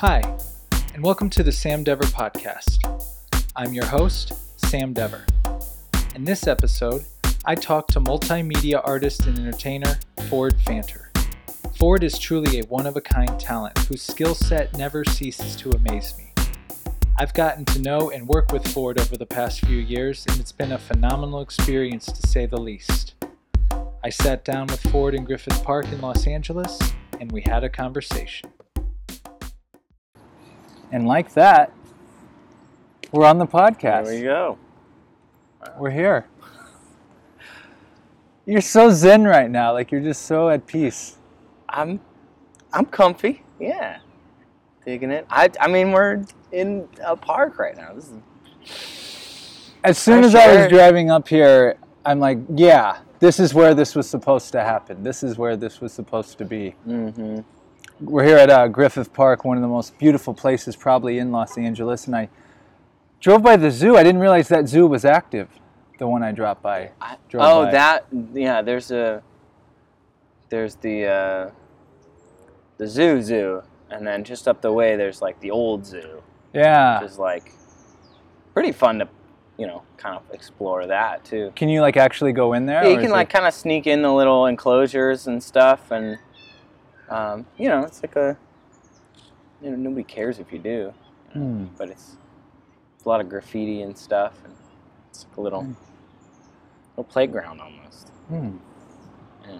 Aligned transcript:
Hi, 0.00 0.20
and 0.92 1.02
welcome 1.02 1.30
to 1.30 1.42
the 1.42 1.50
Sam 1.50 1.82
Dever 1.82 2.04
Podcast. 2.04 2.80
I'm 3.56 3.72
your 3.72 3.86
host, 3.86 4.34
Sam 4.68 4.92
Dever. 4.92 5.24
In 6.14 6.22
this 6.22 6.46
episode, 6.46 7.06
I 7.46 7.54
talk 7.54 7.86
to 7.88 8.00
multimedia 8.00 8.82
artist 8.86 9.24
and 9.24 9.38
entertainer 9.38 9.98
Ford 10.28 10.54
Fanter. 10.66 11.06
Ford 11.78 12.04
is 12.04 12.18
truly 12.18 12.60
a 12.60 12.64
one 12.64 12.86
of 12.86 12.98
a 12.98 13.00
kind 13.00 13.40
talent 13.40 13.78
whose 13.88 14.02
skill 14.02 14.34
set 14.34 14.76
never 14.76 15.02
ceases 15.02 15.56
to 15.56 15.70
amaze 15.70 16.14
me. 16.18 16.30
I've 17.16 17.32
gotten 17.32 17.64
to 17.64 17.78
know 17.78 18.10
and 18.10 18.28
work 18.28 18.52
with 18.52 18.68
Ford 18.68 19.00
over 19.00 19.16
the 19.16 19.24
past 19.24 19.60
few 19.60 19.78
years, 19.78 20.26
and 20.28 20.38
it's 20.38 20.52
been 20.52 20.72
a 20.72 20.78
phenomenal 20.78 21.40
experience 21.40 22.04
to 22.04 22.28
say 22.28 22.44
the 22.44 22.60
least. 22.60 23.14
I 24.04 24.10
sat 24.10 24.44
down 24.44 24.66
with 24.66 24.82
Ford 24.92 25.14
in 25.14 25.24
Griffith 25.24 25.64
Park 25.64 25.86
in 25.86 26.02
Los 26.02 26.26
Angeles, 26.26 26.78
and 27.18 27.32
we 27.32 27.40
had 27.46 27.64
a 27.64 27.70
conversation. 27.70 28.50
And 30.92 31.06
like 31.06 31.32
that, 31.34 31.72
we're 33.12 33.26
on 33.26 33.38
the 33.38 33.46
podcast. 33.46 34.06
There 34.06 34.14
we 34.14 34.22
go. 34.22 34.58
We're 35.78 35.90
here. 35.90 36.26
You're 38.46 38.60
so 38.60 38.90
zen 38.90 39.24
right 39.24 39.50
now, 39.50 39.72
like 39.72 39.90
you're 39.90 40.00
just 40.00 40.22
so 40.22 40.48
at 40.48 40.66
peace. 40.66 41.16
I'm 41.68 42.00
I'm 42.72 42.86
comfy. 42.86 43.42
Yeah. 43.58 43.98
Digging 44.84 45.10
it. 45.10 45.26
I 45.28 45.50
I 45.60 45.66
mean 45.66 45.90
we're 45.90 46.24
in 46.52 46.88
a 47.04 47.16
park 47.16 47.58
right 47.58 47.76
now. 47.76 47.92
This 47.94 48.10
is 48.10 49.70
As 49.82 49.98
soon 49.98 50.22
as 50.22 50.34
I 50.34 50.54
was 50.56 50.68
driving 50.68 51.10
up 51.10 51.26
here, 51.26 51.76
I'm 52.04 52.20
like, 52.20 52.38
yeah, 52.54 52.98
this 53.18 53.40
is 53.40 53.52
where 53.52 53.74
this 53.74 53.96
was 53.96 54.08
supposed 54.08 54.52
to 54.52 54.62
happen. 54.62 55.02
This 55.02 55.24
is 55.24 55.36
where 55.38 55.56
this 55.56 55.80
was 55.80 55.92
supposed 55.92 56.38
to 56.38 56.44
be. 56.44 56.74
mm-hmm. 56.86 57.40
We're 58.00 58.24
here 58.24 58.36
at 58.36 58.50
uh, 58.50 58.68
Griffith 58.68 59.12
Park, 59.12 59.44
one 59.44 59.56
of 59.56 59.62
the 59.62 59.68
most 59.68 59.96
beautiful 59.98 60.34
places 60.34 60.76
probably 60.76 61.18
in 61.18 61.32
Los 61.32 61.56
Angeles, 61.56 62.06
and 62.06 62.14
I 62.14 62.28
drove 63.20 63.42
by 63.42 63.56
the 63.56 63.70
zoo. 63.70 63.96
I 63.96 64.02
didn't 64.02 64.20
realize 64.20 64.48
that 64.48 64.68
zoo 64.68 64.86
was 64.86 65.04
active. 65.04 65.48
The 65.98 66.06
one 66.06 66.22
I 66.22 66.32
dropped 66.32 66.62
by. 66.62 66.90
I, 67.00 67.16
oh, 67.34 67.64
by. 67.64 67.70
that 67.72 68.06
yeah. 68.34 68.60
There's 68.60 68.90
a 68.90 69.22
there's 70.50 70.74
the 70.74 71.06
uh, 71.06 71.50
the 72.76 72.86
zoo 72.86 73.22
zoo, 73.22 73.62
and 73.90 74.06
then 74.06 74.24
just 74.24 74.46
up 74.46 74.60
the 74.60 74.72
way 74.72 74.96
there's 74.96 75.22
like 75.22 75.40
the 75.40 75.50
old 75.50 75.86
zoo, 75.86 76.22
Yeah. 76.52 77.00
which 77.00 77.10
is 77.10 77.18
like 77.18 77.50
pretty 78.52 78.72
fun 78.72 78.98
to 78.98 79.08
you 79.56 79.66
know 79.66 79.82
kind 79.96 80.16
of 80.16 80.22
explore 80.34 80.86
that 80.86 81.24
too. 81.24 81.50
Can 81.56 81.70
you 81.70 81.80
like 81.80 81.96
actually 81.96 82.32
go 82.32 82.52
in 82.52 82.66
there? 82.66 82.84
Yeah, 82.84 82.90
you 82.90 83.00
can 83.00 83.10
like 83.10 83.30
it- 83.30 83.32
kind 83.32 83.46
of 83.46 83.54
sneak 83.54 83.86
in 83.86 84.02
the 84.02 84.12
little 84.12 84.44
enclosures 84.44 85.26
and 85.26 85.42
stuff, 85.42 85.90
and 85.90 86.18
um, 87.08 87.46
you 87.58 87.68
know 87.68 87.82
it's 87.84 88.02
like 88.02 88.16
a 88.16 88.36
you 89.62 89.70
know 89.70 89.76
nobody 89.76 90.02
cares 90.04 90.38
if 90.38 90.52
you 90.52 90.58
do, 90.58 90.92
you 91.34 91.40
know, 91.40 91.46
Hmm. 91.46 91.64
but 91.78 91.88
it's 91.90 92.16
it's 92.96 93.04
a 93.04 93.08
lot 93.08 93.20
of 93.20 93.28
graffiti 93.28 93.82
and 93.82 93.96
stuff, 93.96 94.32
and 94.44 94.52
it's 95.10 95.24
like 95.28 95.36
a 95.36 95.40
little 95.40 95.62
Hmm. 95.62 95.72
little 96.96 97.04
playground 97.10 97.60
almost. 97.60 98.08
Hmm. 98.28 98.56
Yeah. 99.48 99.58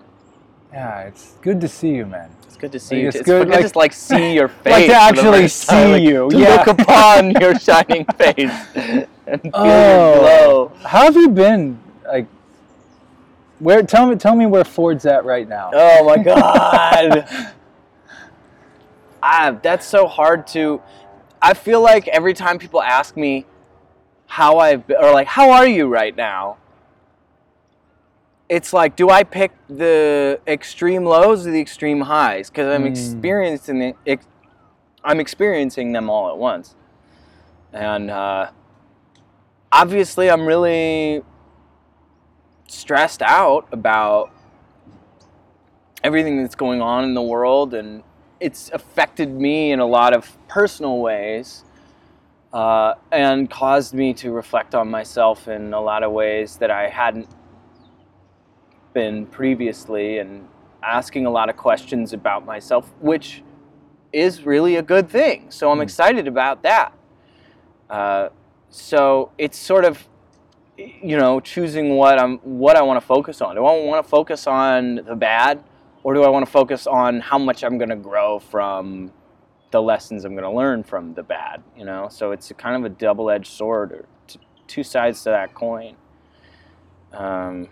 Yeah, 0.73 1.01
it's 1.03 1.33
good 1.43 1.61
to 1.61 1.69
see 1.69 1.91
you, 1.91 2.07
man. 2.07 2.31
It's 2.45 2.57
good 2.57 2.73
to 2.73 2.79
see 2.81 2.97
Like, 2.97 3.03
you. 3.03 3.09
it's 3.09 3.17
It's, 3.19 3.27
good, 3.27 3.45
to 3.47 3.53
like- 3.53 3.61
just 3.63 3.77
like 3.77 3.93
see 3.93 4.35
your 4.35 4.49
face. 4.49 4.73
Like 4.73 4.87
to 4.87 4.95
actually 4.95 5.43
first 5.43 5.69
time, 5.69 5.87
see 5.87 5.93
like, 5.93 6.03
you, 6.03 6.31
To 6.31 6.39
yeah. 6.39 6.49
look 6.57 6.67
upon 6.81 7.31
your 7.41 7.59
shining 7.67 8.05
face 8.19 8.51
and 9.27 9.43
feel 9.43 9.51
Oh. 9.55 10.15
your 10.15 10.19
glow. 10.21 10.73
How 10.83 11.05
have 11.05 11.17
you 11.17 11.29
been? 11.29 11.79
Like, 12.07 12.27
where? 13.59 13.83
Tell 13.83 14.07
me, 14.07 14.17
tell 14.17 14.35
me 14.35 14.47
where 14.47 14.65
Ford's 14.65 15.07
at 15.07 15.25
right 15.25 15.49
now. 15.49 15.71
Oh 15.75 16.05
my 16.05 16.19
god. 16.23 17.29
ah, 19.22 19.59
that's 19.62 19.87
so 19.87 20.06
hard 20.06 20.47
to. 20.49 20.81
I 21.41 21.55
feel 21.55 21.81
like 21.81 22.09
every 22.09 22.34
time 22.34 22.59
people 22.59 22.83
ask 22.83 23.17
me 23.17 23.47
how 24.27 24.59
I've 24.59 24.87
been, 24.87 24.97
or 24.97 25.12
like 25.12 25.27
how 25.28 25.50
are 25.50 25.67
you 25.67 25.87
right 25.87 26.15
now, 26.17 26.56
it's 28.49 28.72
like, 28.72 28.97
do 28.97 29.11
I 29.11 29.22
pick 29.22 29.53
the 29.69 30.41
extreme 30.47 31.05
lows 31.05 31.47
or 31.47 31.50
the 31.50 31.61
extreme 31.61 32.03
highs? 32.03 32.50
Because 32.50 32.69
I'm 32.75 32.84
Mm. 32.84 32.88
experiencing 32.88 33.78
the, 33.78 33.94
ex, 34.06 34.27
I'm 35.05 35.21
experiencing 35.21 35.93
them 35.93 36.09
all 36.11 36.31
at 36.31 36.37
once, 36.37 36.75
and 37.73 38.11
uh, 38.11 38.50
obviously 39.71 40.31
I'm 40.31 40.47
really 40.47 41.23
stressed 42.66 43.22
out 43.22 43.66
about 43.72 44.31
everything 46.03 46.41
that's 46.41 46.54
going 46.54 46.81
on 46.81 47.04
in 47.04 47.15
the 47.15 47.22
world 47.22 47.75
and 47.75 48.03
it's 48.41 48.71
affected 48.72 49.31
me 49.31 49.72
in 49.72 49.81
a 49.81 49.87
lot 49.87 50.12
of 50.12 50.37
personal 50.49 50.99
ways 50.99 51.65
uh, 52.53 52.94
and 53.12 53.50
caused 53.50 53.94
me 53.94 54.12
to 54.15 54.31
reflect 54.31 54.75
on 54.75 54.88
myself 54.88 55.49
in 55.49 55.72
a 55.72 55.81
lot 55.81 56.03
of 56.03 56.12
ways 56.12 56.56
that 56.59 56.71
I 56.71 56.88
hadn't 56.88 57.28
been 58.93 59.26
previously 59.26 60.19
and 60.19 60.47
asking 60.82 61.26
a 61.26 61.31
lot 61.31 61.49
of 61.50 61.56
questions 61.56 62.12
about 62.12 62.47
myself, 62.47 62.91
which 63.00 63.43
is 64.12 64.47
really 64.47 64.76
a 64.76 64.82
good 64.82 65.09
thing. 65.09 65.50
So 65.50 65.71
I'm 65.71 65.78
Mm. 65.78 65.82
excited 65.82 66.28
about 66.28 66.62
that. 66.62 66.93
Uh, 67.91 68.28
so 68.71 69.32
it's 69.38 69.59
sort 69.59 69.84
of 69.84 70.06
you 70.78 71.16
know 71.16 71.41
choosing 71.41 71.97
what 71.97 72.19
I'm 72.19 72.38
what 72.38 72.76
I 72.76 72.82
want 72.82 73.00
to 73.00 73.06
focus 73.06 73.41
on. 73.41 73.54
Do 73.54 73.64
I 73.64 73.84
want 73.84 74.04
to 74.04 74.09
focus 74.09 74.47
on 74.47 74.97
the 74.97 75.16
bad, 75.16 75.62
or 76.03 76.14
do 76.14 76.22
I 76.22 76.28
want 76.28 76.44
to 76.44 76.50
focus 76.50 76.87
on 76.87 77.20
how 77.20 77.38
much 77.38 77.64
I'm 77.64 77.78
going 77.78 77.91
to 77.91 77.97
grow 77.97 78.38
from 78.38 79.12
the 79.70 79.81
lessons 79.81 80.25
I'm 80.25 80.32
going 80.32 80.44
to 80.44 80.50
learn 80.50 80.82
from 80.82 81.14
the 81.14 81.22
bad? 81.22 81.62
You 81.76 81.84
know, 81.84 82.09
so 82.10 82.32
it's 82.32 82.53
kind 82.59 82.76
of 82.76 82.91
a 82.91 82.94
double-edged 82.94 83.50
sword, 83.50 83.92
or 83.92 84.04
t- 84.26 84.41
two 84.66 84.82
sides 84.82 85.22
to 85.25 85.31
that 85.31 85.54
coin. 85.54 85.97
Um, 87.12 87.69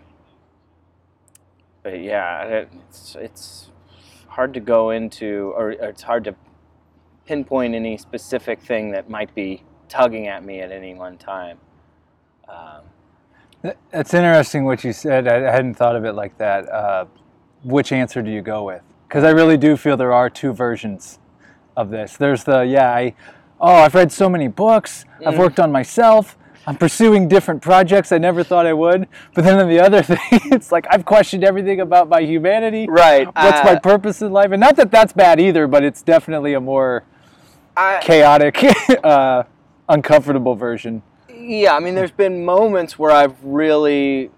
but 1.83 2.01
yeah, 2.01 2.43
it, 2.43 2.69
it's 2.89 3.15
it's 3.19 3.71
hard 4.27 4.53
to 4.55 4.59
go 4.59 4.89
into, 4.89 5.53
or, 5.55 5.69
or 5.69 5.89
it's 5.89 6.03
hard 6.03 6.23
to 6.23 6.35
pinpoint 7.25 7.75
any 7.75 7.97
specific 7.97 8.61
thing 8.61 8.91
that 8.91 9.09
might 9.09 9.33
be 9.35 9.63
tugging 9.87 10.27
at 10.27 10.43
me 10.43 10.59
at 10.61 10.71
any 10.71 10.93
one 10.93 11.17
time. 11.17 11.59
Um, 12.47 12.81
That's 13.91 14.13
interesting 14.13 14.65
what 14.65 14.83
you 14.83 14.93
said. 14.93 15.27
I 15.27 15.51
hadn't 15.51 15.75
thought 15.75 15.95
of 15.95 16.05
it 16.05 16.13
like 16.13 16.37
that. 16.37 16.67
Uh, 16.69 17.05
which 17.63 17.91
answer 17.91 18.21
do 18.21 18.29
you 18.29 18.41
go 18.41 18.63
with? 18.63 18.81
Because 19.07 19.23
I 19.23 19.29
really 19.31 19.57
do 19.57 19.77
feel 19.77 19.97
there 19.97 20.13
are 20.13 20.29
two 20.29 20.53
versions 20.53 21.19
of 21.77 21.89
this. 21.89 22.17
There's 22.17 22.43
the 22.43 22.61
yeah, 22.61 22.91
I 22.93 23.13
oh 23.59 23.73
I've 23.75 23.95
read 23.95 24.11
so 24.11 24.29
many 24.29 24.47
books. 24.47 25.05
I've 25.25 25.35
Mm. 25.35 25.39
worked 25.39 25.59
on 25.59 25.71
myself. 25.71 26.37
I'm 26.67 26.75
pursuing 26.77 27.27
different 27.27 27.61
projects 27.61 28.11
I 28.11 28.17
never 28.17 28.43
thought 28.43 28.65
I 28.65 28.73
would. 28.73 29.07
But 29.35 29.43
then 29.43 29.59
on 29.59 29.69
the 29.69 29.79
other 29.79 30.01
thing, 30.11 30.17
it's 30.31 30.71
like 30.71 30.87
I've 30.89 31.05
questioned 31.05 31.43
everything 31.43 31.79
about 31.81 32.09
my 32.09 32.21
humanity. 32.21 32.87
right. 32.89 33.27
What's 33.27 33.63
my 33.63 33.75
purpose 33.77 34.21
in 34.21 34.31
life? 34.31 34.51
And 34.51 34.59
not 34.59 34.75
that 34.77 34.89
that's 34.91 35.13
bad 35.13 35.39
either, 35.39 35.67
but 35.67 35.83
it's 35.83 36.01
definitely 36.01 36.53
a 36.53 36.59
more 36.61 37.03
I, 37.77 37.99
chaotic, 38.01 38.63
uh, 39.03 39.43
uncomfortable 39.89 40.55
version. 40.55 41.01
Yeah, 41.45 41.75
I 41.75 41.79
mean, 41.79 41.95
there's 41.95 42.11
been 42.11 42.43
moments 42.43 42.97
where 42.97 43.11
I've 43.11 43.43
really 43.43 44.31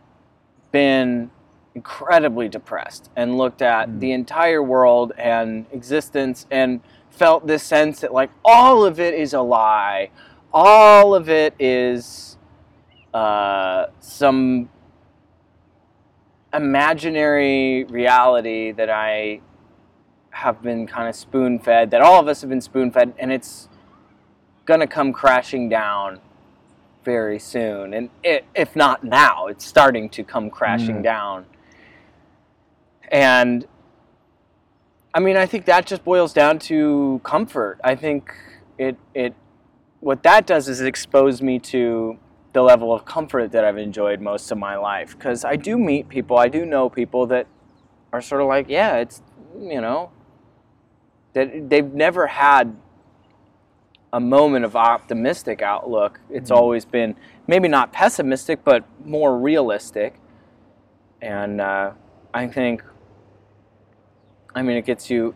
been 0.72 1.32
incredibly 1.74 2.50
depressed 2.50 3.10
and 3.16 3.38
looked 3.38 3.62
at 3.62 3.88
Mm. 3.88 4.00
the 4.00 4.12
entire 4.12 4.62
world 4.62 5.14
and 5.18 5.66
existence 5.72 6.46
and 6.52 6.82
felt 7.10 7.48
this 7.48 7.64
sense 7.64 8.02
that, 8.02 8.14
like, 8.14 8.30
all 8.44 8.84
of 8.84 9.00
it 9.00 9.14
is 9.14 9.34
a 9.34 9.42
lie. 9.42 10.10
All 10.54 11.16
of 11.16 11.30
it 11.30 11.54
is 11.60 12.38
uh, 13.14 13.88
some 14.00 14.70
imaginary 16.54 17.86
reality 17.86 18.72
that 18.72 18.90
I 18.90 19.42
have 20.32 20.62
been 20.62 20.86
kind 20.88 21.08
of 21.08 21.16
spoon 21.16 21.60
fed, 21.60 21.90
that 21.92 22.02
all 22.02 22.20
of 22.20 22.28
us 22.28 22.42
have 22.42 22.50
been 22.50 22.62
spoon 22.62 22.92
fed, 22.92 23.14
and 23.18 23.32
it's 23.32 23.70
going 24.66 24.80
to 24.80 24.88
come 24.88 25.14
crashing 25.14 25.70
down 25.70 26.20
very 27.08 27.40
soon. 27.40 27.94
And 27.94 28.10
it, 28.22 28.44
if 28.54 28.76
not 28.76 29.02
now, 29.02 29.48
it's 29.48 29.66
starting 29.66 30.10
to 30.10 30.26
come 30.26 30.50
crashing 30.50 30.98
Mm. 30.98 31.04
down. 31.04 31.46
And 33.10 33.66
I 35.14 35.20
mean, 35.22 35.38
I 35.38 35.46
think 35.46 35.64
that 35.66 35.86
just 35.86 36.04
boils 36.04 36.34
down 36.34 36.60
to 36.72 37.22
comfort. 37.24 37.80
I 37.82 37.96
think 37.96 38.34
it, 38.78 38.98
it, 39.16 39.34
what 40.02 40.22
that 40.24 40.46
does 40.46 40.68
is 40.68 40.82
it 40.82 40.88
expose 40.88 41.42
me 41.42 41.60
to 41.74 42.18
the 42.52 42.62
level 42.62 42.94
of 42.94 43.06
comfort 43.06 43.54
that 43.54 43.64
I've 43.64 43.78
enjoyed 43.78 44.20
most 44.20 44.52
of 44.52 44.58
my 44.58 44.76
life. 44.76 45.18
Because 45.18 45.46
I 45.46 45.56
do 45.56 45.78
meet 45.78 46.10
people, 46.10 46.38
I 46.38 46.50
do 46.50 46.66
know 46.66 46.90
people 46.90 47.26
that 47.28 47.48
are 48.12 48.22
sort 48.22 48.42
of 48.42 48.48
like, 48.50 48.68
yeah, 48.68 48.98
it's, 48.98 49.22
you 49.58 49.80
know, 49.80 50.12
that 51.34 51.70
they've 51.70 51.94
never 51.94 52.28
had 52.28 52.76
a 54.14 54.20
moment 54.20 54.64
of 54.66 54.76
optimistic 54.76 55.62
outlook. 55.62 56.20
It's 56.30 56.50
Mhm. 56.50 56.56
always 56.56 56.86
been 56.86 57.16
maybe 57.46 57.68
not 57.68 57.92
pessimistic, 57.92 58.64
but 58.64 58.84
more 59.04 59.38
realistic. 59.38 60.20
And 61.22 61.60
uh, 61.60 61.92
I 62.34 62.48
think, 62.48 62.84
I 64.56 64.62
mean, 64.62 64.78
it 64.78 64.86
gets 64.86 65.10
you 65.10 65.36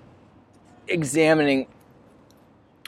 examining 0.87 1.67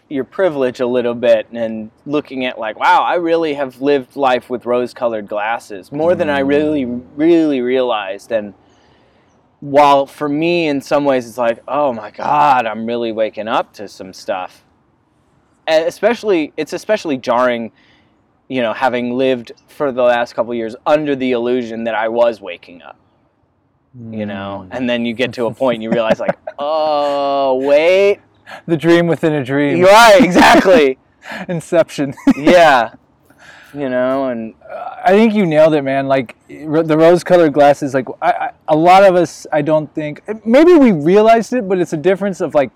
your 0.09 0.23
privilege 0.23 0.79
a 0.79 0.85
little 0.85 1.15
bit 1.15 1.47
and 1.51 1.89
looking 2.05 2.45
at 2.45 2.59
like, 2.59 2.77
wow, 2.79 3.01
I 3.01 3.15
really 3.15 3.55
have 3.55 3.81
lived 3.81 4.15
life 4.15 4.49
with 4.49 4.65
rose-colored 4.65 5.27
glasses 5.27 5.91
more 5.91 6.13
than 6.13 6.29
I 6.29 6.39
really, 6.39 6.85
really 6.85 7.61
realized. 7.61 8.31
And 8.31 8.53
while 9.59 10.05
for 10.05 10.29
me, 10.29 10.67
in 10.67 10.81
some 10.81 11.05
ways, 11.05 11.27
it's 11.27 11.37
like, 11.37 11.63
oh 11.67 11.93
my 11.93 12.11
god, 12.11 12.65
I'm 12.65 12.85
really 12.85 13.11
waking 13.11 13.47
up 13.47 13.73
to 13.73 13.87
some 13.87 14.13
stuff. 14.13 14.62
Especially, 15.67 16.53
it's 16.57 16.73
especially 16.73 17.17
jarring, 17.17 17.71
you 18.47 18.61
know, 18.61 18.73
having 18.73 19.13
lived 19.13 19.53
for 19.67 19.91
the 19.91 20.03
last 20.03 20.33
couple 20.33 20.53
years 20.53 20.75
under 20.85 21.15
the 21.15 21.31
illusion 21.31 21.85
that 21.85 21.95
I 21.95 22.09
was 22.09 22.41
waking 22.41 22.81
up 22.81 22.97
you 24.09 24.25
know 24.25 24.65
mm. 24.67 24.75
and 24.75 24.89
then 24.89 25.05
you 25.05 25.13
get 25.13 25.33
to 25.33 25.45
a 25.45 25.53
point 25.53 25.75
and 25.75 25.83
you 25.83 25.91
realize 25.91 26.19
like 26.19 26.37
oh 26.59 27.55
wait 27.63 28.19
the 28.65 28.75
dream 28.75 29.07
within 29.07 29.33
a 29.33 29.43
dream. 29.43 29.77
you're 29.77 30.23
exactly 30.23 30.97
Inception. 31.47 32.13
yeah 32.37 32.93
you 33.73 33.87
know 33.89 34.29
and 34.29 34.55
I 35.05 35.11
think 35.11 35.33
you 35.33 35.45
nailed 35.45 35.73
it, 35.73 35.81
man. 35.81 36.07
Like 36.07 36.37
r- 36.49 36.81
the 36.81 36.97
rose-colored 36.97 37.51
glasses. 37.51 37.93
Like 37.93 38.07
I, 38.21 38.31
I, 38.31 38.51
a 38.69 38.75
lot 38.75 39.03
of 39.03 39.15
us, 39.15 39.45
I 39.51 39.61
don't 39.61 39.93
think 39.93 40.21
maybe 40.45 40.75
we 40.75 40.93
realized 40.93 41.51
it, 41.51 41.67
but 41.67 41.77
it's 41.77 41.91
a 41.91 41.97
difference 41.97 42.39
of 42.39 42.55
like 42.55 42.71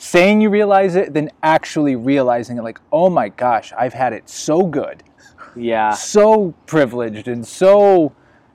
saying 0.00 0.40
you 0.40 0.48
realize 0.48 0.96
it 0.96 1.12
than 1.12 1.30
actually 1.42 1.94
realizing 1.94 2.56
it. 2.56 2.62
Like, 2.62 2.80
oh 2.90 3.10
my 3.10 3.28
gosh, 3.28 3.70
I've 3.76 3.92
had 3.92 4.12
it 4.14 4.28
so 4.30 4.62
good, 4.66 5.02
yeah 5.54 5.90
so 5.92 6.54
privileged, 6.66 7.28
and 7.28 7.46
so 7.46 8.12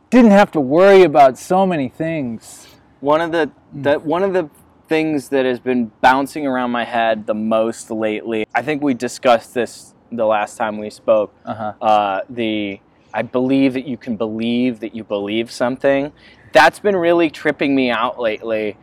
didn't 0.09 0.31
have 0.31 0.51
to 0.51 0.59
worry 0.59 1.03
about 1.03 1.38
so 1.38 1.65
many 1.65 1.88
things. 1.88 2.68
one 3.00 3.21
of 3.21 3.31
the, 3.31 3.51
the 3.74 4.00
one 4.00 4.24
of 4.24 4.33
the 4.33 4.50
things 4.88 5.30
that 5.30 5.45
has 5.45 5.59
been 5.59 5.92
bouncing 6.01 6.47
around 6.47 6.71
my 6.71 6.86
head 6.86 7.25
the 7.25 7.33
most 7.33 7.89
lately 7.89 8.45
i 8.53 8.62
think 8.62 8.83
we 8.83 8.94
discussed 8.94 9.51
this 9.56 9.95
the 10.12 10.24
last 10.25 10.57
time 10.57 10.77
we 10.77 10.89
spoke 10.92 11.33
Uh-huh. 11.45 11.74
uh, 11.81 12.21
the 12.30 12.80
I 13.13 13.21
believe 13.24 13.74
that 13.74 13.88
you 13.88 13.97
can 13.97 14.15
believe 14.18 14.81
that 14.81 14.94
you 14.94 15.03
believe 15.06 15.50
something. 15.50 16.12
That's 16.51 16.80
been 16.80 16.97
really 16.97 17.30
tripping 17.30 17.74
me 17.74 17.89
out 17.89 18.19
lately 18.19 18.77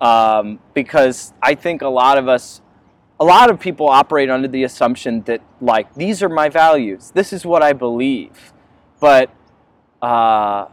um, 0.00 0.58
because 0.74 1.32
I 1.42 1.54
think 1.54 1.82
a 1.82 1.88
lot 1.88 2.18
of 2.18 2.28
us, 2.28 2.60
a 3.18 3.24
lot 3.24 3.50
of 3.50 3.58
people 3.58 3.88
operate 3.88 4.30
under 4.30 4.48
the 4.48 4.64
assumption 4.64 5.22
that 5.22 5.40
like 5.60 5.94
these 5.94 6.22
are 6.22 6.28
my 6.28 6.48
values, 6.48 7.12
this 7.14 7.32
is 7.32 7.44
what 7.44 7.62
I 7.62 7.72
believe, 7.72 8.52
but 9.00 9.30
uh, 10.02 10.66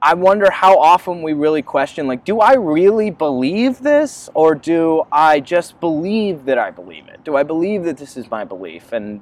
I 0.00 0.14
wonder 0.14 0.50
how 0.50 0.78
often 0.78 1.22
we 1.22 1.32
really 1.32 1.62
question 1.62 2.06
like, 2.06 2.24
do 2.24 2.40
I 2.40 2.54
really 2.54 3.10
believe 3.10 3.80
this, 3.80 4.28
or 4.34 4.54
do 4.54 5.02
I 5.10 5.40
just 5.40 5.80
believe 5.80 6.44
that 6.44 6.58
I 6.58 6.70
believe 6.70 7.08
it? 7.08 7.24
Do 7.24 7.36
I 7.36 7.42
believe 7.42 7.84
that 7.84 7.96
this 7.96 8.16
is 8.16 8.30
my 8.30 8.44
belief 8.44 8.92
and 8.92 9.20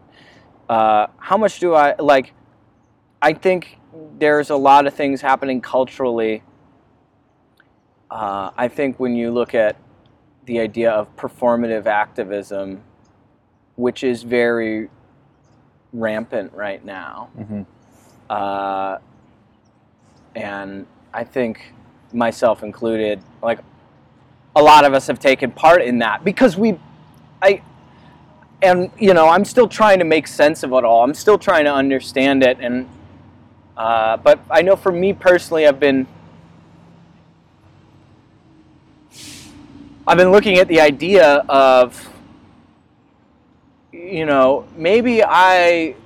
uh, 0.69 1.07
how 1.19 1.37
much 1.37 1.61
do 1.61 1.75
I 1.75 1.95
like? 1.99 2.33
I 3.23 3.33
think 3.33 3.79
there's 4.19 4.51
a 4.51 4.57
lot 4.57 4.87
of 4.87 4.95
things 4.95 5.21
happening 5.21 5.61
culturally. 5.61 6.43
Uh, 8.15 8.53
I 8.57 8.69
think 8.69 9.01
when 9.01 9.17
you 9.17 9.33
look 9.33 9.57
at 9.57 9.75
the 10.47 10.61
idea 10.61 10.93
of 10.93 11.15
performative 11.17 11.87
activism, 11.87 12.81
which 13.75 14.05
is 14.05 14.23
very 14.23 14.89
rampant 15.93 16.53
right 16.55 16.85
now, 16.85 17.29
Mhm. 17.37 17.67
uh, 18.31 18.99
and 20.37 20.87
I 21.13 21.25
think 21.25 21.75
myself 22.13 22.63
included, 22.63 23.21
like 23.43 23.59
a 24.55 24.63
lot 24.63 24.85
of 24.85 24.95
us 24.95 25.09
have 25.09 25.19
taken 25.19 25.51
part 25.51 25.83
in 25.83 25.99
that 25.99 26.23
because 26.23 26.57
we, 26.57 26.79
I, 27.43 27.63
and 28.63 28.93
you 28.97 29.13
know, 29.13 29.29
I'm 29.29 29.45
still 29.45 29.67
trying 29.67 29.99
to 29.99 30.05
make 30.05 30.29
sense 30.29 30.63
of 30.63 30.73
it 30.73 30.85
all. 30.85 31.03
I'm 31.03 31.15
still 31.15 31.37
trying 31.39 31.65
to 31.65 31.75
understand 31.75 32.45
it, 32.45 32.59
and 32.61 32.89
uh, 33.77 34.19
but 34.19 34.39
I 34.49 34.63
know 34.63 34.77
for 34.77 34.93
me 34.93 35.13
personally, 35.13 35.67
I've 35.67 35.81
been 35.81 36.07
I've 40.07 40.19
been 40.19 40.33
looking 40.33 40.59
at 40.59 40.69
the 40.69 40.83
idea 40.83 41.37
of 41.49 42.11
you 43.91 44.27
know 44.27 44.67
maybe 44.77 45.25
I 45.25 45.97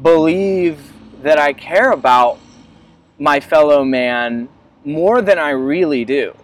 believe 0.00 0.94
that 1.22 1.38
I 1.38 1.52
care 1.52 1.92
about 1.92 2.38
my 3.18 3.40
fellow 3.40 3.84
man 3.84 4.48
more 4.82 5.20
than 5.20 5.38
I 5.38 5.50
really 5.50 6.06
do. 6.06 6.34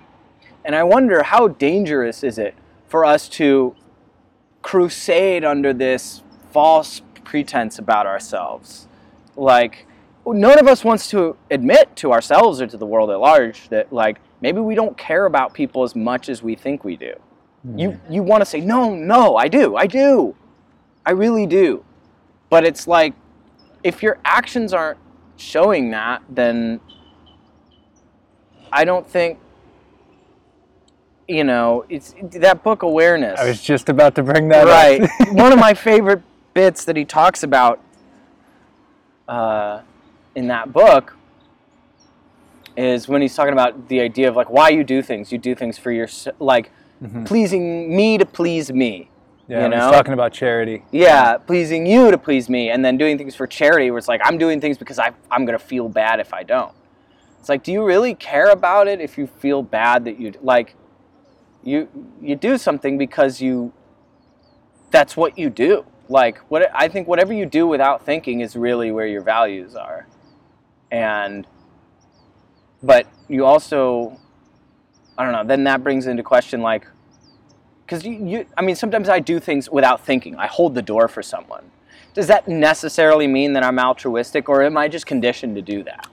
And 0.62 0.74
I 0.74 0.82
wonder 0.82 1.22
how 1.22 1.48
dangerous 1.48 2.22
is 2.22 2.36
it 2.36 2.54
for 2.86 3.06
us 3.06 3.30
to 3.30 3.74
crusade 4.60 5.42
under 5.42 5.72
this 5.72 6.22
false 6.50 7.00
pretense 7.24 7.78
about 7.78 8.06
ourselves. 8.06 8.88
Like 9.36 9.86
none 10.26 10.58
of 10.58 10.66
us 10.66 10.84
wants 10.84 11.08
to 11.10 11.38
admit 11.50 11.96
to 11.96 12.12
ourselves 12.12 12.60
or 12.60 12.66
to 12.66 12.76
the 12.76 12.84
world 12.84 13.08
at 13.08 13.20
large 13.20 13.70
that 13.70 13.90
like 13.90 14.18
maybe 14.40 14.60
we 14.60 14.74
don't 14.74 14.96
care 14.96 15.26
about 15.26 15.54
people 15.54 15.82
as 15.82 15.94
much 15.94 16.28
as 16.28 16.42
we 16.42 16.54
think 16.54 16.84
we 16.84 16.96
do. 16.96 17.14
You 17.76 18.00
you 18.08 18.22
want 18.22 18.40
to 18.40 18.46
say 18.46 18.60
no, 18.60 18.94
no, 18.94 19.36
I 19.36 19.48
do. 19.48 19.76
I 19.76 19.86
do. 19.86 20.34
I 21.04 21.10
really 21.10 21.46
do. 21.46 21.84
But 22.48 22.64
it's 22.64 22.86
like 22.86 23.14
if 23.84 24.02
your 24.02 24.18
actions 24.24 24.72
aren't 24.72 24.98
showing 25.36 25.90
that, 25.90 26.22
then 26.28 26.80
I 28.72 28.84
don't 28.84 29.06
think 29.06 29.38
you 31.28 31.44
know, 31.44 31.84
it's 31.88 32.12
that 32.32 32.64
book 32.64 32.82
awareness. 32.82 33.38
I 33.38 33.46
was 33.46 33.62
just 33.62 33.88
about 33.88 34.16
to 34.16 34.22
bring 34.22 34.48
that 34.48 34.66
up. 34.66 34.68
right. 34.68 35.02
up. 35.02 35.10
One 35.32 35.52
of 35.52 35.60
my 35.60 35.74
favorite 35.74 36.22
bits 36.54 36.84
that 36.86 36.96
he 36.96 37.04
talks 37.04 37.44
about 37.44 37.80
uh, 39.28 39.82
in 40.34 40.48
that 40.48 40.72
book 40.72 41.16
is 42.76 43.08
when 43.08 43.22
he's 43.22 43.34
talking 43.34 43.52
about 43.52 43.88
the 43.88 44.00
idea 44.00 44.28
of 44.28 44.36
like 44.36 44.50
why 44.50 44.68
you 44.68 44.84
do 44.84 45.02
things. 45.02 45.32
You 45.32 45.38
do 45.38 45.54
things 45.54 45.78
for 45.78 45.92
your 45.92 46.08
like 46.38 46.70
mm-hmm. 47.02 47.24
pleasing 47.24 47.94
me 47.94 48.18
to 48.18 48.26
please 48.26 48.72
me. 48.72 49.10
yeah, 49.48 49.64
you 49.64 49.68
know? 49.68 49.90
talking 49.90 50.14
about 50.14 50.32
charity. 50.32 50.84
Yeah, 50.92 51.38
pleasing 51.38 51.86
you 51.86 52.10
to 52.10 52.18
please 52.18 52.48
me, 52.48 52.70
and 52.70 52.84
then 52.84 52.96
doing 52.96 53.18
things 53.18 53.34
for 53.34 53.46
charity 53.46 53.90
where 53.90 53.98
it's 53.98 54.08
like 54.08 54.20
I'm 54.24 54.38
doing 54.38 54.60
things 54.60 54.78
because 54.78 54.98
I, 54.98 55.12
I'm 55.30 55.44
gonna 55.44 55.58
feel 55.58 55.88
bad 55.88 56.20
if 56.20 56.32
I 56.32 56.42
don't. 56.42 56.74
It's 57.38 57.48
like, 57.48 57.62
do 57.62 57.72
you 57.72 57.84
really 57.84 58.14
care 58.14 58.50
about 58.50 58.86
it 58.86 59.00
if 59.00 59.16
you 59.16 59.26
feel 59.26 59.62
bad 59.62 60.04
that 60.04 60.20
you 60.20 60.34
like 60.42 60.76
you 61.62 61.88
you 62.20 62.36
do 62.36 62.58
something 62.58 62.98
because 62.98 63.40
you 63.40 63.72
that's 64.90 65.16
what 65.16 65.38
you 65.38 65.50
do. 65.50 65.84
Like 66.08 66.38
what 66.50 66.68
I 66.74 66.88
think 66.88 67.06
whatever 67.06 67.32
you 67.32 67.46
do 67.46 67.66
without 67.66 68.04
thinking 68.04 68.40
is 68.40 68.56
really 68.56 68.90
where 68.90 69.06
your 69.06 69.22
values 69.22 69.74
are. 69.76 70.06
And 70.90 71.46
but 72.82 73.06
you 73.28 73.44
also 73.44 74.16
I 75.18 75.24
don't 75.24 75.32
know, 75.32 75.44
then 75.44 75.64
that 75.64 75.82
brings 75.84 76.06
into 76.06 76.22
question 76.22 76.62
like 76.62 76.86
because 77.84 78.04
you, 78.04 78.12
you 78.12 78.46
i 78.56 78.62
mean 78.62 78.76
sometimes 78.76 79.08
i 79.08 79.18
do 79.18 79.40
things 79.40 79.68
without 79.68 80.04
thinking 80.06 80.36
i 80.36 80.46
hold 80.46 80.74
the 80.76 80.82
door 80.82 81.08
for 81.08 81.22
someone 81.22 81.64
does 82.14 82.28
that 82.28 82.46
necessarily 82.46 83.26
mean 83.26 83.52
that 83.54 83.64
i'm 83.64 83.78
altruistic 83.80 84.48
or 84.48 84.62
am 84.62 84.76
i 84.76 84.86
just 84.86 85.06
conditioned 85.06 85.56
to 85.56 85.62
do 85.62 85.82
that 85.82 86.06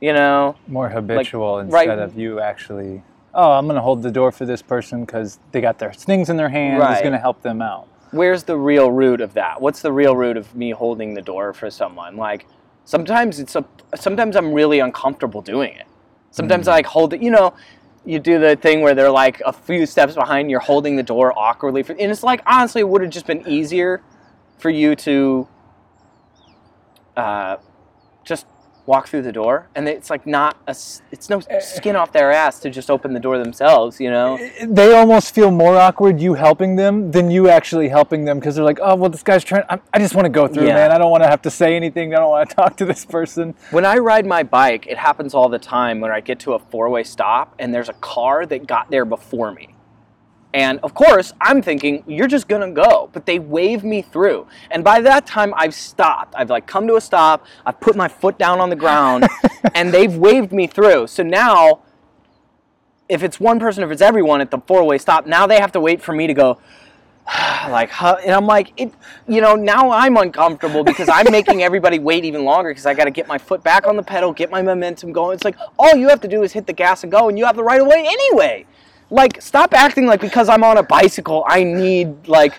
you 0.00 0.12
know 0.12 0.54
More 0.68 0.90
habitual 0.90 1.56
right- 1.64 1.64
instead 1.88 1.98
of 1.98 2.18
you 2.18 2.40
actually. 2.40 3.02
Oh, 3.36 3.50
I'm 3.52 3.64
going 3.66 3.74
to 3.74 3.82
hold 3.82 4.02
the 4.04 4.12
door 4.12 4.30
for 4.30 4.44
this 4.46 4.62
person 4.62 5.04
because 5.04 5.40
they 5.50 5.60
got 5.60 5.80
their 5.80 5.92
things 5.92 6.30
in 6.30 6.36
their 6.36 6.48
hands. 6.50 6.78
right. 6.78 6.90
It's 6.92 6.96
Right. 6.98 7.02
going 7.02 7.12
to 7.14 7.18
help 7.18 7.42
them 7.42 7.60
out. 7.60 7.88
where's 8.12 8.44
the 8.44 8.56
real 8.56 8.92
root 8.92 9.20
of 9.20 9.32
that 9.34 9.60
what's 9.60 9.80
the 9.80 9.90
real 9.90 10.14
root 10.14 10.36
of 10.36 10.54
me 10.54 10.70
holding 10.70 11.14
the 11.14 11.22
door 11.22 11.52
for 11.54 11.68
someone 11.70 12.16
like 12.16 12.46
sometimes 12.84 13.40
it's 13.40 13.56
a 13.56 13.64
sometimes 13.96 14.36
i'm 14.36 14.52
really 14.52 14.78
uncomfortable 14.80 15.40
doing 15.42 15.72
it 15.74 15.86
sometimes 16.34 16.68
i 16.68 16.72
like 16.72 16.86
hold 16.86 17.12
it 17.12 17.22
you 17.22 17.30
know 17.30 17.54
you 18.04 18.18
do 18.18 18.38
the 18.38 18.56
thing 18.56 18.82
where 18.82 18.94
they're 18.94 19.10
like 19.10 19.40
a 19.46 19.52
few 19.52 19.86
steps 19.86 20.14
behind 20.14 20.50
you're 20.50 20.60
holding 20.60 20.96
the 20.96 21.02
door 21.02 21.32
awkwardly 21.38 21.82
for, 21.82 21.92
and 21.92 22.10
it's 22.10 22.22
like 22.22 22.42
honestly 22.46 22.80
it 22.80 22.88
would 22.88 23.00
have 23.00 23.10
just 23.10 23.26
been 23.26 23.46
easier 23.48 24.02
for 24.58 24.68
you 24.68 24.94
to 24.96 25.48
uh, 27.16 27.56
just 28.24 28.46
walk 28.86 29.08
through 29.08 29.22
the 29.22 29.32
door 29.32 29.68
and 29.74 29.88
it's 29.88 30.10
like 30.10 30.26
not 30.26 30.56
a 30.66 30.72
it's 31.10 31.30
no 31.30 31.40
eh. 31.48 31.58
skin 31.58 31.96
off 31.96 32.12
their 32.12 32.30
ass 32.30 32.60
to 32.60 32.68
just 32.68 32.90
open 32.90 33.14
the 33.14 33.20
door 33.20 33.38
themselves 33.38 33.98
you 33.98 34.10
know 34.10 34.36
eh, 34.36 34.50
eh, 34.58 34.66
They 34.68 34.94
almost 34.94 35.34
feel 35.34 35.50
more 35.50 35.76
awkward 35.76 36.20
you 36.20 36.34
helping 36.34 36.76
them 36.76 37.10
than 37.10 37.30
you 37.30 37.48
actually 37.48 37.88
helping 37.88 38.24
them 38.24 38.38
because 38.38 38.54
they're 38.54 38.64
like, 38.64 38.78
oh, 38.82 38.94
well, 38.96 39.10
this 39.10 39.22
guy's 39.22 39.44
trying. 39.44 39.64
I, 39.68 39.78
I 39.92 39.98
just 39.98 40.14
want 40.14 40.26
to 40.26 40.30
go 40.30 40.46
through, 40.46 40.66
Yeah. 40.66 40.74
man. 40.74 40.92
I 40.92 40.98
don't 40.98 41.10
want 41.10 41.22
to 41.22 41.28
have 41.28 41.42
to 41.42 41.50
say 41.50 41.76
anything. 41.76 42.14
I 42.14 42.18
don't 42.18 42.30
want 42.30 42.48
to 42.48 42.54
talk 42.62 42.76
to 42.78 42.84
this 42.84 43.04
person. 43.04 43.54
When 43.70 43.84
I 43.84 43.96
ride 43.98 44.26
my 44.26 44.42
bike, 44.42 44.86
it 44.86 44.98
happens 44.98 45.34
all 45.34 45.48
the 45.48 45.58
time 45.58 46.00
when 46.00 46.10
I 46.10 46.20
get 46.20 46.38
to 46.40 46.54
a 46.54 46.58
four 46.58 46.88
way 46.90 47.04
stop 47.04 47.54
and 47.58 47.72
there's 47.72 47.88
a 47.88 47.94
car 47.94 48.46
that 48.46 48.66
got 48.66 48.90
there 48.90 49.04
before 49.04 49.52
me. 49.52 49.73
And 50.54 50.78
of 50.84 50.94
course, 50.94 51.32
I'm 51.40 51.60
thinking, 51.60 52.04
you're 52.06 52.28
just 52.28 52.46
gonna 52.46 52.70
go. 52.70 53.10
But 53.12 53.26
they 53.26 53.40
wave 53.40 53.82
me 53.82 54.02
through. 54.02 54.46
And 54.70 54.84
by 54.84 55.00
that 55.00 55.26
time, 55.26 55.52
I've 55.56 55.74
stopped. 55.74 56.32
I've 56.36 56.48
like 56.48 56.66
come 56.66 56.86
to 56.86 56.94
a 56.94 57.00
stop, 57.00 57.44
I've 57.66 57.80
put 57.80 57.96
my 57.96 58.06
foot 58.06 58.38
down 58.38 58.60
on 58.60 58.70
the 58.70 58.76
ground, 58.76 59.26
and 59.74 59.92
they've 59.92 60.16
waved 60.16 60.52
me 60.52 60.68
through. 60.68 61.08
So 61.08 61.24
now, 61.24 61.80
if 63.08 63.24
it's 63.24 63.40
one 63.40 63.58
person, 63.58 63.82
if 63.82 63.90
it's 63.90 64.00
everyone 64.00 64.40
at 64.40 64.52
the 64.52 64.58
four 64.58 64.84
way 64.84 64.96
stop, 64.96 65.26
now 65.26 65.46
they 65.48 65.60
have 65.60 65.72
to 65.72 65.80
wait 65.80 66.00
for 66.00 66.12
me 66.12 66.28
to 66.28 66.34
go, 66.34 66.60
like 67.68 67.88
huh, 67.88 68.18
and 68.22 68.32
i'm 68.32 68.46
like 68.46 68.70
it 68.76 68.92
you 69.26 69.40
know 69.40 69.54
now 69.54 69.90
i'm 69.90 70.14
uncomfortable 70.18 70.84
because 70.84 71.08
i'm 71.08 71.30
making 71.32 71.62
everybody 71.62 71.98
wait 71.98 72.22
even 72.22 72.44
longer 72.44 72.68
because 72.68 72.84
i 72.84 72.92
got 72.92 73.04
to 73.04 73.10
get 73.10 73.26
my 73.26 73.38
foot 73.38 73.62
back 73.62 73.86
on 73.86 73.96
the 73.96 74.02
pedal 74.02 74.30
get 74.30 74.50
my 74.50 74.60
momentum 74.60 75.10
going 75.10 75.34
it's 75.34 75.44
like 75.44 75.56
all 75.78 75.96
you 75.96 76.06
have 76.06 76.20
to 76.20 76.28
do 76.28 76.42
is 76.42 76.52
hit 76.52 76.66
the 76.66 76.72
gas 76.72 77.02
and 77.02 77.10
go 77.10 77.30
and 77.30 77.38
you 77.38 77.46
have 77.46 77.56
the 77.56 77.64
right 77.64 77.80
of 77.80 77.86
way 77.86 78.06
anyway 78.06 78.66
like 79.10 79.40
stop 79.40 79.74
acting 79.74 80.06
like 80.06 80.20
because 80.20 80.48
i'm 80.48 80.64
on 80.64 80.78
a 80.78 80.82
bicycle 80.82 81.44
i 81.46 81.62
need 81.62 82.26
like 82.26 82.54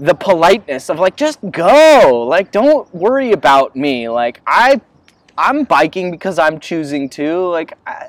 the 0.00 0.14
politeness 0.14 0.90
of 0.90 0.98
like 0.98 1.16
just 1.16 1.38
go. 1.50 2.26
Like 2.28 2.50
don't 2.50 2.92
worry 2.94 3.32
about 3.32 3.76
me. 3.76 4.08
Like 4.08 4.40
i 4.46 4.80
i'm 5.36 5.64
biking 5.64 6.10
because 6.10 6.38
i'm 6.38 6.60
choosing 6.60 7.08
to. 7.10 7.46
Like 7.46 7.76
I, 7.86 8.08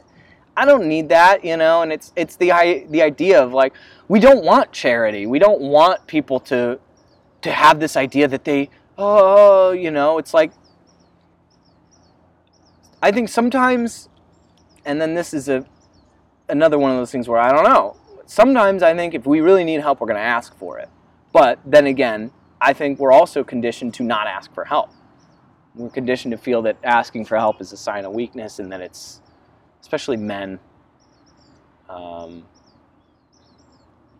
I 0.58 0.66
don't 0.66 0.88
need 0.88 1.10
that, 1.10 1.44
you 1.44 1.58
know, 1.58 1.82
and 1.82 1.92
it's 1.92 2.12
it's 2.16 2.36
the 2.36 2.86
the 2.90 3.02
idea 3.02 3.42
of 3.42 3.54
like 3.54 3.74
we 4.08 4.20
don't 4.20 4.44
want 4.44 4.72
charity. 4.72 5.26
We 5.26 5.40
don't 5.40 5.62
want 5.62 6.06
people 6.08 6.40
to 6.42 6.80
to 7.42 7.52
have 7.52 7.80
this 7.80 7.96
idea 7.96 8.28
that 8.28 8.44
they 8.46 8.70
oh, 8.98 9.72
you 9.72 9.92
know, 9.92 10.18
it's 10.18 10.34
like 10.34 10.52
I 13.02 13.12
think 13.12 13.30
sometimes 13.30 14.10
and 14.86 15.00
then 15.00 15.14
this 15.14 15.34
is 15.34 15.50
a 15.50 15.66
another 16.50 16.78
one 16.78 16.92
of 16.92 16.98
those 16.98 17.12
things 17.12 17.28
where 17.28 17.40
I 17.40 17.52
don't 17.52 17.64
know. 17.64 17.98
Sometimes 18.26 18.84
I 18.84 18.96
think 18.96 19.14
if 19.14 19.26
we 19.26 19.42
really 19.42 19.64
need 19.64 19.82
help, 19.82 20.02
we're 20.02 20.08
going 20.08 20.18
to 20.18 20.22
ask 20.22 20.58
for 20.58 20.80
it. 20.80 20.90
But 21.32 21.60
then 21.66 21.86
again, 21.86 22.32
I 22.62 22.74
think 22.74 23.00
we're 23.00 23.12
also 23.12 23.44
conditioned 23.44 23.94
to 23.96 24.04
not 24.04 24.28
ask 24.28 24.54
for 24.54 24.66
help. 24.66 24.92
We're 25.76 25.90
conditioned 25.90 26.32
to 26.32 26.38
feel 26.38 26.62
that 26.64 26.78
asking 26.84 27.26
for 27.26 27.38
help 27.38 27.62
is 27.62 27.72
a 27.74 27.78
sign 27.78 28.06
of 28.06 28.14
weakness 28.14 28.60
and 28.60 28.72
that 28.72 28.82
it's 28.82 29.22
especially 29.82 30.18
men. 30.18 30.60
Um, 31.90 32.46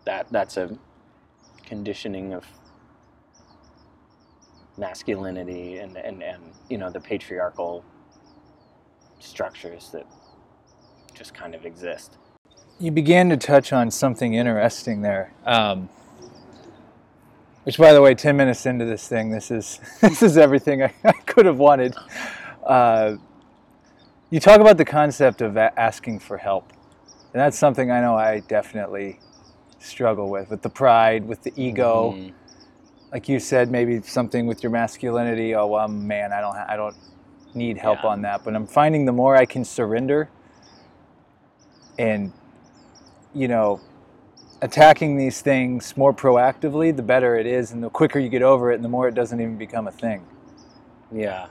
that 0.04 0.26
that's 0.30 0.56
a 0.56 0.78
conditioning 1.64 2.32
of 2.32 2.46
masculinity 4.78 5.78
and, 5.78 5.96
and, 5.96 6.22
and 6.22 6.42
you 6.68 6.78
know 6.78 6.90
the 6.90 7.00
patriarchal 7.00 7.84
structures 9.18 9.90
that 9.92 10.06
just 11.16 11.34
kind 11.34 11.54
of 11.54 11.64
exist. 11.64 12.16
You 12.78 12.90
began 12.90 13.30
to 13.30 13.36
touch 13.36 13.72
on 13.72 13.90
something 13.90 14.34
interesting 14.34 15.00
there. 15.00 15.32
Um, 15.44 15.88
which, 17.64 17.78
by 17.78 17.92
the 17.92 18.00
way, 18.00 18.14
ten 18.14 18.36
minutes 18.36 18.66
into 18.66 18.84
this 18.84 19.08
thing, 19.08 19.30
this 19.30 19.50
is 19.50 19.80
this 20.00 20.22
is 20.22 20.36
everything 20.36 20.82
I, 20.82 20.94
I 21.04 21.12
could 21.12 21.46
have 21.46 21.58
wanted. 21.58 21.94
Uh, 22.64 23.16
you 24.30 24.40
talk 24.40 24.60
about 24.60 24.76
the 24.76 24.84
concept 24.84 25.40
of 25.40 25.56
asking 25.56 26.20
for 26.20 26.36
help, 26.36 26.72
and 27.32 27.40
that's 27.40 27.58
something 27.58 27.90
I 27.90 28.00
know 28.00 28.16
I 28.16 28.40
definitely 28.40 29.20
struggle 29.78 30.28
with, 30.28 30.50
with 30.50 30.62
the 30.62 30.68
pride, 30.68 31.26
with 31.26 31.42
the 31.42 31.52
ego. 31.56 32.14
Mm-hmm. 32.16 32.34
Like 33.12 33.28
you 33.28 33.38
said, 33.38 33.70
maybe 33.70 34.02
something 34.02 34.46
with 34.46 34.62
your 34.62 34.70
masculinity. 34.72 35.54
Oh, 35.54 35.68
well, 35.68 35.88
man, 35.88 36.32
I 36.32 36.40
don't, 36.40 36.56
I 36.56 36.76
don't 36.76 36.96
need 37.54 37.78
help 37.78 38.00
yeah. 38.02 38.10
on 38.10 38.22
that. 38.22 38.44
But 38.44 38.54
I'm 38.54 38.66
finding 38.66 39.06
the 39.06 39.12
more 39.12 39.36
I 39.36 39.46
can 39.46 39.64
surrender, 39.64 40.28
and 41.98 42.32
you 43.34 43.48
know, 43.48 43.80
attacking 44.62 45.16
these 45.16 45.42
things 45.42 45.96
more 45.96 46.14
proactively, 46.14 46.94
the 46.94 47.02
better 47.02 47.36
it 47.36 47.46
is, 47.46 47.72
and 47.72 47.82
the 47.82 47.90
quicker 47.90 48.18
you 48.18 48.28
get 48.28 48.42
over 48.42 48.72
it, 48.72 48.76
and 48.76 48.84
the 48.84 48.88
more 48.88 49.08
it 49.08 49.14
doesn't 49.14 49.40
even 49.40 49.56
become 49.56 49.86
a 49.86 49.92
thing. 49.92 50.24
Yeah, 51.12 51.48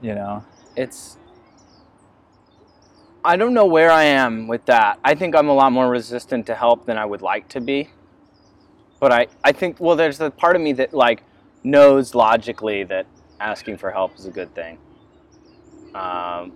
you 0.00 0.14
know, 0.14 0.44
it's 0.76 1.18
I 3.26 3.34
don't 3.34 3.54
know 3.54 3.66
where 3.66 3.90
I 3.90 4.04
am 4.04 4.46
with 4.46 4.64
that. 4.66 5.00
I 5.04 5.16
think 5.16 5.34
I'm 5.34 5.48
a 5.48 5.52
lot 5.52 5.72
more 5.72 5.88
resistant 5.88 6.46
to 6.46 6.54
help 6.54 6.86
than 6.86 6.96
I 6.96 7.04
would 7.04 7.22
like 7.22 7.48
to 7.48 7.60
be. 7.60 7.90
But 9.00 9.10
I, 9.10 9.26
I 9.42 9.50
think, 9.50 9.80
well, 9.80 9.96
there's 9.96 10.16
the 10.16 10.30
part 10.30 10.54
of 10.54 10.62
me 10.62 10.72
that, 10.74 10.94
like, 10.94 11.24
knows 11.64 12.14
logically 12.14 12.84
that 12.84 13.04
asking 13.40 13.78
for 13.78 13.90
help 13.90 14.16
is 14.16 14.26
a 14.26 14.30
good 14.30 14.54
thing. 14.54 14.78
Um, 15.92 16.52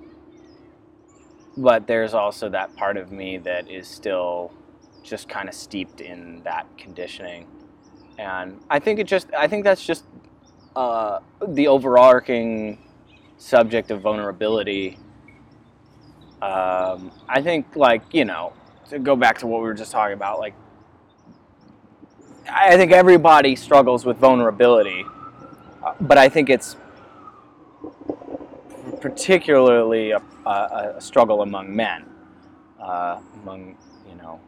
but 1.63 1.87
there's 1.87 2.15
also 2.15 2.49
that 2.49 2.75
part 2.77 2.97
of 2.97 3.11
me 3.11 3.39
that 3.39 3.71
is 3.71 3.89
still 3.89 4.53
just 5.03 5.29
kind 5.29 5.49
of 5.49 5.55
steeped 5.55 6.01
in 6.01 6.43
that 6.45 6.67
conditioning. 6.77 7.47
And 8.19 8.61
I 8.69 8.79
think 8.79 8.99
it 8.99 9.07
just, 9.07 9.33
I 9.35 9.47
think 9.47 9.65
that's 9.65 9.85
just 9.85 10.05
uh, 10.77 11.21
the 11.47 11.69
overarching 11.69 12.79
subject 13.39 13.91
of 13.91 14.01
vulnerability 14.03 14.99
um, 16.43 17.13
I 17.29 17.43
think, 17.43 17.77
like, 17.77 18.03
you 18.13 18.25
know, 18.25 18.55
to 18.89 18.99
go 18.99 19.15
back 19.15 19.39
to 19.39 19.47
what 19.47 19.61
we 19.61 19.67
were 19.67 19.75
just 19.75 19.93
talking 19.93 20.15
about, 20.15 20.39
like, 20.39 20.55
I 22.49 22.77
think 22.77 22.93
everybody 22.93 23.55
struggles 23.57 24.07
with 24.07 24.17
vulnerability, 24.17 25.05
uh, 25.85 25.95
but 26.01 26.17
I 26.17 26.29
think 26.29 26.49
it's 26.49 26.77
particularly 29.01 30.13
a, 30.13 30.23
a, 30.47 30.95
a 30.97 31.01
struggle 31.01 31.43
among 31.43 31.75
men, 31.75 32.05
uh, 32.81 33.21
among, 33.43 33.77
you 34.09 34.15
know, 34.17 34.41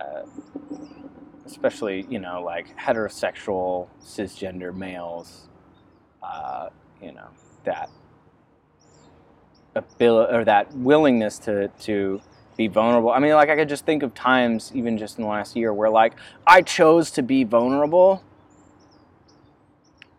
uh, 0.00 0.22
especially, 1.46 2.06
you 2.08 2.18
know, 2.18 2.42
like 2.42 2.76
heterosexual, 2.76 3.88
cisgender 4.00 4.74
males, 4.74 5.48
uh, 6.22 6.68
you 7.02 7.12
know, 7.12 7.28
that 7.64 7.90
ability 9.74 10.34
or 10.34 10.44
that 10.44 10.72
willingness 10.74 11.38
to 11.38 11.68
to 11.80 12.20
be 12.56 12.68
vulnerable. 12.68 13.10
I 13.10 13.18
mean, 13.18 13.32
like 13.34 13.50
I 13.50 13.56
could 13.56 13.68
just 13.68 13.84
think 13.84 14.02
of 14.02 14.14
times, 14.14 14.72
even 14.74 14.96
just 14.96 15.18
in 15.18 15.24
the 15.24 15.30
last 15.30 15.56
year, 15.56 15.72
where 15.72 15.90
like 15.90 16.14
I 16.46 16.62
chose 16.62 17.10
to 17.12 17.22
be 17.22 17.44
vulnerable, 17.44 18.22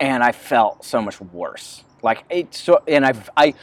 and 0.00 0.22
I 0.22 0.32
felt 0.32 0.84
so 0.84 1.02
much 1.02 1.20
worse. 1.20 1.84
Like 2.08 2.24
it 2.30 2.54
so, 2.54 2.82
and 2.88 3.04
I 3.04 3.12
I, 3.36 3.54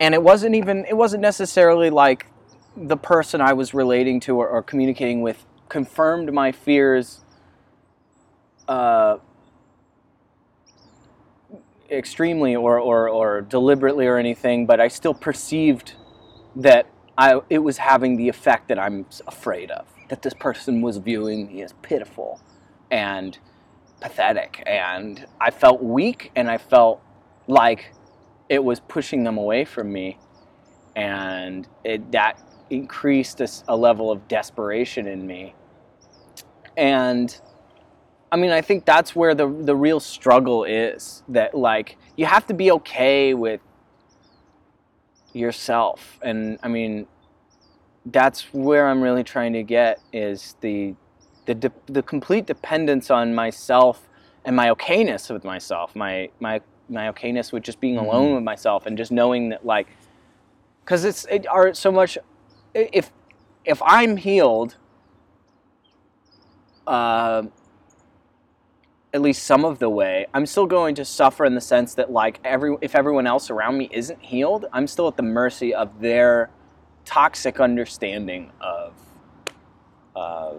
and 0.00 0.14
it 0.14 0.22
wasn't 0.22 0.54
even 0.54 0.86
it 0.88 0.96
wasn't 0.96 1.20
necessarily 1.20 1.90
like 1.90 2.26
the 2.74 2.96
person 2.96 3.42
I 3.42 3.52
was 3.52 3.74
relating 3.74 4.18
to 4.20 4.40
or, 4.40 4.48
or 4.48 4.62
communicating 4.62 5.20
with 5.20 5.44
confirmed 5.68 6.32
my 6.32 6.52
fears. 6.52 7.20
Uh, 8.66 9.18
extremely 11.90 12.56
or, 12.56 12.78
or, 12.78 13.08
or 13.10 13.42
deliberately 13.42 14.06
or 14.06 14.16
anything, 14.16 14.64
but 14.64 14.80
I 14.80 14.88
still 14.88 15.12
perceived 15.14 15.92
that 16.56 16.86
I, 17.18 17.40
it 17.50 17.58
was 17.58 17.76
having 17.76 18.16
the 18.16 18.30
effect 18.30 18.68
that 18.68 18.78
I'm 18.78 19.04
afraid 19.26 19.70
of. 19.70 19.86
That 20.08 20.22
this 20.22 20.34
person 20.34 20.80
was 20.80 20.96
viewing 20.96 21.48
me 21.48 21.62
as 21.62 21.74
pitiful 21.82 22.40
and 22.90 23.38
pathetic. 24.00 24.62
And 24.66 25.26
I 25.40 25.50
felt 25.50 25.82
weak 25.82 26.32
and 26.34 26.50
I 26.50 26.58
felt 26.58 27.02
like 27.52 27.92
it 28.48 28.62
was 28.62 28.80
pushing 28.80 29.24
them 29.24 29.38
away 29.38 29.64
from 29.64 29.92
me. 29.92 30.18
And 30.96 31.66
it, 31.84 32.12
that 32.12 32.40
increased 32.70 33.40
a, 33.40 33.48
a 33.68 33.76
level 33.76 34.10
of 34.10 34.26
desperation 34.28 35.06
in 35.06 35.26
me. 35.26 35.54
And 36.76 37.38
I 38.30 38.36
mean, 38.36 38.50
I 38.50 38.62
think 38.62 38.86
that's 38.86 39.14
where 39.14 39.34
the 39.34 39.46
the 39.46 39.76
real 39.76 40.00
struggle 40.00 40.64
is. 40.64 41.22
That 41.28 41.54
like 41.54 41.98
you 42.16 42.24
have 42.24 42.46
to 42.46 42.54
be 42.54 42.70
okay 42.72 43.34
with 43.34 43.60
yourself, 45.34 46.18
and 46.22 46.58
I 46.62 46.68
mean, 46.68 47.06
that's 48.06 48.52
where 48.54 48.88
I'm 48.88 49.02
really 49.02 49.22
trying 49.22 49.52
to 49.52 49.62
get 49.62 50.00
is 50.14 50.56
the 50.62 50.94
the 51.44 51.54
de- 51.54 51.72
the 51.86 52.02
complete 52.02 52.46
dependence 52.46 53.10
on 53.10 53.34
myself 53.34 54.08
and 54.46 54.56
my 54.56 54.68
okayness 54.68 55.30
with 55.30 55.44
myself, 55.44 55.94
my 55.94 56.30
my 56.40 56.62
my 56.92 57.10
okayness 57.10 57.52
with 57.52 57.62
just 57.62 57.80
being 57.80 57.96
mm-hmm. 57.96 58.06
alone 58.06 58.34
with 58.34 58.44
myself, 58.44 58.86
and 58.86 58.96
just 58.96 59.10
knowing 59.10 59.50
that 59.50 59.64
like, 59.64 59.88
because 60.84 61.04
it's 61.04 61.26
it 61.30 61.46
are 61.46 61.74
so 61.74 61.90
much. 61.90 62.18
If 62.74 63.10
if 63.64 63.80
I'm 63.84 64.16
healed. 64.16 64.76
Uh, 66.86 67.44
at 69.14 69.20
least 69.20 69.44
some 69.44 69.64
of 69.64 69.78
the 69.78 69.90
way, 69.90 70.26
I'm 70.32 70.46
still 70.46 70.66
going 70.66 70.94
to 70.94 71.04
suffer 71.04 71.44
in 71.44 71.54
the 71.54 71.60
sense 71.60 71.94
that 71.94 72.10
like 72.10 72.40
every 72.44 72.76
if 72.80 72.94
everyone 72.94 73.26
else 73.26 73.50
around 73.50 73.76
me 73.76 73.88
isn't 73.92 74.22
healed, 74.22 74.66
I'm 74.72 74.86
still 74.86 75.06
at 75.08 75.16
the 75.16 75.22
mercy 75.22 75.74
of 75.74 76.00
their 76.00 76.50
toxic 77.04 77.60
understanding 77.60 78.50
of 78.60 78.94
uh, 80.16 80.52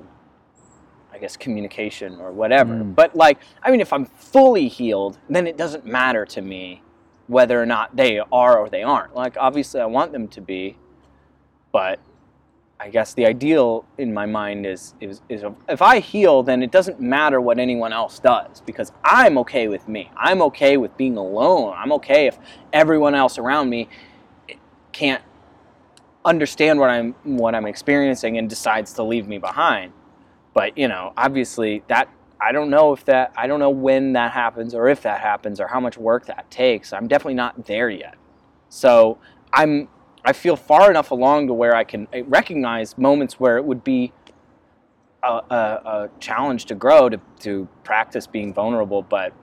guess 1.23 1.37
communication 1.37 2.19
or 2.19 2.31
whatever. 2.31 2.73
Mm. 2.73 2.95
But 2.95 3.15
like 3.15 3.39
I 3.63 3.71
mean 3.71 3.81
if 3.81 3.91
I'm 3.93 4.05
fully 4.05 4.67
healed, 4.67 5.17
then 5.29 5.47
it 5.47 5.57
doesn't 5.57 5.85
matter 5.85 6.25
to 6.27 6.41
me 6.41 6.81
whether 7.27 7.61
or 7.61 7.65
not 7.65 7.95
they 7.95 8.19
are 8.19 8.59
or 8.59 8.69
they 8.69 8.83
aren't. 8.83 9.15
Like 9.15 9.35
obviously 9.39 9.79
I 9.79 9.85
want 9.85 10.11
them 10.11 10.27
to 10.29 10.41
be, 10.41 10.77
but 11.71 11.99
I 12.79 12.89
guess 12.89 13.13
the 13.13 13.25
ideal 13.25 13.85
in 13.97 14.13
my 14.13 14.25
mind 14.25 14.65
is, 14.65 14.93
is, 14.99 15.21
is 15.29 15.45
if 15.69 15.81
I 15.81 15.99
heal, 15.99 16.43
then 16.43 16.61
it 16.61 16.69
doesn't 16.69 16.99
matter 16.99 17.39
what 17.39 17.57
anyone 17.57 17.93
else 17.93 18.19
does 18.19 18.59
because 18.59 18.91
I'm 19.05 19.37
okay 19.37 19.69
with 19.69 19.87
me. 19.87 20.11
I'm 20.17 20.41
okay 20.41 20.75
with 20.75 20.97
being 20.97 21.15
alone. 21.15 21.73
I'm 21.77 21.93
okay 21.93 22.27
if 22.27 22.37
everyone 22.73 23.15
else 23.15 23.37
around 23.37 23.69
me 23.69 23.87
can't 24.91 25.23
understand 26.25 26.77
what 26.79 26.89
I'm 26.89 27.15
what 27.23 27.55
I'm 27.55 27.65
experiencing 27.65 28.37
and 28.37 28.49
decides 28.49 28.91
to 28.93 29.03
leave 29.03 29.27
me 29.29 29.37
behind. 29.37 29.93
But 30.53 30.77
you 30.77 30.87
know, 30.87 31.13
obviously 31.17 31.83
that 31.87 32.09
I 32.39 32.51
don't 32.51 32.69
know 32.69 32.93
if 32.93 33.05
that 33.05 33.33
I 33.35 33.47
don't 33.47 33.59
know 33.59 33.69
when 33.69 34.13
that 34.13 34.31
happens 34.31 34.73
or 34.75 34.87
if 34.89 35.01
that 35.03 35.21
happens 35.21 35.59
or 35.59 35.67
how 35.67 35.79
much 35.79 35.97
work 35.97 36.25
that 36.27 36.49
takes. 36.51 36.93
I'm 36.93 37.07
definitely 37.07 37.35
not 37.35 37.65
there 37.65 37.89
yet. 37.89 38.15
So 38.69 39.17
I'm 39.51 39.87
I 40.25 40.33
feel 40.33 40.55
far 40.55 40.89
enough 40.89 41.11
along 41.11 41.47
to 41.47 41.53
where 41.53 41.75
I 41.75 41.83
can 41.83 42.07
uh, 42.13 42.23
recognize 42.23 42.97
moments 42.97 43.39
where 43.39 43.57
it 43.57 43.65
would 43.65 43.83
be 43.83 44.13
a, 45.21 45.27
a, 45.27 45.55
a 45.55 46.09
challenge 46.19 46.65
to 46.65 46.75
grow 46.75 47.09
to, 47.09 47.19
to 47.39 47.67
practice 47.83 48.27
being 48.27 48.53
vulnerable, 48.53 49.01
but 49.01 49.33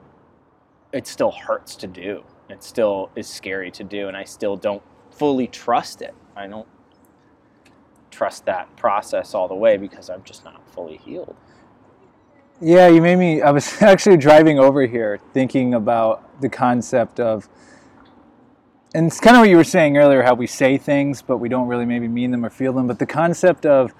it 0.93 1.07
still 1.07 1.33
hurts 1.33 1.77
to 1.77 1.87
do. 1.87 2.23
It 2.49 2.63
still 2.65 3.11
is 3.15 3.29
scary 3.29 3.71
to 3.73 3.85
do, 3.85 4.09
and 4.09 4.17
I 4.17 4.25
still 4.25 4.57
don't 4.57 4.83
fully 5.11 5.47
trust 5.47 6.03
it. 6.03 6.15
I 6.35 6.47
don't 6.47 6.67
trust 8.11 8.45
that 8.47 8.75
process 8.77 9.35
all 9.35 9.49
the 9.49 9.55
way 9.55 9.77
because 9.77 10.11
I'm 10.11 10.23
just 10.25 10.45
not 10.45 10.61
fully 10.73 10.97
healed. 10.99 11.37
Yeah, 12.61 12.89
you 12.89 13.01
made 13.01 13.17
me. 13.17 13.41
I 13.41 13.51
was 13.51 13.81
actually 13.83 14.19
driving 14.19 14.59
over 14.59 14.87
here 14.87 15.19
thinking 15.33 15.75
about 15.75 16.41
the 16.43 16.49
concept 16.49 17.19
of, 17.19 17.49
and 18.95 19.07
it's 19.07 19.21
kind 19.21 19.37
of 19.37 19.41
what 19.41 19.49
you 19.49 19.57
were 19.57 19.65
saying 19.65 19.97
earlier 19.97 20.23
how 20.23 20.35
we 20.35 20.47
say 20.47 20.77
things, 20.77 21.23
but 21.23 21.39
we 21.39 21.49
don't 21.49 21.69
really 21.69 21.87
maybe 21.87 22.07
mean 22.07 22.31
them 22.31 22.45
or 22.45 22.51
feel 22.51 22.75
them. 22.75 22.87
But 22.87 22.99
the 22.99 23.07
concept 23.07 23.65
of, 23.65 23.95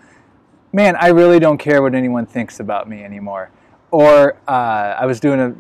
man, 0.73 0.95
I 0.97 1.09
really 1.09 1.39
don't 1.39 1.59
care 1.59 1.81
what 1.81 1.95
anyone 1.95 2.27
thinks 2.27 2.61
about 2.61 2.89
me 2.89 3.03
anymore. 3.03 3.51
Or 3.91 4.35
uh, 4.47 4.97
I 5.01 5.07
was 5.07 5.21
doing 5.21 5.41
a 5.41 5.55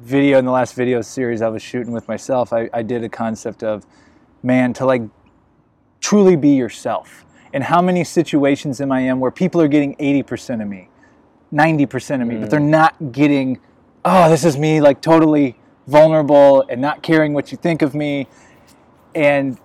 video 0.00 0.38
in 0.38 0.44
the 0.44 0.50
last 0.50 0.74
video 0.74 1.02
series 1.02 1.42
I 1.42 1.48
was 1.48 1.62
shooting 1.62 1.92
with 1.92 2.08
myself. 2.08 2.52
I, 2.52 2.70
I 2.72 2.82
did 2.82 3.04
a 3.04 3.08
concept 3.10 3.62
of, 3.62 3.84
man, 4.42 4.72
to 4.74 4.86
like 4.86 5.02
truly 6.00 6.36
be 6.36 6.50
yourself. 6.50 7.25
And 7.56 7.64
how 7.64 7.80
many 7.80 8.04
situations 8.04 8.82
am 8.82 8.92
I 8.92 9.00
in 9.00 9.18
where 9.18 9.30
people 9.30 9.62
are 9.62 9.66
getting 9.66 9.96
80% 9.96 10.60
of 10.60 10.68
me? 10.68 10.90
90% 11.54 12.20
of 12.20 12.28
me, 12.28 12.34
mm. 12.34 12.40
but 12.42 12.50
they're 12.50 12.60
not 12.60 13.12
getting, 13.12 13.60
oh, 14.04 14.28
this 14.28 14.44
is 14.44 14.58
me, 14.58 14.82
like 14.82 15.00
totally 15.00 15.56
vulnerable 15.86 16.66
and 16.68 16.82
not 16.82 17.02
caring 17.02 17.32
what 17.32 17.50
you 17.50 17.56
think 17.56 17.80
of 17.80 17.94
me. 17.94 18.28
And 19.14 19.58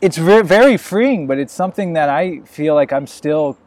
it's 0.00 0.16
very 0.16 0.78
freeing, 0.78 1.26
but 1.26 1.36
it's 1.36 1.52
something 1.52 1.92
that 1.92 2.08
I 2.08 2.40
feel 2.46 2.74
like 2.74 2.90
I'm 2.90 3.06
still 3.06 3.58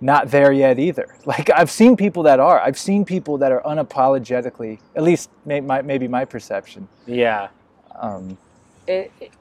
not 0.00 0.30
there 0.30 0.52
yet 0.52 0.78
either. 0.78 1.14
Like 1.26 1.50
I've 1.50 1.70
seen 1.70 1.98
people 1.98 2.22
that 2.22 2.40
are. 2.40 2.58
I've 2.58 2.78
seen 2.78 3.04
people 3.04 3.36
that 3.36 3.52
are 3.52 3.60
unapologetically, 3.60 4.78
at 4.94 5.02
least 5.02 5.28
maybe 5.44 6.08
my 6.08 6.24
perception. 6.24 6.88
Yeah. 7.06 7.48
Um, 7.94 8.38
it, 8.86 9.12
it, 9.20 9.32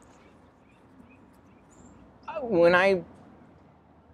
when 2.49 2.75
I 2.75 3.03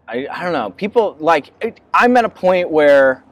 I, 0.08 0.28
I 0.30 0.44
don't 0.44 0.54
know. 0.54 0.72
People 0.72 1.16
like 1.20 1.52
it, 1.62 1.80
I'm 1.94 2.18
at 2.18 2.26
a 2.26 2.30
point 2.30 2.70
where 2.70 3.24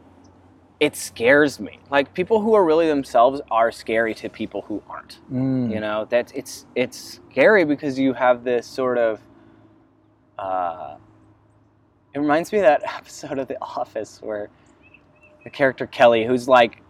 it 0.79 0.95
scares 0.95 1.59
me. 1.59 1.79
Like 1.91 2.13
people 2.13 2.41
who 2.41 2.53
are 2.53 2.63
really 2.63 2.87
themselves 2.87 3.41
are 3.51 3.71
scary 3.71 4.13
to 4.15 4.29
people 4.29 4.61
who 4.61 4.81
aren't. 4.89 5.19
Mm. 5.31 5.71
You 5.73 5.81
know, 5.81 6.07
that's 6.09 6.31
it's 6.31 6.65
it's 6.75 7.19
scary 7.29 7.65
because 7.65 7.99
you 7.99 8.13
have 8.13 8.43
this 8.43 8.65
sort 8.65 8.97
of 8.97 9.19
uh, 10.37 10.95
it 12.13 12.19
reminds 12.19 12.51
me 12.51 12.59
of 12.59 12.63
that 12.63 12.81
episode 12.97 13.39
of 13.39 13.47
The 13.47 13.61
Office 13.61 14.21
where 14.21 14.49
the 15.43 15.49
character 15.49 15.85
Kelly, 15.85 16.25
who's 16.25 16.47
like 16.47 16.81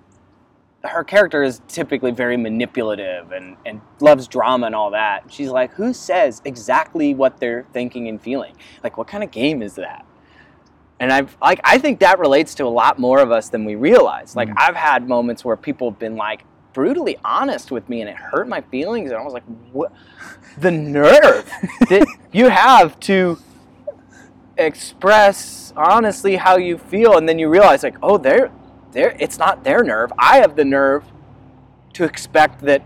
her 0.84 1.04
character 1.04 1.44
is 1.44 1.62
typically 1.68 2.12
very 2.12 2.38
manipulative 2.38 3.32
and, 3.32 3.58
and 3.66 3.82
loves 4.00 4.28
drama 4.28 4.68
and 4.68 4.76
all 4.76 4.92
that. 4.92 5.24
She's 5.32 5.50
like, 5.50 5.74
who 5.74 5.94
says 5.94 6.42
exactly 6.46 7.14
what 7.14 7.40
they're 7.40 7.66
thinking 7.74 8.08
and 8.08 8.22
feeling? 8.22 8.56
Like, 8.84 8.98
what 8.98 9.08
kind 9.08 9.24
of 9.24 9.32
game 9.32 9.62
is 9.62 9.76
that? 9.76 10.06
And 11.02 11.14
I've 11.14 11.38
like 11.42 11.62
I 11.64 11.78
think 11.78 12.02
that 12.02 12.20
relates 12.20 12.54
to 12.56 12.66
a 12.66 12.68
lot 12.68 13.00
more 13.00 13.20
of 13.20 13.32
us 13.32 13.48
than 13.48 13.64
we 13.64 13.76
realize. 13.76 14.36
Like, 14.36 14.50
mm. 14.50 14.56
I've 14.58 14.76
had 14.76 15.08
moments 15.08 15.46
where 15.46 15.56
people 15.56 15.90
have 15.90 16.00
been 16.00 16.18
like 16.18 16.44
brutally 16.74 17.18
honest 17.24 17.72
with 17.72 17.88
me, 17.88 18.02
and 18.02 18.10
it 18.10 18.18
hurt 18.18 18.50
my 18.50 18.62
feelings, 18.62 19.12
and 19.12 19.20
I 19.20 19.24
was 19.24 19.34
like, 19.34 19.46
what? 19.72 19.94
The 20.58 20.72
nerve 20.72 21.46
that 21.90 22.06
you 22.34 22.50
have 22.50 23.00
to 23.02 23.38
express 24.58 25.72
honestly 25.78 26.36
how 26.36 26.58
you 26.58 26.78
feel, 26.78 27.18
and 27.18 27.30
then 27.30 27.40
you 27.40 27.48
realize 27.48 27.82
like, 27.82 27.96
oh, 28.04 28.18
they're 28.18 28.52
it's 28.94 29.38
not 29.38 29.64
their 29.64 29.84
nerve. 29.84 30.12
I 30.18 30.38
have 30.38 30.56
the 30.56 30.66
nerve 30.66 31.04
to 31.94 32.04
expect 32.04 32.62
that 32.62 32.84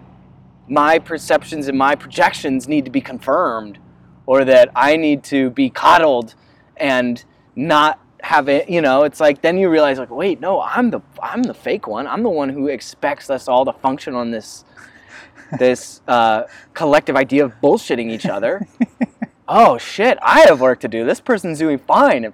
my 0.67 0.99
perceptions 0.99 1.67
and 1.67 1.77
my 1.77 1.95
projections 1.95 2.67
need 2.67 2.85
to 2.85 2.91
be 2.91 3.01
confirmed 3.01 3.79
or 4.25 4.45
that 4.45 4.69
I 4.75 4.95
need 4.95 5.23
to 5.25 5.49
be 5.49 5.69
coddled 5.69 6.35
and 6.77 7.23
not 7.55 7.99
have 8.23 8.47
it, 8.47 8.69
you 8.69 8.81
know, 8.81 9.03
it's 9.03 9.19
like 9.19 9.41
then 9.41 9.57
you 9.57 9.69
realize 9.69 9.99
like, 9.99 10.09
wait, 10.09 10.39
no, 10.39 10.61
I'm 10.61 10.89
the 10.91 11.01
I'm 11.21 11.43
the 11.43 11.53
fake 11.53 11.87
one. 11.87 12.07
I'm 12.07 12.23
the 12.23 12.29
one 12.29 12.49
who 12.49 12.67
expects 12.67 13.29
us 13.29 13.49
all 13.49 13.65
to 13.65 13.73
function 13.73 14.15
on 14.15 14.31
this 14.31 14.63
this 15.59 16.01
uh, 16.07 16.43
collective 16.73 17.15
idea 17.15 17.43
of 17.43 17.53
bullshitting 17.61 18.09
each 18.09 18.25
other. 18.25 18.65
oh 19.47 19.77
shit, 19.77 20.17
I 20.21 20.41
have 20.47 20.61
work 20.61 20.79
to 20.81 20.87
do. 20.87 21.05
This 21.05 21.19
person's 21.19 21.59
doing 21.59 21.79
fine. 21.79 22.33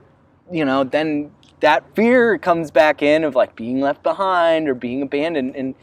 You 0.52 0.66
know, 0.66 0.84
then 0.84 1.32
that 1.60 1.96
fear 1.96 2.38
comes 2.38 2.72
back 2.72 3.02
in 3.02 3.24
of 3.24 3.36
like 3.36 3.56
being 3.56 3.82
left 3.82 4.04
behind 4.04 4.70
or 4.70 4.74
being 4.74 5.02
abandoned 5.02 5.56
and 5.56 5.76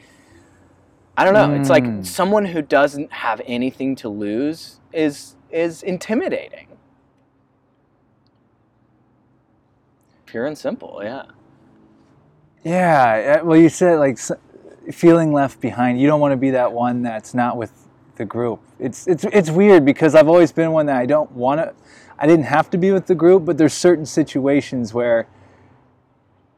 I 1.17 1.25
don't 1.25 1.35
know. 1.35 1.49
Mm. 1.49 1.61
It's 1.61 1.71
like 1.71 1.85
hmm. 1.85 2.03
someone 2.03 2.45
who 2.45 2.61
doesn't 2.61 3.11
have 3.11 3.41
anything 3.47 3.97
to 3.97 4.09
lose 4.09 4.81
is 4.93 5.35
is 5.51 5.83
intimidating. 5.83 6.69
Pure 10.27 10.47
and 10.47 10.59
simple, 10.59 11.01
yeah. 11.03 11.25
Yeah, 12.65 13.41
well 13.43 13.57
you 13.57 13.69
said 13.69 13.99
like 13.99 14.19
feeling 14.93 15.33
left 15.33 15.61
behind. 15.61 16.01
You 16.01 16.07
don't 16.07 16.21
want 16.21 16.33
to 16.33 16.37
be 16.37 16.51
that 16.51 16.73
one 16.73 17.03
that's 17.03 17.33
not 17.33 17.57
with 17.57 17.73
the 18.17 18.25
group. 18.25 18.61
It's 18.79 19.07
it's 19.07 19.25
it's 19.25 19.51
weird 19.51 19.85
because 19.85 20.15
I've 20.15 20.29
always 20.29 20.53
been 20.53 20.73
one 20.73 20.87
that 20.87 20.97
I 20.97 21.07
don't 21.07 21.31
want 21.33 21.61
to 21.61 21.75
I 22.19 22.27
didn't 22.27 22.47
have 22.47 22.69
to 22.71 22.79
be 22.79 22.93
with 22.93 23.07
the 23.07 23.15
group, 23.15 23.45
but 23.45 23.57
there's 23.57 23.75
certain 23.75 24.07
situations 24.07 24.93
where 24.93 25.29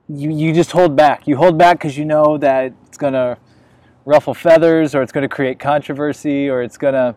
you, 0.08 0.30
you 0.30 0.52
just 0.54 0.72
hold 0.72 0.96
back. 0.96 1.26
You 1.26 1.36
hold 1.36 1.58
back 1.58 1.78
because 1.78 1.96
you 1.98 2.04
know 2.04 2.38
that 2.38 2.72
it's 2.86 2.96
going 2.98 3.12
to 3.12 3.38
ruffle 4.04 4.34
feathers 4.34 4.94
or 4.94 5.02
it's 5.02 5.12
going 5.12 5.22
to 5.22 5.28
create 5.28 5.58
controversy 5.58 6.48
or 6.48 6.62
it's 6.62 6.78
going 6.78 6.94
to. 6.94 7.14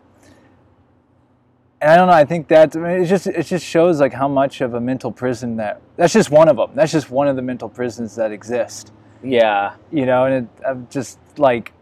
And 1.80 1.90
I 1.90 1.96
don't 1.96 2.06
know. 2.06 2.12
I 2.12 2.24
think 2.24 2.48
that 2.48 2.76
I 2.76 2.78
mean, 2.78 3.02
it 3.02 3.06
just 3.06 3.26
it 3.26 3.44
just 3.44 3.64
shows 3.64 3.98
like 3.98 4.12
how 4.12 4.28
much 4.28 4.60
of 4.60 4.74
a 4.74 4.80
mental 4.80 5.10
prison 5.10 5.56
that 5.56 5.80
that's 5.96 6.12
just 6.12 6.30
one 6.30 6.48
of 6.48 6.56
them. 6.56 6.70
That's 6.74 6.92
just 6.92 7.10
one 7.10 7.26
of 7.26 7.34
the 7.34 7.42
mental 7.42 7.68
prisons 7.68 8.14
that 8.16 8.30
exist. 8.30 8.92
Yeah. 9.24 9.74
You 9.90 10.06
know, 10.06 10.24
and 10.26 10.46
it, 10.46 10.64
I'm 10.66 10.86
just 10.90 11.18
like. 11.38 11.72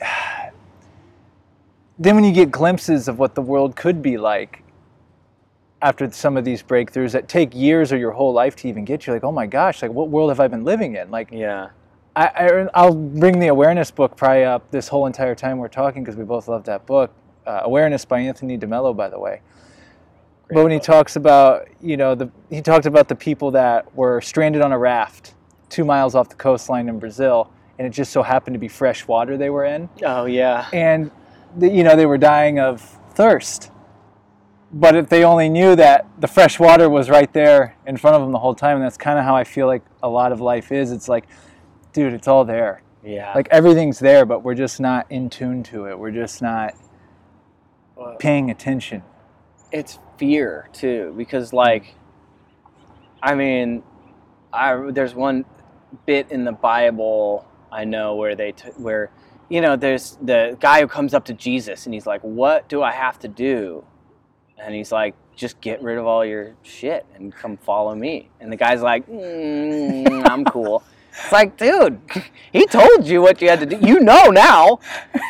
then 1.98 2.14
when 2.14 2.24
you 2.24 2.32
get 2.32 2.50
glimpses 2.50 3.06
of 3.06 3.18
what 3.18 3.34
the 3.34 3.42
world 3.42 3.76
could 3.76 4.00
be 4.02 4.16
like, 4.16 4.61
after 5.82 6.10
some 6.12 6.36
of 6.36 6.44
these 6.44 6.62
breakthroughs 6.62 7.12
that 7.12 7.28
take 7.28 7.54
years 7.54 7.92
or 7.92 7.98
your 7.98 8.12
whole 8.12 8.32
life 8.32 8.56
to 8.56 8.68
even 8.68 8.84
get 8.84 9.06
you 9.06 9.12
like 9.12 9.24
oh 9.24 9.32
my 9.32 9.46
gosh 9.46 9.82
like 9.82 9.90
what 9.90 10.08
world 10.08 10.30
have 10.30 10.40
i 10.40 10.48
been 10.48 10.64
living 10.64 10.96
in? 10.96 11.10
Like 11.10 11.30
yeah. 11.30 11.70
I, 12.14 12.68
I 12.74 12.86
will 12.86 12.94
bring 12.94 13.38
the 13.38 13.48
awareness 13.48 13.90
book 13.90 14.16
probably 14.16 14.44
up 14.44 14.70
this 14.70 14.86
whole 14.86 15.06
entire 15.06 15.34
time 15.34 15.58
we're 15.58 15.68
talking 15.68 16.04
because 16.04 16.16
we 16.16 16.24
both 16.24 16.46
love 16.46 16.64
that 16.64 16.84
book. 16.84 17.10
Uh, 17.46 17.62
awareness 17.64 18.04
by 18.04 18.20
Anthony 18.20 18.56
de 18.56 18.66
Mello 18.66 18.94
by 18.94 19.08
the 19.08 19.18
way. 19.18 19.40
Great 20.46 20.54
but 20.54 20.64
when 20.64 20.72
book. 20.72 20.82
he 20.82 20.86
talks 20.86 21.16
about 21.16 21.68
you 21.80 21.96
know 21.96 22.14
the 22.14 22.30
he 22.50 22.62
talked 22.62 22.86
about 22.86 23.08
the 23.08 23.14
people 23.14 23.50
that 23.52 23.94
were 23.96 24.20
stranded 24.20 24.62
on 24.62 24.72
a 24.72 24.78
raft 24.78 25.34
two 25.68 25.84
miles 25.84 26.14
off 26.14 26.28
the 26.28 26.34
coastline 26.34 26.88
in 26.88 26.98
brazil 26.98 27.50
and 27.78 27.86
it 27.86 27.90
just 27.90 28.12
so 28.12 28.22
happened 28.22 28.54
to 28.54 28.60
be 28.60 28.68
fresh 28.68 29.08
water 29.08 29.36
they 29.36 29.50
were 29.50 29.64
in. 29.64 29.88
Oh 30.04 30.26
yeah. 30.26 30.68
And 30.72 31.10
the, 31.56 31.68
you 31.68 31.82
know 31.82 31.96
they 31.96 32.06
were 32.06 32.18
dying 32.18 32.58
of 32.60 32.80
thirst 33.14 33.70
but 34.72 34.96
if 34.96 35.08
they 35.08 35.24
only 35.24 35.48
knew 35.48 35.76
that 35.76 36.08
the 36.18 36.26
fresh 36.26 36.58
water 36.58 36.88
was 36.88 37.10
right 37.10 37.32
there 37.32 37.76
in 37.86 37.96
front 37.96 38.16
of 38.16 38.22
them 38.22 38.32
the 38.32 38.38
whole 38.38 38.54
time, 38.54 38.76
and 38.76 38.84
that's 38.84 38.96
kind 38.96 39.18
of 39.18 39.24
how 39.24 39.36
I 39.36 39.44
feel 39.44 39.66
like 39.66 39.82
a 40.02 40.08
lot 40.08 40.32
of 40.32 40.40
life 40.40 40.72
is. 40.72 40.92
It's 40.92 41.08
like, 41.08 41.26
dude, 41.92 42.12
it's 42.14 42.26
all 42.26 42.44
there. 42.44 42.82
Yeah. 43.04 43.32
Like 43.34 43.48
everything's 43.50 43.98
there, 43.98 44.24
but 44.24 44.42
we're 44.42 44.54
just 44.54 44.80
not 44.80 45.06
in 45.10 45.28
tune 45.28 45.62
to 45.64 45.86
it. 45.86 45.98
We're 45.98 46.12
just 46.12 46.40
not 46.40 46.74
well, 47.96 48.16
paying 48.18 48.50
attention. 48.50 49.02
It's 49.70 49.98
fear 50.16 50.68
too, 50.72 51.14
because 51.16 51.52
like, 51.52 51.94
I 53.22 53.34
mean, 53.34 53.82
I 54.52 54.90
there's 54.90 55.14
one 55.14 55.44
bit 56.06 56.30
in 56.30 56.44
the 56.44 56.52
Bible 56.52 57.46
I 57.70 57.84
know 57.84 58.14
where 58.14 58.34
they 58.34 58.52
t- 58.52 58.68
where 58.76 59.10
you 59.48 59.60
know 59.60 59.76
there's 59.76 60.16
the 60.22 60.56
guy 60.60 60.80
who 60.80 60.86
comes 60.86 61.14
up 61.14 61.24
to 61.26 61.34
Jesus 61.34 61.86
and 61.86 61.94
he's 61.94 62.06
like, 62.06 62.20
"What 62.22 62.68
do 62.68 62.82
I 62.82 62.92
have 62.92 63.18
to 63.20 63.28
do?" 63.28 63.84
And 64.62 64.74
he's 64.74 64.92
like, 64.92 65.14
just 65.34 65.60
get 65.60 65.82
rid 65.82 65.98
of 65.98 66.06
all 66.06 66.24
your 66.24 66.54
shit 66.62 67.06
and 67.14 67.34
come 67.34 67.56
follow 67.56 67.94
me. 67.94 68.30
And 68.40 68.52
the 68.52 68.56
guy's 68.56 68.82
like, 68.82 69.06
mm, 69.06 70.28
I'm 70.28 70.44
cool. 70.44 70.82
It's 71.14 71.30
like, 71.30 71.58
dude, 71.58 72.00
he 72.54 72.64
told 72.64 73.06
you 73.06 73.20
what 73.20 73.42
you 73.42 73.50
had 73.50 73.60
to 73.60 73.66
do. 73.66 73.76
You 73.86 74.00
know 74.00 74.30
now. 74.30 74.78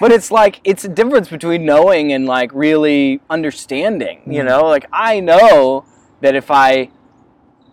But 0.01 0.13
it's 0.13 0.31
like, 0.31 0.61
it's 0.63 0.85
a 0.85 0.89
difference 0.89 1.29
between 1.29 1.65
knowing 1.65 2.13
and 2.13 2.25
like 2.25 2.53
really 2.55 3.21
understanding, 3.29 4.23
you 4.25 4.43
mm. 4.43 4.47
know? 4.47 4.65
Like, 4.65 4.87
I 4.93 5.19
know 5.19 5.85
that 6.21 6.37
if 6.37 6.53
I 6.53 6.91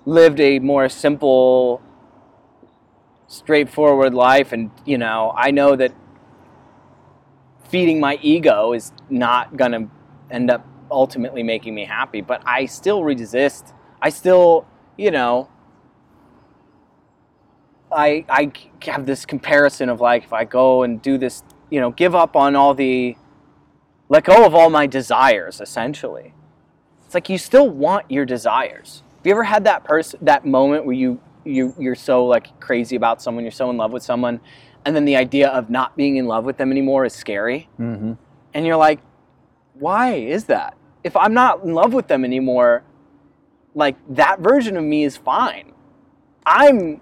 lived 0.06 0.40
a 0.40 0.58
more 0.58 0.90
simple, 0.90 1.84
straightforward 3.30 4.16
life 4.16 4.52
and 4.52 4.72
you 4.86 4.98
know 4.98 5.32
i 5.38 5.52
know 5.52 5.76
that 5.76 5.94
feeding 7.70 8.00
my 8.00 8.18
ego 8.24 8.74
is 8.74 8.92
not 9.08 9.56
going 9.56 9.72
to 9.72 9.88
end 10.32 10.50
up 10.50 10.66
ultimately 10.92 11.44
making 11.44 11.74
me 11.74 11.86
happy 11.86 12.22
but 12.22 12.42
i 12.46 12.66
still 12.66 13.04
resist 13.04 13.74
i 14.02 14.10
still 14.10 14.66
you 14.98 15.12
know 15.12 15.50
i 17.92 18.26
i 18.30 18.52
have 18.84 19.06
this 19.06 19.26
comparison 19.26 19.90
of 19.90 20.02
like 20.02 20.24
if 20.24 20.34
i 20.34 20.44
go 20.44 20.84
and 20.84 21.02
do 21.02 21.18
this 21.18 21.44
you 21.70 21.80
know 21.80 21.92
give 21.92 22.16
up 22.16 22.36
on 22.36 22.56
all 22.56 22.74
the 22.74 23.16
let 24.10 24.24
go 24.24 24.46
of 24.46 24.56
all 24.56 24.70
my 24.70 24.88
desires 24.88 25.62
essentially 25.62 26.34
it's 27.06 27.14
like 27.14 27.30
you 27.30 27.38
still 27.38 27.70
want 27.70 28.10
your 28.10 28.26
desires 28.26 29.04
have 29.18 29.26
you 29.26 29.32
ever 29.32 29.44
had 29.44 29.64
that 29.64 29.84
person 29.84 30.20
that 30.22 30.46
moment 30.46 30.86
where 30.86 30.96
you 30.96 31.20
you 31.50 31.74
you're 31.78 31.96
so 31.96 32.26
like 32.26 32.60
crazy 32.60 32.96
about 32.96 33.22
someone, 33.22 33.44
you're 33.44 33.52
so 33.52 33.70
in 33.70 33.78
love 33.78 33.92
with 33.92 34.04
someone, 34.04 34.40
and 34.86 34.96
then 34.96 35.06
the 35.06 35.16
idea 35.16 35.50
of 35.50 35.70
not 35.70 35.96
being 35.98 36.18
in 36.18 36.26
love 36.26 36.46
with 36.46 36.58
them 36.58 36.72
anymore 36.72 37.06
is 37.06 37.14
scary. 37.14 37.70
Mm-hmm. 37.80 38.14
And 38.54 38.66
you're 38.66 38.78
like, 38.78 39.00
why 39.74 40.14
is 40.14 40.46
that? 40.46 40.76
If 41.04 41.16
I'm 41.16 41.34
not 41.34 41.64
in 41.64 41.74
love 41.74 41.94
with 41.94 42.08
them 42.08 42.26
anymore, 42.26 42.84
like 43.76 43.96
that 44.10 44.40
version 44.40 44.78
of 44.78 44.84
me 44.84 45.04
is 45.04 45.18
fine. 45.18 45.74
I'm 46.46 47.02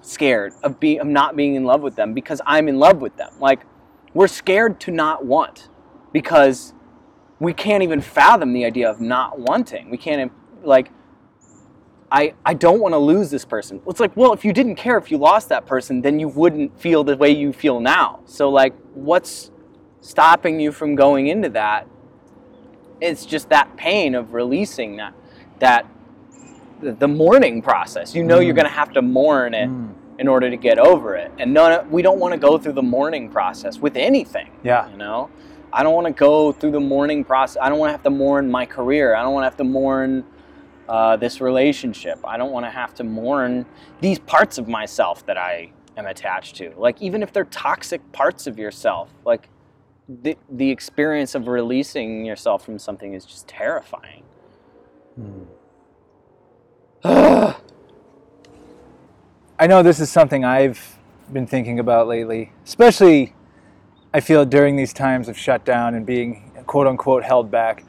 scared 0.00 0.52
of 0.62 0.80
being 0.80 1.00
of 1.00 1.06
not 1.06 1.36
being 1.36 1.54
in 1.54 1.64
love 1.64 1.80
with 1.80 1.96
them 1.96 2.14
because 2.14 2.40
I'm 2.46 2.68
in 2.68 2.78
love 2.78 3.00
with 3.00 3.16
them. 3.16 3.32
Like 3.40 3.60
we're 4.14 4.28
scared 4.28 4.80
to 4.80 4.90
not 4.90 5.24
want 5.24 5.68
because 6.12 6.74
we 7.40 7.52
can't 7.52 7.82
even 7.82 8.00
fathom 8.00 8.52
the 8.52 8.64
idea 8.64 8.90
of 8.90 9.00
not 9.00 9.38
wanting. 9.38 9.90
We 9.90 9.96
can't 9.96 10.32
like 10.62 10.90
I, 12.10 12.34
I 12.44 12.54
don't 12.54 12.80
want 12.80 12.94
to 12.94 12.98
lose 12.98 13.30
this 13.30 13.44
person. 13.44 13.82
It's 13.86 14.00
like, 14.00 14.16
well, 14.16 14.32
if 14.32 14.44
you 14.44 14.52
didn't 14.52 14.76
care 14.76 14.96
if 14.96 15.10
you 15.10 15.18
lost 15.18 15.50
that 15.50 15.66
person, 15.66 16.00
then 16.00 16.18
you 16.18 16.28
wouldn't 16.28 16.78
feel 16.80 17.04
the 17.04 17.16
way 17.16 17.30
you 17.30 17.52
feel 17.52 17.80
now. 17.80 18.20
So, 18.24 18.48
like, 18.48 18.74
what's 18.94 19.50
stopping 20.00 20.58
you 20.58 20.72
from 20.72 20.94
going 20.94 21.26
into 21.26 21.50
that? 21.50 21.86
It's 23.00 23.26
just 23.26 23.48
that 23.50 23.76
pain 23.76 24.14
of 24.14 24.34
releasing 24.34 24.96
that, 24.96 25.14
that 25.60 25.86
the 26.80 27.08
mourning 27.08 27.62
process. 27.62 28.14
You 28.14 28.24
know, 28.24 28.38
mm. 28.38 28.44
you're 28.44 28.54
going 28.54 28.66
to 28.66 28.72
have 28.72 28.92
to 28.92 29.02
mourn 29.02 29.54
it 29.54 29.68
mm. 29.68 29.92
in 30.18 30.28
order 30.28 30.50
to 30.50 30.56
get 30.56 30.78
over 30.78 31.16
it. 31.16 31.32
And 31.38 31.52
no, 31.52 31.86
we 31.90 32.02
don't 32.02 32.18
want 32.18 32.32
to 32.32 32.38
go 32.38 32.58
through 32.58 32.74
the 32.74 32.82
mourning 32.82 33.30
process 33.30 33.78
with 33.78 33.96
anything. 33.96 34.50
Yeah. 34.62 34.90
You 34.90 34.96
know, 34.96 35.30
I 35.72 35.82
don't 35.82 35.94
want 35.94 36.06
to 36.06 36.12
go 36.12 36.52
through 36.52 36.72
the 36.72 36.80
mourning 36.80 37.24
process. 37.24 37.58
I 37.60 37.68
don't 37.68 37.78
want 37.78 37.88
to 37.88 37.92
have 37.92 38.02
to 38.04 38.10
mourn 38.10 38.50
my 38.50 38.66
career. 38.66 39.14
I 39.14 39.22
don't 39.22 39.34
want 39.34 39.42
to 39.44 39.50
have 39.50 39.56
to 39.58 39.64
mourn 39.64 40.24
uh, 40.88 41.16
this 41.16 41.40
relationship. 41.40 42.18
I 42.24 42.36
don't 42.36 42.50
want 42.50 42.64
to 42.64 42.70
have 42.70 42.94
to 42.94 43.04
mourn 43.04 43.66
these 44.00 44.18
parts 44.18 44.58
of 44.58 44.68
myself 44.68 45.26
that 45.26 45.36
I 45.36 45.70
am 45.96 46.06
attached 46.06 46.56
to. 46.56 46.72
Like, 46.76 47.02
even 47.02 47.22
if 47.22 47.32
they're 47.32 47.44
toxic 47.44 48.12
parts 48.12 48.46
of 48.46 48.58
yourself, 48.58 49.10
like 49.24 49.48
the, 50.08 50.36
the 50.50 50.70
experience 50.70 51.34
of 51.34 51.48
releasing 51.48 52.24
yourself 52.24 52.64
from 52.64 52.78
something 52.78 53.12
is 53.12 53.26
just 53.26 53.46
terrifying. 53.46 54.22
Hmm. 55.14 55.42
I 59.60 59.66
know 59.66 59.82
this 59.82 60.00
is 60.00 60.10
something 60.10 60.44
I've 60.44 60.98
been 61.32 61.46
thinking 61.46 61.78
about 61.78 62.08
lately, 62.08 62.52
especially 62.64 63.34
I 64.14 64.20
feel 64.20 64.44
during 64.46 64.76
these 64.76 64.92
times 64.92 65.28
of 65.28 65.36
shutdown 65.36 65.94
and 65.94 66.06
being 66.06 66.52
quote 66.66 66.86
unquote 66.86 67.24
held 67.24 67.50
back. 67.50 67.84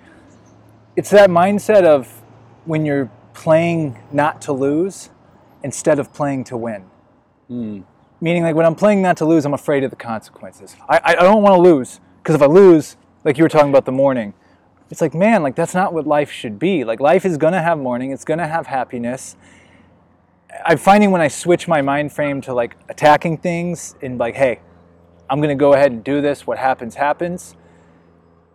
It's 0.95 1.11
that 1.11 1.29
mindset 1.29 1.85
of 1.85 2.21
when 2.65 2.85
you're 2.85 3.09
playing 3.33 3.97
not 4.11 4.41
to 4.43 4.51
lose 4.51 5.09
instead 5.63 5.99
of 5.99 6.13
playing 6.13 6.43
to 6.45 6.57
win. 6.57 6.85
Mm. 7.49 7.83
Meaning, 8.19 8.43
like 8.43 8.55
when 8.55 8.65
I'm 8.65 8.75
playing 8.75 9.01
not 9.01 9.15
to 9.17 9.25
lose, 9.25 9.45
I'm 9.45 9.53
afraid 9.53 9.85
of 9.85 9.91
the 9.91 9.95
consequences. 9.95 10.75
I, 10.89 10.99
I 11.05 11.15
don't 11.15 11.41
want 11.41 11.55
to 11.55 11.61
lose 11.61 12.01
because 12.29 12.43
if 12.43 12.47
I 12.47 12.53
lose, 12.53 12.95
like 13.23 13.39
you 13.39 13.43
were 13.43 13.49
talking 13.49 13.71
about 13.71 13.85
the 13.85 13.91
mourning, 13.91 14.35
it's 14.91 15.01
like, 15.01 15.15
man, 15.15 15.41
like 15.41 15.55
that's 15.55 15.73
not 15.73 15.93
what 15.93 16.05
life 16.05 16.29
should 16.29 16.59
be. 16.59 16.83
Like 16.83 16.99
life 16.99 17.25
is 17.25 17.37
going 17.37 17.53
to 17.53 17.61
have 17.61 17.79
mourning, 17.79 18.11
it's 18.11 18.23
going 18.23 18.37
to 18.37 18.45
have 18.45 18.67
happiness. 18.67 19.35
I'm 20.63 20.77
finding 20.77 21.09
when 21.09 21.21
I 21.21 21.27
switch 21.27 21.67
my 21.67 21.81
mind 21.81 22.13
frame 22.13 22.39
to 22.41 22.53
like 22.53 22.75
attacking 22.87 23.37
things 23.37 23.95
and 24.03 24.19
like, 24.19 24.35
hey, 24.35 24.59
I'm 25.27 25.39
going 25.39 25.49
to 25.49 25.59
go 25.59 25.73
ahead 25.73 25.91
and 25.91 26.03
do 26.03 26.21
this. 26.21 26.45
What 26.45 26.59
happens, 26.59 26.93
happens. 26.93 27.55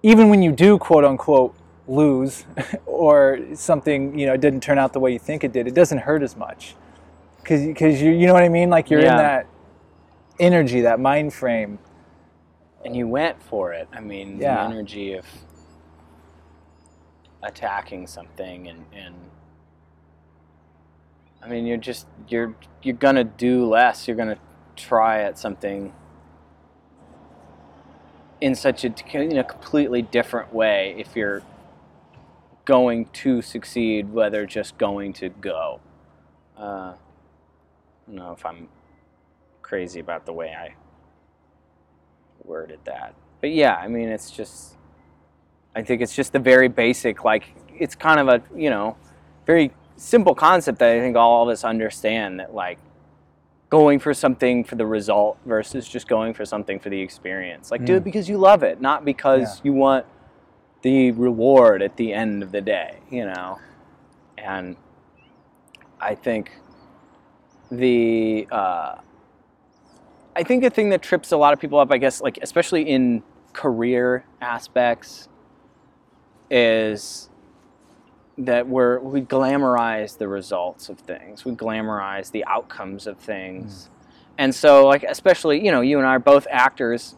Even 0.04 0.28
when 0.28 0.40
you 0.40 0.52
do, 0.52 0.78
quote 0.78 1.04
unquote, 1.04 1.52
lose 1.88 2.44
or 2.87 3.40
something 3.54 4.16
you 4.16 4.24
know 4.24 4.34
it 4.34 4.40
didn't 4.40 4.62
turn 4.62 4.78
out 4.78 4.92
the 4.92 5.00
way 5.00 5.12
you 5.12 5.18
think 5.18 5.44
it 5.44 5.52
did 5.52 5.66
it 5.66 5.74
doesn't 5.74 5.98
hurt 5.98 6.22
as 6.22 6.34
much 6.34 6.74
because 7.42 7.66
because 7.66 8.00
you 8.00 8.10
you 8.10 8.26
know 8.26 8.32
what 8.32 8.42
I 8.42 8.48
mean 8.48 8.70
like 8.70 8.88
you're 8.88 9.02
yeah. 9.02 9.10
in 9.10 9.18
that 9.18 9.46
energy 10.38 10.80
that 10.80 10.98
mind 10.98 11.34
frame 11.34 11.78
and 12.85 12.97
you 12.97 13.07
went 13.07 13.42
for 13.42 13.73
it 13.73 13.88
I 13.92 14.01
mean 14.01 14.38
yeah. 14.40 14.55
the 14.55 14.75
energy 14.75 15.14
of 15.14 15.27
attacking 17.42 18.07
something 18.07 18.68
and 18.68 18.85
and 18.92 19.14
I 21.42 21.49
mean 21.49 21.66
you're 21.66 21.77
just 21.77 22.07
you're 22.29 22.55
you're 22.83 22.97
gonna 22.97 23.25
do 23.25 23.66
less 23.66 24.07
you're 24.07 24.16
gonna 24.16 24.38
try 24.77 25.23
at 25.23 25.38
something 25.38 25.92
in 28.40 28.55
such 28.55 28.85
a 28.85 28.92
in 29.14 29.38
a 29.38 29.44
completely 29.44 30.03
different 30.03 30.53
way 30.53 30.94
if 30.99 31.16
you're 31.16 31.42
going 32.64 33.07
to 33.07 33.42
succeed, 33.42 34.11
whether 34.12 34.47
just 34.47 34.79
going 34.79 35.12
to 35.14 35.29
go. 35.29 35.81
Uh, 36.59 36.94
I 36.94 36.97
don't 38.07 38.16
know 38.16 38.33
if 38.33 38.44
I'm 38.44 38.68
crazy 39.62 40.01
about 40.01 40.27
the 40.27 40.33
way 40.33 40.55
I 40.55 40.75
worded 42.44 42.78
that. 42.85 43.14
But 43.40 43.52
yeah, 43.52 43.76
I 43.76 43.88
mean, 43.88 44.09
it's 44.09 44.30
just, 44.30 44.74
I 45.74 45.83
think 45.83 46.00
it's 46.00 46.14
just 46.14 46.33
the 46.33 46.38
very 46.38 46.68
basic, 46.68 47.24
like, 47.24 47.54
it's 47.78 47.94
kind 47.94 48.20
of 48.20 48.28
a, 48.28 48.42
you 48.57 48.70
know, 48.70 48.96
very 49.46 49.72
simple 49.96 50.35
concept 50.35 50.78
that 50.78 50.90
I 50.90 51.00
think 51.00 51.16
all 51.16 51.42
of 51.42 51.48
us 51.48 51.64
understand 51.64 52.40
that, 52.40 52.54
like, 52.54 52.78
going 53.70 53.98
for 53.98 54.14
something 54.14 54.62
for 54.62 54.76
the 54.76 54.87
result 54.87 55.37
versus 55.46 55.88
just 55.88 56.07
going 56.07 56.33
for 56.33 56.44
something 56.44 56.78
for 56.78 56.90
the 56.90 57.00
experience. 57.00 57.70
Like, 57.70 57.80
mm. 57.80 57.87
do 57.87 57.94
it 57.96 58.00
mm. 58.00 58.04
because 58.04 58.28
you 58.28 58.38
love 58.38 58.62
it, 58.62 58.80
not 58.80 59.04
because 59.04 59.57
yeah. 59.57 59.61
you 59.64 59.72
want 59.72 60.07
the 60.83 61.11
reward 61.12 61.83
at 61.83 61.96
the 61.96 62.12
end 62.12 62.42
of 62.42 62.52
the 62.52 62.61
day, 62.61 62.98
you 63.11 63.24
know. 63.24 63.59
And 64.38 64.76
I 66.00 66.14
think 66.14 66.52
the 67.70 68.46
uh, 68.50 68.96
I 70.37 70.42
think 70.42 70.62
the 70.62 70.70
thing 70.70 70.90
that 70.90 71.03
trips 71.03 71.33
a 71.33 71.37
lot 71.37 71.53
of 71.53 71.61
people 71.61 71.79
up, 71.79 71.92
I 71.92 71.99
guess, 71.99 72.20
like 72.20 72.38
especially 72.42 72.83
in 72.83 73.23
career 73.53 74.25
aspects, 74.40 75.29
is 76.51 77.29
that 78.38 78.66
we're 78.66 78.99
we 78.99 79.20
glamorize 79.20 80.18
the 80.18 80.29
results 80.29 80.88
of 80.88 80.99
things. 80.99 81.44
We 81.44 81.53
glamorize 81.53 82.31
the 82.31 82.44
outcomes 82.47 83.07
of 83.07 83.18
things. 83.18 83.85
Mm. 83.85 83.90
And 84.37 84.55
so, 84.55 84.87
like, 84.87 85.05
especially, 85.05 85.64
you 85.64 85.70
know, 85.70 85.81
you 85.81 85.99
and 85.99 86.07
I 86.07 86.16
are 86.16 86.18
both 86.18 86.47
actors. 86.51 87.14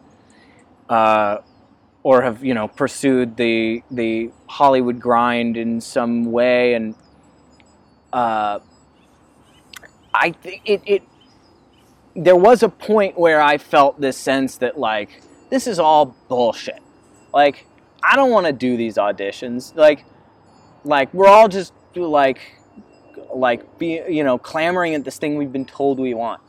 Uh, 0.87 1.39
or 2.07 2.21
have 2.21 2.41
you 2.41 2.53
know 2.53 2.69
pursued 2.69 3.35
the 3.35 3.83
the 3.91 4.31
Hollywood 4.47 4.97
grind 4.97 5.57
in 5.57 5.81
some 5.81 6.31
way, 6.31 6.73
and 6.73 6.95
uh, 8.13 8.59
I 10.13 10.31
think 10.31 10.61
it, 10.63 10.81
it 10.85 11.03
there 12.17 12.35
was 12.35 12.63
a 12.63 12.69
point 12.69 13.17
where 13.17 13.41
I 13.41 13.57
felt 13.57 14.01
this 14.01 14.17
sense 14.17 14.57
that 14.57 14.77
like 14.77 15.21
this 15.49 15.67
is 15.67 15.79
all 15.79 16.15
bullshit. 16.27 16.79
Like 17.33 17.65
I 18.03 18.15
don't 18.15 18.31
want 18.31 18.47
to 18.47 18.53
do 18.53 18.75
these 18.75 18.95
auditions. 18.97 19.75
Like 19.75 20.05
like 20.83 21.13
we're 21.13 21.27
all 21.27 21.47
just 21.47 21.73
like 21.95 22.39
like 23.33 23.77
be 23.79 24.01
you 24.09 24.23
know 24.23 24.37
clamoring 24.37 24.95
at 24.95 25.03
this 25.03 25.17
thing 25.17 25.37
we've 25.37 25.53
been 25.53 25.65
told 25.65 25.99
we 25.99 26.13
want. 26.13 26.41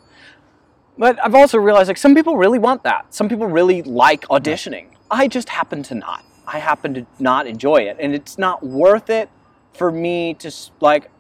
But 0.96 1.24
I've 1.24 1.34
also 1.34 1.58
realized 1.58 1.88
like 1.88 1.98
some 1.98 2.14
people 2.14 2.36
really 2.36 2.58
want 2.58 2.82
that. 2.82 3.14
Some 3.14 3.28
people 3.28 3.46
really 3.46 3.82
like 3.82 4.22
auditioning. 4.28 4.88
I 5.10 5.28
just 5.28 5.48
happen 5.48 5.82
to 5.84 5.94
not. 5.94 6.24
I 6.48 6.58
happen 6.58 6.94
to 6.94 7.06
not 7.18 7.46
enjoy 7.46 7.82
it. 7.82 7.98
And 8.00 8.14
it's 8.14 8.38
not 8.38 8.64
worth 8.64 9.10
it 9.10 9.28
for 9.74 9.92
me 9.92 10.34
to, 10.34 10.50
like, 10.80 11.10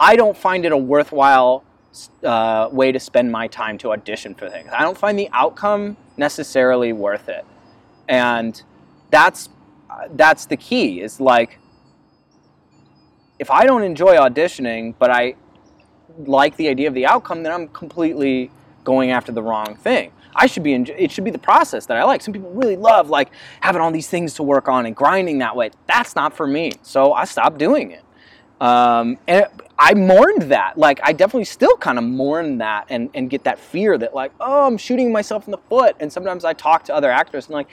I 0.00 0.16
don't 0.16 0.36
find 0.36 0.64
it 0.64 0.72
a 0.72 0.76
worthwhile 0.76 1.64
uh, 2.24 2.68
way 2.70 2.92
to 2.92 3.00
spend 3.00 3.30
my 3.32 3.46
time 3.46 3.78
to 3.78 3.92
audition 3.92 4.34
for 4.34 4.48
things. 4.48 4.70
I 4.72 4.82
don't 4.82 4.98
find 4.98 5.18
the 5.18 5.28
outcome 5.32 5.96
necessarily 6.16 6.92
worth 6.92 7.28
it. 7.28 7.44
And 8.08 8.60
that's 9.10 9.48
that's 10.12 10.46
the 10.46 10.56
key 10.56 11.00
is 11.00 11.20
like 11.20 11.58
if 13.40 13.50
I 13.50 13.64
don't 13.64 13.82
enjoy 13.82 14.16
auditioning, 14.16 14.94
but 14.98 15.10
I 15.10 15.34
like 16.26 16.56
the 16.56 16.68
idea 16.68 16.88
of 16.88 16.94
the 16.94 17.06
outcome, 17.06 17.42
then 17.42 17.52
I'm 17.52 17.68
completely 17.68 18.50
going 18.84 19.10
after 19.10 19.32
the 19.32 19.42
wrong 19.42 19.76
thing. 19.76 20.12
I 20.34 20.46
should 20.46 20.62
be, 20.62 20.74
it 20.74 21.10
should 21.10 21.24
be 21.24 21.30
the 21.30 21.38
process 21.38 21.86
that 21.86 21.96
I 21.96 22.04
like. 22.04 22.20
Some 22.20 22.32
people 22.32 22.50
really 22.50 22.76
love 22.76 23.08
like 23.08 23.30
having 23.60 23.80
all 23.80 23.90
these 23.90 24.08
things 24.08 24.34
to 24.34 24.42
work 24.42 24.68
on 24.68 24.86
and 24.86 24.94
grinding 24.94 25.38
that 25.38 25.56
way. 25.56 25.70
That's 25.86 26.14
not 26.14 26.36
for 26.36 26.46
me. 26.46 26.72
So 26.82 27.12
I 27.12 27.24
stopped 27.24 27.58
doing 27.58 27.90
it. 27.90 28.04
Um, 28.60 29.18
and 29.26 29.46
I 29.82 29.94
mourned 29.94 30.42
that. 30.52 30.76
Like, 30.76 31.00
I 31.02 31.14
definitely 31.14 31.46
still 31.46 31.74
kind 31.78 31.96
of 31.96 32.04
mourn 32.04 32.58
that 32.58 32.86
and, 32.90 33.08
and 33.14 33.30
get 33.30 33.44
that 33.44 33.58
fear 33.58 33.96
that, 33.96 34.14
like, 34.14 34.30
oh, 34.38 34.66
I'm 34.66 34.76
shooting 34.76 35.10
myself 35.10 35.46
in 35.46 35.52
the 35.52 35.58
foot. 35.58 35.96
And 35.98 36.12
sometimes 36.12 36.44
I 36.44 36.52
talk 36.52 36.84
to 36.84 36.94
other 36.94 37.10
actors 37.10 37.46
and, 37.46 37.54
like, 37.54 37.68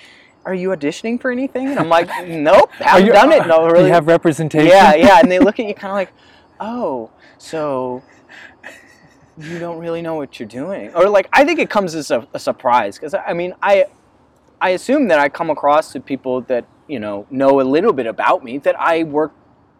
are 0.45 0.53
you 0.53 0.69
auditioning 0.69 1.19
for 1.19 1.29
anything? 1.29 1.67
And 1.67 1.77
I'm 1.77 1.89
like, 1.89 2.07
nope, 2.27 2.71
haven't 2.79 3.05
you, 3.05 3.11
done 3.11 3.33
it. 3.33 3.45
No, 3.47 3.67
really. 3.67 3.87
You 3.87 3.93
have 3.93 4.07
representation. 4.07 4.69
Yeah, 4.69 4.95
yeah. 4.95 5.19
And 5.19 5.29
they 5.29 5.39
look 5.39 5.59
at 5.59 5.67
you 5.67 5.73
kind 5.73 5.91
of 5.91 5.95
like, 5.95 6.13
oh, 6.61 7.11
so 7.37 8.01
you 9.37 9.59
don't 9.59 9.77
really 9.77 10.01
know 10.01 10.15
what 10.15 10.39
you're 10.39 10.47
doing, 10.47 10.93
or 10.95 11.09
like 11.09 11.29
I 11.31 11.45
think 11.45 11.59
it 11.59 11.69
comes 11.69 11.93
as 11.93 12.09
a, 12.09 12.27
a 12.33 12.39
surprise 12.39 12.97
because 12.97 13.13
I 13.13 13.33
mean 13.33 13.53
I 13.61 13.85
I 14.59 14.69
assume 14.69 15.07
that 15.09 15.19
I 15.19 15.29
come 15.29 15.49
across 15.49 15.91
to 15.91 15.99
people 15.99 16.41
that 16.41 16.65
you 16.87 16.99
know 16.99 17.27
know 17.29 17.61
a 17.61 17.63
little 17.63 17.93
bit 17.93 18.07
about 18.07 18.43
me 18.43 18.57
that 18.59 18.79
I 18.79 19.03
work 19.03 19.33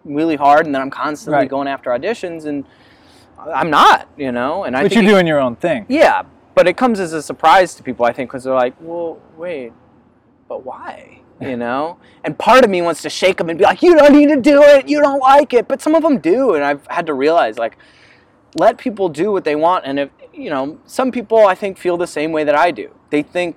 really 0.08 0.36
hard 0.36 0.66
and 0.66 0.74
then 0.74 0.82
I'm 0.82 0.90
constantly 0.90 1.40
Right. 1.42 1.50
going 1.50 1.68
after 1.68 1.90
auditions 1.92 2.46
and 2.46 2.66
I'm 3.54 3.70
not, 3.70 4.08
you 4.18 4.32
know, 4.32 4.64
and 4.64 4.76
I 4.76 4.84
But 4.84 4.94
you're 4.96 5.04
it- 5.04 5.08
doing 5.08 5.28
your 5.28 5.40
own 5.40 5.56
thing. 5.56 5.86
yeah, 5.90 6.24
but 6.56 6.68
it 6.68 6.76
comes 6.78 7.00
as 7.00 7.14
a 7.14 7.22
surprise 7.22 7.76
to 7.76 7.84
people, 7.84 8.06
I 8.06 8.12
think, 8.14 8.30
because 8.30 8.44
they're 8.46 8.54
like, 8.54 8.74
well, 8.80 9.20
wait, 9.38 9.74
but 10.48 10.66
why? 10.66 11.20
You 11.40 11.56
know? 11.56 11.98
And 12.24 12.36
part 12.36 12.64
of 12.64 12.72
me 12.72 12.82
wants 12.82 13.04
to 13.04 13.12
shake 13.12 13.38
them 13.38 13.48
and 13.50 13.60
be 13.60 13.64
like, 13.64 13.84
you 13.84 13.96
don't 13.96 14.12
need 14.14 14.30
to 14.30 14.38
do 14.42 14.64
it. 14.64 14.90
You 14.90 15.00
don't 15.02 15.20
like 15.20 15.54
it. 15.54 15.68
But 15.68 15.84
some 15.84 15.94
of 15.94 16.02
them 16.02 16.18
do. 16.18 16.56
And 16.56 16.64
I've 16.64 16.88
had 16.88 17.06
to 17.06 17.14
realize, 17.14 17.60
like, 17.60 17.78
let 18.56 18.80
people 18.80 19.08
do 19.08 19.32
what 19.32 19.44
they 19.44 19.56
want. 19.56 19.86
And 19.86 20.00
if, 20.00 20.10
you 20.34 20.50
know, 20.50 20.80
some 20.88 21.12
people 21.12 21.46
I 21.46 21.54
think 21.54 21.78
feel 21.78 21.96
the 21.96 22.08
same 22.08 22.32
way 22.32 22.44
that 22.44 22.56
I 22.56 22.72
do. 22.72 22.90
They 23.12 23.22
think 23.22 23.56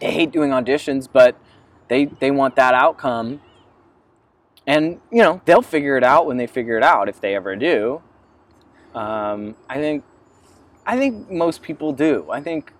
they 0.00 0.10
hate 0.12 0.30
doing 0.32 0.50
auditions, 0.50 1.08
but 1.12 1.36
they, 1.88 2.06
they 2.06 2.30
want 2.30 2.56
that 2.56 2.72
outcome. 2.72 3.42
And, 4.68 5.00
you 5.10 5.22
know, 5.22 5.40
they'll 5.46 5.62
figure 5.62 5.96
it 5.96 6.04
out 6.04 6.26
when 6.26 6.36
they 6.36 6.46
figure 6.46 6.76
it 6.76 6.82
out, 6.82 7.08
if 7.08 7.22
they 7.22 7.34
ever 7.34 7.56
do. 7.56 8.02
Um, 8.94 9.56
I 9.66 9.76
think 9.76 10.04
I 10.86 10.98
think 10.98 11.30
most 11.30 11.62
people 11.62 11.92
do. 11.92 12.30
I 12.30 12.42
think 12.42 12.74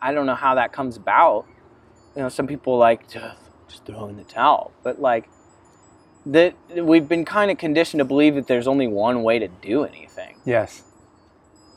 I 0.00 0.12
don't 0.12 0.24
know 0.24 0.34
how 0.34 0.54
that 0.54 0.72
comes 0.72 0.96
about. 0.96 1.44
You 2.16 2.22
know, 2.22 2.30
some 2.30 2.46
people 2.46 2.78
like 2.78 3.06
to 3.08 3.36
just 3.68 3.84
throw 3.84 4.06
in 4.06 4.16
the 4.16 4.24
towel, 4.24 4.72
but 4.82 5.02
like 5.02 5.28
that 6.24 6.54
we've 6.74 7.06
been 7.06 7.26
kind 7.26 7.50
of 7.50 7.58
conditioned 7.58 7.98
to 7.98 8.06
believe 8.06 8.36
that 8.36 8.46
there's 8.46 8.66
only 8.66 8.86
one 8.86 9.22
way 9.22 9.38
to 9.38 9.48
do 9.48 9.84
anything. 9.84 10.36
Yes. 10.46 10.82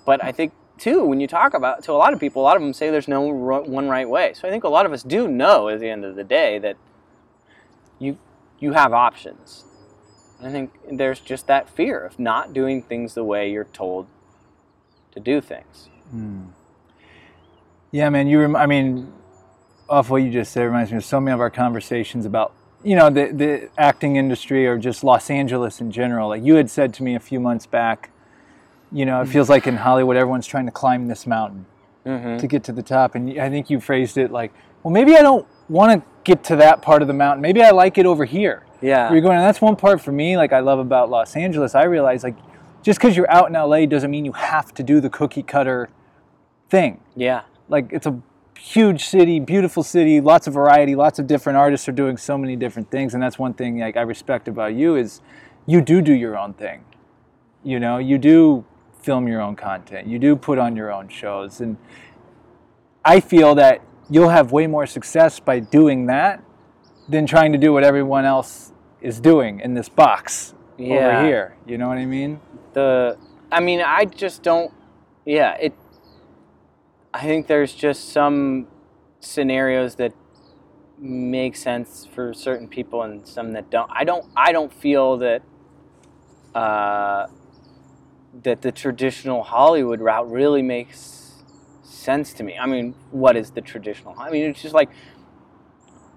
But 0.05 0.23
I 0.23 0.31
think 0.31 0.53
too, 0.77 1.03
when 1.03 1.19
you 1.19 1.27
talk 1.27 1.53
about 1.53 1.83
to 1.83 1.91
a 1.91 1.93
lot 1.93 2.13
of 2.13 2.21
people, 2.21 2.41
a 2.41 2.45
lot 2.45 2.55
of 2.55 2.61
them 2.61 2.71
say 2.71 2.89
there's 2.89 3.09
no 3.09 3.19
one 3.19 3.89
right 3.89 4.07
way. 4.07 4.31
So 4.33 4.47
I 4.47 4.51
think 4.51 4.63
a 4.63 4.69
lot 4.69 4.85
of 4.85 4.93
us 4.93 5.03
do 5.03 5.27
know 5.27 5.67
at 5.67 5.81
the 5.81 5.89
end 5.89 6.05
of 6.05 6.15
the 6.15 6.23
day 6.23 6.57
that 6.59 6.77
you 7.99 8.17
you 8.59 8.73
have 8.73 8.93
options. 8.93 9.63
I 10.41 10.51
think 10.51 10.71
there's 10.91 11.19
just 11.19 11.47
that 11.47 11.69
fear 11.69 11.99
of 12.05 12.19
not 12.19 12.53
doing 12.53 12.81
things 12.83 13.13
the 13.15 13.23
way 13.23 13.49
you're 13.51 13.63
told 13.65 14.07
to 15.11 15.19
do 15.19 15.41
things. 15.41 15.89
Yeah, 17.91 18.09
man. 18.09 18.27
You. 18.27 18.41
Rem- 18.41 18.55
I 18.55 18.65
mean, 18.65 19.11
off 19.89 20.09
what 20.09 20.17
you 20.23 20.31
just 20.31 20.51
said 20.51 20.63
reminds 20.63 20.91
me 20.91 20.97
of 20.97 21.05
so 21.05 21.19
many 21.19 21.33
of 21.33 21.39
our 21.39 21.49
conversations 21.49 22.25
about 22.25 22.53
you 22.83 22.95
know 22.95 23.09
the 23.09 23.31
the 23.33 23.69
acting 23.77 24.15
industry 24.17 24.67
or 24.67 24.77
just 24.77 25.03
Los 25.03 25.29
Angeles 25.29 25.81
in 25.81 25.91
general. 25.91 26.29
Like 26.29 26.43
you 26.43 26.55
had 26.55 26.69
said 26.69 26.93
to 26.95 27.03
me 27.03 27.15
a 27.15 27.19
few 27.19 27.39
months 27.39 27.65
back, 27.65 28.11
you 28.91 29.05
know, 29.05 29.21
it 29.21 29.27
feels 29.27 29.49
like 29.49 29.65
in 29.67 29.77
Hollywood 29.77 30.17
everyone's 30.17 30.47
trying 30.47 30.65
to 30.65 30.71
climb 30.71 31.07
this 31.07 31.25
mountain 31.25 31.65
Mm-hmm. 32.05 32.37
to 32.37 32.47
get 32.47 32.63
to 32.63 32.71
the 32.71 32.83
top, 32.83 33.15
and 33.15 33.37
I 33.37 33.49
think 33.49 33.69
you 33.69 33.81
phrased 33.81 34.17
it 34.17 34.31
like, 34.31 34.53
well, 34.81 34.93
maybe 34.93 35.17
I 35.17 35.21
don't 35.21 35.45
want 35.67 35.91
to 36.01 36.07
get 36.27 36.43
to 36.43 36.57
that 36.57 36.81
part 36.81 37.01
of 37.01 37.07
the 37.07 37.13
mountain. 37.13 37.41
Maybe 37.41 37.63
I 37.63 37.71
like 37.71 37.97
it 37.97 38.05
over 38.05 38.25
here. 38.25 38.65
Yeah. 38.81 39.11
you're 39.11 39.21
going. 39.21 39.37
And 39.37 39.45
that's 39.45 39.61
one 39.61 39.77
part 39.77 40.01
for 40.01 40.11
me, 40.11 40.35
like 40.35 40.51
I 40.51 40.59
love 40.59 40.77
about 40.77 41.09
Los 41.09 41.35
Angeles. 41.35 41.73
I 41.73 41.85
realize 41.85 42.21
like 42.21 42.35
just 42.83 42.99
because 42.99 43.15
you're 43.15 43.31
out 43.31 43.47
in 43.47 43.53
LA 43.53 43.85
doesn't 43.85 44.11
mean 44.11 44.25
you 44.25 44.33
have 44.33 44.73
to 44.73 44.83
do 44.83 44.99
the 44.99 45.09
cookie 45.09 45.41
cutter 45.41 45.89
thing. 46.69 46.99
Yeah. 47.15 47.43
Like 47.69 47.91
it's 47.91 48.05
a 48.05 48.21
huge 48.59 49.05
city, 49.05 49.39
beautiful 49.39 49.83
city, 49.83 50.19
lots 50.19 50.47
of 50.47 50.53
variety, 50.53 50.95
lots 50.95 51.17
of 51.17 51.27
different 51.27 51.57
artists 51.57 51.87
are 51.87 51.93
doing 51.93 52.17
so 52.17 52.37
many 52.37 52.57
different 52.57 52.91
things, 52.91 53.13
and 53.13 53.23
that's 53.23 53.39
one 53.39 53.53
thing 53.53 53.79
like 53.79 53.95
I 53.95 54.01
respect 54.01 54.49
about 54.49 54.73
you 54.73 54.95
is 54.95 55.21
you 55.65 55.81
do 55.81 56.01
do 56.01 56.13
your 56.13 56.37
own 56.37 56.53
thing. 56.53 56.83
You 57.63 57.79
know, 57.79 57.99
you 57.99 58.17
do 58.17 58.65
film 59.01 59.27
your 59.27 59.41
own 59.41 59.55
content. 59.55 60.07
You 60.07 60.19
do 60.19 60.35
put 60.35 60.57
on 60.57 60.75
your 60.75 60.91
own 60.91 61.07
shows, 61.07 61.61
and 61.61 61.77
I 63.05 63.21
feel 63.21 63.55
that 63.55 63.81
you'll 64.09 64.29
have 64.29 64.51
way 64.51 64.67
more 64.67 64.85
success 64.85 65.39
by 65.39 65.59
doing 65.59 66.05
that 66.07 66.43
than 67.09 67.25
trying 67.25 67.51
to 67.51 67.57
do 67.57 67.73
what 67.73 67.83
everyone 67.83 68.25
else 68.25 68.71
is 69.01 69.19
doing 69.19 69.59
in 69.59 69.73
this 69.73 69.89
box 69.89 70.53
Yeah. 70.77 70.95
over 70.95 71.25
here. 71.25 71.55
You 71.65 71.77
know 71.77 71.87
what 71.87 71.97
I 71.97 72.05
mean? 72.05 72.39
The 72.73 73.17
I 73.51 73.59
mean, 73.59 73.81
I 73.81 74.05
just 74.05 74.43
don't 74.43 74.73
yeah, 75.25 75.53
it 75.55 75.73
I 77.13 77.21
think 77.21 77.47
there's 77.47 77.73
just 77.73 78.09
some 78.09 78.67
scenarios 79.19 79.95
that 79.95 80.13
make 80.99 81.55
sense 81.55 82.07
for 82.13 82.33
certain 82.33 82.67
people 82.67 83.01
and 83.03 83.27
some 83.27 83.53
that 83.53 83.69
don't. 83.69 83.89
I 83.93 84.03
don't 84.03 84.25
I 84.35 84.51
don't 84.51 84.73
feel 84.73 85.17
that 85.17 85.41
uh 86.55 87.27
that 88.43 88.61
the 88.61 88.71
traditional 88.71 89.43
Hollywood 89.43 89.99
route 90.01 90.29
really 90.29 90.61
makes 90.61 90.99
sense 91.87 92.33
to 92.33 92.43
me. 92.43 92.57
I 92.57 92.65
mean, 92.65 92.93
what 93.11 93.35
is 93.35 93.51
the 93.51 93.61
traditional? 93.61 94.15
I 94.17 94.29
mean, 94.29 94.45
it's 94.45 94.61
just 94.61 94.75
like 94.75 94.89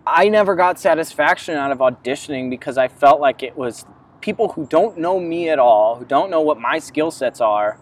I 0.06 0.28
never 0.28 0.54
got 0.54 0.78
satisfaction 0.78 1.56
out 1.56 1.70
of 1.70 1.78
auditioning 1.78 2.50
because 2.50 2.76
I 2.76 2.88
felt 2.88 3.20
like 3.20 3.42
it 3.42 3.56
was 3.56 3.86
people 4.20 4.48
who 4.52 4.66
don't 4.66 4.98
know 4.98 5.20
me 5.20 5.48
at 5.48 5.58
all, 5.58 5.96
who 5.96 6.04
don't 6.04 6.30
know 6.30 6.40
what 6.40 6.58
my 6.58 6.78
skill 6.78 7.10
sets 7.10 7.40
are, 7.40 7.78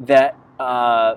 that 0.00 0.36
uh, 0.60 1.16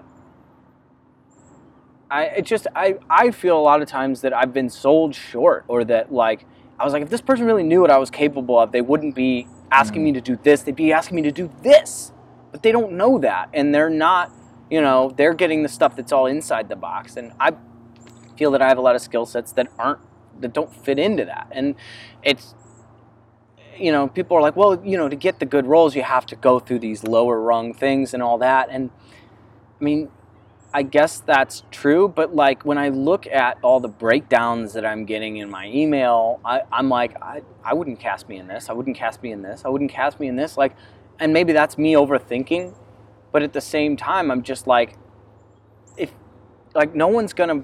I 2.10 2.24
it 2.38 2.46
just 2.46 2.68
I 2.76 2.96
I 3.10 3.32
feel 3.32 3.58
a 3.58 3.62
lot 3.62 3.82
of 3.82 3.88
times 3.88 4.22
that 4.22 4.34
I've 4.34 4.54
been 4.54 4.70
sold 4.70 5.16
short, 5.16 5.66
or 5.68 5.84
that 5.86 6.12
like 6.12 6.46
I 6.80 6.86
was 6.86 6.94
like, 6.94 7.04
if 7.04 7.10
this 7.10 7.22
person 7.22 7.46
really 7.46 7.64
knew 7.64 7.82
what 7.82 7.92
I 7.92 7.98
was 7.98 8.10
capable 8.10 8.58
of, 8.58 8.72
they 8.72 8.82
wouldn't 8.82 9.16
be 9.16 9.48
asking 9.72 10.04
me 10.04 10.12
to 10.14 10.22
do 10.22 10.38
this. 10.42 10.62
They'd 10.62 10.76
be 10.76 10.94
asking 10.94 11.16
me 11.16 11.22
to 11.24 11.32
do 11.32 11.52
this, 11.62 12.12
but 12.52 12.64
they 12.64 12.72
don't 12.72 12.94
know 12.94 13.18
that, 13.20 13.50
and 13.54 13.74
they're 13.74 13.90
not. 13.90 14.32
You 14.72 14.82
know, 14.82 15.14
they're 15.16 15.36
getting 15.36 15.62
the 15.62 15.70
stuff 15.70 15.96
that's 15.96 16.12
all 16.12 16.26
inside 16.26 16.68
the 16.70 16.76
box, 16.76 17.16
and 17.16 17.34
I 17.40 17.52
feel 18.38 18.50
that 18.52 18.62
I 18.64 18.70
have 18.70 18.80
a 18.80 18.82
lot 18.82 18.96
of 18.96 19.02
skill 19.02 19.28
sets 19.28 19.52
that 19.52 19.68
aren't 19.78 20.00
that 20.40 20.54
don't 20.54 20.74
fit 20.74 20.98
into 20.98 21.26
that, 21.26 21.48
and 21.52 21.76
it's 22.24 22.56
you 23.78 23.92
know, 23.92 24.08
people 24.08 24.38
are 24.38 24.42
like, 24.42 24.56
well, 24.56 24.80
you 24.86 24.98
know, 24.98 25.10
to 25.10 25.16
get 25.16 25.40
the 25.40 25.46
good 25.46 25.66
roles, 25.66 25.96
you 25.96 26.04
have 26.04 26.26
to 26.28 26.36
go 26.36 26.60
through 26.60 26.80
these 26.80 27.04
lower 27.04 27.40
rung 27.40 27.74
things 27.74 28.14
and 28.14 28.22
all 28.22 28.38
that. 28.38 28.70
And 28.70 28.92
I 29.80 29.84
mean, 29.84 30.10
I 30.74 30.84
guess 30.84 31.20
that's 31.20 31.64
true, 31.72 32.08
but 32.08 32.36
like 32.36 32.64
when 32.64 32.78
I 32.78 32.90
look 32.90 33.28
at 33.28 33.58
all 33.62 33.80
the 33.80 33.90
breakdowns 33.90 34.74
that 34.74 34.86
I'm 34.86 35.06
getting 35.06 35.38
in 35.38 35.50
my 35.50 35.68
email, 35.68 36.40
I, 36.46 36.62
I'm 36.72 36.90
like, 36.90 37.22
I, 37.22 37.42
I 37.64 37.74
wouldn't 37.74 38.00
cast 38.00 38.30
me 38.30 38.38
in 38.38 38.48
this. 38.48 38.70
I 38.70 38.74
wouldn't 38.74 38.96
cast 38.96 39.22
me 39.22 39.32
in 39.32 39.42
this. 39.42 39.64
I 39.66 39.70
wouldn't 39.70 39.92
cast 39.92 40.20
me 40.20 40.28
in 40.28 40.36
this. 40.36 40.58
Like, 40.58 40.74
and 41.20 41.34
maybe 41.34 41.52
that's 41.52 41.78
me 41.78 41.94
overthinking, 41.94 42.74
but 43.32 43.44
at 43.44 43.54
the 43.54 43.62
same 43.62 43.96
time, 43.96 44.30
I'm 44.32 44.44
just 44.44 44.68
like, 44.68 44.98
if, 45.98 46.12
like, 46.76 46.96
no 46.96 47.08
one's 47.08 47.34
gonna. 47.34 47.64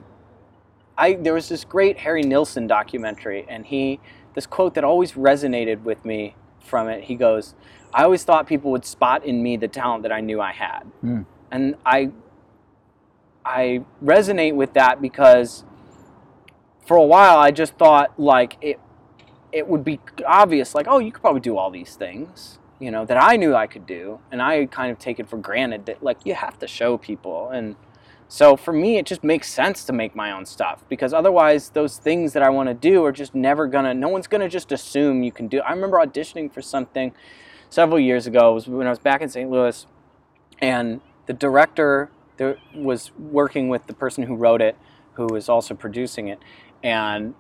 I 0.97 1.13
there 1.13 1.34
was 1.34 1.49
this 1.49 1.63
great 1.63 1.99
Harry 1.99 2.23
Nilsson 2.23 2.67
documentary, 2.67 3.45
and 3.47 3.65
he 3.65 3.99
this 4.34 4.47
quote 4.47 4.73
that 4.75 4.84
always 4.84 5.13
resonated 5.13 5.84
with 5.84 6.03
me 6.06 6.36
from 6.60 6.89
it. 6.89 7.03
He 7.03 7.15
goes, 7.15 7.56
"I 7.93 8.03
always 8.03 8.23
thought 8.23 8.47
people 8.47 8.71
would 8.71 8.86
spot 8.86 9.23
in 9.23 9.43
me 9.43 9.58
the 9.58 9.67
talent 9.67 10.03
that 10.03 10.12
I 10.12 10.21
knew 10.21 10.41
I 10.41 10.53
had," 10.53 10.84
Hmm. 11.01 11.21
and 11.51 11.75
I 11.86 12.12
I 13.45 13.84
resonate 14.03 14.56
with 14.56 14.73
that 14.73 15.01
because 15.01 15.63
for 16.86 16.97
a 16.97 17.03
while 17.03 17.38
I 17.38 17.51
just 17.51 17.77
thought 17.77 18.19
like 18.19 18.58
it 18.62 18.80
it 19.51 19.67
would 19.67 19.84
be 19.84 19.99
obvious 20.25 20.75
like 20.75 20.86
oh 20.89 20.99
you 20.99 21.12
could 21.12 21.21
probably 21.21 21.41
do 21.41 21.58
all 21.58 21.71
these 21.71 21.95
things 21.95 22.57
you 22.79 22.91
know 22.91 23.05
that 23.05 23.17
I 23.21 23.35
knew 23.35 23.55
I 23.55 23.67
could 23.67 23.85
do 23.85 24.19
and 24.31 24.41
I 24.41 24.65
kind 24.67 24.91
of 24.91 24.99
take 24.99 25.19
it 25.19 25.27
for 25.27 25.37
granted 25.37 25.85
that 25.87 26.03
like 26.03 26.25
you 26.25 26.35
have 26.35 26.59
to 26.59 26.67
show 26.67 26.97
people 26.97 27.49
and 27.49 27.75
so 28.27 28.55
for 28.55 28.73
me 28.73 28.97
it 28.97 29.05
just 29.05 29.23
makes 29.23 29.51
sense 29.51 29.83
to 29.85 29.93
make 29.93 30.15
my 30.15 30.31
own 30.31 30.45
stuff 30.45 30.83
because 30.89 31.13
otherwise 31.13 31.69
those 31.69 31.97
things 31.97 32.33
that 32.33 32.43
I 32.43 32.49
want 32.49 32.69
to 32.69 32.73
do 32.73 33.03
are 33.03 33.11
just 33.11 33.33
never 33.33 33.67
gonna 33.67 33.93
no 33.93 34.09
one's 34.09 34.27
gonna 34.27 34.49
just 34.49 34.71
assume 34.71 35.23
you 35.23 35.31
can 35.31 35.47
do 35.47 35.59
I 35.61 35.71
remember 35.71 35.97
auditioning 35.97 36.51
for 36.51 36.61
something 36.61 37.13
several 37.69 37.99
years 37.99 38.27
ago 38.27 38.53
was 38.53 38.67
when 38.67 38.85
I 38.85 38.89
was 38.89 38.99
back 38.99 39.21
in 39.21 39.29
St. 39.29 39.49
Louis 39.49 39.85
and 40.59 41.01
the 41.25 41.33
director 41.33 42.11
was 42.75 43.11
working 43.17 43.69
with 43.69 43.87
the 43.87 43.93
person 43.93 44.23
who 44.23 44.35
wrote 44.35 44.61
it 44.61 44.77
who 45.13 45.25
was 45.25 45.49
also 45.49 45.73
producing 45.73 46.27
it 46.27 46.39
and 46.83 47.33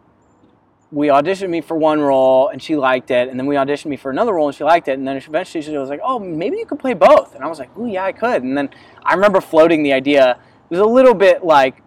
we 0.91 1.07
auditioned 1.07 1.49
me 1.49 1.59
for 1.59 1.75
one 1.75 1.99
role 1.99 2.47
and 2.47 2.61
she 2.61 2.75
liked 2.75 3.11
it 3.11 3.29
and 3.29 3.39
then 3.39 3.45
we 3.45 3.55
auditioned 3.55 3.87
me 3.87 3.97
for 3.97 4.09
another 4.09 4.33
role 4.33 4.47
and 4.47 4.55
she 4.55 4.63
liked 4.63 4.87
it 4.87 4.97
and 4.97 5.07
then 5.07 5.17
eventually 5.17 5.61
she 5.61 5.77
was 5.77 5.89
like 5.89 5.99
oh 6.03 6.17
maybe 6.17 6.57
you 6.57 6.65
could 6.65 6.79
play 6.79 6.93
both 6.93 7.35
and 7.35 7.43
i 7.43 7.47
was 7.47 7.59
like 7.59 7.69
oh 7.75 7.85
yeah 7.85 8.05
i 8.05 8.11
could 8.11 8.41
and 8.41 8.57
then 8.57 8.69
i 9.03 9.13
remember 9.13 9.41
floating 9.41 9.83
the 9.83 9.91
idea 9.91 10.31
it 10.31 10.69
was 10.69 10.79
a 10.79 10.85
little 10.85 11.13
bit 11.13 11.43
like 11.43 11.81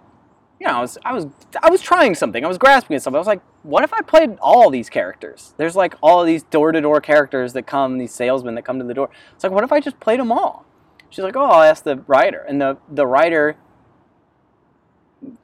you 0.61 0.67
know, 0.67 0.75
I 0.75 0.81
was, 0.83 0.99
I 1.07 1.13
was, 1.15 1.27
I 1.63 1.71
was 1.71 1.81
trying 1.81 2.15
something. 2.15 2.45
I 2.45 2.49
was 2.49 2.59
grasping 2.59 2.95
at 2.95 3.03
something. 3.03 3.17
I 3.17 3.19
was 3.19 3.27
like, 3.27 3.41
what 3.63 3.83
if 3.83 3.95
I 3.95 4.03
played 4.03 4.37
all 4.43 4.69
these 4.69 4.91
characters? 4.91 5.55
There's 5.57 5.75
like 5.75 5.95
all 6.03 6.23
these 6.23 6.43
door-to-door 6.43 7.01
characters 7.01 7.55
that 7.55 7.63
come, 7.63 7.97
these 7.97 8.13
salesmen 8.13 8.55
that 8.57 8.63
come 8.63 8.79
to 8.79 8.85
the 8.85 8.93
door. 8.93 9.09
It's 9.35 9.43
like, 9.43 9.53
what 9.53 9.65
if 9.65 9.73
I 9.73 9.81
just 9.81 9.99
played 10.01 10.21
them 10.21 10.31
all? 10.31 10.67
She's 11.09 11.25
like, 11.25 11.35
oh, 11.35 11.45
I'll 11.45 11.63
ask 11.63 11.83
the 11.83 11.97
writer. 12.07 12.45
And 12.47 12.61
the, 12.61 12.77
the 12.91 13.07
writer 13.07 13.57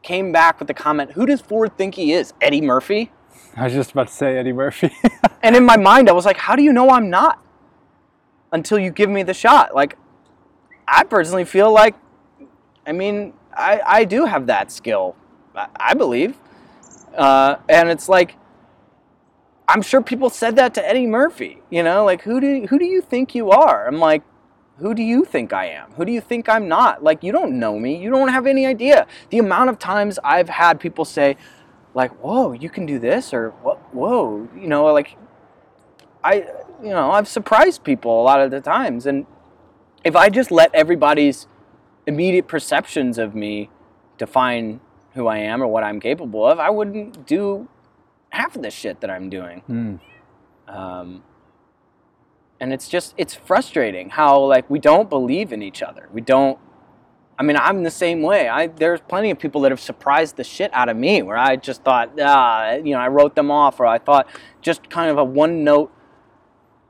came 0.03 0.33
back 0.33 0.59
with 0.59 0.69
the 0.69 0.75
comment, 0.75 1.13
who 1.13 1.25
does 1.25 1.41
Ford 1.41 1.77
think 1.79 1.95
he 1.95 2.13
is? 2.13 2.35
Eddie 2.43 2.61
Murphy? 2.61 3.11
I 3.57 3.65
was 3.65 3.73
just 3.73 3.93
about 3.93 4.09
to 4.09 4.13
say 4.13 4.37
Eddie 4.37 4.53
Murphy. 4.53 4.95
and 5.43 5.57
in 5.57 5.65
my 5.65 5.79
mind, 5.79 6.11
I 6.11 6.13
was 6.13 6.27
like, 6.27 6.37
how 6.37 6.57
do 6.57 6.63
you 6.63 6.73
know 6.73 6.91
I'm 6.91 7.09
not? 7.09 7.43
Until 8.53 8.79
you 8.79 8.91
give 8.91 9.09
me 9.09 9.23
the 9.23 9.35
shot. 9.35 9.75
Like, 9.75 9.97
I 10.87 11.05
personally 11.05 11.45
feel 11.45 11.73
like, 11.73 11.95
I 12.87 12.93
mean, 12.93 13.33
I, 13.57 13.81
I 13.85 14.05
do 14.05 14.27
have 14.27 14.47
that 14.49 14.71
skill, 14.71 15.17
I, 15.55 15.69
I 15.77 15.95
believe. 15.95 16.37
Uh, 17.17 17.57
and 17.69 17.89
it's 17.89 18.09
like, 18.09 18.37
I'm 19.69 19.83
sure 19.83 20.01
people 20.01 20.31
said 20.31 20.57
that 20.57 20.75
to 20.75 20.87
Eddie 20.87 21.07
Murphy. 21.07 21.63
You 21.71 21.83
know, 21.83 22.05
like 22.05 22.23
who 22.23 22.41
do 22.41 22.67
who 22.69 22.79
do 22.79 22.85
you 22.85 23.01
think 23.01 23.35
you 23.35 23.51
are? 23.51 23.89
I'm 23.89 23.99
like, 23.99 24.23
who 24.79 24.95
do 24.95 25.03
you 25.03 25.25
think 25.25 25.53
I 25.53 25.67
am? 25.67 25.91
Who 25.93 26.05
do 26.05 26.13
you 26.13 26.21
think 26.21 26.49
I'm 26.49 26.69
not? 26.69 27.03
Like 27.03 27.25
you 27.25 27.33
don't 27.33 27.59
know 27.59 27.79
me. 27.79 27.97
You 27.97 28.11
don't 28.11 28.29
have 28.29 28.47
any 28.47 28.65
idea. 28.65 29.07
The 29.31 29.39
amount 29.39 29.71
of 29.71 29.79
times 29.79 30.21
I've 30.23 30.49
had 30.49 30.79
people 30.79 31.05
say, 31.05 31.37
like, 31.97 32.13
whoa, 32.23 32.53
you 32.53 32.69
can 32.69 32.85
do 32.85 32.99
this, 32.99 33.33
or? 33.33 33.51
Whoa, 33.51 34.49
you 34.55 34.69
know, 34.69 34.85
like 34.93 35.17
I, 36.23 36.47
you 36.83 36.91
know, 36.91 37.11
I've 37.11 37.27
surprised 37.27 37.85
people 37.85 38.21
a 38.21 38.25
lot 38.25 38.41
of 38.41 38.51
the 38.51 38.61
times, 38.61 39.07
and 39.07 39.27
if 40.05 40.15
I 40.15 40.29
just 40.29 40.51
let 40.51 40.73
everybody's 40.75 41.49
immediate 42.07 42.47
perceptions 42.47 43.17
of 43.17 43.35
me 43.35 43.71
define 44.19 44.81
who 45.15 45.27
I 45.27 45.39
am 45.39 45.63
or 45.63 45.67
what 45.67 45.85
I'm 45.85 45.99
capable 45.99 46.47
of, 46.47 46.59
I 46.61 46.69
wouldn't 46.69 47.27
do 47.27 47.67
half 48.29 48.55
of 48.55 48.63
the 48.63 48.71
shit 48.71 49.01
that 49.01 49.11
I'm 49.11 49.31
doing. 49.31 49.63
Mm. 49.69 50.01
Um, 50.69 51.23
and 52.61 52.75
it's 52.75 52.89
just 52.89 53.15
it's 53.17 53.35
frustrating 53.35 54.11
how 54.11 54.39
like 54.45 54.69
we 54.69 54.79
don't 54.79 55.09
believe 55.09 55.51
in 55.51 55.63
each 55.63 55.83
other. 55.83 56.11
We 56.13 56.21
don't. 56.21 56.59
I 57.39 57.43
mean, 57.43 57.57
I'm 57.57 57.83
the 57.83 57.91
same 57.91 58.23
way. 58.23 58.49
I 58.49 58.69
there's 58.69 59.01
plenty 59.01 59.31
of 59.31 59.39
people 59.39 59.61
that 59.63 59.73
have 59.73 59.81
surprised 59.81 60.37
the 60.37 60.45
shit 60.45 60.71
out 60.73 60.89
of 60.89 60.97
me 60.97 61.23
where 61.23 61.37
I 61.37 61.57
just 61.57 61.83
thought, 61.83 62.13
ah, 62.21 62.75
you 62.75 62.93
know, 62.93 62.99
I 62.99 63.09
wrote 63.09 63.35
them 63.35 63.51
off, 63.51 63.79
or 63.79 63.87
I 63.87 63.99
thought 63.99 64.27
just 64.63 64.89
kind 64.89 65.11
of 65.11 65.19
a 65.19 65.25
one 65.25 65.63
note, 65.63 65.93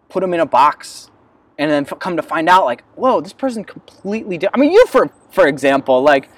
put 0.08 0.20
them 0.20 0.32
in 0.34 0.40
a 0.40 0.46
box, 0.46 1.10
and 1.58 1.70
then 1.70 1.84
f- 1.90 1.98
come 1.98 2.16
to 2.16 2.22
find 2.22 2.48
out, 2.48 2.64
like, 2.64 2.84
whoa, 2.94 3.20
this 3.20 3.32
person 3.32 3.64
completely. 3.64 4.38
Di-. 4.38 4.48
I 4.54 4.58
mean, 4.58 4.72
you 4.72 4.86
for 4.86 5.10
for 5.30 5.48
example, 5.48 6.00
like, 6.02 6.30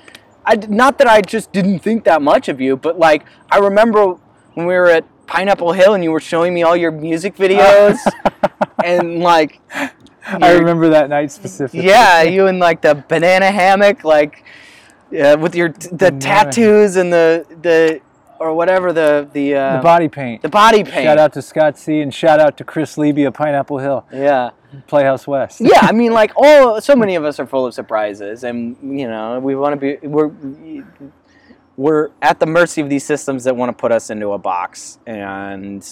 I 0.46 0.56
not 0.68 0.96
that 0.98 1.06
I 1.06 1.20
just 1.20 1.52
didn't 1.52 1.80
think 1.80 2.04
that 2.04 2.22
much 2.22 2.48
of 2.48 2.60
you, 2.60 2.76
but 2.76 2.98
like 2.98 3.24
I 3.50 3.58
remember 3.58 4.14
when 4.54 4.66
we 4.66 4.74
were 4.74 4.88
at 4.88 5.04
Pineapple 5.26 5.72
Hill 5.72 5.92
and 5.92 6.02
you 6.02 6.10
were 6.10 6.20
showing 6.20 6.54
me 6.54 6.62
all 6.62 6.74
your 6.74 6.90
music 6.90 7.36
videos 7.44 7.98
and 8.82 9.18
like 9.20 9.60
I 10.30 10.52
remember 10.52 10.88
that 10.90 11.08
night 11.08 11.30
specifically. 11.32 11.86
yeah, 11.86 12.22
you 12.22 12.46
in 12.46 12.58
like 12.58 12.82
the 12.82 13.04
banana 13.08 13.50
hammock, 13.50 14.04
like 14.04 14.44
yeah, 15.10 15.34
with 15.34 15.54
your 15.54 15.70
t- 15.70 15.88
the 15.90 15.96
Banana. 16.12 16.20
tattoos 16.20 16.96
and 16.96 17.12
the 17.12 17.46
the 17.62 18.00
or 18.38 18.54
whatever 18.54 18.92
the 18.92 19.28
the 19.32 19.54
uh, 19.54 19.76
the 19.78 19.82
body 19.82 20.08
paint. 20.08 20.42
the 20.42 20.48
body 20.48 20.84
paint. 20.84 21.04
Shout 21.04 21.18
out 21.18 21.32
to 21.32 21.42
Scott 21.42 21.78
C. 21.78 22.00
and 22.00 22.12
shout 22.14 22.38
out 22.40 22.56
to 22.58 22.64
Chris 22.64 22.96
Levy 22.98 23.24
of 23.24 23.34
Pineapple 23.34 23.78
Hill, 23.78 24.06
Yeah, 24.12 24.50
Playhouse 24.86 25.26
West. 25.26 25.60
yeah. 25.60 25.78
I 25.82 25.92
mean, 25.92 26.12
like 26.12 26.32
all 26.36 26.80
so 26.80 26.94
many 26.94 27.14
of 27.16 27.24
us 27.24 27.40
are 27.40 27.46
full 27.46 27.66
of 27.66 27.74
surprises, 27.74 28.44
and 28.44 28.76
you 28.82 29.08
know 29.08 29.40
we 29.40 29.56
want 29.56 29.72
to 29.72 29.98
be 30.00 30.06
we're 30.06 30.30
we're 31.76 32.10
at 32.22 32.40
the 32.40 32.46
mercy 32.46 32.80
of 32.80 32.88
these 32.88 33.04
systems 33.04 33.44
that 33.44 33.56
want 33.56 33.70
to 33.70 33.80
put 33.80 33.92
us 33.92 34.10
into 34.10 34.32
a 34.32 34.38
box, 34.38 34.98
and 35.06 35.86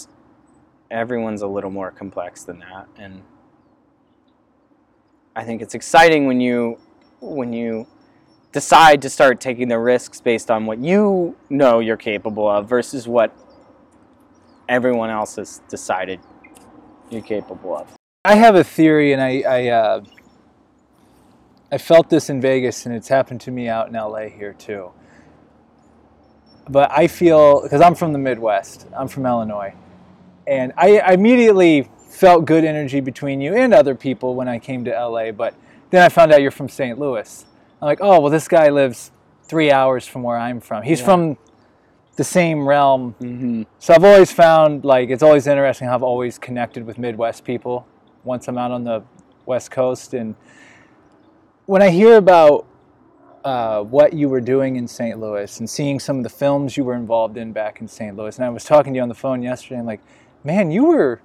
everyone's 0.90 1.42
a 1.42 1.46
little 1.46 1.70
more 1.70 1.90
complex 1.90 2.44
than 2.44 2.58
that, 2.60 2.86
and 2.98 3.22
I 5.36 5.44
think 5.44 5.60
it's 5.60 5.74
exciting 5.74 6.26
when 6.26 6.40
you 6.40 6.80
when 7.20 7.52
you 7.52 7.86
decide 8.52 9.02
to 9.02 9.10
start 9.10 9.38
taking 9.38 9.68
the 9.68 9.78
risks 9.78 10.18
based 10.18 10.50
on 10.50 10.64
what 10.64 10.78
you 10.78 11.36
know 11.50 11.78
you're 11.78 11.98
capable 11.98 12.48
of 12.48 12.66
versus 12.66 13.06
what 13.06 13.36
everyone 14.66 15.10
else 15.10 15.36
has 15.36 15.60
decided 15.68 16.20
you're 17.10 17.20
capable 17.20 17.76
of. 17.76 17.94
I 18.24 18.34
have 18.34 18.54
a 18.54 18.64
theory, 18.64 19.12
and 19.12 19.20
I 19.20 19.42
I, 19.46 19.68
uh, 19.68 20.04
I 21.70 21.76
felt 21.76 22.08
this 22.08 22.30
in 22.30 22.40
Vegas, 22.40 22.86
and 22.86 22.94
it's 22.94 23.08
happened 23.08 23.42
to 23.42 23.50
me 23.50 23.68
out 23.68 23.88
in 23.88 23.92
LA 23.92 24.28
here 24.28 24.54
too. 24.54 24.90
But 26.70 26.90
I 26.90 27.08
feel 27.08 27.60
because 27.62 27.82
I'm 27.82 27.94
from 27.94 28.14
the 28.14 28.18
Midwest, 28.18 28.86
I'm 28.96 29.06
from 29.06 29.26
Illinois, 29.26 29.74
and 30.46 30.72
I, 30.78 30.98
I 30.98 31.12
immediately 31.12 31.90
felt 32.16 32.44
good 32.46 32.64
energy 32.64 33.00
between 33.00 33.40
you 33.40 33.54
and 33.54 33.74
other 33.74 33.94
people 33.94 34.34
when 34.34 34.48
I 34.48 34.58
came 34.58 34.84
to 34.86 34.90
LA. 34.90 35.32
But 35.32 35.54
then 35.90 36.02
I 36.02 36.08
found 36.08 36.32
out 36.32 36.40
you're 36.42 36.50
from 36.50 36.68
St. 36.68 36.98
Louis. 36.98 37.44
I'm 37.80 37.86
like, 37.86 37.98
oh 38.00 38.20
well, 38.20 38.30
this 38.30 38.48
guy 38.48 38.70
lives 38.70 39.10
three 39.44 39.70
hours 39.70 40.06
from 40.06 40.22
where 40.22 40.38
I'm 40.38 40.60
from. 40.60 40.82
He's 40.82 41.00
Yeah. 41.00 41.04
from 41.06 41.38
the 42.16 42.24
same 42.24 42.66
realm 42.66 43.14
Mm-hmm. 43.20 43.62
so 43.78 43.92
I've 43.92 44.02
always 44.04 44.32
found 44.32 44.84
like 44.84 45.10
it's 45.10 45.22
always 45.22 45.46
interesting 45.46 45.86
how 45.88 45.94
I've 45.94 46.02
always 46.02 46.38
connected 46.38 46.86
with 46.86 46.96
Midwest 46.96 47.44
people 47.44 47.86
once 48.24 48.48
I'm 48.48 48.56
out 48.56 48.70
on 48.70 48.84
the 48.84 49.02
West 49.44 49.70
Coast. 49.70 50.14
And 50.14 50.34
when 51.66 51.82
I 51.82 51.90
hear 51.90 52.16
about 52.16 52.66
uh, 53.44 53.82
what 53.82 54.14
you 54.14 54.28
were 54.30 54.40
doing 54.40 54.76
in 54.76 54.88
St. 54.88 55.20
Louis 55.20 55.60
and 55.60 55.68
seeing 55.68 56.00
some 56.00 56.16
of 56.16 56.22
the 56.24 56.30
films 56.30 56.76
you 56.78 56.84
were 56.84 56.94
involved 56.94 57.36
in 57.36 57.52
back 57.52 57.80
in 57.82 57.86
St. 57.86 58.16
Louis, 58.16 58.34
and 58.36 58.44
I 58.44 58.48
was 58.48 58.64
talking 58.64 58.94
to 58.94 58.96
you 58.96 59.02
on 59.02 59.08
the 59.10 59.14
phone 59.14 59.42
yesterday, 59.42 59.78
I'm 59.78 59.86
like, 59.86 60.00
man, 60.42 60.70
you 60.70 60.86
were 60.86 61.20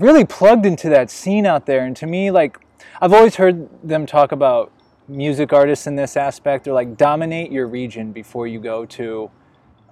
really 0.00 0.24
plugged 0.24 0.66
into 0.66 0.88
that 0.90 1.10
scene 1.10 1.46
out 1.46 1.66
there. 1.66 1.84
And 1.84 1.96
to 1.96 2.06
me, 2.06 2.30
like, 2.30 2.58
I've 3.00 3.12
always 3.12 3.36
heard 3.36 3.68
them 3.86 4.06
talk 4.06 4.32
about 4.32 4.72
music 5.06 5.52
artists 5.52 5.86
in 5.86 5.96
this 5.96 6.16
aspect. 6.16 6.64
They're 6.64 6.74
like, 6.74 6.96
dominate 6.96 7.50
your 7.50 7.66
region 7.66 8.12
before 8.12 8.46
you 8.46 8.60
go 8.60 8.84
to 8.86 9.30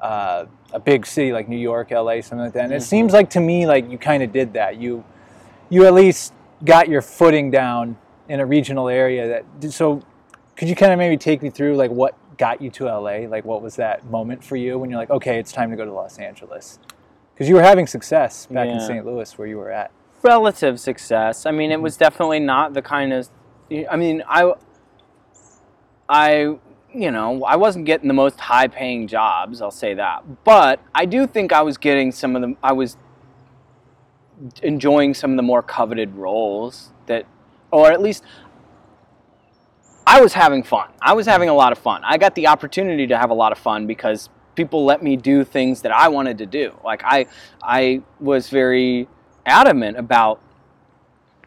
uh, 0.01 0.45
a 0.73 0.79
big 0.79 1.07
city 1.07 1.33
like 1.33 1.49
New 1.49 1.57
York, 1.57 1.90
LA, 1.90 2.21
something 2.21 2.38
like 2.38 2.53
that. 2.53 2.64
And 2.64 2.73
it 2.75 2.83
Mhm. 2.83 2.87
seems 2.87 3.12
like 3.12 3.31
to 3.31 3.40
me 3.40 3.66
like 3.66 3.90
you 3.90 3.97
kind 3.97 4.23
of 4.23 4.33
did 4.33 4.53
that. 4.53 4.77
You 4.77 5.05
you 5.71 5.85
at 5.87 5.95
least 5.95 6.33
got 6.64 6.88
your 6.88 7.03
footing 7.03 7.51
down 7.51 7.97
in 8.29 8.38
a 8.40 8.47
regional 8.47 8.88
area. 8.88 9.42
That 9.61 9.73
so 9.73 10.03
could 10.55 10.69
you 10.69 10.77
kind 10.77 10.92
of 10.92 10.99
maybe 10.99 11.16
take 11.16 11.42
me 11.42 11.49
through 11.51 11.77
like 11.77 11.90
what 11.90 12.14
got 12.37 12.61
you 12.61 12.71
to 12.73 12.85
LA? 12.85 13.27
Like 13.27 13.45
what 13.47 13.62
was 13.62 13.77
that 13.77 14.05
moment 14.05 14.45
for 14.45 14.57
you 14.57 14.79
when 14.79 14.90
you're 14.90 14.99
like, 14.99 15.11
okay, 15.11 15.38
it's 15.38 15.51
time 15.51 15.71
to 15.71 15.77
go 15.77 15.85
to 15.87 15.92
Los 15.92 16.19
Angeles? 16.19 16.79
Because 17.37 17.51
you 17.51 17.55
were 17.55 17.62
having 17.62 17.87
success 17.87 18.46
back 18.46 18.66
in 18.66 18.81
St. 18.81 19.05
Louis 19.05 19.37
where 19.37 19.46
you 19.46 19.59
were 19.59 19.70
at. 19.70 19.90
relative 20.22 20.81
success. 20.81 21.44
I 21.44 21.51
mean, 21.51 21.70
it 21.70 21.79
was 21.79 21.94
mm-hmm. 21.94 22.05
definitely 22.05 22.40
not 22.40 22.72
the 22.72 22.81
kind 22.81 23.12
of. 23.12 23.29
I 23.90 23.96
mean, 23.96 24.22
I, 24.27 24.55
I, 26.09 26.57
you 26.94 27.11
know, 27.11 27.44
I 27.44 27.57
wasn't 27.57 27.85
getting 27.85 28.09
the 28.09 28.14
most 28.14 28.40
high-paying 28.40 29.07
jobs. 29.07 29.61
I'll 29.61 29.70
say 29.70 29.92
that, 29.94 30.44
but 30.44 30.81
I 30.94 31.05
do 31.05 31.27
think 31.27 31.53
I 31.53 31.61
was 31.61 31.77
getting 31.77 32.11
some 32.11 32.37
of 32.37 32.42
them. 32.42 32.57
I 32.62 32.72
was 32.72 32.96
enjoying 34.62 35.12
some 35.12 35.33
of 35.33 35.37
the 35.37 35.42
more 35.42 35.62
coveted 35.62 36.14
roles 36.14 36.90
that, 37.05 37.27
or 37.70 37.92
at 37.92 38.01
least. 38.01 38.25
I 40.09 40.20
was 40.20 40.33
having 40.33 40.62
fun. 40.62 40.88
I 41.03 41.14
was 41.14 41.27
having 41.27 41.49
a 41.49 41.55
lot 41.55 41.72
of 41.72 41.79
fun. 41.79 42.03
I 42.05 42.16
got 42.16 42.37
the 42.37 42.46
opportunity 42.46 43.09
to 43.09 43.18
have 43.18 43.31
a 43.31 43.35
lot 43.35 43.51
of 43.51 43.59
fun 43.59 43.88
because 43.88 44.31
people 44.57 44.85
let 44.85 45.03
me 45.03 45.16
do 45.16 45.45
things 45.45 45.83
that 45.83 45.92
I 45.92 46.09
wanted 46.09 46.38
to 46.38 46.47
do. 46.47 46.75
Like 46.83 47.03
I, 47.05 47.27
I 47.62 48.03
was 48.19 48.49
very 48.49 49.07
adamant 49.47 49.97
about 49.97 50.40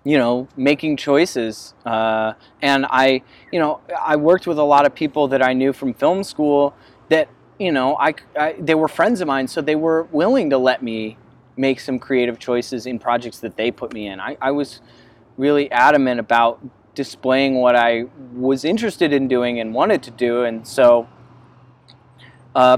you 0.05 0.17
know 0.17 0.47
making 0.55 0.95
choices 0.95 1.73
uh, 1.85 2.33
and 2.61 2.85
i 2.89 3.21
you 3.51 3.59
know 3.59 3.81
i 4.01 4.15
worked 4.15 4.47
with 4.47 4.57
a 4.57 4.63
lot 4.63 4.85
of 4.85 4.95
people 4.95 5.27
that 5.27 5.41
i 5.41 5.51
knew 5.51 5.73
from 5.73 5.93
film 5.93 6.23
school 6.23 6.73
that 7.09 7.27
you 7.59 7.71
know 7.71 7.97
I, 7.97 8.15
I 8.37 8.53
they 8.57 8.75
were 8.75 8.87
friends 8.87 9.19
of 9.19 9.27
mine 9.27 9.47
so 9.47 9.61
they 9.61 9.75
were 9.75 10.03
willing 10.03 10.49
to 10.51 10.57
let 10.57 10.81
me 10.81 11.17
make 11.57 11.81
some 11.81 11.99
creative 11.99 12.39
choices 12.39 12.85
in 12.85 12.97
projects 12.97 13.39
that 13.39 13.57
they 13.57 13.71
put 13.71 13.93
me 13.93 14.07
in 14.07 14.21
i, 14.21 14.37
I 14.41 14.51
was 14.51 14.79
really 15.35 15.69
adamant 15.71 16.21
about 16.21 16.59
displaying 16.95 17.55
what 17.55 17.75
i 17.75 18.05
was 18.33 18.63
interested 18.63 19.11
in 19.11 19.27
doing 19.27 19.59
and 19.59 19.73
wanted 19.73 20.01
to 20.03 20.11
do 20.11 20.43
and 20.43 20.65
so 20.65 21.09
uh, 22.55 22.77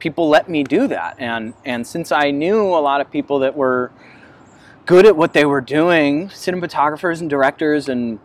people 0.00 0.28
let 0.28 0.48
me 0.48 0.64
do 0.64 0.88
that 0.88 1.14
and 1.18 1.54
and 1.64 1.86
since 1.86 2.10
i 2.10 2.30
knew 2.30 2.62
a 2.62 2.82
lot 2.82 3.00
of 3.00 3.10
people 3.10 3.38
that 3.38 3.56
were 3.56 3.92
good 4.90 5.06
at 5.06 5.16
what 5.16 5.32
they 5.34 5.44
were 5.44 5.60
doing, 5.60 6.26
cinematographers 6.30 7.20
and 7.20 7.30
directors 7.30 7.88
and 7.88 8.18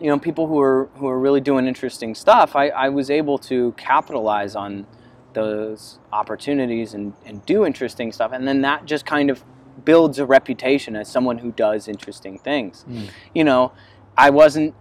you 0.00 0.08
know 0.08 0.18
people 0.18 0.46
who 0.46 0.54
were 0.54 0.88
who 0.94 1.04
were 1.04 1.18
really 1.18 1.42
doing 1.42 1.66
interesting 1.66 2.14
stuff. 2.14 2.56
I, 2.56 2.68
I 2.68 2.88
was 2.88 3.10
able 3.10 3.36
to 3.50 3.72
capitalize 3.72 4.56
on 4.56 4.86
those 5.34 5.98
opportunities 6.10 6.94
and, 6.94 7.12
and 7.26 7.44
do 7.44 7.66
interesting 7.66 8.12
stuff, 8.12 8.32
and 8.32 8.48
then 8.48 8.62
that 8.62 8.86
just 8.86 9.04
kind 9.04 9.28
of 9.28 9.44
builds 9.84 10.18
a 10.18 10.24
reputation 10.24 10.96
as 10.96 11.06
someone 11.06 11.36
who 11.36 11.52
does 11.52 11.86
interesting 11.86 12.38
things. 12.38 12.86
Mm. 12.88 13.10
You 13.34 13.44
know, 13.44 13.72
I 14.16 14.30
wasn't 14.30 14.74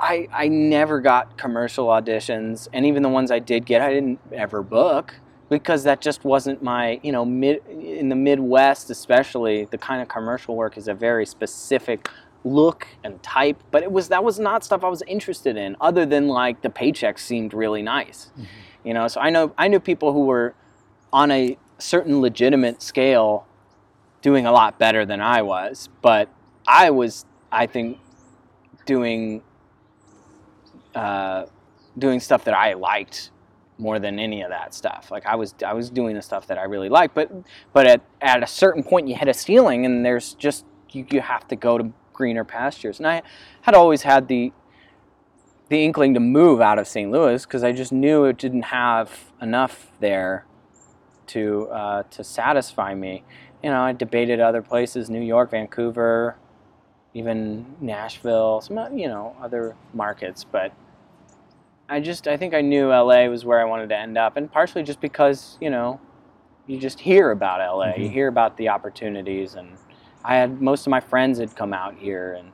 I 0.00 0.28
I 0.32 0.48
never 0.48 1.00
got 1.00 1.36
commercial 1.36 1.86
auditions, 1.86 2.68
and 2.72 2.86
even 2.86 3.02
the 3.02 3.08
ones 3.08 3.30
I 3.30 3.38
did 3.38 3.66
get, 3.66 3.82
I 3.82 3.92
didn't 3.92 4.18
ever 4.32 4.62
book 4.62 5.14
because 5.50 5.82
that 5.82 6.00
just 6.00 6.24
wasn't 6.24 6.62
my 6.62 6.98
you 7.02 7.12
know 7.12 7.26
mid 7.26 7.60
in 7.68 8.08
the 8.08 8.16
Midwest 8.16 8.88
especially 8.88 9.66
the 9.66 9.76
kind 9.76 10.00
of 10.00 10.08
commercial 10.08 10.56
work 10.56 10.78
is 10.78 10.88
a 10.88 10.94
very 10.94 11.26
specific 11.26 12.08
look 12.42 12.86
and 13.04 13.22
type 13.22 13.62
but 13.70 13.82
it 13.82 13.92
was 13.92 14.08
that 14.08 14.24
was 14.24 14.38
not 14.38 14.64
stuff 14.64 14.82
I 14.82 14.88
was 14.88 15.02
interested 15.06 15.58
in 15.58 15.76
other 15.80 16.06
than 16.06 16.28
like 16.28 16.62
the 16.62 16.70
paychecks 16.70 17.18
seemed 17.18 17.52
really 17.52 17.82
nice 17.82 18.30
mm-hmm. 18.32 18.44
you 18.88 18.94
know 18.94 19.08
so 19.08 19.20
I 19.20 19.28
know 19.28 19.52
I 19.58 19.68
knew 19.68 19.80
people 19.80 20.14
who 20.14 20.24
were 20.24 20.54
on 21.12 21.30
a 21.30 21.58
certain 21.78 22.20
legitimate 22.22 22.80
scale 22.80 23.46
doing 24.22 24.46
a 24.46 24.52
lot 24.52 24.78
better 24.78 25.04
than 25.04 25.20
I 25.20 25.42
was 25.42 25.90
but 26.00 26.30
I 26.66 26.90
was 26.90 27.26
I 27.52 27.66
think 27.66 27.98
doing 28.86 29.42
uh, 30.94 31.46
doing 31.98 32.20
stuff 32.20 32.44
that 32.44 32.54
I 32.54 32.74
liked 32.74 33.30
more 33.78 33.98
than 33.98 34.18
any 34.18 34.42
of 34.42 34.50
that 34.50 34.74
stuff. 34.74 35.10
Like 35.10 35.26
I 35.26 35.34
was 35.34 35.54
I 35.66 35.72
was 35.72 35.90
doing 35.90 36.14
the 36.14 36.22
stuff 36.22 36.46
that 36.48 36.58
I 36.58 36.64
really 36.64 36.88
liked, 36.88 37.14
but 37.14 37.30
but 37.72 37.86
at, 37.86 38.00
at 38.20 38.42
a 38.42 38.46
certain 38.46 38.82
point 38.82 39.08
you 39.08 39.16
hit 39.16 39.28
a 39.28 39.34
ceiling 39.34 39.86
and 39.86 40.04
there's 40.04 40.34
just 40.34 40.64
you, 40.90 41.06
you 41.10 41.20
have 41.20 41.48
to 41.48 41.56
go 41.56 41.78
to 41.78 41.92
greener 42.12 42.44
pastures. 42.44 42.98
And 42.98 43.06
I 43.06 43.22
had 43.62 43.74
always 43.74 44.02
had 44.02 44.28
the 44.28 44.52
the 45.70 45.84
inkling 45.84 46.14
to 46.14 46.20
move 46.20 46.60
out 46.60 46.78
of 46.78 46.86
St. 46.86 47.10
Louis 47.10 47.44
because 47.46 47.62
I 47.62 47.72
just 47.72 47.92
knew 47.92 48.24
it 48.24 48.36
didn't 48.38 48.62
have 48.62 49.32
enough 49.40 49.92
there 50.00 50.44
to 51.28 51.68
uh, 51.68 52.02
to 52.10 52.24
satisfy 52.24 52.94
me. 52.94 53.24
You 53.62 53.70
know, 53.70 53.82
I 53.82 53.92
debated 53.92 54.40
other 54.40 54.62
places: 54.62 55.08
New 55.08 55.22
York, 55.22 55.52
Vancouver, 55.52 56.36
even 57.14 57.66
Nashville, 57.80 58.60
some 58.60 58.96
you 58.96 59.08
know 59.08 59.34
other 59.42 59.76
markets, 59.94 60.44
but 60.44 60.72
I 61.88 62.00
just 62.00 62.28
I 62.28 62.36
think 62.36 62.54
I 62.54 62.60
knew 62.60 62.88
LA 62.88 63.26
was 63.26 63.44
where 63.44 63.60
I 63.60 63.64
wanted 63.64 63.88
to 63.88 63.96
end 63.96 64.16
up, 64.16 64.36
and 64.36 64.50
partially 64.50 64.82
just 64.82 65.00
because 65.00 65.58
you 65.60 65.70
know 65.70 66.00
you 66.66 66.78
just 66.78 67.00
hear 67.00 67.32
about 67.32 67.58
LA, 67.58 67.86
mm-hmm. 67.86 68.02
you 68.02 68.08
hear 68.08 68.28
about 68.28 68.56
the 68.56 68.68
opportunities, 68.68 69.54
and 69.54 69.76
I 70.24 70.36
had 70.36 70.60
most 70.62 70.86
of 70.86 70.90
my 70.90 71.00
friends 71.00 71.38
had 71.38 71.56
come 71.56 71.72
out 71.72 71.96
here, 71.96 72.34
and 72.34 72.52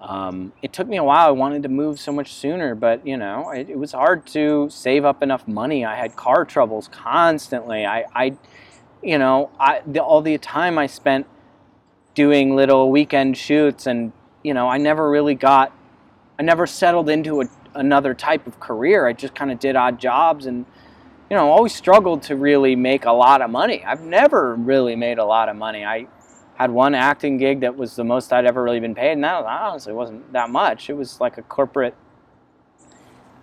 um, 0.00 0.52
it 0.62 0.72
took 0.72 0.86
me 0.86 0.96
a 0.96 1.04
while. 1.04 1.26
I 1.26 1.32
wanted 1.32 1.64
to 1.64 1.68
move 1.68 1.98
so 1.98 2.12
much 2.12 2.32
sooner, 2.32 2.76
but 2.76 3.04
you 3.04 3.16
know 3.16 3.50
it, 3.50 3.68
it, 3.68 3.78
was 3.78 3.92
hard 3.92 4.26
to 4.28 4.68
save 4.70 5.04
up 5.04 5.24
enough 5.24 5.48
money. 5.48 5.84
I 5.84 5.96
had 5.96 6.14
car 6.14 6.44
troubles 6.44 6.88
constantly. 6.88 7.84
I, 7.84 8.04
I 8.14 8.36
you 9.02 9.18
know, 9.18 9.50
I 9.58 9.82
the, 9.86 10.00
all 10.00 10.22
the 10.22 10.38
time 10.38 10.78
I 10.78 10.86
spent 10.86 11.26
doing 12.14 12.54
little 12.56 12.90
weekend 12.90 13.36
shoots, 13.36 13.86
and 13.86 14.12
you 14.42 14.54
know 14.54 14.68
I 14.68 14.78
never 14.78 15.10
really 15.10 15.34
got, 15.34 15.72
I 16.38 16.42
never 16.42 16.66
settled 16.66 17.08
into 17.08 17.42
a 17.42 17.46
another 17.74 18.14
type 18.14 18.46
of 18.46 18.60
career. 18.60 19.06
I 19.06 19.12
just 19.12 19.34
kind 19.34 19.50
of 19.50 19.58
did 19.58 19.76
odd 19.76 19.98
jobs 19.98 20.46
and 20.46 20.66
you 21.32 21.38
know, 21.38 21.50
always 21.50 21.74
struggled 21.74 22.22
to 22.24 22.36
really 22.36 22.76
make 22.76 23.06
a 23.06 23.10
lot 23.10 23.40
of 23.40 23.48
money. 23.48 23.82
I've 23.86 24.02
never 24.02 24.54
really 24.54 24.94
made 24.96 25.16
a 25.16 25.24
lot 25.24 25.48
of 25.48 25.56
money. 25.56 25.82
I 25.82 26.06
had 26.56 26.70
one 26.70 26.94
acting 26.94 27.38
gig 27.38 27.60
that 27.60 27.74
was 27.74 27.96
the 27.96 28.04
most 28.04 28.34
I'd 28.34 28.44
ever 28.44 28.62
really 28.62 28.80
been 28.80 28.94
paid, 28.94 29.12
and 29.12 29.24
that 29.24 29.42
honestly 29.46 29.94
wasn't 29.94 30.30
that 30.34 30.50
much. 30.50 30.90
It 30.90 30.92
was 30.92 31.22
like 31.22 31.38
a 31.38 31.42
corporate 31.42 31.94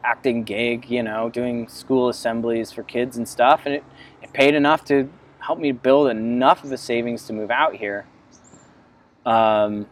acting 0.03 0.43
gig, 0.43 0.87
you 0.87 1.01
know, 1.01 1.31
doing 1.31 1.67
school 1.67 2.09
assemblies 2.09 2.71
for 2.71 2.83
kids 2.83 3.17
and 3.17 3.27
stuff, 3.27 3.61
and 3.65 3.73
it, 3.73 3.83
it 4.21 4.33
paid 4.33 4.53
enough 4.53 4.85
to 4.85 5.09
help 5.39 5.57
me 5.57 5.71
build 5.71 6.11
enough 6.11 6.63
of 6.63 6.71
a 6.71 6.77
savings 6.77 7.25
to 7.25 7.33
move 7.33 7.49
out 7.49 7.77
here. 7.77 8.05
Um, 9.25 9.87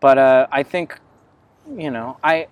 but 0.00 0.18
uh, 0.18 0.46
I 0.50 0.62
think 0.62 1.00
you 1.76 1.90
know, 1.90 2.18
I 2.22 2.48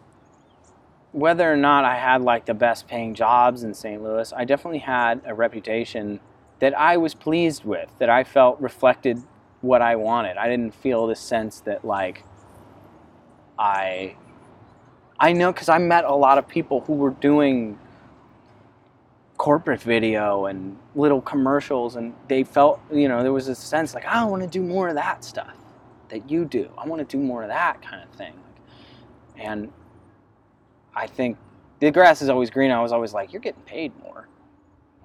whether 1.12 1.50
or 1.50 1.56
not 1.56 1.84
I 1.84 1.96
had 1.96 2.20
like 2.22 2.44
the 2.44 2.54
best 2.54 2.86
paying 2.86 3.14
jobs 3.14 3.62
in 3.62 3.72
St. 3.72 4.02
Louis, 4.02 4.32
I 4.34 4.44
definitely 4.44 4.80
had 4.80 5.22
a 5.24 5.34
reputation 5.34 6.20
that 6.58 6.78
I 6.78 6.96
was 6.98 7.14
pleased 7.14 7.64
with, 7.64 7.88
that 7.98 8.10
I 8.10 8.24
felt 8.24 8.60
reflected 8.60 9.22
what 9.62 9.80
I 9.80 9.96
wanted. 9.96 10.36
I 10.36 10.48
didn't 10.48 10.74
feel 10.74 11.06
this 11.06 11.20
sense 11.20 11.60
that 11.60 11.84
like 11.84 12.24
I 13.58 14.16
I 15.18 15.32
know 15.32 15.52
cuz 15.52 15.68
I 15.68 15.78
met 15.78 16.04
a 16.04 16.14
lot 16.14 16.38
of 16.38 16.46
people 16.46 16.82
who 16.82 16.94
were 16.94 17.10
doing 17.10 17.78
corporate 19.36 19.80
video 19.80 20.46
and 20.46 20.78
little 20.94 21.20
commercials 21.20 21.96
and 21.96 22.14
they 22.28 22.42
felt, 22.42 22.80
you 22.92 23.08
know, 23.08 23.22
there 23.22 23.32
was 23.32 23.48
a 23.48 23.54
sense 23.54 23.94
like 23.94 24.04
I 24.06 24.24
want 24.24 24.42
to 24.42 24.48
do 24.48 24.62
more 24.62 24.88
of 24.88 24.94
that 24.94 25.24
stuff 25.24 25.54
that 26.08 26.30
you 26.30 26.44
do. 26.44 26.70
I 26.78 26.86
want 26.86 27.08
to 27.08 27.16
do 27.16 27.22
more 27.22 27.42
of 27.42 27.48
that 27.48 27.82
kind 27.82 28.02
of 28.02 28.10
thing. 28.16 28.34
And 29.36 29.70
I 30.94 31.06
think 31.06 31.36
the 31.80 31.90
grass 31.90 32.22
is 32.22 32.28
always 32.28 32.50
green. 32.50 32.70
I 32.70 32.80
was 32.80 32.92
always 32.92 33.12
like, 33.12 33.32
you're 33.32 33.42
getting 33.42 33.62
paid 33.62 33.92
more. 34.02 34.28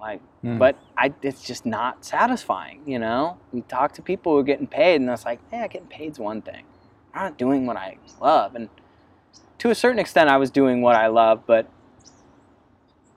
Like, 0.00 0.20
mm. 0.42 0.58
but 0.58 0.76
I, 0.96 1.12
it's 1.22 1.44
just 1.44 1.64
not 1.64 2.04
satisfying, 2.04 2.82
you 2.86 2.98
know? 2.98 3.38
We 3.52 3.60
talk 3.62 3.92
to 3.94 4.02
people 4.02 4.32
who 4.32 4.38
are 4.38 4.42
getting 4.42 4.66
paid, 4.66 5.00
and 5.00 5.08
it's 5.08 5.24
like, 5.24 5.38
yeah, 5.52 5.68
getting 5.68 5.86
paid's 5.86 6.18
one 6.18 6.42
thing. 6.42 6.64
I'm 7.14 7.22
not 7.22 7.38
doing 7.38 7.66
what 7.66 7.76
I 7.76 7.98
love. 8.20 8.56
And 8.56 8.68
to 9.58 9.70
a 9.70 9.74
certain 9.74 10.00
extent, 10.00 10.28
I 10.28 10.38
was 10.38 10.50
doing 10.50 10.82
what 10.82 10.96
I 10.96 11.06
love, 11.06 11.46
but 11.46 11.70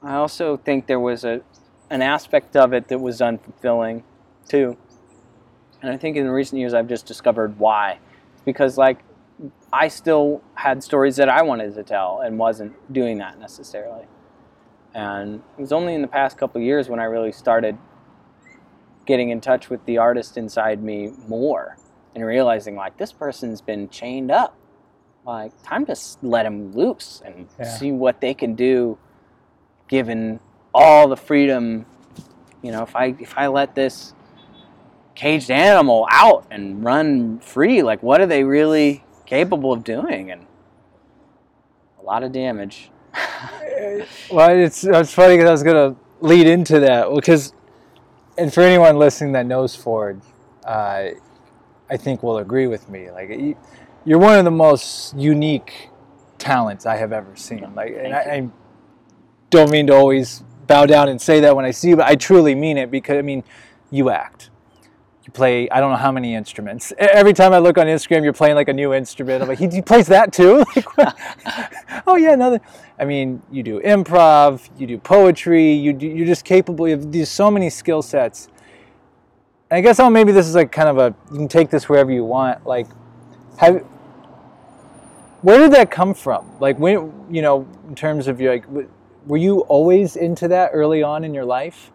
I 0.05 0.15
also 0.15 0.55
think 0.55 0.85
there 0.85 0.99
was 0.99 1.23
a, 1.23 1.41
an 1.89 2.03
aspect 2.03 2.55
of 2.55 2.73
it 2.73 2.87
that 2.89 2.99
was 2.99 3.21
unfulfilling 3.21 4.03
too. 4.47 4.77
And 5.81 5.91
I 5.91 5.97
think 5.97 6.15
in 6.15 6.29
recent 6.29 6.59
years, 6.59 6.75
I've 6.75 6.87
just 6.87 7.07
discovered 7.07 7.57
why. 7.57 7.99
Because, 8.45 8.77
like, 8.77 8.99
I 9.73 9.87
still 9.87 10.43
had 10.53 10.83
stories 10.83 11.15
that 11.15 11.27
I 11.27 11.41
wanted 11.41 11.73
to 11.73 11.83
tell 11.83 12.21
and 12.21 12.37
wasn't 12.37 12.73
doing 12.93 13.17
that 13.17 13.39
necessarily. 13.39 14.05
And 14.93 15.41
it 15.57 15.61
was 15.61 15.71
only 15.71 15.95
in 15.95 16.01
the 16.03 16.07
past 16.07 16.37
couple 16.37 16.61
years 16.61 16.87
when 16.87 16.99
I 16.99 17.05
really 17.05 17.31
started 17.31 17.77
getting 19.05 19.29
in 19.29 19.41
touch 19.41 19.69
with 19.69 19.83
the 19.85 19.97
artist 19.97 20.37
inside 20.37 20.81
me 20.81 21.11
more 21.27 21.77
and 22.13 22.25
realizing 22.25 22.75
like 22.75 22.97
this 22.97 23.11
person's 23.11 23.59
been 23.59 23.89
chained 23.89 24.31
up. 24.31 24.55
Like 25.25 25.51
time 25.63 25.85
to 25.87 25.95
let 26.21 26.43
them 26.43 26.71
loose 26.73 27.21
and 27.25 27.47
yeah. 27.59 27.65
see 27.65 27.91
what 27.91 28.21
they 28.21 28.33
can 28.33 28.53
do 28.53 28.97
given 29.87 30.39
all 30.73 31.07
the 31.07 31.17
freedom 31.17 31.85
you 32.61 32.71
know 32.71 32.83
if 32.83 32.95
I 32.95 33.15
if 33.19 33.37
I 33.37 33.47
let 33.47 33.75
this 33.75 34.13
caged 35.13 35.49
animal 35.49 36.07
out 36.11 36.45
and 36.51 36.83
run 36.83 37.39
free 37.39 37.81
like 37.81 38.03
what 38.03 38.19
are 38.19 38.25
they 38.25 38.43
really 38.43 39.05
capable 39.25 39.73
of 39.73 39.83
doing, 39.83 40.31
and 40.31 40.45
a 41.99 42.03
lot 42.03 42.23
of 42.23 42.31
damage. 42.31 42.89
well, 44.31 44.49
it's 44.49 44.83
it's 44.83 45.13
funny 45.13 45.35
because 45.35 45.49
I 45.49 45.51
was 45.51 45.63
gonna 45.63 45.95
lead 46.21 46.47
into 46.47 46.79
that 46.81 47.13
because, 47.13 47.53
and 48.37 48.53
for 48.53 48.61
anyone 48.61 48.97
listening 48.97 49.33
that 49.33 49.45
knows 49.45 49.75
Ford, 49.75 50.21
uh, 50.65 51.09
I 51.89 51.97
think 51.97 52.23
will 52.23 52.37
agree 52.37 52.67
with 52.67 52.89
me. 52.89 53.11
Like 53.11 53.57
you're 54.05 54.19
one 54.19 54.37
of 54.37 54.45
the 54.45 54.51
most 54.51 55.15
unique 55.15 55.89
talents 56.37 56.85
I 56.85 56.97
have 56.97 57.11
ever 57.11 57.35
seen. 57.35 57.73
Like, 57.75 57.95
and 57.97 58.13
I, 58.13 58.19
I, 58.19 58.49
don't 59.49 59.71
mean 59.71 59.87
to 59.87 59.93
always 59.93 60.43
bow 60.67 60.85
down 60.85 61.09
and 61.09 61.21
say 61.21 61.39
that 61.41 61.55
when 61.55 61.65
I 61.65 61.71
see 61.71 61.89
you, 61.89 61.95
but 61.95 62.05
I 62.05 62.15
truly 62.15 62.55
mean 62.55 62.77
it 62.77 62.91
because 62.91 63.17
I 63.17 63.21
mean, 63.21 63.43
you 63.91 64.09
act, 64.09 64.49
you 65.23 65.31
play 65.31 65.69
I 65.69 65.79
don't 65.79 65.91
know 65.91 65.97
how 65.97 66.11
many 66.11 66.35
instruments. 66.35 66.93
Every 66.97 67.33
time 67.33 67.53
I 67.53 67.59
look 67.59 67.77
on 67.77 67.87
Instagram, 67.87 68.23
you're 68.23 68.33
playing 68.33 68.55
like 68.55 68.69
a 68.69 68.73
new 68.73 68.93
instrument. 68.93 69.41
I'm 69.41 69.47
like, 69.47 69.59
he, 69.59 69.67
he 69.67 69.81
plays 69.81 70.07
that 70.07 70.33
too? 70.33 70.63
Like, 70.97 71.15
oh 72.07 72.15
yeah, 72.15 72.33
another. 72.33 72.59
I 72.97 73.05
mean, 73.05 73.41
you 73.51 73.63
do 73.63 73.81
improv, 73.81 74.69
you 74.77 74.87
do 74.87 74.97
poetry, 74.97 75.73
you 75.73 75.93
do, 75.93 76.07
you're 76.07 76.27
just 76.27 76.45
capable. 76.45 76.85
Have 76.85 77.11
these 77.11 77.29
so 77.29 77.51
many 77.51 77.69
skill 77.69 78.01
sets. 78.01 78.47
And 79.69 79.77
I 79.77 79.81
guess 79.81 79.99
oh 79.99 80.09
maybe 80.09 80.31
this 80.31 80.47
is 80.47 80.55
like 80.55 80.71
kind 80.71 80.89
of 80.89 80.97
a 80.97 81.15
you 81.31 81.37
can 81.37 81.47
take 81.47 81.69
this 81.69 81.89
wherever 81.89 82.11
you 82.11 82.23
want. 82.23 82.65
Like, 82.65 82.87
have 83.57 83.85
where 85.41 85.59
did 85.59 85.71
that 85.73 85.91
come 85.91 86.13
from? 86.13 86.49
Like 86.59 86.79
when 86.79 87.27
you 87.29 87.41
know 87.41 87.67
in 87.87 87.95
terms 87.95 88.27
of 88.27 88.41
your 88.41 88.53
like 88.53 88.89
were 89.25 89.37
you 89.37 89.61
always 89.61 90.15
into 90.15 90.47
that 90.49 90.71
early 90.73 91.03
on 91.03 91.23
in 91.23 91.33
your 91.33 91.45
life? 91.45 91.91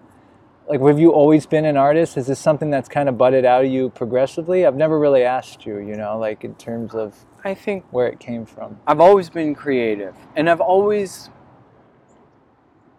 like 0.70 0.80
have 0.80 1.00
you 1.00 1.10
always 1.10 1.46
been 1.46 1.64
an 1.64 1.76
artist? 1.76 2.16
Is 2.16 2.28
this 2.28 2.38
something 2.38 2.70
that's 2.70 2.88
kind 2.88 3.08
of 3.08 3.18
budded 3.18 3.44
out 3.44 3.64
of 3.64 3.70
you 3.70 3.90
progressively? 3.90 4.64
I've 4.64 4.76
never 4.76 5.00
really 5.00 5.24
asked 5.24 5.66
you 5.66 5.78
you 5.78 5.96
know 5.96 6.16
like 6.16 6.44
in 6.44 6.54
terms 6.54 6.94
of 6.94 7.14
i 7.44 7.54
think 7.54 7.84
where 7.90 8.06
it 8.06 8.20
came 8.20 8.46
from. 8.46 8.78
I've 8.86 9.00
always 9.00 9.28
been 9.28 9.54
creative 9.54 10.14
and 10.36 10.48
i've 10.48 10.60
always 10.60 11.28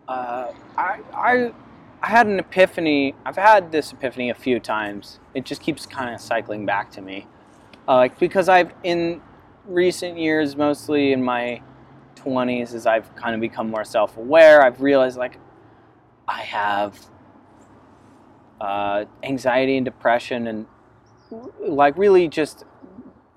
uh, 0.07 0.51
I, 0.77 0.99
I 1.13 1.53
i 2.03 2.07
had 2.07 2.27
an 2.27 2.39
epiphany 2.39 3.15
i've 3.25 3.37
had 3.37 3.71
this 3.71 3.93
epiphany 3.93 4.29
a 4.29 4.35
few 4.35 4.59
times. 4.59 5.19
It 5.33 5.45
just 5.45 5.61
keeps 5.61 5.85
kind 5.85 6.13
of 6.13 6.19
cycling 6.19 6.65
back 6.65 6.91
to 6.91 7.01
me. 7.01 7.27
Uh, 7.87 7.95
like 7.95 8.19
because 8.19 8.49
i've 8.49 8.73
in 8.83 9.21
recent 9.65 10.17
years 10.17 10.57
mostly 10.57 11.13
in 11.13 11.23
my 11.23 11.61
20s 12.23 12.73
as 12.73 12.85
i've 12.85 13.13
kind 13.15 13.33
of 13.35 13.41
become 13.41 13.69
more 13.69 13.83
self-aware 13.83 14.61
i've 14.63 14.81
realized 14.81 15.17
like 15.17 15.37
i 16.27 16.41
have 16.41 16.99
uh, 18.59 19.05
anxiety 19.23 19.75
and 19.77 19.85
depression 19.85 20.47
and 20.47 20.67
like 21.67 21.97
really 21.97 22.27
just 22.27 22.63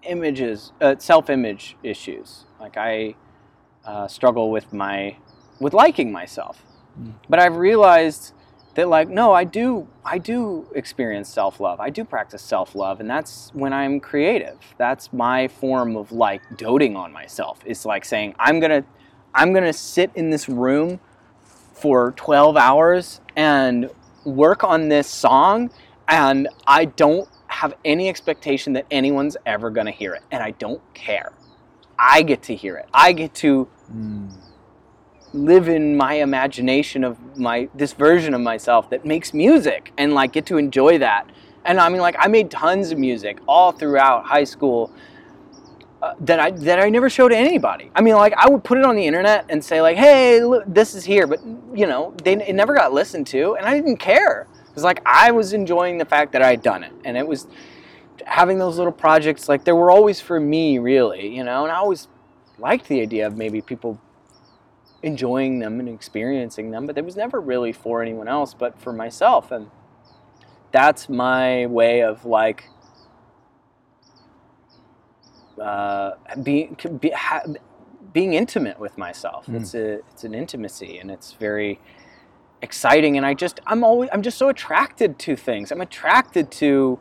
images, 0.02 0.72
uh, 0.80 0.96
self-image 0.98 1.76
issues. 1.82 2.44
Like 2.60 2.76
I 2.76 3.14
uh, 3.86 4.06
struggle 4.06 4.50
with 4.50 4.72
my 4.72 5.16
with 5.60 5.72
liking 5.72 6.12
myself, 6.12 6.62
Mm. 7.00 7.14
but 7.28 7.38
I've 7.40 7.56
realized 7.56 8.34
that 8.74 8.88
like 8.88 9.08
no, 9.08 9.32
I 9.32 9.44
do 9.44 9.88
I 10.04 10.18
do 10.18 10.66
experience 10.74 11.28
self-love. 11.28 11.80
I 11.80 11.90
do 11.90 12.04
practice 12.04 12.42
self-love, 12.42 13.00
and 13.00 13.08
that's 13.08 13.50
when 13.54 13.72
I'm 13.72 14.00
creative. 14.00 14.58
That's 14.78 15.12
my 15.12 15.48
form 15.48 15.96
of 15.96 16.12
like 16.12 16.42
doting 16.56 16.96
on 16.96 17.12
myself. 17.12 17.60
It's 17.64 17.84
like 17.84 18.04
saying 18.04 18.34
I'm 18.38 18.60
gonna 18.60 18.84
I'm 19.34 19.52
gonna 19.52 19.72
sit 19.72 20.10
in 20.14 20.30
this 20.30 20.48
room 20.48 21.00
for 21.74 22.12
12 22.12 22.56
hours 22.56 23.20
and 23.36 23.90
work 24.24 24.64
on 24.64 24.88
this 24.88 25.08
song 25.08 25.70
and 26.08 26.48
I 26.66 26.86
don't 26.86 27.28
have 27.48 27.74
any 27.84 28.08
expectation 28.08 28.72
that 28.74 28.86
anyone's 28.90 29.36
ever 29.44 29.70
to 29.86 29.92
hear 29.92 30.14
it 30.14 30.22
and 30.30 30.42
I 30.42 30.52
don't 30.52 30.80
care. 30.94 31.32
I 31.98 32.22
get 32.22 32.42
to 32.44 32.56
hear 32.56 32.76
it. 32.76 32.86
I 32.94 33.12
get 33.12 33.34
to 33.36 33.68
Mm. 33.94 34.30
Live 35.34 35.68
in 35.68 35.96
my 35.96 36.14
imagination 36.14 37.02
of 37.02 37.18
my 37.36 37.68
this 37.74 37.92
version 37.92 38.34
of 38.34 38.40
myself 38.40 38.88
that 38.90 39.04
makes 39.04 39.34
music 39.34 39.92
and 39.98 40.14
like 40.14 40.32
get 40.32 40.46
to 40.46 40.56
enjoy 40.56 40.96
that. 40.98 41.28
And 41.64 41.80
I 41.80 41.88
mean 41.88 42.00
like 42.00 42.14
I 42.18 42.28
made 42.28 42.50
tons 42.50 42.92
of 42.92 42.98
music 42.98 43.40
all 43.48 43.72
throughout 43.72 44.24
high 44.24 44.44
school 44.44 44.92
uh, 46.00 46.14
that 46.20 46.38
I 46.38 46.52
that 46.52 46.78
I 46.78 46.88
never 46.88 47.10
showed 47.10 47.30
to 47.30 47.36
anybody. 47.36 47.90
I 47.96 48.00
mean 48.00 48.14
like 48.14 48.32
I 48.36 48.48
would 48.48 48.62
put 48.62 48.78
it 48.78 48.84
on 48.84 48.94
the 48.94 49.04
internet 49.04 49.46
and 49.48 49.62
say 49.62 49.82
like 49.82 49.96
hey 49.96 50.42
look, 50.42 50.62
this 50.68 50.94
is 50.94 51.04
here 51.04 51.26
but 51.26 51.40
you 51.74 51.86
know 51.86 52.14
they 52.22 52.34
it 52.34 52.54
never 52.54 52.74
got 52.74 52.92
listened 52.92 53.26
to 53.28 53.56
and 53.56 53.66
I 53.66 53.74
didn't 53.74 53.96
care. 53.96 54.46
It 54.68 54.74
was 54.74 54.84
like 54.84 55.02
I 55.04 55.32
was 55.32 55.52
enjoying 55.52 55.98
the 55.98 56.04
fact 56.04 56.30
that 56.32 56.42
I 56.42 56.50
had 56.50 56.62
done 56.62 56.84
it 56.84 56.92
and 57.04 57.16
it 57.16 57.26
was 57.26 57.48
having 58.24 58.58
those 58.58 58.78
little 58.78 58.92
projects 58.92 59.48
like 59.48 59.64
they 59.64 59.72
were 59.72 59.90
always 59.90 60.20
for 60.20 60.38
me 60.38 60.78
really, 60.78 61.26
you 61.26 61.42
know, 61.42 61.64
and 61.64 61.72
I 61.72 61.76
always 61.76 62.06
liked 62.60 62.86
the 62.86 63.00
idea 63.00 63.26
of 63.26 63.36
maybe 63.36 63.60
people 63.60 63.98
enjoying 65.04 65.58
them 65.58 65.78
and 65.78 65.88
experiencing 65.88 66.70
them, 66.70 66.86
but 66.86 66.96
it 66.96 67.04
was 67.04 67.14
never 67.14 67.40
really 67.40 67.72
for 67.72 68.02
anyone 68.02 68.26
else 68.26 68.54
but 68.54 68.80
for 68.80 68.92
myself. 68.92 69.52
And 69.52 69.70
that's 70.72 71.08
my 71.08 71.66
way 71.66 72.02
of 72.02 72.24
like 72.24 72.64
uh, 75.60 76.12
being 76.42 76.76
be, 77.00 77.10
ha, 77.10 77.42
being 78.12 78.34
intimate 78.34 78.80
with 78.80 78.96
myself. 78.96 79.46
Mm. 79.46 79.60
It's 79.60 79.74
a 79.74 79.92
it's 80.12 80.24
an 80.24 80.34
intimacy, 80.34 80.98
and 80.98 81.10
it's 81.10 81.32
very 81.32 81.80
exciting. 82.62 83.16
And 83.16 83.26
I 83.26 83.34
just 83.34 83.60
I'm 83.66 83.84
always 83.84 84.08
I'm 84.12 84.22
just 84.22 84.38
so 84.38 84.48
attracted 84.48 85.18
to 85.20 85.36
things. 85.36 85.70
I'm 85.70 85.82
attracted 85.82 86.50
to 86.52 86.98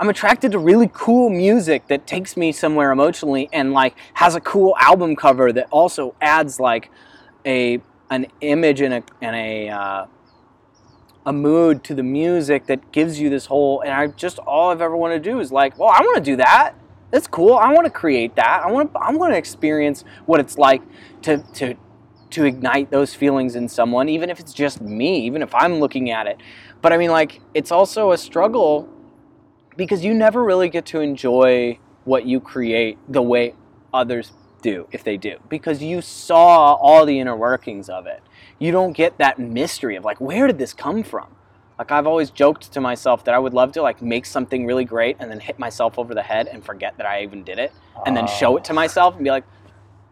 I'm 0.00 0.08
attracted 0.08 0.52
to 0.52 0.58
really 0.58 0.90
cool 0.92 1.30
music 1.30 1.86
that 1.88 2.06
takes 2.06 2.36
me 2.36 2.52
somewhere 2.52 2.92
emotionally 2.92 3.48
and 3.52 3.72
like 3.72 3.94
has 4.14 4.34
a 4.34 4.40
cool 4.40 4.74
album 4.80 5.16
cover 5.16 5.52
that 5.52 5.68
also 5.70 6.14
adds 6.20 6.58
like 6.58 6.90
a 7.46 7.80
an 8.10 8.26
image 8.40 8.80
and 8.80 8.94
a 8.94 9.02
and 9.22 9.36
a 9.36 9.68
uh, 9.68 10.06
a 11.24 11.32
mood 11.32 11.82
to 11.84 11.94
the 11.94 12.02
music 12.02 12.66
that 12.66 12.92
gives 12.92 13.18
you 13.18 13.30
this 13.30 13.46
whole 13.46 13.80
and 13.80 13.92
I 13.92 14.08
just 14.08 14.38
all 14.40 14.70
I've 14.70 14.82
ever 14.82 14.96
wanted 14.96 15.22
to 15.22 15.30
do 15.30 15.40
is 15.40 15.50
like 15.50 15.78
well 15.78 15.88
I 15.88 16.00
want 16.00 16.16
to 16.16 16.22
do 16.22 16.36
that. 16.36 16.74
That's 17.10 17.28
cool. 17.28 17.54
I 17.54 17.72
want 17.72 17.86
to 17.86 17.90
create 17.90 18.34
that. 18.36 18.62
I 18.64 18.70
want 18.70 18.92
to 18.92 18.98
I 18.98 19.12
want 19.12 19.32
to 19.32 19.38
experience 19.38 20.04
what 20.26 20.40
it's 20.40 20.58
like 20.58 20.82
to 21.22 21.38
to 21.54 21.74
to 22.30 22.44
ignite 22.44 22.90
those 22.90 23.14
feelings 23.14 23.54
in 23.54 23.68
someone 23.68 24.08
even 24.08 24.28
if 24.28 24.40
it's 24.40 24.52
just 24.52 24.80
me 24.80 25.20
even 25.20 25.42
if 25.42 25.54
I'm 25.54 25.78
looking 25.80 26.10
at 26.10 26.26
it. 26.26 26.40
But 26.82 26.92
I 26.92 26.96
mean 26.96 27.10
like 27.10 27.40
it's 27.54 27.70
also 27.70 28.12
a 28.12 28.18
struggle 28.18 28.88
because 29.76 30.04
you 30.04 30.14
never 30.14 30.42
really 30.42 30.68
get 30.68 30.86
to 30.86 31.00
enjoy 31.00 31.78
what 32.04 32.24
you 32.24 32.40
create 32.40 32.98
the 33.08 33.22
way 33.22 33.54
others 33.92 34.32
do 34.62 34.88
if 34.92 35.04
they 35.04 35.16
do 35.16 35.38
because 35.48 35.82
you 35.82 36.00
saw 36.00 36.74
all 36.74 37.06
the 37.06 37.18
inner 37.18 37.36
workings 37.36 37.88
of 37.88 38.06
it. 38.06 38.22
You 38.58 38.72
don't 38.72 38.92
get 38.92 39.18
that 39.18 39.38
mystery 39.38 39.96
of 39.96 40.04
like 40.04 40.20
where 40.20 40.46
did 40.46 40.58
this 40.58 40.72
come 40.72 41.02
from? 41.02 41.36
Like 41.78 41.92
i've 41.92 42.06
always 42.06 42.30
joked 42.30 42.72
to 42.72 42.80
myself 42.80 43.24
that 43.24 43.34
i 43.34 43.38
would 43.38 43.52
love 43.52 43.72
to 43.72 43.82
like 43.82 44.00
make 44.00 44.24
something 44.24 44.64
really 44.64 44.84
great 44.84 45.16
and 45.20 45.30
then 45.30 45.40
hit 45.40 45.58
myself 45.58 45.98
over 45.98 46.14
the 46.14 46.22
head 46.22 46.48
and 46.48 46.64
forget 46.64 46.96
that 46.96 47.06
i 47.06 47.22
even 47.22 47.44
did 47.44 47.58
it 47.58 47.72
and 48.06 48.16
then 48.16 48.26
show 48.26 48.56
it 48.56 48.64
to 48.64 48.72
ah. 48.72 48.74
myself 48.74 49.14
and 49.14 49.24
be 49.24 49.30
like 49.30 49.44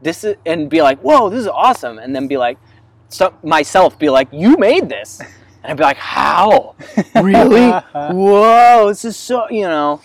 this 0.02 0.24
is 0.24 0.36
and 0.44 0.68
be 0.68 0.82
like 0.82 1.00
whoa 1.00 1.30
this 1.30 1.40
is 1.40 1.48
awesome 1.48 1.98
and 1.98 2.14
then 2.14 2.28
be 2.28 2.36
like 2.36 2.58
so 3.08 3.34
myself 3.42 3.98
be 3.98 4.10
like 4.10 4.28
you 4.30 4.56
made 4.58 4.88
this 4.88 5.20
and 5.20 5.72
i'd 5.72 5.76
be 5.76 5.82
like 5.82 5.96
how? 5.96 6.74
Really? 7.14 7.70
Whoa 7.94 8.88
this 8.88 9.04
is 9.04 9.16
so 9.16 9.48
you 9.48 9.62
know 9.62 10.02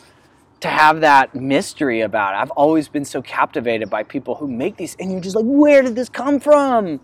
to 0.59 0.67
have 0.67 1.01
that 1.01 1.33
mystery 1.33 2.01
about 2.01 2.33
it 2.33 2.37
i've 2.37 2.51
always 2.51 2.87
been 2.87 3.05
so 3.05 3.21
captivated 3.21 3.89
by 3.89 4.03
people 4.03 4.35
who 4.35 4.47
make 4.47 4.77
these 4.77 4.95
and 4.99 5.11
you're 5.11 5.21
just 5.21 5.35
like 5.35 5.45
where 5.45 5.81
did 5.81 5.95
this 5.95 6.09
come 6.09 6.39
from 6.39 6.99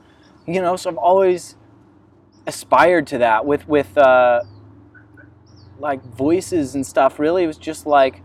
you 0.46 0.62
know 0.62 0.76
so 0.76 0.90
i've 0.90 0.98
always 0.98 1.56
aspired 2.48 3.08
to 3.08 3.18
that 3.18 3.46
with 3.46 3.68
with 3.68 3.98
uh 3.98 4.42
like 5.80 6.04
voices 6.16 6.76
and 6.76 6.86
stuff 6.86 7.20
really 7.20 7.44
it 7.44 7.48
was 7.48 7.58
just 7.58 7.86
like 7.86 8.22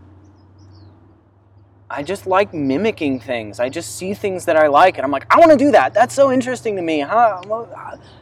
I 1.91 2.03
just 2.03 2.25
like 2.25 2.53
mimicking 2.53 3.19
things. 3.19 3.59
I 3.59 3.67
just 3.67 3.97
see 3.97 4.13
things 4.13 4.45
that 4.45 4.55
I 4.55 4.67
like, 4.67 4.97
and 4.97 5.03
I'm 5.03 5.11
like, 5.11 5.25
I 5.29 5.37
want 5.39 5.51
to 5.51 5.57
do 5.57 5.71
that. 5.71 5.93
That's 5.93 6.15
so 6.15 6.31
interesting 6.31 6.77
to 6.77 6.81
me. 6.81 6.99
How, 6.99 7.41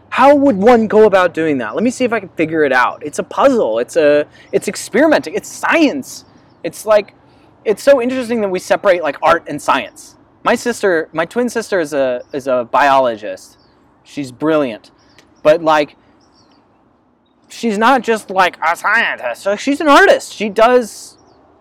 how 0.10 0.36
would 0.36 0.58
one 0.58 0.88
go 0.88 1.06
about 1.06 1.36
doing 1.36 1.60
that? 1.60 1.76
Let 1.76 1.84
me 1.84 1.92
see 1.92 2.04
if 2.04 2.12
I 2.12 2.20
can 2.20 2.30
figure 2.30 2.64
it 2.64 2.74
out. 2.74 3.04
It's 3.06 3.20
a 3.20 3.24
puzzle. 3.24 3.78
It's 3.78 3.96
a 3.96 4.26
it's 4.52 4.68
experimenting. 4.68 5.36
It's 5.36 5.48
science. 5.48 6.26
It's 6.64 6.86
like 6.86 7.16
it's 7.66 7.84
so 7.84 8.02
interesting 8.02 8.42
that 8.42 8.50
we 8.50 8.60
separate 8.60 9.04
like 9.04 9.18
art 9.22 9.44
and 9.48 9.62
science. 9.62 10.16
My 10.44 10.56
sister, 10.56 11.10
my 11.14 11.26
twin 11.26 11.50
sister, 11.50 11.80
is 11.80 11.94
a 11.94 12.22
is 12.34 12.48
a 12.48 12.68
biologist. 12.72 13.58
She's 14.04 14.32
brilliant, 14.32 14.92
but 15.44 15.62
like 15.62 15.98
she's 17.50 17.78
not 17.78 18.02
just 18.02 18.30
like 18.30 18.58
a 18.66 18.76
scientist. 18.76 19.42
So 19.42 19.56
she's 19.56 19.82
an 19.82 19.88
artist. 19.88 20.34
She 20.34 20.50
does 20.50 21.18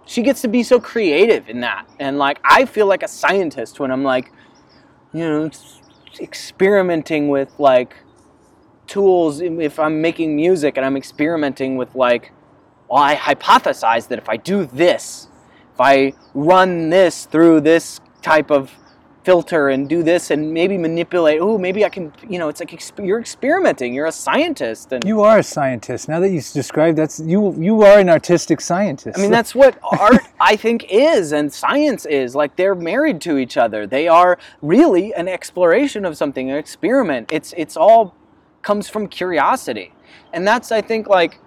she 0.06 0.22
gets 0.22 0.40
to 0.42 0.48
be 0.48 0.62
so 0.62 0.80
creative 0.80 1.48
in 1.48 1.60
that. 1.60 1.86
And 1.98 2.18
like 2.18 2.40
I 2.44 2.64
feel 2.64 2.86
like 2.86 3.02
a 3.02 3.08
scientist 3.08 3.80
when 3.80 3.90
I'm 3.90 4.04
like, 4.04 4.32
you 5.12 5.20
know, 5.20 5.50
experimenting 6.20 7.28
with 7.28 7.52
like 7.58 7.94
tools 8.86 9.40
if 9.40 9.78
I'm 9.78 10.00
making 10.00 10.34
music 10.34 10.76
and 10.76 10.86
I'm 10.86 10.96
experimenting 10.96 11.76
with 11.76 11.94
like 11.94 12.32
well, 12.88 13.02
I 13.02 13.16
hypothesize 13.16 14.08
that 14.08 14.18
if 14.18 14.28
I 14.28 14.36
do 14.36 14.66
this, 14.66 15.28
if 15.74 15.80
I 15.80 16.12
run 16.34 16.90
this 16.90 17.26
through 17.26 17.60
this 17.60 18.00
type 18.22 18.50
of 18.50 18.72
filter 19.24 19.68
and 19.68 19.90
do 19.90 20.02
this 20.02 20.30
and 20.30 20.54
maybe 20.54 20.78
manipulate, 20.78 21.38
oh, 21.38 21.58
maybe 21.58 21.84
I 21.84 21.90
can, 21.90 22.14
you 22.26 22.38
know, 22.38 22.48
it's 22.48 22.60
like 22.60 22.70
exp- 22.70 23.06
you're 23.06 23.20
experimenting. 23.20 23.92
You're 23.92 24.06
a 24.06 24.12
scientist, 24.12 24.90
and 24.90 25.04
You 25.04 25.20
are 25.20 25.38
a 25.40 25.42
scientist. 25.42 26.08
Now 26.08 26.18
that 26.20 26.30
you 26.30 26.40
described 26.40 26.96
that's 26.96 27.20
you 27.20 27.54
you 27.60 27.82
are 27.82 27.98
an 27.98 28.08
artistic 28.08 28.60
scientist. 28.62 29.18
I 29.18 29.20
mean, 29.20 29.30
that's 29.30 29.54
what 29.54 29.78
art, 29.82 30.22
I 30.40 30.56
think, 30.56 30.86
is 30.90 31.32
and 31.32 31.52
science 31.52 32.06
is. 32.06 32.34
Like, 32.34 32.56
they're 32.56 32.74
married 32.74 33.20
to 33.22 33.36
each 33.36 33.58
other. 33.58 33.86
They 33.86 34.08
are 34.08 34.38
really 34.62 35.12
an 35.12 35.28
exploration 35.28 36.06
of 36.06 36.16
something, 36.16 36.50
an 36.50 36.56
experiment. 36.56 37.30
It's, 37.30 37.52
it's 37.56 37.76
all 37.76 38.14
comes 38.62 38.88
from 38.88 39.08
curiosity. 39.08 39.92
And 40.32 40.46
that's, 40.46 40.72
I 40.72 40.80
think, 40.80 41.06
like 41.06 41.38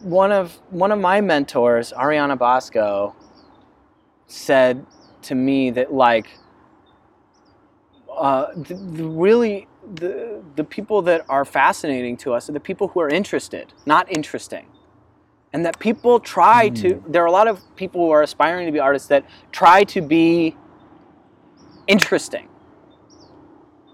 one 0.00 0.32
of, 0.32 0.54
one 0.70 0.92
of 0.92 0.98
my 0.98 1.20
mentors, 1.20 1.92
Ariana 1.92 2.38
Bosco, 2.38 3.14
said 4.26 4.84
to 5.22 5.34
me 5.34 5.70
that, 5.70 5.92
like, 5.92 6.28
uh, 8.16 8.46
the, 8.54 8.74
the 8.74 9.04
really, 9.04 9.68
the, 9.94 10.42
the 10.56 10.64
people 10.64 11.02
that 11.02 11.24
are 11.28 11.44
fascinating 11.44 12.16
to 12.18 12.32
us 12.32 12.48
are 12.48 12.52
the 12.52 12.60
people 12.60 12.88
who 12.88 13.00
are 13.00 13.08
interested, 13.08 13.72
not 13.84 14.10
interesting. 14.10 14.66
And 15.52 15.64
that 15.64 15.78
people 15.78 16.20
try 16.20 16.68
to 16.70 17.02
there 17.08 17.22
are 17.22 17.26
a 17.26 17.32
lot 17.32 17.48
of 17.48 17.62
people 17.76 18.04
who 18.04 18.10
are 18.10 18.22
aspiring 18.22 18.66
to 18.66 18.72
be 18.72 18.80
artists 18.80 19.08
that 19.08 19.24
try 19.52 19.84
to 19.84 20.02
be 20.02 20.54
interesting. 21.86 22.48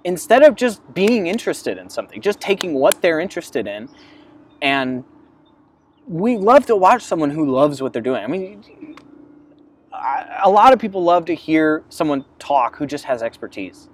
Instead 0.02 0.42
of 0.42 0.56
just 0.56 0.80
being 0.92 1.28
interested 1.28 1.78
in 1.78 1.88
something 1.88 2.20
just 2.20 2.40
taking 2.40 2.74
what 2.74 3.00
they're 3.00 3.20
interested 3.20 3.68
in 3.68 3.88
and 4.60 5.04
we 6.06 6.36
love 6.36 6.66
to 6.66 6.74
watch 6.76 7.02
someone 7.02 7.30
who 7.30 7.50
loves 7.50 7.80
what 7.80 7.92
they're 7.92 8.02
doing 8.02 8.22
i 8.22 8.26
mean 8.26 8.96
a 10.42 10.50
lot 10.50 10.72
of 10.72 10.78
people 10.78 11.02
love 11.02 11.24
to 11.26 11.34
hear 11.34 11.84
someone 11.88 12.24
talk 12.38 12.76
who 12.76 12.86
just 12.86 13.04
has 13.04 13.22
expertise 13.22 13.88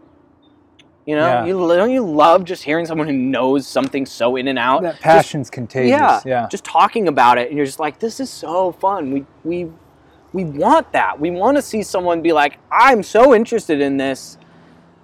you 1.05 1.15
know 1.17 1.27
Yeah. 1.27 1.45
you 1.45 1.53
don't 1.77 1.91
you 1.91 2.05
love 2.05 2.45
just 2.45 2.63
hearing 2.63 2.87
someone 2.87 3.07
who 3.07 3.13
knows 3.13 3.67
something 3.67 4.07
so 4.07 4.37
in 4.37 4.49
and 4.49 4.59
out 4.59 4.83
that 4.83 4.93
Just- 4.93 5.03
passion's 5.03 5.51
contagious. 5.51 5.91
yeah, 5.91 6.21
yeah. 6.25 6.49
just 6.51 6.65
talking 6.65 7.09
about 7.09 7.37
it 7.39 7.49
and 7.49 7.57
you're 7.57 7.67
just 7.67 7.81
like 7.81 7.99
this 7.99 8.21
is 8.21 8.31
so 8.31 8.73
fun 8.73 9.11
we 9.13 9.27
we 9.45 9.71
we 10.33 10.45
want 10.45 10.93
that 10.93 11.19
we 11.21 11.31
want 11.31 11.57
to 11.57 11.63
see 11.63 11.83
someone 11.83 12.23
be 12.23 12.33
like 12.33 12.59
i'm 12.71 13.03
so 13.03 13.35
interested 13.35 13.81
in 13.81 13.97
this 13.97 14.39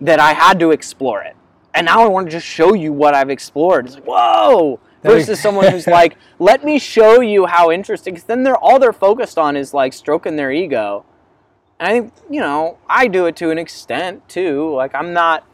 that 0.00 0.20
i 0.20 0.32
had 0.32 0.59
to 0.61 0.70
explore 0.70 1.22
it 1.22 1.36
and 1.74 1.86
now 1.86 2.02
i 2.02 2.07
want 2.09 2.26
to 2.26 2.30
just 2.30 2.46
show 2.46 2.72
you 2.74 2.92
what 2.92 3.14
i've 3.14 3.30
explored 3.30 3.86
it's 3.86 3.94
like 3.94 4.05
whoa 4.07 4.78
versus 5.05 5.40
someone 5.40 5.70
who's 5.70 5.86
like 6.00 6.16
let 6.38 6.64
me 6.64 6.78
show 6.78 7.20
you 7.20 7.46
how 7.46 7.70
interesting 7.70 8.14
because 8.14 8.26
then 8.26 8.42
they're 8.42 8.57
all 8.57 8.78
they're 8.78 8.92
focused 8.92 9.38
on 9.38 9.57
is 9.57 9.72
like 9.74 9.92
stroking 9.92 10.36
their 10.36 10.50
ego 10.50 11.05
And 11.78 11.88
I 11.88 11.92
think, 11.92 12.12
you 12.30 12.40
know, 12.40 12.78
I 12.88 13.07
do 13.09 13.26
it 13.26 13.36
to 13.36 13.50
an 13.50 13.59
extent 13.59 14.28
too. 14.28 14.74
Like 14.74 14.94
I'm 14.94 15.12
not 15.12 15.46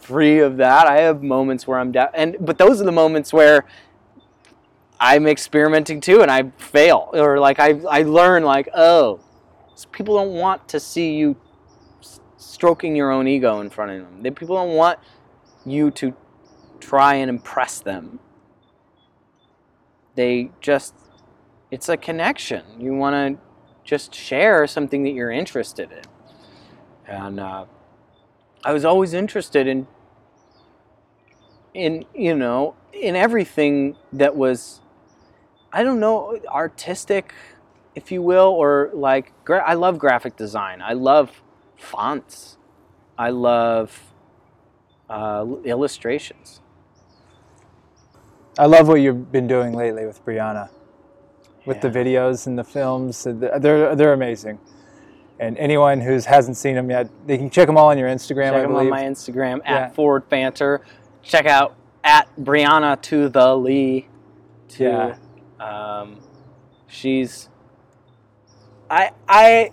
free 0.00 0.40
of 0.40 0.56
that. 0.58 0.86
I 0.86 1.00
have 1.00 1.22
moments 1.22 1.66
where 1.66 1.78
I'm 1.78 1.92
down, 1.92 2.08
and 2.14 2.36
but 2.40 2.58
those 2.58 2.80
are 2.80 2.84
the 2.84 2.92
moments 2.92 3.32
where 3.32 3.64
I'm 5.00 5.26
experimenting 5.26 6.00
too, 6.00 6.22
and 6.22 6.30
I 6.30 6.50
fail, 6.58 7.10
or 7.12 7.38
like 7.38 7.60
I 7.60 7.80
I 7.88 8.02
learn 8.02 8.42
like 8.44 8.68
oh, 8.74 9.20
people 9.92 10.16
don't 10.16 10.34
want 10.34 10.68
to 10.68 10.80
see 10.80 11.14
you 11.16 11.36
stroking 12.36 12.96
your 12.96 13.10
own 13.10 13.28
ego 13.28 13.60
in 13.60 13.70
front 13.70 13.92
of 13.92 13.98
them. 13.98 14.22
They, 14.22 14.30
people 14.30 14.56
don't 14.56 14.74
want 14.74 14.98
you 15.66 15.90
to 15.92 16.14
try 16.80 17.14
and 17.16 17.28
impress 17.28 17.80
them. 17.80 18.20
They 20.18 20.50
just 20.60 20.94
it's 21.70 21.88
a 21.88 21.96
connection. 21.96 22.64
You 22.80 22.92
want 22.94 23.14
to 23.14 23.40
just 23.84 24.12
share 24.12 24.66
something 24.66 25.04
that 25.04 25.10
you're 25.10 25.30
interested 25.30 25.92
in. 25.92 26.02
And 27.06 27.38
uh, 27.38 27.66
I 28.64 28.72
was 28.72 28.84
always 28.84 29.14
interested 29.14 29.68
in, 29.68 29.86
in 31.72 32.04
you 32.16 32.34
know, 32.34 32.74
in 32.92 33.14
everything 33.14 33.94
that 34.12 34.34
was, 34.34 34.80
I 35.72 35.84
don't 35.84 36.00
know, 36.00 36.40
artistic, 36.48 37.32
if 37.94 38.10
you 38.10 38.20
will, 38.20 38.48
or 38.48 38.90
like 38.94 39.32
gra- 39.44 39.64
I 39.64 39.74
love 39.74 40.00
graphic 40.00 40.36
design. 40.36 40.82
I 40.82 40.94
love 40.94 41.42
fonts. 41.76 42.56
I 43.16 43.30
love 43.30 44.12
uh, 45.08 45.46
illustrations. 45.64 46.60
I 48.58 48.66
love 48.66 48.88
what 48.88 48.96
you've 48.96 49.30
been 49.30 49.46
doing 49.46 49.72
lately 49.74 50.04
with 50.04 50.24
Brianna 50.24 50.68
with 51.64 51.76
Yeah. 51.76 51.88
the 51.90 51.98
videos 51.98 52.46
and 52.46 52.58
the 52.58 52.64
films. 52.64 53.24
They're 53.24 53.94
they're 53.94 54.12
amazing. 54.12 54.58
And 55.40 55.56
anyone 55.58 56.00
who 56.00 56.18
hasn't 56.18 56.56
seen 56.56 56.74
them 56.74 56.90
yet, 56.90 57.08
they 57.26 57.38
can 57.38 57.48
check 57.48 57.68
them 57.68 57.76
all 57.76 57.88
on 57.90 57.98
your 57.98 58.08
Instagram. 58.08 58.50
Check 58.50 58.62
them 58.62 58.74
on 58.74 58.88
my 58.90 59.02
Instagram 59.04 59.60
Yeah. 59.64 59.76
at 59.76 59.94
Ford 59.94 60.28
Fanter. 60.28 60.80
Check 61.22 61.46
out 61.46 61.74
at 62.02 62.26
Brianna 62.40 63.00
to 63.02 63.28
the 63.28 63.56
Lee. 63.56 64.08
To, 64.70 64.84
Yeah. 64.84 65.14
Um, 66.00 66.18
she's. 66.88 67.48
I 68.90 69.10
I 69.28 69.70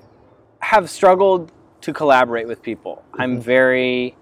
have 0.60 0.90
struggled 0.90 1.52
to 1.82 1.94
collaborate 1.94 2.48
with 2.48 2.62
people. 2.62 3.04
I'm 3.18 3.38
Mhm. 3.38 3.42
very 3.42 4.16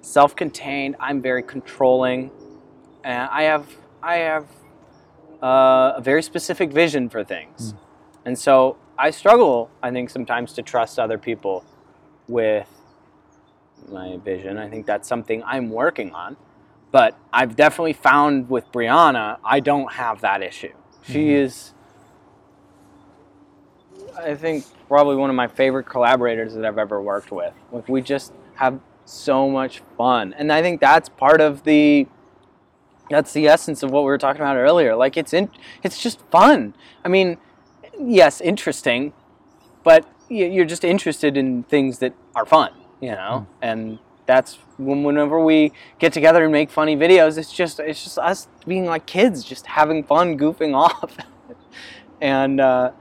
self-contained. 0.00 0.96
I'm 1.00 1.20
very 1.20 1.42
controlling, 1.42 2.30
and 3.04 3.28
I 3.32 3.42
have 3.44 3.66
I 4.02 4.16
have 4.16 4.46
uh, 5.42 5.94
a 5.96 6.00
very 6.02 6.22
specific 6.22 6.70
vision 6.72 7.08
for 7.08 7.24
things, 7.24 7.74
and 8.24 8.38
so 8.38 8.76
I 8.98 9.10
struggle. 9.10 9.70
I 9.82 9.90
think 9.90 10.10
sometimes 10.10 10.52
to 10.54 10.62
trust 10.62 10.98
other 10.98 11.18
people 11.18 11.64
with 12.28 12.68
my 13.90 14.18
vision. 14.18 14.58
I 14.58 14.68
think 14.68 14.86
that's 14.86 15.08
something 15.08 15.42
I'm 15.44 15.70
working 15.70 16.12
on. 16.12 16.36
But 16.90 17.18
I've 17.32 17.54
definitely 17.54 17.92
found 17.92 18.48
with 18.48 18.70
Brianna, 18.72 19.38
I 19.44 19.60
don't 19.60 19.92
have 19.92 20.22
that 20.22 20.42
issue. 20.42 20.72
She 21.02 21.26
Mhm. 21.26 21.42
is, 21.44 21.74
I 24.18 24.34
think, 24.34 24.64
probably 24.88 25.16
one 25.16 25.28
of 25.30 25.36
my 25.36 25.48
favorite 25.48 25.84
collaborators 25.84 26.54
that 26.54 26.64
I've 26.64 26.78
ever 26.78 27.00
worked 27.02 27.30
with. 27.30 27.52
Like, 27.70 27.88
we 27.88 28.00
just 28.00 28.32
have 28.54 28.80
so 29.04 29.48
much 29.50 29.82
fun. 29.98 30.34
And 30.36 30.50
I 30.52 30.62
think 30.62 30.80
that's 30.80 31.08
part 31.08 31.40
of 31.40 31.62
the. 31.64 32.06
That's 33.10 33.32
the 33.32 33.48
essence 33.48 33.82
of 33.82 33.90
what 33.90 34.00
we 34.00 34.06
were 34.06 34.18
talking 34.18 34.42
about 34.42 34.56
earlier. 34.56 34.94
Like 34.94 35.16
it's 35.16 35.32
in, 35.32 35.50
it's 35.82 36.00
just 36.00 36.20
fun. 36.30 36.74
I 37.04 37.08
mean, 37.08 37.38
yes, 37.98 38.40
interesting, 38.40 39.12
but 39.82 40.06
you're 40.28 40.64
just 40.64 40.84
interested 40.84 41.36
in 41.36 41.62
things 41.64 41.98
that 42.00 42.14
are 42.34 42.44
fun, 42.44 42.72
you 43.00 43.10
know. 43.10 43.46
And 43.62 43.98
that's 44.26 44.58
when 44.76 45.02
whenever 45.04 45.42
we 45.42 45.72
get 45.98 46.12
together 46.12 46.44
and 46.44 46.52
make 46.52 46.70
funny 46.70 46.96
videos, 46.96 47.38
it's 47.38 47.52
just 47.52 47.80
it's 47.80 48.04
just 48.04 48.18
us 48.18 48.48
being 48.66 48.84
like 48.84 49.06
kids, 49.06 49.42
just 49.42 49.66
having 49.66 50.04
fun, 50.04 50.38
goofing 50.38 50.74
off. 50.76 51.16
and 52.20 52.60
uh, 52.60 52.92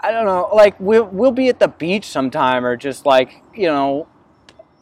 I 0.00 0.10
don't 0.10 0.24
know, 0.24 0.48
like 0.54 0.78
we'll 0.80 1.04
we'll 1.04 1.32
be 1.32 1.48
at 1.48 1.60
the 1.60 1.68
beach 1.68 2.06
sometime, 2.06 2.64
or 2.64 2.76
just 2.76 3.04
like 3.04 3.42
you 3.54 3.66
know, 3.66 4.08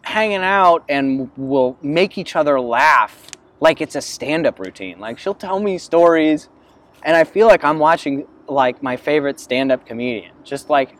hanging 0.02 0.44
out, 0.44 0.84
and 0.88 1.30
we'll 1.36 1.76
make 1.82 2.16
each 2.16 2.36
other 2.36 2.60
laugh 2.60 3.29
like 3.60 3.80
it's 3.80 3.94
a 3.94 4.00
stand-up 4.00 4.58
routine. 4.58 4.98
Like 4.98 5.18
she'll 5.18 5.34
tell 5.34 5.60
me 5.60 5.78
stories, 5.78 6.48
and 7.02 7.16
I 7.16 7.24
feel 7.24 7.46
like 7.46 7.64
I'm 7.64 7.78
watching 7.78 8.26
like 8.48 8.82
my 8.82 8.96
favorite 8.96 9.38
stand-up 9.38 9.86
comedian. 9.86 10.32
Just 10.44 10.70
like 10.70 10.96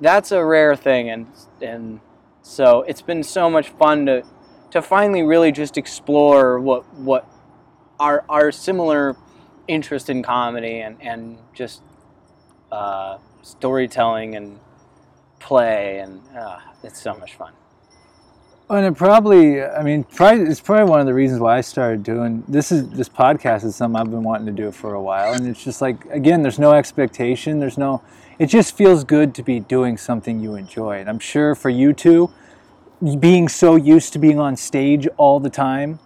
that's 0.00 0.32
a 0.32 0.44
rare 0.44 0.76
thing, 0.76 1.10
and 1.10 1.26
and 1.62 2.00
so 2.42 2.82
it's 2.82 3.02
been 3.02 3.22
so 3.22 3.48
much 3.48 3.68
fun 3.70 4.06
to 4.06 4.24
to 4.72 4.82
finally 4.82 5.22
really 5.22 5.52
just 5.52 5.78
explore 5.78 6.60
what 6.60 6.92
what 6.94 7.28
our 7.98 8.24
our 8.28 8.50
similar 8.50 9.16
interest 9.68 10.10
in 10.10 10.22
comedy 10.22 10.80
and 10.80 10.96
and 11.00 11.38
just 11.54 11.82
uh, 12.72 13.18
storytelling 13.42 14.34
and 14.34 14.58
play 15.38 15.98
and 16.00 16.20
uh, 16.36 16.58
it's 16.82 17.00
so 17.00 17.14
much 17.14 17.34
fun. 17.34 17.52
Oh, 18.70 18.76
and 18.76 18.86
it 18.86 18.96
probably, 18.96 19.60
I 19.60 19.82
mean, 19.82 20.04
probably, 20.04 20.44
it's 20.44 20.60
probably 20.60 20.88
one 20.88 21.00
of 21.00 21.06
the 21.06 21.12
reasons 21.12 21.40
why 21.40 21.58
I 21.58 21.60
started 21.60 22.04
doing 22.04 22.44
this. 22.46 22.70
Is 22.70 22.88
this 22.90 23.08
podcast 23.08 23.64
is 23.64 23.74
something 23.74 24.00
I've 24.00 24.12
been 24.12 24.22
wanting 24.22 24.46
to 24.46 24.52
do 24.52 24.70
for 24.70 24.94
a 24.94 25.02
while, 25.02 25.34
and 25.34 25.48
it's 25.48 25.64
just 25.64 25.82
like 25.82 26.04
again, 26.06 26.42
there's 26.42 26.60
no 26.60 26.72
expectation, 26.72 27.58
there's 27.58 27.76
no. 27.76 28.00
It 28.38 28.46
just 28.46 28.76
feels 28.76 29.02
good 29.02 29.34
to 29.34 29.42
be 29.42 29.58
doing 29.58 29.96
something 29.96 30.38
you 30.38 30.54
enjoy, 30.54 31.00
and 31.00 31.08
I'm 31.08 31.18
sure 31.18 31.56
for 31.56 31.68
you 31.68 31.92
two, 31.92 32.30
being 33.18 33.48
so 33.48 33.74
used 33.74 34.12
to 34.12 34.20
being 34.20 34.38
on 34.38 34.56
stage 34.56 35.08
all 35.16 35.40
the 35.40 35.50
time, 35.50 35.98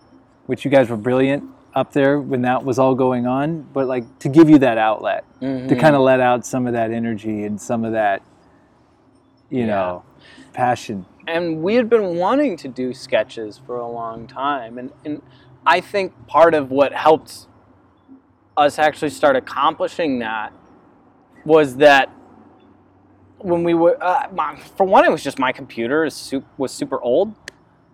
which 0.46 0.64
you 0.64 0.70
guys 0.70 0.88
were 0.88 0.96
brilliant 0.96 1.44
up 1.74 1.92
there 1.92 2.18
when 2.18 2.40
that 2.42 2.64
was 2.64 2.78
all 2.78 2.94
going 2.94 3.26
on, 3.26 3.60
but 3.74 3.86
like 3.86 4.20
to 4.20 4.30
give 4.30 4.48
you 4.48 4.56
that 4.60 4.78
outlet, 4.78 5.26
to 5.40 5.46
mm-hmm. 5.46 5.78
kind 5.78 5.94
of 5.94 6.00
let 6.00 6.18
out 6.18 6.46
some 6.46 6.66
of 6.66 6.72
that 6.72 6.92
energy 6.92 7.44
and 7.44 7.60
some 7.60 7.84
of 7.84 7.92
that, 7.92 8.22
you 9.50 9.60
Yeah. 9.60 9.66
know, 9.66 10.04
passion. 10.54 11.04
And 11.27 11.62
we 11.62 11.75
had 11.77 11.89
been 11.89 12.16
wanting 12.16 12.57
to 12.59 12.68
do 12.68 12.93
sketches 12.93 13.59
for 13.66 13.79
a 13.79 13.89
long 13.89 14.27
time. 14.27 14.79
And, 14.79 14.93
and 15.05 15.22
i 15.66 15.81
think 15.81 16.12
part 16.27 16.53
of 16.55 16.70
what 16.70 16.93
helped 16.93 17.47
us 18.57 18.79
actually 18.79 19.09
start 19.11 19.35
accomplishing 19.35 20.18
that 20.18 20.53
was 21.45 21.77
that 21.77 22.11
when 23.39 23.64
we 23.64 23.75
were 23.75 23.97
uh, 24.03 24.29
my, 24.33 24.57
for 24.77 24.85
one 24.85 25.05
it 25.05 25.11
was 25.11 25.22
just 25.25 25.39
my 25.39 25.53
computer 25.53 26.05
is 26.05 26.14
su- 26.14 26.45
was 26.59 26.70
super 26.72 27.01
old 27.01 27.35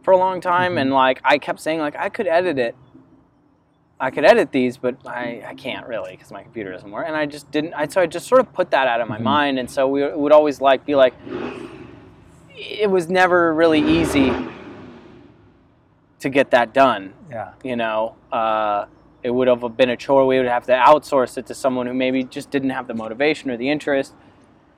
for 0.02 0.12
a 0.12 0.16
long 0.16 0.40
time. 0.40 0.78
And 0.78 0.90
like 0.92 1.20
i 1.24 1.38
kept 1.38 1.60
saying 1.60 1.78
like 1.80 1.94
i 1.96 2.08
could 2.08 2.26
edit 2.26 2.58
it. 2.58 2.74
I 4.00 4.10
could 4.10 4.24
edit 4.24 4.50
these 4.52 4.76
but 4.76 4.96
i, 5.06 5.42
I 5.46 5.54
can't 5.54 5.86
really 5.86 6.12
because 6.12 6.30
my 6.32 6.42
computer 6.42 6.72
doesn't 6.72 6.90
work. 6.90 7.04
And 7.06 7.16
i 7.16 7.26
just 7.26 7.50
didn't 7.50 7.74
I, 7.74 7.86
so 7.86 8.00
i 8.00 8.06
just 8.06 8.26
sort 8.26 8.40
of 8.40 8.52
put 8.52 8.70
that 8.72 8.86
out 8.88 9.00
of 9.00 9.08
my 9.08 9.18
Mhm. 9.18 9.22
mind. 9.22 9.58
And 9.60 9.70
so 9.70 9.86
we 9.88 10.06
would 10.12 10.32
always 10.32 10.60
like 10.60 10.84
be 10.84 10.94
like 10.94 11.14
it 12.60 12.90
was 12.90 13.08
never 13.08 13.54
really 13.54 13.80
easy 13.80 14.32
to 16.18 16.28
get 16.28 16.50
that 16.50 16.74
done. 16.74 17.14
Yeah. 17.30 17.52
You 17.64 17.76
know, 17.76 18.16
uh, 18.30 18.86
it 19.22 19.30
would 19.30 19.48
have 19.48 19.76
been 19.76 19.90
a 19.90 19.96
chore. 19.96 20.26
We 20.26 20.38
would 20.38 20.46
have 20.46 20.66
to 20.66 20.72
outsource 20.72 21.38
it 21.38 21.46
to 21.46 21.54
someone 21.54 21.86
who 21.86 21.94
maybe 21.94 22.22
just 22.22 22.50
didn't 22.50 22.70
have 22.70 22.86
the 22.86 22.94
motivation 22.94 23.50
or 23.50 23.56
the 23.56 23.70
interest. 23.70 24.14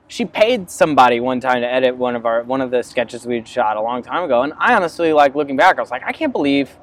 She 0.07 0.25
paid 0.25 0.69
somebody 0.69 1.19
one 1.19 1.39
time 1.39 1.61
to 1.61 1.67
edit 1.67 1.95
one 1.95 2.15
of 2.15 2.25
our 2.25 2.43
one 2.43 2.61
of 2.61 2.71
the 2.71 2.83
sketches 2.83 3.25
we'd 3.25 3.47
shot 3.47 3.77
a 3.77 3.81
long 3.81 4.03
time 4.03 4.23
ago, 4.23 4.43
and 4.43 4.53
I 4.57 4.75
honestly, 4.75 5.13
like 5.13 5.33
looking 5.33 5.55
back, 5.55 5.77
I 5.77 5.81
was 5.81 5.91
like, 5.91 6.03
I 6.03 6.11
can't 6.11 6.33
believe 6.33 6.77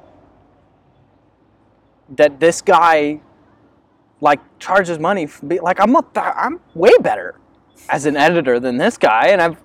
that 2.09 2.39
this 2.39 2.61
guy 2.61 3.21
like 4.21 4.39
charges 4.59 4.99
money. 4.99 5.27
Like 5.43 5.79
I'm 5.79 5.95
a, 5.95 6.05
I'm 6.15 6.59
way 6.73 6.91
better 6.99 7.39
as 7.89 8.05
an 8.05 8.17
editor 8.17 8.59
than 8.59 8.77
this 8.77 8.97
guy, 8.97 9.27
and 9.27 9.41
I've 9.41 9.57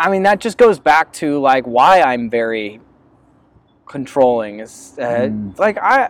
I 0.00 0.08
mean, 0.08 0.22
that 0.22 0.40
just 0.40 0.56
goes 0.56 0.78
back 0.78 1.12
to 1.14 1.38
like 1.40 1.66
why 1.66 2.00
I'm 2.00 2.30
very 2.30 2.80
controlling. 3.86 4.60
Is 4.60 4.96
uh, 4.98 5.28
Mm. 5.28 5.58
like 5.58 5.76
I, 5.76 6.08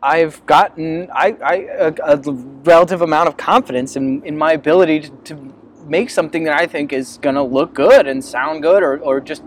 I've 0.00 0.46
gotten 0.46 1.10
I, 1.12 1.36
I 1.42 1.54
a, 1.88 1.94
a 2.04 2.16
relative 2.62 3.02
amount 3.02 3.26
of 3.28 3.36
confidence 3.36 3.96
in, 3.96 4.22
in 4.24 4.38
my 4.38 4.52
ability 4.52 5.00
to, 5.00 5.10
to 5.24 5.54
make 5.86 6.10
something 6.10 6.44
that 6.44 6.54
I 6.54 6.66
think 6.66 6.92
is 6.92 7.18
gonna 7.20 7.42
look 7.42 7.74
good 7.74 8.06
and 8.06 8.24
sound 8.24 8.62
good, 8.62 8.84
or, 8.84 8.98
or 8.98 9.20
just 9.20 9.42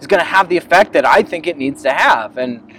is 0.00 0.06
gonna 0.06 0.22
have 0.22 0.48
the 0.48 0.56
effect 0.56 0.92
that 0.92 1.04
I 1.04 1.22
think 1.22 1.48
it 1.48 1.56
needs 1.56 1.82
to 1.82 1.92
have. 1.92 2.38
And 2.38 2.72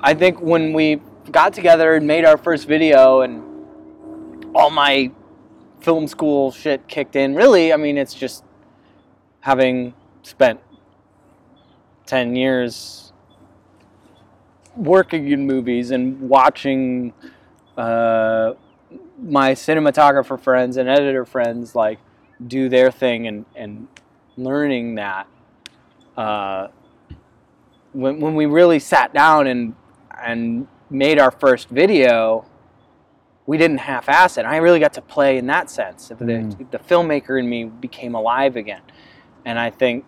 I 0.00 0.14
think 0.14 0.40
when 0.40 0.72
we 0.72 1.00
got 1.30 1.52
together 1.52 1.94
and 1.94 2.08
made 2.08 2.24
our 2.24 2.36
first 2.36 2.66
video, 2.66 3.20
and 3.20 3.44
all 4.52 4.70
my 4.70 5.12
film 5.82 6.06
school 6.06 6.50
shit 6.50 6.86
kicked 6.88 7.16
in. 7.16 7.34
Really, 7.34 7.72
I 7.72 7.76
mean, 7.76 7.98
it's 7.98 8.14
just 8.14 8.44
having 9.40 9.94
spent 10.22 10.60
10 12.06 12.36
years 12.36 13.12
working 14.76 15.28
in 15.28 15.46
movies 15.46 15.90
and 15.90 16.20
watching 16.20 17.12
uh, 17.76 18.52
my 19.20 19.52
cinematographer 19.52 20.40
friends 20.40 20.76
and 20.76 20.88
editor 20.88 21.24
friends 21.24 21.74
like 21.74 21.98
do 22.46 22.68
their 22.68 22.90
thing 22.90 23.26
and 23.26 23.44
and 23.54 23.86
learning 24.36 24.96
that 24.96 25.26
uh, 26.16 26.68
when 27.92 28.20
when 28.20 28.34
we 28.34 28.46
really 28.46 28.78
sat 28.78 29.12
down 29.12 29.46
and 29.46 29.74
and 30.22 30.66
made 30.90 31.18
our 31.18 31.30
first 31.30 31.68
video, 31.68 32.44
we 33.46 33.58
didn't 33.58 33.78
half-ass 33.78 34.38
it. 34.38 34.44
I 34.44 34.56
really 34.58 34.78
got 34.80 34.92
to 34.94 35.02
play 35.02 35.36
in 35.38 35.46
that 35.46 35.68
sense. 35.70 36.08
The, 36.08 36.14
Mm. 36.14 36.70
the 36.70 36.78
filmmaker 36.78 37.38
in 37.38 37.48
me 37.48 37.64
became 37.64 38.14
alive 38.14 38.56
again, 38.56 38.82
and 39.44 39.58
I 39.58 39.70
think 39.70 40.04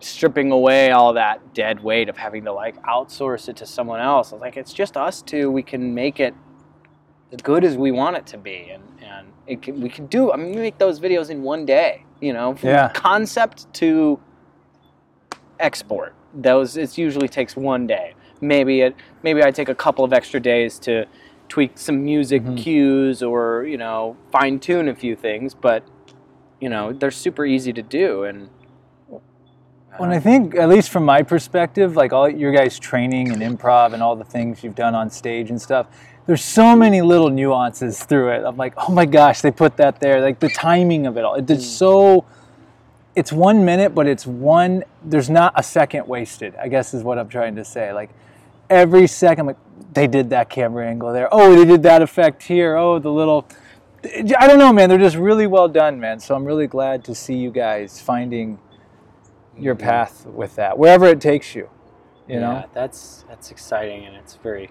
stripping 0.00 0.50
away 0.50 0.90
all 0.90 1.12
that 1.12 1.52
dead 1.54 1.80
weight 1.82 2.08
of 2.08 2.16
having 2.16 2.44
to 2.44 2.52
like 2.52 2.80
outsource 2.82 3.48
it 3.48 3.56
to 3.56 3.66
someone 3.66 4.00
else. 4.00 4.32
I 4.32 4.36
was 4.36 4.40
like, 4.42 4.56
it's 4.56 4.72
just 4.72 4.96
us 4.96 5.20
two. 5.22 5.50
We 5.50 5.62
can 5.62 5.94
make 5.94 6.18
it 6.20 6.34
as 7.32 7.40
good 7.42 7.64
as 7.64 7.76
we 7.76 7.90
want 7.92 8.16
it 8.16 8.26
to 8.28 8.38
be, 8.38 8.70
and 8.70 8.82
and 9.02 9.26
it 9.46 9.62
can, 9.62 9.80
we 9.80 9.88
can 9.88 10.06
do. 10.06 10.32
I 10.32 10.36
mean, 10.36 10.50
we 10.50 10.60
make 10.60 10.78
those 10.78 10.98
videos 11.00 11.30
in 11.30 11.42
one 11.42 11.64
day. 11.66 12.04
You 12.20 12.32
know, 12.34 12.54
from 12.54 12.68
Yeah. 12.70 12.88
concept 12.92 13.72
to 13.74 14.20
export. 15.58 16.14
Those 16.34 16.76
it 16.76 16.96
usually 16.98 17.28
takes 17.28 17.56
one 17.56 17.86
day. 17.86 18.14
Maybe 18.40 18.80
it 18.82 18.94
maybe 19.22 19.42
I 19.42 19.50
take 19.50 19.68
a 19.68 19.74
couple 19.74 20.04
of 20.04 20.12
extra 20.12 20.40
days 20.40 20.78
to 20.80 21.06
tweak 21.50 21.72
some 21.76 22.02
music 22.02 22.42
Mhm. 22.42 22.56
cues 22.56 23.22
or 23.22 23.64
you 23.64 23.76
know 23.76 24.16
fine 24.32 24.58
tune 24.58 24.88
a 24.88 24.94
few 24.94 25.14
things, 25.14 25.52
but 25.52 25.82
you 26.60 26.70
know 26.70 26.92
they're 26.94 27.10
super 27.10 27.44
easy 27.44 27.72
to 27.74 27.82
do 27.82 28.24
and. 28.24 28.48
When 29.98 30.10
I 30.10 30.20
think, 30.20 30.54
at 30.54 30.68
least 30.68 30.88
from 30.90 31.04
my 31.04 31.22
perspective, 31.22 31.96
like 31.96 32.12
all 32.12 32.28
your 32.28 32.52
guys' 32.52 32.78
training 32.78 33.32
and 33.32 33.42
improv 33.42 33.92
and 33.92 34.02
all 34.02 34.14
the 34.14 34.24
things 34.24 34.62
you've 34.62 34.76
done 34.76 34.94
on 34.94 35.10
stage 35.10 35.50
and 35.50 35.60
stuff, 35.60 35.86
there's 36.26 36.44
so 36.44 36.76
many 36.76 37.02
little 37.02 37.28
nuances 37.28 38.04
through 38.04 38.30
it. 38.30 38.44
I'm 38.46 38.56
like, 38.56 38.72
oh 38.78 38.92
my 38.92 39.04
gosh, 39.04 39.40
they 39.40 39.50
put 39.50 39.76
that 39.78 39.98
there. 39.98 40.20
Like 40.20 40.38
the 40.38 40.48
timing 40.48 41.06
of 41.06 41.16
it 41.18 41.24
all. 41.24 41.34
It's 41.34 41.66
so. 41.66 42.24
It's 43.16 43.32
one 43.32 43.64
minute, 43.64 43.92
but 43.92 44.06
it's 44.06 44.24
one. 44.26 44.84
There's 45.04 45.28
not 45.28 45.52
a 45.56 45.62
second 45.62 46.06
wasted. 46.06 46.54
I 46.54 46.68
guess 46.68 46.94
is 46.94 47.02
what 47.02 47.18
I'm 47.18 47.28
trying 47.28 47.56
to 47.56 47.64
say. 47.64 47.92
Like 47.92 48.10
every 48.70 49.06
second, 49.06 49.46
like 49.46 49.56
they 49.92 50.06
did 50.06 50.30
that 50.30 50.48
camera 50.48 50.88
angle 50.88 51.12
there. 51.12 51.28
Oh, 51.30 51.54
they 51.54 51.64
did 51.64 51.82
that 51.82 52.00
effect 52.00 52.44
here. 52.44 52.76
Oh, 52.76 52.98
the 52.98 53.10
little. 53.10 53.46
I 54.04 54.46
don't 54.46 54.58
know, 54.58 54.72
man. 54.72 54.88
They're 54.88 54.98
just 54.98 55.16
really 55.16 55.46
well 55.46 55.68
done, 55.68 56.00
man. 56.00 56.20
So 56.20 56.34
I'm 56.34 56.44
really 56.44 56.66
glad 56.66 57.04
to 57.04 57.14
see 57.14 57.34
you 57.34 57.50
guys 57.50 58.00
finding 58.00 58.58
your 59.58 59.74
path 59.74 60.24
with 60.24 60.56
that, 60.56 60.78
wherever 60.78 61.06
it 61.06 61.20
takes 61.20 61.54
you. 61.54 61.68
You 62.26 62.36
yeah, 62.36 62.40
know, 62.40 62.64
that's 62.72 63.24
that's 63.28 63.50
exciting 63.50 64.06
and 64.06 64.16
it's 64.16 64.36
very. 64.36 64.70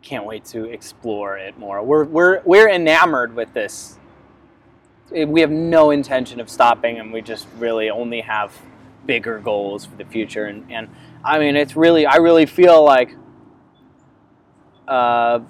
Can't 0.00 0.24
wait 0.24 0.44
to 0.46 0.64
explore 0.64 1.36
it 1.36 1.58
more. 1.58 1.82
We're 1.82 2.04
we're 2.04 2.40
we're 2.44 2.70
enamored 2.70 3.34
with 3.34 3.52
this. 3.52 3.98
Eh, 5.14 5.24
We 5.24 5.40
have 5.40 5.50
no 5.50 5.90
intention 5.90 6.40
of 6.40 6.48
stopping, 6.48 6.98
and 6.98 7.12
we 7.12 7.20
just 7.20 7.48
really 7.58 7.90
only 7.90 8.20
have 8.20 8.52
bigger 9.04 9.40
goals 9.40 9.84
for 9.84 9.96
the 9.96 10.04
future. 10.04 10.46
And 10.46 10.70
and 10.70 10.88
I 11.24 11.38
mean, 11.38 11.56
it's 11.56 11.76
really 11.76 12.06
I 12.06 12.16
really 12.16 12.46
feel 12.46 12.82
like. 12.84 13.14
Uh, 14.86 15.40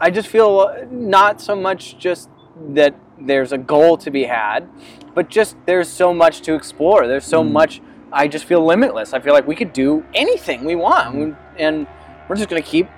I 0.00 0.10
just 0.10 0.28
feel 0.28 0.86
not 0.90 1.40
so 1.40 1.54
much 1.56 1.98
just 1.98 2.28
that 2.70 2.94
there's 3.18 3.52
a 3.52 3.58
goal 3.58 3.96
to 3.98 4.10
be 4.10 4.24
had, 4.24 4.68
but 5.14 5.28
just 5.28 5.56
there's 5.66 5.88
so 5.88 6.14
much 6.14 6.40
to 6.42 6.54
explore. 6.54 7.06
There's 7.06 7.24
so 7.24 7.42
Mm. 7.42 7.52
much. 7.52 7.80
I 8.12 8.28
just 8.28 8.44
feel 8.44 8.64
limitless. 8.64 9.12
I 9.14 9.20
feel 9.20 9.32
like 9.32 9.46
we 9.46 9.54
could 9.56 9.72
do 9.72 10.04
anything 10.14 10.64
we 10.64 10.74
want, 10.76 11.14
We- 11.16 11.34
and 11.58 11.86
we're 12.28 12.36
just 12.36 12.48
gonna 12.48 12.62
keep 12.62 12.88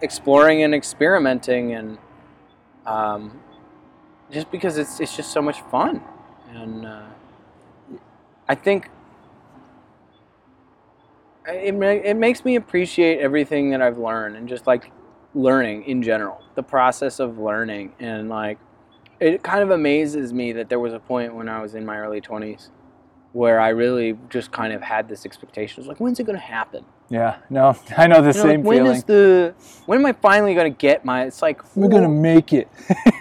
exploring 0.00 0.62
and 0.62 0.74
experimenting, 0.74 1.72
and 1.74 1.98
um, 2.86 3.40
just 4.30 4.50
because 4.50 4.78
it's 4.78 5.00
it's 5.00 5.16
just 5.16 5.32
so 5.32 5.42
much 5.42 5.60
fun, 5.70 6.00
and 6.54 6.86
uh, 6.86 7.00
I 8.48 8.54
think 8.54 8.90
it 11.46 11.74
it 12.04 12.16
makes 12.16 12.44
me 12.44 12.56
appreciate 12.56 13.18
everything 13.20 13.70
that 13.70 13.82
I've 13.82 13.98
learned, 13.98 14.36
and 14.36 14.48
just 14.48 14.66
like 14.66 14.90
learning 15.34 15.84
in 15.84 16.02
general, 16.02 16.40
the 16.54 16.62
process 16.62 17.18
of 17.20 17.38
learning, 17.38 17.92
and 18.00 18.28
like 18.28 18.58
it 19.20 19.42
kind 19.42 19.62
of 19.62 19.70
amazes 19.70 20.32
me 20.32 20.52
that 20.52 20.68
there 20.68 20.80
was 20.80 20.92
a 20.92 20.98
point 20.98 21.34
when 21.34 21.48
I 21.48 21.60
was 21.62 21.74
in 21.74 21.84
my 21.86 21.98
early 21.98 22.20
20s 22.20 22.68
where 23.32 23.58
I 23.60 23.68
really 23.70 24.16
just 24.28 24.52
kind 24.52 24.72
of 24.72 24.80
had 24.82 25.08
this 25.08 25.24
expectation. 25.26 25.80
I 25.80 25.82
was 25.82 25.88
like, 25.88 25.98
when's 25.98 26.20
it 26.20 26.24
going 26.24 26.38
to 26.38 26.44
happen? 26.44 26.84
yeah, 27.10 27.36
no, 27.50 27.76
I 27.98 28.06
know 28.06 28.22
the 28.22 28.28
You 28.28 28.44
know, 28.44 28.50
same 28.50 28.62
when 28.62 28.78
feeling. 28.78 28.96
is 28.96 29.04
the 29.04 29.54
when 29.86 29.98
am 30.00 30.06
I 30.06 30.12
finally 30.12 30.54
going 30.54 30.72
to 30.72 30.76
get 30.78 31.04
my 31.04 31.24
it's 31.24 31.42
like 31.42 31.60
We're 31.76 31.88
gonna 31.88 32.08
make 32.08 32.52
it. 32.52 32.68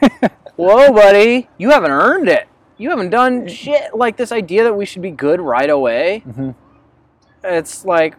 whoa 0.56 0.92
buddy, 0.94 1.50
you 1.58 1.70
haven't 1.72 1.92
earned 1.92 2.30
it. 2.30 2.48
You 2.78 2.90
haven't 2.90 3.10
done 3.12 3.48
shit 3.48 3.96
like 3.96 4.18
this 4.18 4.32
idea 4.32 4.64
that 4.64 4.74
we 4.74 4.86
should 4.86 5.02
be 5.02 5.12
good 5.12 5.40
right 5.42 5.70
away. 5.70 6.24
Mhm. 6.28 6.56
It's 7.44 7.86
like 7.86 8.16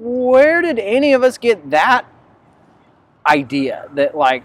where 0.00 0.62
did 0.62 0.78
any 0.78 1.12
of 1.12 1.22
us 1.24 1.38
get 1.38 1.70
that 1.70 2.04
idea 3.26 3.88
that 3.94 4.16
like 4.16 4.44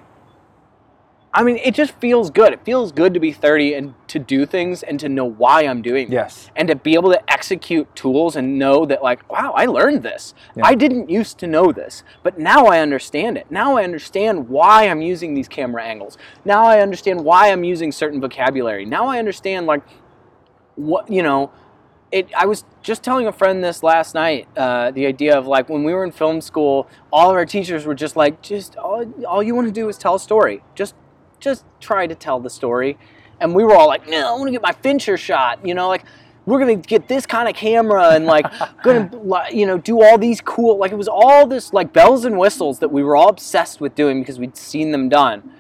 I 1.36 1.42
mean, 1.42 1.58
it 1.58 1.74
just 1.74 1.96
feels 1.96 2.30
good. 2.30 2.54
It 2.54 2.64
feels 2.64 2.92
good 2.92 3.16
to 3.16 3.20
be 3.20 3.32
30 3.32 3.74
and 3.74 3.94
to 4.08 4.20
do 4.20 4.46
things 4.46 4.84
and 4.84 5.00
to 5.00 5.10
know 5.10 5.26
why 5.26 5.64
I'm 5.64 5.82
doing 5.82 6.06
them 6.10 6.14
Yes. 6.14 6.52
and 6.56 6.68
to 6.68 6.76
be 6.76 6.94
able 6.94 7.12
to 7.12 7.32
execute 7.32 7.96
tools 7.96 8.36
and 8.36 8.60
know 8.60 8.86
that 8.86 9.02
like 9.02 9.28
wow 9.32 9.52
i 9.56 9.66
learned 9.66 10.04
this 10.04 10.36
Yeah. 10.56 10.68
i 10.68 10.76
didn't 10.76 11.10
used 11.10 11.40
to 11.40 11.48
know 11.48 11.72
this 11.72 12.04
but 12.22 12.38
now 12.38 12.68
i 12.68 12.80
understand 12.80 13.38
it 13.38 13.50
now 13.50 13.76
i 13.78 13.84
understand 13.84 14.48
why 14.48 14.88
i'm 14.88 15.02
using 15.02 15.34
these 15.34 15.48
camera 15.48 15.84
angles 15.84 16.18
now 16.46 16.64
i 16.66 16.80
understand 16.80 17.26
why 17.26 17.52
i'm 17.52 17.64
using 17.64 17.92
certain 17.92 18.22
vocabulary 18.22 18.86
now 18.86 19.08
i 19.08 19.18
understand 19.18 19.66
like 19.66 19.82
what 20.76 21.10
you 21.12 21.24
know 21.24 21.52
it 22.14 22.32
i 22.38 22.46
was 22.46 22.64
just 22.84 23.04
telling 23.04 23.26
a 23.28 23.32
friend 23.32 23.64
this 23.64 23.82
last 23.82 24.14
night 24.14 24.48
uh, 24.56 24.92
the 24.92 25.06
idea 25.06 25.38
of 25.38 25.48
like 25.48 25.68
when 25.68 25.84
we 25.84 25.94
were 25.94 26.06
in 26.06 26.12
film 26.12 26.40
school 26.40 26.88
all 27.12 27.30
of 27.30 27.36
our 27.36 27.46
teachers 27.46 27.86
were 27.86 27.96
just 27.96 28.16
like 28.16 28.42
just 28.42 28.78
all, 28.78 29.04
all 29.28 29.42
you 29.42 29.56
want 29.56 29.68
to 29.68 29.74
do 29.74 29.90
is 29.90 29.98
tell 29.98 30.16
a 30.16 30.20
story. 30.20 30.62
Just 30.76 30.94
just 31.40 31.66
try 31.82 32.08
to 32.08 32.16
tell 32.16 32.40
the 32.40 32.50
story. 32.50 32.98
And 33.40 33.54
we 33.54 33.66
were 33.66 33.76
all 33.76 33.88
like 33.88 34.08
no 34.08 34.30
i 34.30 34.32
want 34.32 34.46
to 34.46 34.52
get 34.52 34.62
my 34.62 34.72
Fincher 34.72 35.18
shot 35.18 35.66
you 35.66 35.74
know 35.74 35.90
like 35.90 36.06
we're 36.46 36.60
gonna 36.60 36.76
get 36.76 37.08
this 37.08 37.26
kind 37.26 37.50
of 37.50 37.56
camera 37.56 38.12
and 38.12 38.26
like 38.26 38.46
gonna 38.84 39.10
you 39.52 39.66
know 39.66 39.78
do 39.78 40.02
all 40.02 40.18
these 40.18 40.40
cool 40.40 40.78
like 40.78 40.92
it 40.92 40.98
was 40.98 41.10
all 41.10 41.48
this 41.48 41.74
like 41.74 41.92
bells 41.92 42.24
and 42.24 42.38
whistles 42.38 42.80
that 42.80 42.90
we 42.90 43.04
were 43.04 43.18
all 43.18 43.30
obsessed 43.30 43.82
with 43.82 43.96
doing 43.96 44.22
because 44.22 44.40
we'd 44.40 44.56
seen 44.56 44.92
them 44.92 45.10
done. 45.10 45.52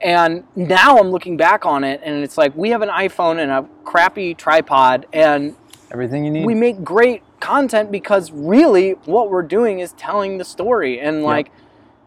And 0.00 0.44
now 0.54 0.98
i'm 0.98 1.10
looking 1.10 1.36
back 1.36 1.66
on 1.66 1.82
it 1.82 2.00
and 2.04 2.22
it's 2.22 2.38
like 2.38 2.54
we 2.54 2.70
have 2.70 2.82
an 2.82 2.90
iPhone 2.90 3.42
and 3.42 3.50
a 3.50 3.66
crappy 3.84 4.34
tripod 4.34 5.06
and 5.12 5.56
Everything 5.90 6.24
you 6.24 6.30
need. 6.30 6.44
we 6.44 6.54
make 6.54 6.84
great 6.84 7.22
content 7.40 7.90
because 7.90 8.30
really 8.30 8.92
what 9.04 9.30
we're 9.30 9.42
doing 9.42 9.80
is 9.80 9.92
telling 9.92 10.38
the 10.38 10.44
story. 10.44 11.00
And 11.00 11.22
like 11.22 11.50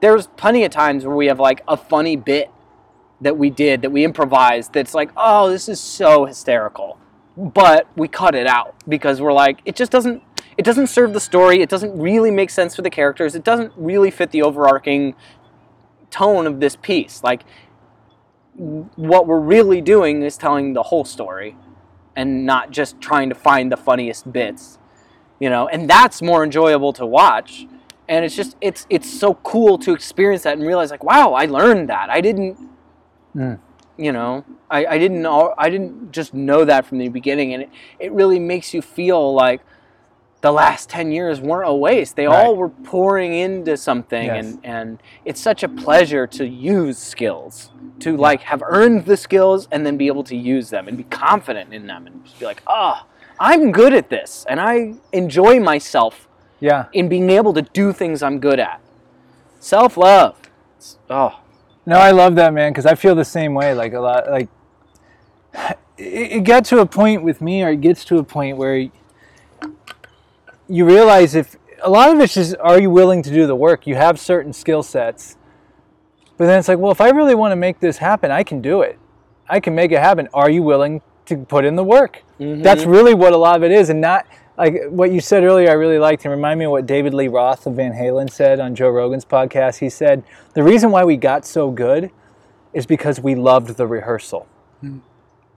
there's 0.02 0.28
plenty 0.28 0.64
of 0.64 0.72
times 0.72 1.06
where 1.06 1.16
we 1.16 1.28
have 1.28 1.40
like 1.40 1.62
a 1.68 1.78
funny 1.78 2.16
bit 2.16 2.52
that 3.22 3.38
we 3.38 3.50
did 3.50 3.84
that 3.84 3.92
we 3.92 4.04
improvised 4.04 4.74
that's 4.74 4.96
like 4.96 5.12
oh 5.16 5.50
this 5.50 5.68
is 5.68 5.80
so 5.80 6.26
hysterical. 6.26 6.98
But 7.38 7.88
we 7.96 8.08
cut 8.08 8.36
it 8.36 8.46
out 8.46 8.76
because 8.88 9.22
we're 9.22 9.34
like 9.34 9.60
it 9.66 9.76
just 9.76 9.92
doesn't 9.92 10.22
it 10.58 10.66
doesn't 10.66 10.88
serve 10.88 11.14
the 11.14 11.20
story. 11.20 11.62
It 11.62 11.70
doesn't 11.70 11.98
really 11.98 12.30
make 12.30 12.50
sense 12.50 12.76
for 12.76 12.82
the 12.82 12.90
characters. 12.90 13.36
It 13.36 13.44
doesn't 13.44 13.74
really 13.76 14.12
fit 14.12 14.32
the 14.32 14.44
overarching 14.44 15.16
tone 16.12 16.46
of 16.46 16.60
this 16.60 16.76
piece. 16.76 17.24
Like 17.24 17.44
what 18.56 19.26
we're 19.26 19.40
really 19.40 19.82
doing 19.82 20.22
is 20.22 20.38
telling 20.38 20.74
the 20.74 20.84
whole 20.84 21.06
story 21.06 21.56
and 22.16 22.46
not 22.46 22.72
just 22.72 23.00
trying 23.02 23.30
to 23.30 23.36
find 23.36 23.72
the 23.72 23.78
funniest 23.78 24.32
bits 24.32 24.78
you 25.42 25.50
know? 25.50 25.68
And 25.68 25.90
that's 25.90 26.22
more 26.22 26.44
enjoyable 26.44 26.94
to 26.94 27.06
watch. 27.06 27.66
And 28.08 28.24
it's 28.24 28.36
just 28.36 28.56
it's 28.62 28.86
it's 28.90 29.12
so 29.12 29.34
cool 29.36 29.78
to 29.80 29.94
experience 29.94 30.44
that 30.44 30.58
and 30.58 30.66
realize 30.68 30.92
like 30.92 31.04
wow 31.04 31.34
i 31.34 31.46
learned 31.46 31.90
that. 31.90 32.10
I 32.10 32.22
didn't 32.22 32.58
Mm. 33.34 33.60
you 33.98 34.12
know 34.12 34.44
I, 34.70 34.86
I 34.86 34.98
didn't 34.98 35.22
know 35.22 35.54
i 35.58 35.70
didn't 35.70 36.12
just 36.12 36.34
know 36.34 36.66
that 36.66 36.86
from 36.86 36.98
the 36.98 37.08
beginning. 37.08 37.54
And 37.54 37.64
it, 37.64 37.70
it 38.00 38.12
really 38.12 38.40
makes 38.40 38.74
you 38.74 38.82
feel 38.82 39.34
like 39.34 39.62
the 40.42 40.52
last 40.52 40.90
10 40.90 41.12
years 41.12 41.40
weren't 41.40 41.70
a 41.70 41.74
waste 41.74 42.16
they 42.16 42.26
all 42.26 42.56
were 42.56 42.70
pouring 42.70 43.34
into 43.34 43.78
something 43.78 44.26
Yes. 44.26 44.46
and 44.46 44.60
and 44.66 45.04
it's 45.26 45.40
such 45.40 45.62
a 45.64 45.70
pleasure 45.70 46.26
to 46.28 46.48
use 46.48 46.98
skills 46.98 47.72
to 48.00 48.18
like 48.18 48.42
have 48.42 48.64
earned 48.66 49.06
the 49.06 49.16
skills 49.18 49.68
and 49.72 49.86
then 49.86 49.98
be 49.98 50.08
able 50.08 50.24
to 50.24 50.36
use 50.36 50.70
them 50.72 50.88
and 50.88 50.98
be 50.98 51.04
confident 51.04 51.74
in 51.74 51.86
them 51.88 52.08
and 52.08 52.24
just 52.26 52.40
be 52.40 52.46
like 52.46 52.64
oh 52.68 53.06
i'm 53.40 53.72
good 53.72 53.94
at 53.94 54.10
this 54.10 54.46
and 54.50 54.60
i 54.60 54.94
enjoy 55.14 55.60
myself 55.60 56.28
yeah. 56.60 56.86
in 56.94 57.08
being 57.10 57.30
able 57.30 57.54
to 57.54 57.62
do 57.62 57.94
things 57.94 58.22
i'm 58.24 58.40
good 58.40 58.60
at 58.60 58.82
self-love 59.60 60.36
It's- 60.78 60.98
oh 61.10 61.38
No, 61.86 61.98
I 61.98 62.12
love 62.12 62.36
that 62.36 62.54
man 62.54 62.72
because 62.72 62.86
I 62.86 62.94
feel 62.96 63.16
the 63.16 63.26
same 63.26 63.56
way. 63.56 63.74
Like 63.74 63.94
a 63.94 64.00
lot, 64.00 64.30
like 64.30 64.50
it, 65.98 66.32
it 66.38 66.44
got 66.44 66.64
to 66.66 66.80
a 66.80 66.86
point 66.86 67.24
with 67.24 67.42
me, 67.42 67.64
or 67.64 67.70
it 67.72 67.82
gets 67.82 68.06
to 68.06 68.18
a 68.20 68.24
point 68.24 68.58
where 68.58 68.88
you 70.72 70.86
realize 70.86 71.36
if 71.36 71.56
a 71.84 71.90
lot 71.90 72.14
of 72.14 72.20
it's 72.20 72.34
just 72.36 72.56
are 72.60 72.80
you 72.80 72.90
willing 72.90 73.22
to 73.24 73.30
do 73.30 73.46
the 73.48 73.56
work? 73.56 73.86
You 73.88 73.96
have 73.96 74.20
certain 74.20 74.54
skill 74.54 74.84
sets, 74.84 75.38
but 76.38 76.46
then 76.46 76.60
it's 76.60 76.68
like, 76.68 76.80
well, 76.80 76.92
if 76.92 77.02
I 77.02 77.10
really 77.10 77.36
want 77.36 77.52
to 77.52 77.56
make 77.56 77.80
this 77.80 77.98
happen, 77.98 78.32
I 78.32 78.44
can 78.44 78.62
do 78.62 78.82
it. 78.82 78.98
I 79.50 79.60
can 79.60 79.76
make 79.76 79.92
it 79.92 80.00
happen. 80.00 80.30
Are 80.34 80.50
you 80.50 80.64
willing 80.64 81.02
to 81.26 81.38
put 81.38 81.66
in 81.66 81.76
the 81.76 81.84
work? 81.84 82.24
Mhm. 82.40 82.64
That's 82.64 82.86
really 82.86 83.14
what 83.14 83.34
a 83.34 83.38
lot 83.38 83.56
of 83.58 83.64
it 83.64 83.72
is, 83.72 83.90
and 83.90 84.00
not 84.02 84.26
like 84.58 84.84
what 84.90 85.12
you 85.12 85.20
said 85.20 85.44
earlier. 85.44 85.70
I 85.70 85.74
really 85.74 86.00
liked 86.00 86.24
and 86.26 86.32
remind 86.32 86.60
me 86.60 86.66
of 86.66 86.72
what 86.72 86.86
David 86.86 87.14
Lee 87.14 87.28
Roth 87.28 87.66
of 87.68 87.74
Van 87.76 87.94
Halen 87.94 88.30
said 88.30 88.60
on 88.60 88.76
Joe 88.76 88.90
Rogan's 88.90 89.26
podcast. 89.26 89.80
He 89.80 89.90
said 89.90 90.24
the 90.54 90.64
reason 90.64 90.92
why 90.92 91.04
we 91.04 91.18
got 91.18 91.46
so 91.46 91.72
good 91.72 92.12
is 92.74 92.86
because 92.86 93.20
we 93.20 93.36
loved 93.36 93.76
the 93.78 93.86
rehearsal. 93.88 94.48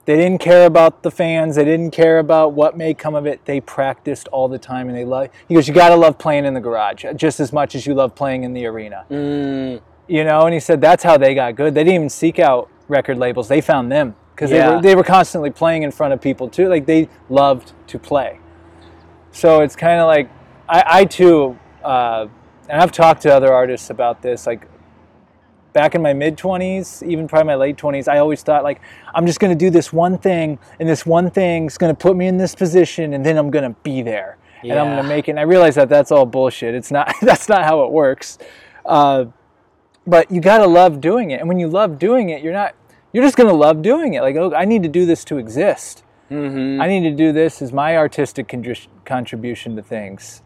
They 0.05 0.15
didn't 0.15 0.37
care 0.37 0.65
about 0.65 1.01
the 1.01 1.09
fans. 1.09 1.55
They 1.55 1.65
didn't 1.65 1.91
care 1.91 2.19
about 2.19 2.53
what 2.53 2.77
may 2.77 2.93
come 2.93 3.15
of 3.15 3.25
it. 3.25 3.43
They 3.45 3.59
practiced 3.59 4.27
all 4.27 4.47
the 4.47 4.59
time, 4.59 4.87
and 4.87 4.95
they 4.95 5.05
love. 5.05 5.29
He 5.47 5.55
goes, 5.55 5.67
"You 5.67 5.73
got 5.73 5.89
to 5.89 5.95
love 5.95 6.17
playing 6.17 6.45
in 6.45 6.53
the 6.53 6.61
garage 6.61 7.05
just 7.15 7.39
as 7.39 7.51
much 7.51 7.75
as 7.75 7.87
you 7.87 7.93
love 7.95 8.13
playing 8.15 8.43
in 8.43 8.53
the 8.53 8.65
arena." 8.67 9.05
Mm, 9.09 9.81
you 10.07 10.23
know 10.23 10.41
and 10.41 10.53
he 10.53 10.59
said 10.59 10.79
that's 10.79 11.03
how 11.03 11.17
they 11.17 11.33
got 11.33 11.55
good 11.55 11.73
they 11.73 11.83
didn't 11.83 11.95
even 11.95 12.09
seek 12.09 12.39
out 12.39 12.69
record 12.87 13.17
labels 13.17 13.47
they 13.47 13.61
found 13.61 13.91
them 13.91 14.15
because 14.33 14.49
they, 14.49 14.67
were, 14.67 14.81
they 14.81 14.95
were 14.95 15.03
constantly 15.03 15.49
playing 15.49 15.83
in 15.83 15.91
front 15.91 16.13
of 16.13 16.21
people 16.21 16.49
too 16.49 16.67
like 16.67 16.85
they 16.85 17.09
loved 17.29 17.73
to 17.87 17.97
play 17.97 18.39
so 19.31 19.61
it's 19.61 19.75
kind 19.75 19.99
of 19.99 20.07
like 20.07 20.29
i, 20.69 20.83
I 20.85 21.05
too 21.05 21.57
uh, 21.83 22.27
and 22.69 22.81
i've 22.81 22.91
talked 22.91 23.21
to 23.23 23.33
other 23.33 23.51
artists 23.51 23.89
about 23.89 24.21
this 24.21 24.45
like 24.45 24.67
back 25.75 25.93
in 25.93 26.01
my 26.01 26.13
mid 26.13 26.37
20s 26.37 27.05
even 27.05 27.27
probably 27.27 27.45
my 27.45 27.55
late 27.55 27.75
20s 27.75 28.07
i 28.07 28.17
always 28.17 28.41
thought 28.41 28.63
like 28.63 28.79
i'm 29.13 29.27
just 29.27 29.41
going 29.41 29.51
to 29.51 29.65
do 29.65 29.69
this 29.69 29.91
one 29.91 30.17
thing 30.17 30.57
and 30.79 30.87
this 30.87 31.05
one 31.05 31.29
thing's 31.29 31.77
going 31.77 31.93
to 31.93 31.99
put 31.99 32.15
me 32.15 32.27
in 32.27 32.37
this 32.37 32.55
position 32.55 33.13
and 33.13 33.25
then 33.25 33.37
i'm 33.37 33.51
going 33.51 33.69
to 33.69 33.77
be 33.83 34.01
there. 34.01 34.37
And 34.63 34.79
i'm 34.79 34.87
going 34.87 35.03
to 35.03 35.09
make 35.09 35.27
it 35.27 35.31
and 35.31 35.39
i 35.39 35.43
realize 35.43 35.75
that 35.75 35.89
that's 35.89 36.11
all 36.11 36.25
bullshit. 36.25 36.73
It's 36.73 36.91
not 36.91 37.13
that's 37.21 37.47
not 37.49 37.65
how 37.65 37.83
it 37.83 37.91
works. 37.91 38.39
Uh, 38.85 39.25
but 40.07 40.31
you 40.31 40.39
got 40.39 40.59
to 40.59 40.65
love 40.67 41.01
doing 41.01 41.31
it. 41.31 41.39
And 41.41 41.49
when 41.49 41.59
you 41.59 41.67
love 41.67 41.99
doing 41.99 42.29
it 42.29 42.41
you're 42.41 42.53
not 42.53 42.73
you're 43.11 43.23
just 43.23 43.35
going 43.35 43.49
to 43.49 43.55
love 43.55 43.81
doing 43.81 44.13
it. 44.13 44.21
Like 44.21 44.37
oh 44.37 44.53
i 44.55 44.63
need 44.63 44.81
to 44.83 44.89
do 44.89 45.05
this 45.05 45.25
to 45.25 45.37
exist. 45.37 46.03
Mhm. 46.31 46.81
i 46.81 46.87
need 46.87 47.01
to 47.01 47.11
do 47.11 47.33
this 47.33 47.61
as 47.61 47.73
my 47.73 47.97
artistic 47.97 48.47
contri- 48.47 48.87
contribution 49.03 49.75
to 49.75 49.83
things. 49.83 50.41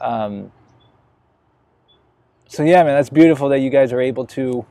Um, 0.00 0.52
so 2.48 2.62
yeah 2.64 2.82
man 2.82 2.94
that's 2.96 3.10
beautiful 3.10 3.48
that 3.50 3.58
you 3.60 3.70
guys 3.70 3.92
are 3.92 4.00
able 4.00 4.24
to 4.26 4.64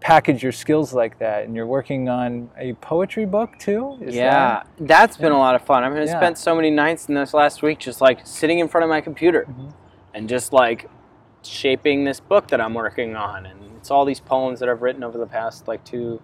package 0.00 0.42
your 0.42 0.52
skills 0.52 0.92
like 0.92 1.18
that 1.18 1.44
and 1.44 1.56
you're 1.56 1.66
working 1.66 2.08
on 2.08 2.48
a 2.56 2.72
poetry 2.74 3.24
book 3.26 3.58
too 3.58 3.98
Is 4.00 4.14
yeah, 4.14 4.30
that- 4.30 4.66
that's 4.80 5.16
been 5.16 5.32
a 5.32 5.38
lot 5.38 5.56
of 5.56 5.62
fun. 5.62 5.82
I 5.82 5.88
mean, 5.88 5.98
I 5.98 6.04
Yeah. 6.04 6.16
spent 6.20 6.38
so 6.38 6.54
many 6.54 6.70
nights 6.70 7.08
in 7.08 7.16
this 7.16 7.34
last 7.34 7.62
week 7.62 7.80
just 7.80 8.00
like 8.00 8.20
sitting 8.24 8.60
in 8.60 8.68
front 8.68 8.84
of 8.84 8.88
my 8.90 9.00
computer 9.00 9.46
Mhm. 9.50 9.72
and 10.14 10.28
just 10.28 10.52
like 10.52 10.88
shaping 11.42 12.04
this 12.04 12.20
book 12.20 12.46
that 12.48 12.60
I'm 12.60 12.74
working 12.74 13.16
on. 13.16 13.44
And 13.44 13.58
it's 13.76 13.90
all 13.90 14.04
these 14.04 14.20
poems 14.20 14.60
that 14.60 14.68
I've 14.68 14.82
written 14.82 15.02
over 15.02 15.18
the 15.18 15.26
past 15.26 15.66
like 15.66 15.82
two 15.82 16.20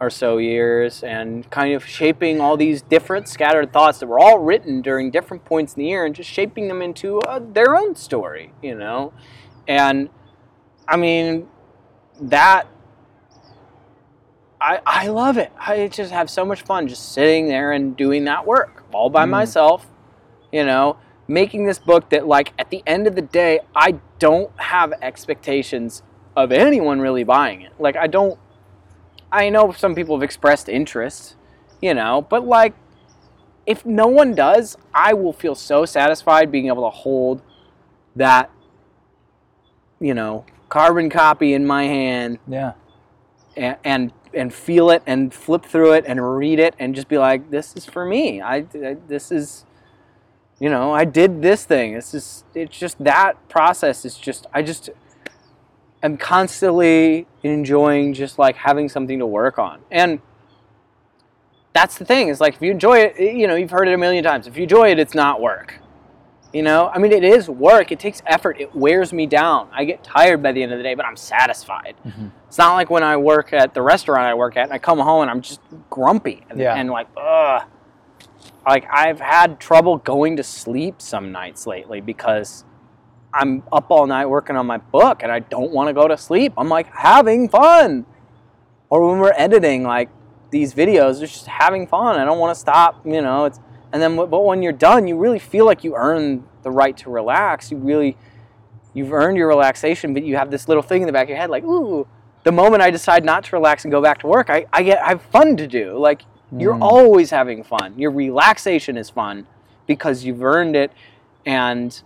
or 0.00 0.10
so 0.10 0.38
years 0.38 1.04
and 1.04 1.48
kind 1.50 1.74
of 1.74 1.84
shaping 1.86 2.40
all 2.40 2.56
these 2.56 2.82
different 2.82 3.28
scattered 3.28 3.72
thoughts 3.72 4.00
that 4.00 4.06
were 4.08 4.18
all 4.18 4.40
written 4.40 4.82
during 4.82 5.12
different 5.12 5.44
points 5.44 5.74
in 5.74 5.82
the 5.82 5.88
year 5.88 6.04
and 6.04 6.12
just 6.16 6.28
shaping 6.28 6.66
them 6.66 6.82
into 6.82 7.20
uh, 7.20 7.38
their 7.52 7.76
own 7.76 7.94
story, 7.94 8.52
you 8.60 8.74
know? 8.74 9.12
And 9.66 10.08
I 10.86 10.96
mean, 10.96 11.48
that 12.20 12.66
I, 14.60 14.80
I 14.86 15.08
love 15.08 15.36
it. 15.36 15.52
I 15.58 15.88
just 15.88 16.12
have 16.12 16.30
so 16.30 16.44
much 16.44 16.62
fun 16.62 16.88
just 16.88 17.12
sitting 17.12 17.48
there 17.48 17.72
and 17.72 17.96
doing 17.96 18.24
that 18.24 18.46
work 18.46 18.84
all 18.92 19.10
by 19.10 19.26
Mm. 19.26 19.30
myself, 19.30 19.86
you 20.52 20.64
know, 20.64 20.96
making 21.28 21.66
this 21.66 21.78
book 21.78 22.08
that, 22.10 22.26
like, 22.26 22.52
at 22.58 22.70
the 22.70 22.82
end 22.86 23.06
of 23.06 23.14
the 23.14 23.22
day, 23.22 23.60
I 23.74 23.98
don't 24.18 24.50
have 24.58 24.94
expectations 25.02 26.02
of 26.36 26.50
anyone 26.52 27.00
really 27.00 27.24
buying 27.24 27.62
it. 27.62 27.72
Like, 27.78 27.96
I 27.96 28.06
don't, 28.06 28.38
I 29.30 29.50
know 29.50 29.72
some 29.72 29.94
people 29.94 30.16
have 30.16 30.22
expressed 30.22 30.68
interest, 30.68 31.36
you 31.82 31.92
know, 31.92 32.26
but 32.28 32.46
like, 32.46 32.74
if 33.66 33.84
no 33.84 34.06
one 34.06 34.34
does, 34.34 34.76
I 34.94 35.12
will 35.14 35.32
feel 35.32 35.54
so 35.54 35.84
satisfied 35.84 36.52
being 36.52 36.68
able 36.68 36.84
to 36.84 36.96
hold 36.96 37.42
that, 38.16 38.50
you 40.04 40.12
know, 40.14 40.44
carbon 40.68 41.08
copy 41.08 41.54
in 41.54 41.64
my 41.66 41.84
hand 41.84 42.38
yeah 42.48 42.72
and, 43.56 43.76
and 43.84 44.12
and 44.34 44.52
feel 44.52 44.90
it 44.90 45.02
and 45.06 45.32
flip 45.32 45.64
through 45.64 45.92
it 45.92 46.04
and 46.06 46.36
read 46.38 46.58
it 46.58 46.74
and 46.78 46.94
just 46.94 47.08
be 47.08 47.18
like, 47.18 47.50
this 47.50 47.74
is 47.76 47.84
for 47.86 48.04
me. 48.04 48.40
I, 48.40 48.56
I- 48.74 48.96
this 49.06 49.30
is, 49.30 49.64
you 50.58 50.68
know, 50.68 50.92
I 50.92 51.04
did 51.04 51.40
this 51.40 51.64
thing. 51.64 51.94
It's 51.94 52.10
just 52.12 52.44
it's 52.54 52.76
just 52.78 53.02
that 53.04 53.48
process 53.48 54.04
is 54.04 54.16
just 54.16 54.46
I 54.52 54.60
just 54.62 54.90
am 56.02 56.16
constantly 56.18 57.26
enjoying 57.42 58.12
just 58.12 58.38
like 58.38 58.56
having 58.56 58.88
something 58.88 59.18
to 59.20 59.26
work 59.26 59.58
on 59.58 59.80
and. 59.90 60.20
That's 61.72 61.98
the 61.98 62.04
thing. 62.04 62.28
Is 62.28 62.40
like 62.40 62.54
if 62.54 62.62
you 62.62 62.70
enjoy 62.70 62.98
it, 63.00 63.18
you 63.36 63.48
know, 63.48 63.56
you've 63.56 63.72
heard 63.72 63.88
it 63.88 63.94
a 63.94 63.98
million 63.98 64.22
times. 64.22 64.46
If 64.46 64.56
you 64.56 64.62
enjoy 64.62 64.92
it, 64.92 65.00
it's 65.00 65.12
not 65.14 65.40
work. 65.40 65.80
You 66.54 66.62
know, 66.62 66.88
I 66.94 66.98
mean, 67.00 67.10
it 67.10 67.24
is 67.24 67.50
work. 67.50 67.90
It 67.90 67.98
takes 67.98 68.22
effort. 68.26 68.60
It 68.60 68.72
wears 68.76 69.12
me 69.12 69.26
down. 69.26 69.68
I 69.72 69.84
get 69.84 70.04
tired 70.04 70.40
by 70.40 70.52
the 70.52 70.62
end 70.62 70.70
of 70.70 70.78
the 70.78 70.84
day, 70.84 70.94
but 70.94 71.04
I'm 71.04 71.16
satisfied. 71.16 71.96
Mm-hmm. 72.06 72.28
It's 72.46 72.58
not 72.58 72.74
like 72.74 72.90
when 72.90 73.02
I 73.02 73.16
work 73.16 73.52
at 73.52 73.74
the 73.74 73.82
restaurant 73.82 74.22
I 74.22 74.34
work 74.34 74.56
at 74.56 74.62
and 74.64 74.72
I 74.72 74.78
come 74.78 75.00
home 75.00 75.22
and 75.22 75.30
I'm 75.32 75.40
just 75.40 75.60
grumpy 75.90 76.46
and, 76.48 76.60
Yeah. 76.60 76.76
and 76.76 76.90
like, 76.90 77.08
ugh. 77.16 77.64
Like 78.64 78.86
I've 78.88 79.18
had 79.18 79.58
trouble 79.58 79.96
going 79.98 80.36
to 80.36 80.44
sleep 80.44 81.02
some 81.02 81.32
nights 81.32 81.66
lately 81.66 82.00
because 82.00 82.64
I'm 83.32 83.64
up 83.72 83.90
all 83.90 84.06
night 84.06 84.26
working 84.26 84.54
on 84.54 84.64
my 84.64 84.78
book 84.78 85.24
and 85.24 85.32
I 85.32 85.40
don't 85.40 85.72
want 85.72 85.88
to 85.88 85.92
go 85.92 86.06
to 86.06 86.16
sleep. 86.16 86.52
I'm 86.56 86.68
like 86.68 86.86
having 86.94 87.48
fun. 87.48 88.06
Or 88.90 89.10
when 89.10 89.18
we're 89.18 89.34
editing 89.36 89.82
like 89.82 90.08
these 90.50 90.72
videos, 90.72 91.20
it's 91.20 91.32
just 91.32 91.46
having 91.46 91.88
fun. 91.88 92.16
I 92.20 92.24
don't 92.24 92.38
want 92.38 92.54
to 92.54 92.60
stop, 92.60 93.04
you 93.04 93.20
know. 93.20 93.46
It's 93.46 93.58
and 93.94 94.02
then 94.02 94.16
but 94.16 94.44
when 94.44 94.60
you're 94.62 94.72
done, 94.72 95.06
you 95.06 95.16
really 95.16 95.38
feel 95.38 95.64
like 95.64 95.84
you 95.84 95.94
earn 95.96 96.44
the 96.64 96.70
right 96.70 96.96
to 96.98 97.08
relax. 97.10 97.70
You 97.70 97.78
really 97.78 98.16
you've 98.92 99.12
earned 99.12 99.36
your 99.38 99.48
relaxation, 99.48 100.12
but 100.12 100.24
you 100.24 100.36
have 100.36 100.50
this 100.50 100.68
little 100.68 100.82
thing 100.82 101.00
in 101.02 101.06
the 101.06 101.12
back 101.12 101.24
of 101.24 101.28
your 101.30 101.38
head 101.38 101.48
like, 101.48 101.64
ooh, 101.64 102.06
the 102.42 102.52
moment 102.52 102.82
I 102.82 102.90
decide 102.90 103.24
not 103.24 103.44
to 103.44 103.56
relax 103.56 103.84
and 103.84 103.92
go 103.92 104.02
back 104.02 104.18
to 104.20 104.26
work, 104.26 104.50
I, 104.50 104.66
I 104.72 104.82
get 104.82 105.00
I 105.02 105.08
have 105.10 105.22
fun 105.22 105.56
to 105.58 105.66
do. 105.66 105.96
Like 105.96 106.22
you're 106.58 106.74
Mm. 106.74 106.82
always 106.82 107.30
having 107.30 107.62
fun. 107.64 107.94
Your 107.96 108.10
relaxation 108.10 108.96
is 108.98 109.10
fun 109.10 109.46
because 109.86 110.24
you've 110.24 110.42
earned 110.42 110.76
it 110.76 110.90
and 111.46 112.02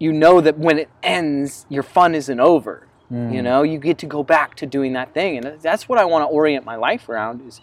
you 0.00 0.12
know 0.12 0.40
that 0.40 0.58
when 0.58 0.78
it 0.78 0.88
ends, 1.04 1.66
your 1.68 1.84
fun 1.84 2.14
isn't 2.16 2.40
over. 2.40 2.88
Mm. 3.12 3.32
You 3.32 3.42
know, 3.42 3.62
you 3.62 3.78
get 3.78 3.98
to 3.98 4.06
go 4.06 4.22
back 4.24 4.56
to 4.56 4.66
doing 4.66 4.92
that 4.94 5.14
thing. 5.14 5.36
And 5.36 5.60
that's 5.60 5.88
what 5.88 5.98
I 5.98 6.04
want 6.04 6.22
to 6.22 6.26
orient 6.26 6.64
my 6.64 6.76
life 6.76 7.08
around 7.08 7.46
is 7.46 7.60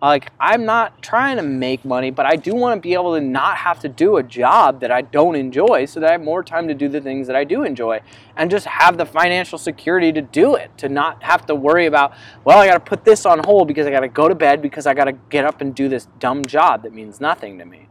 like 0.00 0.30
I'm 0.38 0.64
not 0.64 1.02
trying 1.02 1.38
to 1.38 1.42
make 1.42 1.84
money, 1.84 2.10
but 2.10 2.24
I 2.24 2.36
do 2.36 2.54
want 2.54 2.76
to 2.76 2.80
be 2.80 2.94
able 2.94 3.14
to 3.14 3.20
not 3.20 3.56
have 3.56 3.80
to 3.80 3.88
do 3.88 4.16
a 4.16 4.22
job 4.22 4.80
that 4.80 4.92
I 4.92 5.02
don't 5.02 5.34
enjoy 5.34 5.86
so 5.86 5.98
that 5.98 6.08
I 6.08 6.12
have 6.12 6.22
more 6.22 6.44
time 6.44 6.68
to 6.68 6.74
do 6.74 6.88
the 6.88 7.00
things 7.00 7.26
that 7.26 7.34
I 7.34 7.42
do 7.42 7.64
enjoy 7.64 8.00
and 8.36 8.48
just 8.50 8.66
have 8.66 8.96
the 8.96 9.04
financial 9.04 9.58
security 9.58 10.12
to 10.12 10.22
do 10.22 10.54
it, 10.54 10.76
to 10.78 10.88
not 10.88 11.22
have 11.24 11.46
to 11.46 11.54
worry 11.54 11.86
about, 11.86 12.12
well, 12.44 12.58
I 12.58 12.68
got 12.68 12.74
to 12.74 12.80
put 12.80 13.04
this 13.04 13.26
on 13.26 13.40
hold 13.44 13.66
because 13.66 13.88
I 13.88 13.90
got 13.90 14.00
to 14.00 14.08
go 14.08 14.28
to 14.28 14.36
bed 14.36 14.62
because 14.62 14.86
I 14.86 14.94
got 14.94 15.06
to 15.06 15.12
get 15.12 15.44
up 15.44 15.60
and 15.60 15.74
do 15.74 15.88
this 15.88 16.06
dumb 16.20 16.46
job 16.46 16.84
that 16.84 16.92
means 16.92 17.20
nothing 17.20 17.58
to 17.58 17.64
me. 17.64 17.88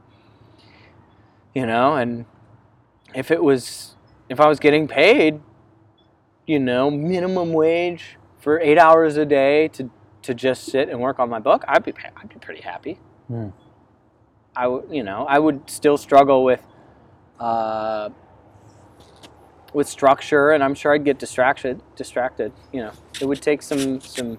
You 1.53 1.65
know, 1.65 1.95
and 1.95 2.25
if 3.13 3.31
it 3.31 3.43
was 3.43 3.95
if 4.29 4.39
I 4.39 4.47
was 4.47 4.59
getting 4.59 4.87
paid, 4.87 5.41
you 6.45 6.59
know, 6.59 6.89
minimum 6.89 7.51
wage 7.51 8.17
for 8.39 8.59
8 8.59 8.77
hours 8.77 9.17
a 9.17 9.25
day 9.25 9.67
to 9.69 9.89
to 10.27 10.33
just 10.33 10.65
sit 10.65 10.89
and 10.89 10.99
work 10.99 11.19
on 11.19 11.29
my 11.29 11.39
book, 11.39 11.63
I'd 11.67 11.83
be 11.85 11.93
I'd 12.17 12.29
be 12.29 12.35
pretty 12.35 12.61
happy. 12.61 12.99
Hmm. 13.27 13.49
I 14.55 14.67
would, 14.67 14.85
you 14.91 15.03
know, 15.03 15.25
I 15.25 15.39
would 15.39 15.69
still 15.69 15.97
struggle 15.97 16.43
with 16.43 16.61
uh, 17.39 18.09
with 19.73 19.87
structure, 19.87 20.51
and 20.51 20.61
I'm 20.63 20.75
sure 20.75 20.93
I'd 20.93 21.05
get 21.05 21.17
distracted. 21.17 21.81
Distracted, 21.95 22.51
you 22.73 22.81
know, 22.81 22.91
it 23.21 23.25
would 23.25 23.41
take 23.41 23.61
some 23.61 24.01
some 24.01 24.37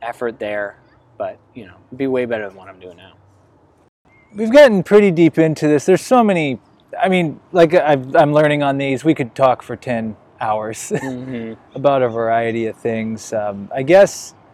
effort 0.00 0.38
there, 0.38 0.78
but 1.18 1.38
you 1.54 1.66
know, 1.66 1.74
it'd 1.88 1.98
be 1.98 2.06
way 2.06 2.24
better 2.24 2.48
than 2.48 2.56
what 2.56 2.68
I'm 2.68 2.78
doing 2.78 2.96
now. 2.96 3.14
we've 4.32 4.52
gotten 4.52 4.84
pretty 4.84 5.10
deep 5.10 5.38
into 5.38 5.66
this. 5.66 5.86
There's 5.86 6.02
so 6.02 6.22
many. 6.22 6.60
I 7.02 7.08
mean, 7.08 7.40
like 7.50 7.74
I've, 7.74 8.14
I'm 8.14 8.32
learning 8.32 8.62
on 8.62 8.78
these. 8.78 9.04
We 9.04 9.14
could 9.14 9.34
talk 9.34 9.62
for 9.62 9.74
ten 9.74 10.16
hours 10.40 10.90
Mm-hmm. 10.94 11.54
about 11.76 12.02
a 12.02 12.08
variety 12.08 12.66
of 12.66 12.76
things. 12.76 13.32
Um, 13.32 13.70
I 13.74 13.82
guess. 13.82 14.34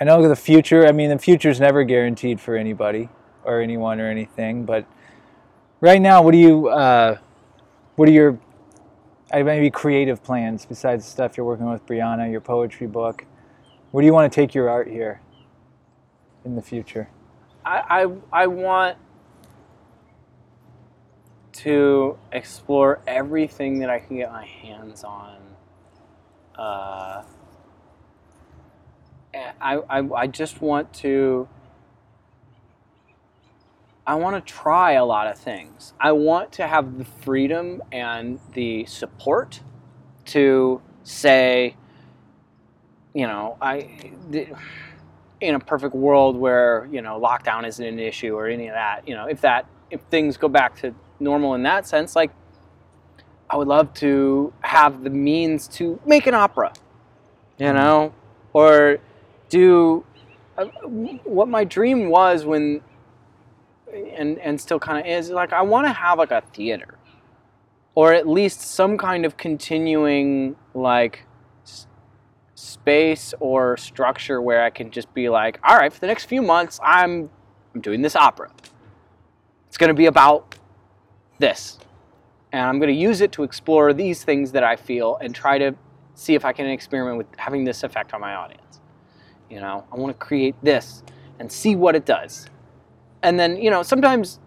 I 0.00 0.04
know 0.04 0.26
the 0.28 0.36
future. 0.36 0.86
I 0.86 0.92
mean, 0.92 1.10
the 1.10 1.18
future's 1.18 1.58
never 1.58 1.82
guaranteed 1.82 2.40
for 2.40 2.54
anybody 2.56 3.08
or 3.44 3.60
anyone 3.60 4.00
or 4.00 4.08
anything. 4.08 4.64
But 4.64 4.86
right 5.80 6.00
now, 6.00 6.22
what 6.22 6.32
do 6.32 6.38
you? 6.38 6.68
Uh, 6.68 7.18
what 7.96 8.08
are 8.08 8.12
your? 8.12 8.38
I 9.32 9.42
maybe 9.42 9.70
creative 9.70 10.22
plans 10.22 10.64
besides 10.64 11.04
the 11.04 11.10
stuff 11.10 11.36
you're 11.36 11.44
working 11.44 11.68
with 11.68 11.84
Brianna, 11.84 12.30
your 12.30 12.40
poetry 12.40 12.86
book. 12.86 13.26
Where 13.90 14.00
do 14.02 14.06
you 14.06 14.12
want 14.12 14.32
to 14.32 14.34
take 14.34 14.54
your 14.54 14.70
art 14.70 14.88
here? 14.88 15.20
In 16.44 16.54
the 16.54 16.62
future. 16.62 17.08
I, 17.64 18.04
I, 18.32 18.42
I 18.44 18.46
want 18.46 18.96
to 21.62 22.18
explore 22.32 23.00
everything 23.06 23.80
that 23.80 23.90
I 23.90 23.98
can 23.98 24.16
get 24.16 24.30
my 24.30 24.46
hands 24.46 25.04
on 25.04 25.36
uh, 26.58 27.22
I, 29.60 29.76
I, 29.76 29.98
I 30.14 30.26
just 30.26 30.60
want 30.60 30.92
to 30.94 31.48
I 34.06 34.14
want 34.14 34.44
to 34.44 34.52
try 34.52 34.92
a 34.92 35.04
lot 35.04 35.26
of 35.26 35.38
things. 35.38 35.92
I 36.00 36.12
want 36.12 36.52
to 36.52 36.66
have 36.66 36.96
the 36.96 37.04
freedom 37.04 37.82
and 37.92 38.40
the 38.54 38.86
support 38.86 39.60
to 40.26 40.80
say, 41.04 41.76
you 43.12 43.26
know, 43.26 43.58
I 43.60 44.12
in 45.40 45.54
a 45.54 45.60
perfect 45.60 45.94
world 45.94 46.36
where 46.36 46.88
you 46.90 47.02
know 47.02 47.20
lockdown 47.20 47.66
isn't 47.66 47.84
an 47.84 47.98
issue 47.98 48.34
or 48.34 48.48
any 48.48 48.68
of 48.68 48.74
that. 48.74 49.06
You 49.06 49.14
know, 49.14 49.26
if 49.26 49.42
that 49.42 49.66
if 49.90 50.00
things 50.10 50.36
go 50.36 50.48
back 50.48 50.76
to 50.80 50.94
normal 51.20 51.54
in 51.54 51.62
that 51.64 51.86
sense, 51.86 52.14
like 52.16 52.30
I 53.50 53.56
would 53.56 53.68
love 53.68 53.94
to 53.94 54.52
have 54.60 55.02
the 55.04 55.10
means 55.10 55.68
to 55.68 55.98
make 56.04 56.26
an 56.26 56.34
opera, 56.34 56.72
you 57.58 57.72
know, 57.72 58.12
or 58.52 58.98
do 59.48 60.04
uh, 60.58 60.66
what 61.24 61.48
my 61.48 61.64
dream 61.64 62.10
was 62.10 62.44
when 62.44 62.82
and 63.92 64.38
and 64.38 64.60
still 64.60 64.78
kind 64.78 64.98
of 64.98 65.06
is 65.06 65.30
like 65.30 65.52
I 65.52 65.62
want 65.62 65.86
to 65.86 65.92
have 65.92 66.18
like 66.18 66.30
a 66.30 66.42
theater. 66.52 66.94
Or 67.94 68.12
at 68.12 68.28
least 68.28 68.60
some 68.60 68.96
kind 68.96 69.26
of 69.26 69.36
continuing 69.36 70.54
like 70.72 71.24
s- 71.64 71.88
space 72.54 73.34
or 73.40 73.76
structure 73.76 74.40
where 74.40 74.62
I 74.62 74.70
can 74.70 74.90
just 74.90 75.12
be 75.14 75.28
like 75.28 75.58
all 75.64 75.76
right 75.76 75.92
for 75.92 75.98
the 75.98 76.06
next 76.06 76.26
few 76.26 76.42
months 76.42 76.78
I'm 76.82 77.30
I'm 77.74 77.80
doing 77.80 78.02
this 78.02 78.14
opera. 78.14 78.52
It's 79.68 79.76
going 79.76 79.88
to 79.88 79.94
be 79.94 80.06
about 80.06 80.54
this. 81.38 81.78
And 82.52 82.62
I'm 82.62 82.78
going 82.78 82.92
to 82.92 83.00
use 83.00 83.20
it 83.20 83.32
to 83.32 83.42
explore 83.42 83.92
these 83.92 84.24
things 84.24 84.52
that 84.52 84.64
I 84.64 84.76
feel 84.76 85.16
and 85.16 85.34
try 85.34 85.58
to 85.58 85.74
see 86.14 86.34
if 86.34 86.44
I 86.44 86.52
can 86.52 86.66
experiment 86.66 87.18
with 87.18 87.26
having 87.36 87.64
this 87.64 87.82
effect 87.82 88.14
on 88.14 88.20
my 88.20 88.34
audience. 88.34 88.80
You 89.50 89.60
know 89.60 89.84
I 89.90 89.96
want 89.96 90.18
to 90.18 90.26
create 90.26 90.54
this 90.62 91.02
and 91.38 91.50
see 91.50 91.74
what 91.76 91.94
it 91.94 92.04
does. 92.04 92.48
And 93.22 93.38
then 93.38 93.56
you 93.56 93.70
know 93.70 93.82
sometimes 93.82 94.40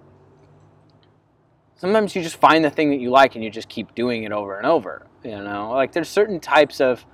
sometimes 1.76 2.16
you 2.16 2.22
just 2.22 2.36
find 2.36 2.64
the 2.64 2.70
thing 2.70 2.92
that 2.92 3.00
you 3.00 3.10
like 3.10 3.36
and 3.36 3.44
you 3.44 3.50
just 3.50 3.70
keep 3.70 3.96
doing 3.96 4.24
it 4.24 4.32
over 4.32 4.58
and 4.58 4.68
over 4.68 5.08
you 5.24 5.32
know? 5.32 5.72
Like 5.72 5.92
there's 5.92 6.10
certain 6.10 6.40
types 6.40 6.82
of 6.82 7.06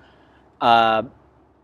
uh, 0.61 1.03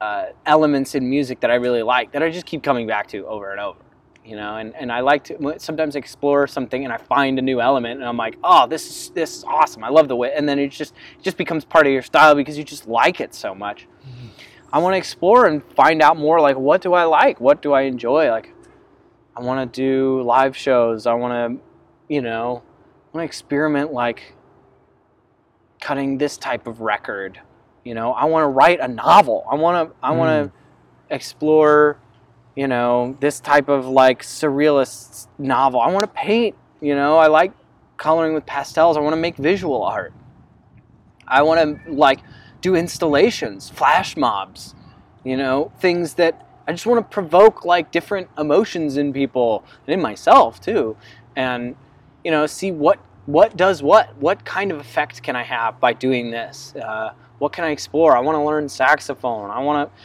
uh, 0.01 0.25
elements 0.45 0.95
in 0.95 1.09
music 1.09 1.39
that 1.39 1.49
i 1.49 1.55
really 1.55 1.81
like 1.81 2.11
that 2.11 2.21
i 2.21 2.29
just 2.29 2.45
keep 2.45 2.61
coming 2.61 2.85
back 2.85 3.07
to 3.07 3.25
over 3.25 3.51
and 3.51 3.59
over 3.61 3.79
you 4.25 4.35
know 4.35 4.55
and, 4.57 4.73
and 4.75 4.91
i 4.91 5.01
like 5.01 5.23
to 5.23 5.55
sometimes 5.57 5.95
explore 5.95 6.47
something 6.47 6.83
and 6.83 6.93
i 6.93 6.97
find 6.97 7.37
a 7.39 7.41
new 7.41 7.59
element 7.59 7.99
and 7.99 8.07
i'm 8.07 8.17
like 8.17 8.37
oh 8.43 8.65
this 8.67 8.89
is 8.89 9.09
this 9.09 9.37
is 9.37 9.43
awesome 9.43 9.83
i 9.83 9.89
love 9.89 10.07
the 10.07 10.15
way 10.15 10.31
and 10.35 10.47
then 10.47 10.57
it 10.59 10.69
just 10.69 10.93
it 11.17 11.23
just 11.23 11.37
becomes 11.37 11.65
part 11.65 11.85
of 11.85 11.91
your 11.91 12.01
style 12.01 12.33
because 12.33 12.57
you 12.57 12.63
just 12.63 12.87
like 12.87 13.19
it 13.19 13.33
so 13.33 13.53
much 13.53 13.87
mm-hmm. 14.07 14.27
i 14.71 14.79
want 14.79 14.93
to 14.93 14.97
explore 14.97 15.45
and 15.45 15.63
find 15.75 16.01
out 16.01 16.17
more 16.17 16.39
like 16.39 16.57
what 16.57 16.81
do 16.81 16.93
i 16.93 17.03
like 17.03 17.41
what 17.41 17.61
do 17.61 17.73
i 17.73 17.81
enjoy 17.81 18.29
like 18.29 18.53
I 19.35 19.41
want 19.41 19.73
to 19.73 19.81
do 19.81 20.21
live 20.21 20.55
shows. 20.55 21.07
I 21.07 21.13
want 21.13 21.33
to, 21.59 21.63
you 22.13 22.21
know, 22.21 22.61
I 23.13 23.17
want 23.17 23.23
to 23.23 23.25
experiment 23.25 23.91
like 23.91 24.35
cutting 25.81 26.17
this 26.17 26.37
type 26.37 26.67
of 26.67 26.81
record. 26.81 27.39
You 27.83 27.95
know, 27.95 28.13
I 28.13 28.25
want 28.25 28.43
to 28.43 28.47
write 28.47 28.79
a 28.79 28.87
novel. 28.87 29.45
I 29.49 29.55
want 29.55 29.89
to 29.89 29.95
I 30.03 30.11
want 30.11 30.29
to 30.29 30.51
mm. 30.51 31.15
explore, 31.15 31.97
you 32.55 32.67
know, 32.67 33.17
this 33.19 33.39
type 33.39 33.69
of 33.69 33.87
like 33.87 34.21
surrealist 34.21 35.27
novel. 35.37 35.81
I 35.81 35.91
want 35.91 36.03
to 36.03 36.07
paint, 36.07 36.55
you 36.81 36.95
know, 36.95 37.17
I 37.17 37.27
like 37.27 37.53
coloring 37.97 38.33
with 38.33 38.45
pastels. 38.45 38.97
I 38.97 38.99
want 38.99 39.13
to 39.13 39.21
make 39.21 39.37
visual 39.37 39.83
art. 39.83 40.13
I 41.27 41.41
want 41.41 41.85
to 41.85 41.91
like 41.91 42.19
do 42.61 42.75
installations, 42.75 43.69
flash 43.69 44.15
mobs, 44.15 44.75
you 45.23 45.37
know, 45.37 45.71
things 45.79 46.15
that 46.15 46.47
I 46.67 46.71
just 46.71 46.85
want 46.85 46.99
to 46.99 47.13
provoke 47.13 47.65
like 47.65 47.91
different 47.91 48.29
emotions 48.37 48.97
in 48.97 49.11
people 49.13 49.63
and 49.85 49.93
in 49.95 50.01
myself 50.01 50.61
too, 50.61 50.95
and 51.35 51.75
you 52.23 52.31
know, 52.31 52.45
see 52.45 52.71
what 52.71 52.99
what 53.25 53.55
does 53.55 53.81
what. 53.83 54.15
What 54.17 54.45
kind 54.45 54.71
of 54.71 54.79
effect 54.79 55.23
can 55.23 55.35
I 55.35 55.43
have 55.43 55.79
by 55.79 55.93
doing 55.93 56.31
this? 56.31 56.73
Uh, 56.75 57.13
what 57.39 57.51
can 57.51 57.63
I 57.63 57.71
explore? 57.71 58.15
I 58.15 58.19
want 58.19 58.37
to 58.37 58.43
learn 58.43 58.69
saxophone. 58.69 59.49
I 59.49 59.59
want 59.59 59.89
to. 59.89 60.01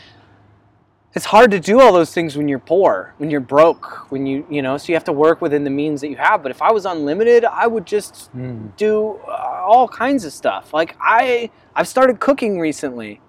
It's 1.19 1.27
hard 1.27 1.51
to 1.51 1.59
do 1.59 1.81
all 1.81 1.93
those 1.93 2.14
things 2.14 2.37
when 2.37 2.47
you're 2.47 2.61
poor, 2.61 3.12
when 3.19 3.29
you're 3.29 3.41
broke, 3.41 4.09
when 4.12 4.25
you 4.25 4.47
you 4.49 4.62
know. 4.62 4.79
So 4.79 4.93
you 4.93 4.95
have 4.95 5.03
to 5.05 5.12
work 5.12 5.41
within 5.41 5.64
the 5.64 5.71
means 5.71 6.01
that 6.03 6.11
you 6.11 6.16
have. 6.16 6.45
But 6.45 6.53
if 6.53 6.62
I 6.62 6.71
was 6.71 6.87
unlimited, 6.87 7.45
I 7.45 7.66
would 7.66 7.87
just 7.87 8.31
mm. 8.37 8.77
do 8.77 9.19
uh, 9.27 9.64
all 9.66 9.89
kinds 9.89 10.25
of 10.25 10.33
stuff. 10.33 10.73
Like 10.73 10.97
I 11.01 11.51
I've 11.75 11.89
started 11.89 12.21
cooking 12.21 12.61
recently 12.61 13.21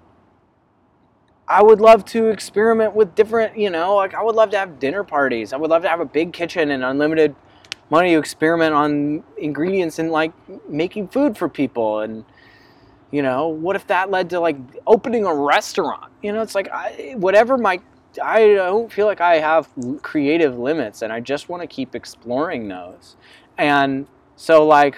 I 1.49 1.63
would 1.63 1.81
love 1.81 2.05
to 2.05 2.27
experiment 2.27 2.93
with 2.93 3.15
different, 3.15 3.57
you 3.57 3.71
know, 3.71 3.95
like 3.95 4.13
I 4.13 4.21
would 4.21 4.35
love 4.35 4.51
to 4.51 4.57
have 4.59 4.77
dinner 4.77 5.03
parties. 5.03 5.51
I 5.51 5.57
would 5.57 5.71
love 5.71 5.81
to 5.81 5.89
have 5.89 5.99
a 5.99 6.05
big 6.05 6.31
kitchen 6.31 6.69
and 6.69 6.83
unlimited 6.83 7.35
money 7.89 8.11
to 8.11 8.19
experiment 8.19 8.75
on 8.75 9.23
ingredients 9.35 9.97
and 9.97 10.11
like 10.11 10.31
making 10.69 11.07
food 11.07 11.39
for 11.39 11.49
people. 11.49 12.01
And, 12.01 12.23
you 13.11 13.21
know, 13.23 13.47
what 13.47 13.75
if 13.75 13.87
that 13.87 14.11
led 14.11 14.29
to 14.31 14.39
like 14.39 14.57
opening 14.85 15.25
a 15.25 15.33
restaurant? 15.33 16.11
You 16.21 16.31
know, 16.31 16.41
it's 16.41 16.55
like 16.55 16.69
I, 16.69 17.15
whatever 17.17 17.57
my, 17.57 17.79
I 18.21 18.53
don't 18.53 18.91
feel 18.91 19.07
like 19.07 19.21
I 19.21 19.35
have 19.37 19.67
creative 20.01 20.57
limits 20.57 21.01
and 21.01 21.11
I 21.11 21.19
just 21.19 21.49
want 21.49 21.61
to 21.61 21.67
keep 21.67 21.95
exploring 21.95 22.67
those. 22.67 23.15
And 23.57 24.07
so, 24.35 24.65
like, 24.65 24.95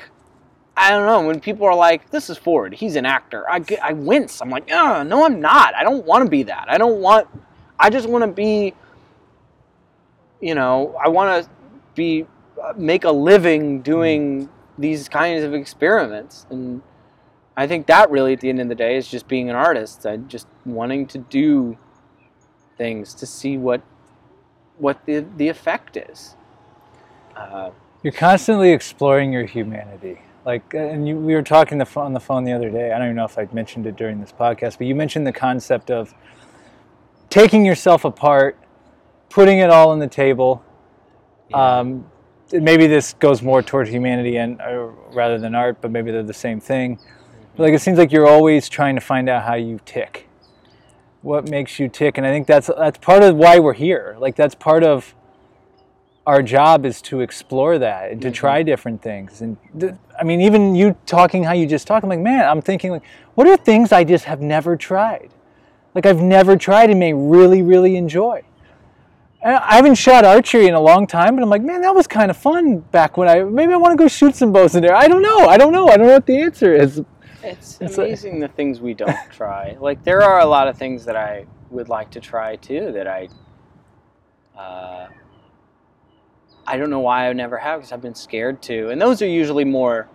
I 0.76 0.92
don't 0.92 1.06
know. 1.06 1.28
When 1.28 1.40
people 1.40 1.66
are 1.68 1.76
like, 1.76 2.10
"This 2.12 2.30
is 2.30 2.38
Ford. 2.38 2.74
He's 2.74 2.96
an 2.96 3.06
actor," 3.06 3.46
I, 3.50 3.64
I 3.84 3.94
wince. 3.94 4.42
I'm 4.42 4.50
like, 4.50 4.70
"Oh, 4.72 5.04
no, 5.04 5.26
I'm 5.26 5.42
not. 5.42 5.76
I 5.76 5.84
don't 5.84 6.06
want 6.06 6.24
to 6.26 6.30
be 6.30 6.44
that. 6.44 6.66
I 6.70 6.78
don't 6.78 7.02
want. 7.02 7.28
I 7.80 7.90
just 7.90 8.08
want 8.08 8.24
to 8.24 8.32
be. 8.32 8.74
You 10.40 10.56
know, 10.56 10.96
I 11.04 11.10
want 11.10 11.44
to 11.44 11.50
be 11.94 12.26
uh, 12.62 12.74
make 12.78 13.04
a 13.04 13.12
living 13.12 13.82
doing 13.82 14.50
these 14.78 15.10
kinds 15.10 15.44
of 15.44 15.54
experiments, 15.54 16.48
and 16.50 16.82
I 17.58 17.68
think 17.68 17.88
that 17.88 18.10
really, 18.10 18.34
at 18.34 18.40
the 18.40 18.50
end 18.50 18.62
of 18.62 18.70
the 18.70 18.76
day, 18.76 18.96
is 18.96 19.08
just 19.08 19.28
being 19.28 19.50
an 19.50 19.56
artist. 19.56 20.06
and 20.06 20.30
just 20.30 20.48
wanting 20.66 21.06
to 21.08 21.18
do 21.18 21.78
things 22.78 23.14
to 23.16 23.26
see 23.26 23.58
what 23.58 23.82
what 24.78 25.06
the 25.06 25.26
the 25.38 25.50
effect 25.50 25.98
is. 25.98 26.36
Uh, 27.36 27.72
You're 28.04 28.14
constantly 28.14 28.72
exploring 28.72 29.32
your 29.32 29.46
humanity 29.46 30.22
like, 30.46 30.74
uh, 30.74 30.80
and 30.80 31.08
you, 31.08 31.18
we 31.18 31.34
were 31.34 31.44
talking 31.44 31.78
the, 31.78 31.88
on 32.00 32.14
the 32.14 32.20
phone 32.20 32.44
the 32.44 32.52
other 32.52 32.70
day. 32.70 32.92
I 32.92 32.98
don't 32.98 33.08
even 33.08 33.16
know 33.16 33.26
if 33.26 33.38
I 33.38 33.48
mentioned 33.52 33.86
it 33.86 33.96
during 33.96 34.20
this 34.20 34.32
podcast, 34.32 34.78
but 34.78 34.88
you 34.88 34.96
mentioned 34.96 35.28
the 35.28 35.34
concept 35.34 35.92
of 35.92 36.14
taking 37.30 37.66
yourself 37.66 38.06
apart, 38.06 38.58
putting 39.30 39.60
it 39.60 39.70
all 39.70 39.92
on 39.92 40.00
the 40.00 40.08
table. 40.08 40.64
Yeah. 41.50 41.80
Um, 41.80 42.06
maybe 42.52 42.88
this 42.88 43.14
goes 43.14 43.42
more 43.42 43.62
toward 43.62 43.88
humanity 43.88 44.38
and 44.38 44.60
uh, 44.62 44.90
rather 45.14 45.38
than 45.38 45.54
art, 45.54 45.78
but 45.82 45.92
maybe 45.92 46.12
they're 46.12 46.24
the 46.24 46.34
same 46.34 46.60
thing. 46.60 47.00
Like 47.58 47.74
it 47.74 47.82
seems 47.82 47.98
like 47.98 48.12
you're 48.12 48.28
always 48.28 48.70
trying 48.70 48.96
to 48.96 49.02
find 49.02 49.30
out 49.30 49.44
how 49.44 49.56
you 49.56 49.80
tick, 49.86 50.28
what 51.22 51.50
makes 51.50 51.80
you 51.80 51.90
tick, 51.90 52.18
and 52.18 52.26
I 52.26 52.32
think 52.32 52.48
that's 52.48 52.68
that's 52.68 52.98
part 52.98 53.24
of 53.24 53.36
why 53.36 53.60
we're 53.60 53.74
here. 53.74 54.16
Like 54.20 54.36
that's 54.36 54.56
part 54.56 54.84
of 54.84 55.14
our 56.26 56.42
job 56.42 56.86
is 56.86 57.02
to 57.02 57.22
explore 57.22 57.80
that 57.80 58.12
and 58.12 58.22
to 58.22 58.28
mm-hmm. 58.28 58.34
try 58.34 58.64
different 58.64 59.02
things. 59.02 59.42
And 59.42 59.58
th- 59.80 59.94
I 60.20 60.24
mean, 60.24 60.40
even 60.42 60.76
you 60.76 60.96
talking 61.06 61.44
how 61.44 61.54
you 61.54 61.66
just 61.66 61.88
talk, 61.88 62.04
I'm 62.04 62.10
like, 62.10 62.20
man, 62.20 62.48
I'm 62.48 62.62
thinking 62.62 62.92
like, 62.92 63.04
what 63.36 63.48
are 63.48 63.58
things 63.58 63.92
I 63.92 64.04
just 64.04 64.26
have 64.26 64.40
never 64.40 64.78
tried? 64.78 65.32
Like 65.96 66.06
I've 66.06 66.22
never 66.22 66.56
tried 66.56 66.90
and 66.90 67.00
may 67.00 67.14
really, 67.14 67.62
really 67.62 67.96
enjoy. 67.96 68.44
And 69.44 69.56
I 69.56 69.76
haven't 69.76 69.96
shot 69.96 70.24
archery 70.24 70.68
in 70.68 70.76
a 70.76 70.80
long 70.80 71.08
time, 71.08 71.36
but 71.36 71.42
I'm 71.42 71.50
like, 71.50 71.64
man, 71.64 71.82
that 71.82 71.96
was 71.96 72.06
kind 72.06 72.30
of 72.30 72.38
fun 72.38 72.80
back 72.80 73.18
when 73.18 73.28
I 73.28 73.44
maybe 73.44 73.74
I 73.74 73.78
want 73.78 73.98
to 73.98 74.02
go 74.02 74.08
shoot 74.08 74.36
some 74.36 74.52
bows 74.52 74.76
in 74.76 74.84
there. 74.84 74.96
I 74.96 75.08
don't 75.08 75.24
know. 75.24 75.48
I 75.48 75.58
don't 75.58 75.74
know. 75.74 75.88
I 75.88 75.98
don't 75.98 76.08
know 76.08 76.14
what 76.14 76.28
the 76.28 76.40
answer 76.40 76.74
is. 76.74 77.02
It's, 77.44 77.80
it's 77.82 77.98
amazing 77.98 78.40
like, 78.40 78.52
the 78.52 78.56
things 78.56 78.80
we 78.80 78.94
don't 78.94 79.18
try. 79.32 79.78
Like 79.80 80.04
there 80.04 80.22
are 80.22 80.40
a 80.40 80.46
lot 80.46 80.68
of 80.68 80.78
things 80.78 81.06
that 81.06 81.16
I 81.16 81.46
would 81.70 81.90
like 81.90 82.12
to 82.12 82.20
try 82.20 82.56
too 82.58 82.92
that 82.92 83.08
I 83.08 83.30
uh, 84.58 85.08
I 86.68 86.78
don't 86.78 86.90
know 86.90 87.00
why 87.00 87.28
I 87.28 87.34
never 87.34 87.58
have 87.58 87.80
because 87.80 87.92
I've 87.92 88.02
been 88.02 88.16
scared 88.16 88.62
to. 88.64 88.90
And 88.90 89.02
those 89.02 89.22
are 89.22 89.28
usually 89.28 89.66
more 89.66 90.08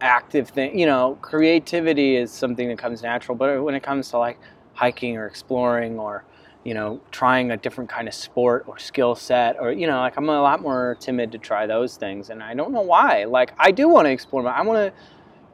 active 0.00 0.50
thing. 0.50 0.78
You 0.78 0.86
know, 0.86 1.18
creativity 1.22 2.16
is 2.16 2.30
something 2.30 2.68
that 2.68 2.78
comes 2.78 3.02
natural, 3.02 3.36
but 3.36 3.62
when 3.62 3.74
it 3.74 3.82
comes 3.82 4.10
to 4.10 4.18
like 4.18 4.38
hiking 4.74 5.16
or 5.16 5.26
exploring 5.26 5.98
or 5.98 6.24
you 6.64 6.74
know 6.74 7.00
trying 7.10 7.50
a 7.50 7.56
different 7.56 7.90
kind 7.90 8.06
of 8.06 8.14
sport 8.14 8.64
or 8.66 8.78
skill 8.78 9.14
set 9.14 9.56
or 9.58 9.72
you 9.72 9.86
know 9.86 9.98
like 9.98 10.16
i'm 10.16 10.28
a 10.28 10.40
lot 10.40 10.62
more 10.62 10.96
timid 11.00 11.32
to 11.32 11.38
try 11.38 11.66
those 11.66 11.96
things 11.96 12.30
and 12.30 12.42
i 12.42 12.54
don't 12.54 12.72
know 12.72 12.80
why 12.80 13.24
like 13.24 13.52
i 13.58 13.70
do 13.70 13.88
want 13.88 14.06
to 14.06 14.10
explore 14.10 14.46
i 14.46 14.62
want 14.62 14.78
to 14.78 14.92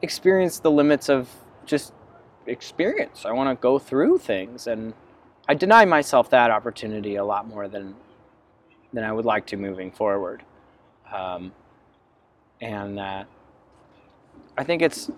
experience 0.01 0.59
the 0.59 0.71
limits 0.71 1.09
of 1.09 1.29
just 1.65 1.93
experience 2.47 3.25
i 3.25 3.31
want 3.31 3.49
to 3.49 3.61
go 3.61 3.77
through 3.77 4.17
things 4.17 4.65
and 4.67 4.93
i 5.47 5.53
deny 5.53 5.85
myself 5.85 6.29
that 6.29 6.49
opportunity 6.51 7.15
a 7.15 7.23
lot 7.23 7.47
more 7.47 7.67
than 7.67 7.95
than 8.93 9.03
I 9.03 9.11
would 9.11 9.25
like 9.25 9.45
to 9.47 9.57
moving 9.57 9.91
forward. 9.91 10.43
Um, 11.13 11.51
and 12.61 12.97
that 12.97 13.27
I 14.57 14.63
think 14.63 14.81
it's 14.81 15.09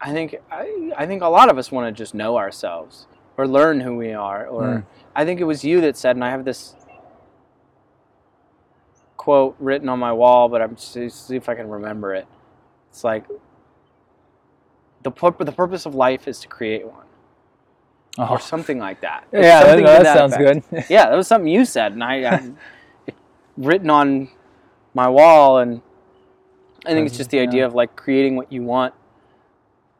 I 0.00 0.12
think 0.12 0.36
I, 0.50 0.92
I 0.96 1.06
think 1.06 1.22
a 1.22 1.28
lot 1.28 1.48
of 1.48 1.58
us 1.58 1.72
want 1.72 1.86
to 1.94 1.98
just 1.98 2.14
know 2.14 2.36
ourselves 2.36 3.06
or 3.36 3.48
learn 3.48 3.80
who 3.80 3.96
we 3.96 4.12
are. 4.12 4.46
Or 4.46 4.62
Mm. 4.62 4.86
I 5.14 5.24
think 5.24 5.40
it 5.40 5.44
was 5.44 5.64
you 5.64 5.80
that 5.80 5.96
said, 5.96 6.16
and 6.16 6.24
I 6.24 6.30
have 6.30 6.44
this 6.44 6.76
quote 9.16 9.56
written 9.58 9.88
on 9.88 9.98
my 9.98 10.12
wall, 10.12 10.48
but 10.48 10.60
I'm 10.62 10.76
see, 10.76 11.08
see 11.08 11.36
if 11.36 11.48
I 11.48 11.54
can 11.54 11.68
remember 11.68 12.14
it. 12.14 12.26
It's 12.96 13.04
like 13.04 13.24
the 15.02 15.10
pur- 15.10 15.44
the 15.44 15.52
purpose 15.52 15.84
of 15.84 15.94
life 15.94 16.26
is 16.26 16.40
to 16.40 16.48
create 16.48 16.86
one, 16.86 17.04
Oh. 18.18 18.28
or 18.30 18.40
something 18.40 18.78
like 18.78 19.02
that. 19.02 19.24
It's 19.30 19.44
Yeah, 19.44 19.64
that, 19.64 19.76
that 19.84 20.02
that 20.04 20.16
sounds 20.16 20.32
effect. 20.32 20.70
good. 20.70 20.84
Yeah, 20.88 21.10
that 21.10 21.14
was 21.14 21.28
something 21.28 21.46
you 21.48 21.66
said, 21.66 21.92
and 21.92 22.02
I, 22.02 22.14
I 22.24 22.50
it, 23.06 23.14
written 23.58 23.90
on 23.90 24.30
my 24.94 25.10
wall, 25.10 25.58
and 25.58 25.82
I 26.86 26.94
think 26.94 27.06
it's 27.06 27.18
just 27.18 27.28
the 27.28 27.36
Yeah. 27.36 27.42
idea 27.42 27.66
of 27.66 27.74
like 27.74 27.96
creating 27.96 28.34
what 28.34 28.50
you 28.50 28.62
want 28.62 28.94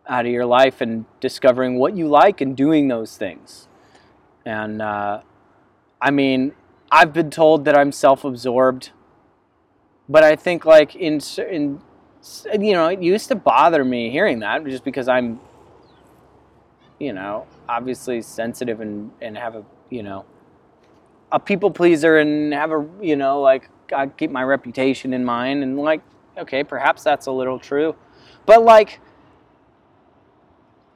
out 0.09 0.25
of 0.25 0.33
your 0.33 0.47
life 0.47 0.81
and 0.81 1.05
discovering 1.21 1.79
what 1.79 1.95
you 1.95 2.09
like 2.09 2.41
and 2.41 2.57
doing 2.57 2.89
those 2.89 3.19
things. 3.19 3.69
And 4.47 4.81
uh, 4.81 5.21
I 6.01 6.11
mean, 6.11 6.53
I've 6.91 7.13
been 7.13 7.29
told 7.31 7.67
that 7.67 7.77
I'm 7.77 7.93
self-absorbed, 7.93 8.91
but 10.09 10.25
I 10.25 10.35
think 10.35 10.65
like 10.65 10.97
in 10.97 11.21
in 11.51 11.83
you 12.53 12.73
know 12.73 12.87
it 12.89 13.03
used 13.03 13.29
to 13.29 13.35
bother 13.35 13.85
me 13.85 14.11
hearing 14.11 14.41
that 14.41 14.65
just 14.65 14.85
because 14.85 15.09
I'm 15.09 15.41
you 16.99 17.13
know 17.13 17.47
obviously 17.69 18.23
sensitive 18.23 18.81
and 18.81 19.11
and 19.21 19.37
have 19.37 19.55
a 19.55 19.65
you 19.91 20.03
know 20.03 20.25
a 21.33 21.39
people 21.39 21.71
pleaser 21.71 22.19
and 22.19 22.53
have 22.53 22.71
a 22.73 22.87
you 23.01 23.17
know 23.17 23.41
like 23.41 23.69
I 23.95 24.07
keep 24.07 24.31
my 24.31 24.43
reputation 24.43 25.13
in 25.13 25.25
mind 25.25 25.63
and 25.63 25.79
like 25.79 26.03
okay 26.39 26.65
perhaps 26.65 27.03
that's 27.03 27.27
a 27.27 27.33
little 27.33 27.59
true. 27.59 27.95
But 28.45 28.63
like 28.63 29.01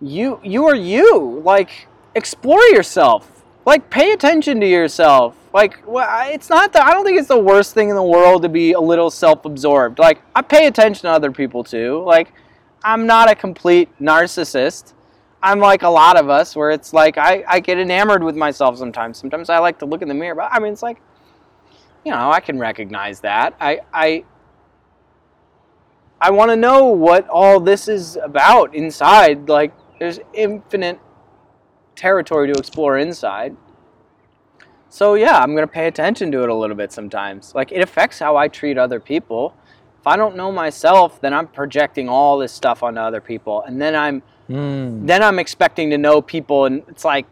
you 0.00 0.40
you 0.42 0.66
are 0.66 0.74
you. 0.76 1.40
Like 1.44 1.88
explore 2.14 2.62
yourself 2.72 3.39
like 3.70 3.88
pay 3.88 4.10
attention 4.10 4.60
to 4.60 4.66
yourself. 4.66 5.36
Like 5.54 5.78
it's 5.86 6.50
not 6.50 6.72
the, 6.72 6.84
i 6.84 6.92
don't 6.92 7.04
think 7.04 7.18
it's 7.18 7.28
the 7.28 7.38
worst 7.38 7.72
thing 7.72 7.88
in 7.88 7.94
the 7.94 8.02
world 8.02 8.42
to 8.42 8.48
be 8.48 8.72
a 8.72 8.80
little 8.80 9.10
self-absorbed. 9.10 9.98
Like 9.98 10.20
i 10.34 10.42
pay 10.42 10.66
attention 10.66 11.02
to 11.02 11.10
other 11.10 11.30
people 11.30 11.62
too. 11.62 12.02
Like 12.04 12.32
i'm 12.82 13.06
not 13.06 13.30
a 13.30 13.34
complete 13.34 13.88
narcissist. 14.00 14.94
I'm 15.42 15.60
like 15.60 15.82
a 15.82 15.88
lot 15.88 16.18
of 16.18 16.28
us 16.28 16.56
where 16.56 16.70
it's 16.70 16.92
like 16.92 17.16
i, 17.16 17.44
I 17.46 17.60
get 17.60 17.78
enamored 17.78 18.24
with 18.24 18.36
myself 18.36 18.76
sometimes. 18.76 19.18
Sometimes 19.18 19.48
i 19.48 19.58
like 19.58 19.78
to 19.78 19.86
look 19.86 20.02
in 20.02 20.08
the 20.08 20.14
mirror 20.14 20.34
but 20.34 20.48
i 20.52 20.58
mean 20.58 20.72
it's 20.72 20.82
like 20.82 20.98
you 22.04 22.10
know 22.10 22.30
i 22.30 22.40
can 22.40 22.58
recognize 22.58 23.20
that. 23.20 23.54
I 23.60 23.80
i 23.94 24.24
I 26.22 26.30
want 26.32 26.50
to 26.50 26.56
know 26.56 26.84
what 26.86 27.26
all 27.28 27.60
this 27.60 27.88
is 27.88 28.16
about 28.16 28.74
inside. 28.74 29.48
Like, 29.48 29.72
there's 29.98 30.20
infinite 30.34 31.00
territory 31.96 32.52
to 32.52 32.58
explore 32.58 32.98
inside. 32.98 33.56
So, 34.88 35.14
yeah, 35.14 35.38
I'm 35.38 35.54
going 35.54 35.66
to 35.66 35.72
pay 35.72 35.86
attention 35.86 36.32
to 36.32 36.42
it 36.42 36.48
a 36.48 36.54
little 36.54 36.76
bit 36.76 36.90
sometimes. 36.92 37.54
Like, 37.54 37.70
it 37.70 37.80
affects 37.80 38.18
how 38.18 38.36
I 38.36 38.48
treat 38.48 38.76
other 38.76 38.98
people. 38.98 39.54
If 40.00 40.06
I 40.06 40.16
don't 40.16 40.34
know 40.34 40.50
myself, 40.50 41.20
then 41.20 41.32
I'm 41.32 41.46
projecting 41.46 42.08
all 42.08 42.38
this 42.38 42.52
stuff 42.52 42.82
onto 42.82 43.00
other 43.00 43.20
people. 43.20 43.62
And 43.62 43.80
then 43.80 43.94
I'm 43.94 44.22
Mm. 44.48 45.06
then 45.06 45.22
I'm 45.22 45.38
expecting 45.38 45.90
to 45.90 45.98
know 45.98 46.20
people, 46.20 46.64
and 46.64 46.82
it's 46.88 47.04
like 47.04 47.26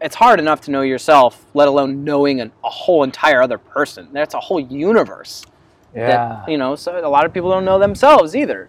it's 0.00 0.14
hard 0.14 0.38
enough 0.38 0.60
to 0.62 0.70
know 0.70 0.82
yourself, 0.82 1.44
let 1.54 1.66
alone 1.66 2.04
knowing 2.04 2.40
an, 2.40 2.52
a 2.62 2.70
whole 2.70 3.02
entire 3.02 3.42
other 3.42 3.58
person. 3.58 4.08
That's 4.12 4.34
a 4.34 4.38
whole 4.38 4.60
universe 4.60 5.44
Yeah. 5.92 6.06
that 6.06 6.48
you 6.48 6.56
know 6.56 6.76
so 6.76 6.96
a 7.04 7.08
lot 7.08 7.24
of 7.24 7.32
people 7.32 7.50
don't 7.50 7.64
know 7.64 7.78
themselves 7.80 8.36
either 8.36 8.68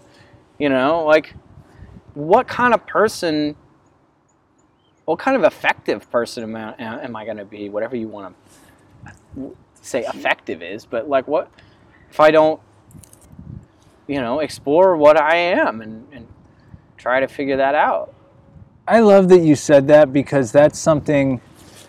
you 0.57 0.69
know 0.69 1.03
like 1.05 1.33
what 2.13 2.47
kind 2.47 2.73
of 2.73 2.85
person 2.87 3.55
what 5.05 5.19
kind 5.19 5.37
of 5.37 5.43
effective 5.43 6.09
person 6.11 6.43
am 6.43 6.55
i, 6.55 6.75
am 6.79 7.15
I 7.15 7.25
going 7.25 7.37
to 7.37 7.45
be 7.45 7.69
whatever 7.69 7.95
you 7.95 8.07
want 8.07 8.35
to 9.35 9.55
say 9.81 10.03
effective 10.03 10.61
is 10.61 10.85
but 10.85 11.07
like 11.07 11.27
what 11.27 11.51
if 12.09 12.19
i 12.19 12.31
don't 12.31 12.59
you 14.07 14.19
know 14.19 14.39
explore 14.39 14.97
what 14.97 15.19
i 15.19 15.35
am 15.35 15.81
and, 15.81 16.07
and 16.11 16.27
try 16.97 17.19
to 17.19 17.27
figure 17.27 17.57
that 17.57 17.75
out 17.75 18.13
I 18.87 18.99
love 18.99 19.29
that 19.29 19.39
you 19.39 19.55
said 19.55 19.87
that 19.87 20.13
because 20.13 20.51
that's 20.51 20.77
something 20.77 21.41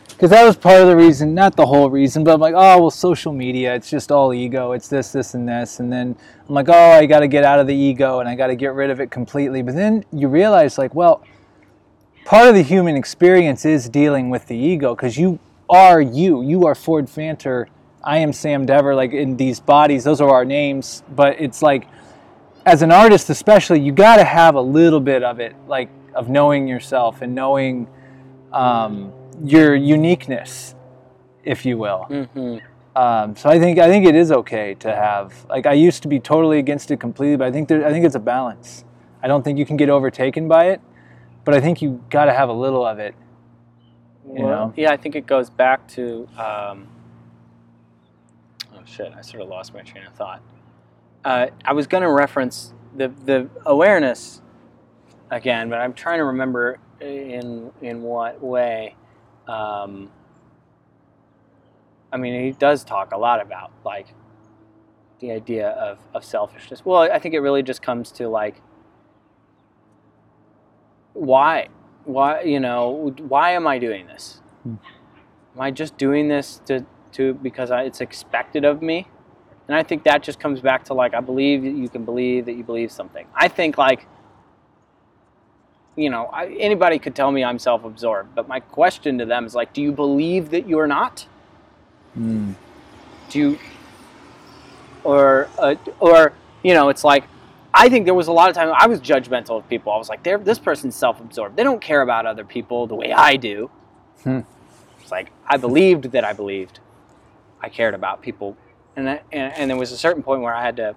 because 0.09 0.31
that 0.31 0.47
was 0.47 0.57
part 0.57 0.81
of 0.81 0.87
the 0.87 0.97
reason, 0.97 1.35
not 1.35 1.55
the 1.55 1.67
whole 1.67 1.91
reason, 1.91 2.25
but 2.25 2.33
I'm 2.33 2.41
like, 2.41 2.55
oh 2.57 2.81
well, 2.81 2.91
social 2.91 3.35
media, 3.35 3.75
it's 3.75 3.91
just 3.91 4.11
all 4.11 4.33
ego, 4.33 4.73
it's 4.73 4.89
this, 4.89 5.13
this, 5.13 5.35
and 5.35 5.47
this, 5.47 5.79
and 5.79 5.93
then 5.93 6.17
I'm 6.49 6.55
like, 6.55 6.71
oh, 6.71 6.93
I 6.93 7.05
got 7.05 7.21
to 7.21 7.29
get 7.29 7.45
out 7.45 7.61
of 7.61 7.67
the 7.67 7.75
ego 7.75 8.21
and 8.21 8.29
I 8.29 8.35
got 8.35 8.47
to 8.47 8.57
get 8.57 8.73
rid 8.73 8.89
of 8.89 8.99
it 8.99 9.11
completely. 9.11 9.61
But 9.61 9.75
then 9.75 10.07
you 10.13 10.29
realize, 10.29 10.79
like, 10.79 10.95
well, 10.95 11.23
part 12.27 12.49
of 12.49 12.57
the 12.57 12.63
human 12.63 12.97
experience 12.97 13.65
is 13.65 13.89
dealing 13.89 14.31
with 14.31 14.49
the 14.49 14.57
ego 14.57 14.95
because 14.95 15.17
you 15.17 15.39
are 15.71 16.01
you, 16.01 16.43
you 16.43 16.67
are 16.67 16.75
Ford 16.75 17.07
Fanter, 17.07 17.67
I 18.03 18.19
am 18.19 18.33
Sam 18.33 18.67
Dever, 18.67 18.95
like 18.95 19.13
in 19.13 19.37
these 19.37 19.61
bodies, 19.61 20.05
those 20.05 20.21
are 20.21 20.29
our 20.29 20.45
names, 20.45 21.05
but 21.15 21.41
it's 21.41 21.63
like 21.63 21.87
as 22.67 22.83
an 22.83 22.91
artist 22.91 23.31
especially 23.31 23.79
you 23.79 23.93
got 23.93 24.17
to 24.17 24.25
have 24.25 24.57
a 24.57 24.61
little 24.61 24.99
bit 24.99 25.23
of 25.23 25.39
it 25.39 25.55
like 25.69 25.89
of 26.15 26.29
knowing 26.29 26.67
yourself 26.67 27.23
and 27.23 27.33
knowing 27.33 27.87
um, 28.53 29.13
your 29.45 29.77
uniqueness 29.77 30.75
if 31.45 31.65
you 31.65 31.79
will. 31.79 32.07
Mm-hmm. 32.11 33.01
um, 33.01 33.37
so 33.37 33.49
i 33.49 33.61
think 33.61 33.79
i 33.79 33.87
think 33.87 34.05
it 34.05 34.17
is 34.17 34.33
okay 34.33 34.75
to 34.81 34.93
have 34.93 35.47
like 35.49 35.65
i 35.65 35.75
used 35.75 36.03
to 36.03 36.09
be 36.09 36.19
totally 36.19 36.59
against 36.59 36.91
it 36.91 36.99
completely 36.99 37.37
but 37.37 37.47
i 37.47 37.53
think 37.53 37.69
there, 37.69 37.87
i 37.87 37.93
think 37.93 38.05
it's 38.05 38.17
a 38.17 38.21
balance. 38.21 38.85
I 39.23 39.29
don't 39.29 39.43
think 39.43 39.59
you 39.59 39.67
can 39.67 39.77
get 39.77 39.89
overtaken 39.89 40.49
by 40.49 40.71
it 40.71 40.81
but 41.47 41.55
i 41.55 41.61
think 41.61 41.81
you 41.81 42.05
got 42.11 42.27
to 42.27 42.35
have 42.35 42.51
a 42.51 42.53
little 42.53 42.85
of 42.85 42.99
it 42.99 43.15
You 44.31 44.43
know? 44.43 44.75
yeah 44.77 44.93
i 44.93 44.99
think 44.99 45.15
it 45.17 45.27
goes 45.27 45.49
back 45.49 45.89
to 45.89 46.29
um, 46.37 46.87
oh 48.75 48.83
shit 48.85 49.11
i 49.17 49.23
sort 49.23 49.43
of 49.43 49.49
lost 49.49 49.73
my 49.73 49.81
train 49.81 50.05
of 50.05 50.13
thought 50.15 50.43
uh, 51.25 51.47
i 51.65 51.73
was 51.73 51.87
going 51.87 52.03
to 52.03 52.11
reference 52.11 52.75
the, 52.95 53.09
the 53.25 53.49
awareness 53.65 54.43
again 55.31 55.71
but 55.71 55.79
i'm 55.79 55.95
trying 55.95 56.19
to 56.19 56.25
remember 56.25 56.79
in 57.01 57.71
in 57.81 58.03
what 58.03 58.43
way 58.43 58.95
um, 59.49 60.11
i 62.13 62.17
mean 62.17 62.43
he 62.45 62.51
does 62.53 62.85
talk 62.85 63.13
a 63.13 63.17
lot 63.19 63.41
about 63.41 63.71
like 63.85 64.09
the 65.21 65.31
idea 65.31 65.71
of, 65.71 65.99
of 66.15 66.25
selfishness 66.25 66.85
well 66.85 67.11
i 67.11 67.19
think 67.19 67.35
it 67.35 67.41
really 67.41 67.63
just 67.63 67.81
comes 67.83 68.11
to 68.11 68.29
like 68.29 68.61
why 71.17 71.69
why 72.05 72.43
you 72.43 72.61
know 72.61 73.15
why 73.29 73.53
am 73.53 73.67
i 73.67 73.79
doing 73.79 74.07
this 74.07 74.41
Hmm. 74.63 74.75
am 75.55 75.61
i 75.61 75.71
just 75.71 75.97
doing 75.97 76.29
this 76.29 76.61
to 76.67 76.85
to 77.13 77.35
because 77.35 77.71
I, 77.71 77.83
it's 77.83 78.01
expected 78.03 78.65
of 78.65 78.83
me 78.83 79.09
and 79.67 79.75
i 79.77 79.83
think 79.83 80.05
that 80.05 80.23
just 80.23 80.39
comes 80.39 80.61
back 80.61 80.85
to 80.85 80.95
like 80.95 81.15
i 81.15 81.21
believe 81.21 81.63
that 81.63 81.71
you 81.73 81.89
can 81.89 82.05
believe 82.05 82.45
that 82.45 82.53
you 82.53 82.65
believe 82.65 82.93
something 82.93 83.27
i 83.35 83.49
think 83.49 83.79
like 83.79 84.07
you 85.97 86.11
know 86.11 86.27
I, 86.27 86.49
anybody 86.59 86.99
could 86.99 87.15
tell 87.15 87.33
me 87.33 87.43
i'm 87.43 87.59
self-absorbed 87.59 88.35
but 88.35 88.47
my 88.47 88.61
question 88.61 89.17
to 89.19 89.25
them 89.25 89.47
is 89.47 89.55
like 89.55 89.73
do 89.73 89.81
you 89.81 89.93
believe 89.93 90.51
that 90.51 90.69
you're 90.69 90.87
not 90.87 91.27
Mm. 92.19 92.55
do 93.29 93.39
you 93.39 93.59
or 95.05 95.49
uh, 95.59 95.75
or 96.01 96.33
you 96.63 96.73
know 96.73 96.89
it's 96.89 97.05
like 97.05 97.25
i 97.75 97.89
think 97.89 98.05
there 98.05 98.15
was 98.15 98.29
a 98.29 98.33
lot 98.33 98.49
of 98.49 98.55
time 98.55 98.73
i 98.79 98.87
was 98.87 99.01
judgmental 99.01 99.59
of 99.59 99.69
people. 99.69 99.93
I 99.93 99.99
was 99.99 100.09
like 100.09 100.23
this 100.23 100.59
person's 100.59 100.97
self-absorbed. 100.97 101.57
They 101.57 101.65
don't 101.65 101.81
care 101.81 102.03
about 102.03 102.27
other 102.27 102.45
people 102.45 102.87
the 102.87 102.95
way 102.95 103.13
i 103.13 103.37
do. 103.37 103.71
Hmm. 104.23 104.41
it's 105.01 105.11
like 105.11 105.31
i 105.47 105.57
believed 105.57 106.05
that 106.13 106.25
i 106.25 106.33
believed. 106.33 106.81
I 107.61 107.69
cared 107.69 107.95
about 107.95 108.23
people. 108.23 108.57
And, 108.97 109.09
and 109.09 109.23
and 109.33 109.71
there 109.71 109.77
was 109.77 109.93
a 109.93 109.99
certain 109.99 110.23
point 110.23 110.43
where 110.43 110.55
i 110.55 110.63
had 110.63 110.77
to 110.77 110.97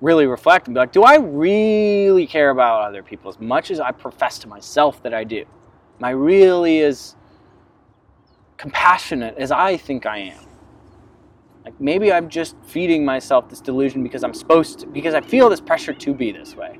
really 0.00 0.26
reflect 0.26 0.68
and 0.68 0.74
be 0.74 0.78
like 0.80 0.92
do 0.92 1.02
i 1.02 1.16
really 1.16 2.26
care 2.26 2.50
about 2.50 2.82
other 2.82 3.02
people 3.02 3.28
as 3.28 3.40
much 3.40 3.70
as 3.70 3.80
i 3.80 3.90
profess 3.90 4.38
to 4.40 4.48
myself 4.48 5.02
that 5.02 5.14
i 5.14 5.24
do? 5.24 5.44
Am 5.98 6.04
i 6.04 6.10
really 6.10 6.80
as 6.82 7.14
compassionate 8.56 9.36
as 9.38 9.52
i 9.52 9.76
think 9.76 10.06
i 10.06 10.18
am 10.18 10.47
like 11.68 11.78
maybe 11.78 12.10
I'm 12.10 12.30
just 12.30 12.56
feeding 12.64 13.04
myself 13.04 13.50
this 13.50 13.60
delusion 13.60 14.02
because 14.02 14.24
I'm 14.24 14.32
supposed 14.32 14.78
to, 14.78 14.86
because 14.86 15.12
I 15.12 15.20
feel 15.20 15.50
this 15.50 15.60
pressure 15.60 15.92
to 15.92 16.14
be 16.14 16.32
this 16.32 16.56
way, 16.56 16.78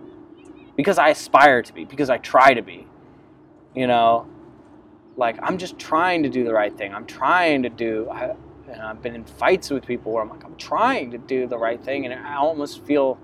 because 0.76 0.96
I 0.96 1.10
aspire 1.10 1.62
to 1.62 1.74
be, 1.74 1.84
because 1.84 2.08
I 2.08 2.16
try 2.16 2.54
to 2.54 2.62
be. 2.62 2.86
You 3.74 3.86
know, 3.86 4.26
like 5.18 5.38
I'm 5.42 5.58
just 5.58 5.78
trying 5.78 6.22
to 6.22 6.30
do 6.30 6.42
the 6.42 6.54
right 6.54 6.74
thing. 6.74 6.94
I'm 6.94 7.04
trying 7.04 7.62
to 7.64 7.68
do. 7.68 8.08
I, 8.10 8.34
and 8.70 8.80
I've 8.80 9.02
been 9.02 9.14
in 9.14 9.24
fights 9.24 9.68
with 9.68 9.84
people 9.84 10.12
where 10.12 10.22
I'm 10.22 10.30
like, 10.30 10.42
I'm 10.42 10.56
trying 10.56 11.10
to 11.10 11.18
do 11.18 11.46
the 11.46 11.58
right 11.58 11.82
thing, 11.84 12.06
and 12.06 12.14
I 12.14 12.36
almost 12.36 12.82
feel 12.86 13.18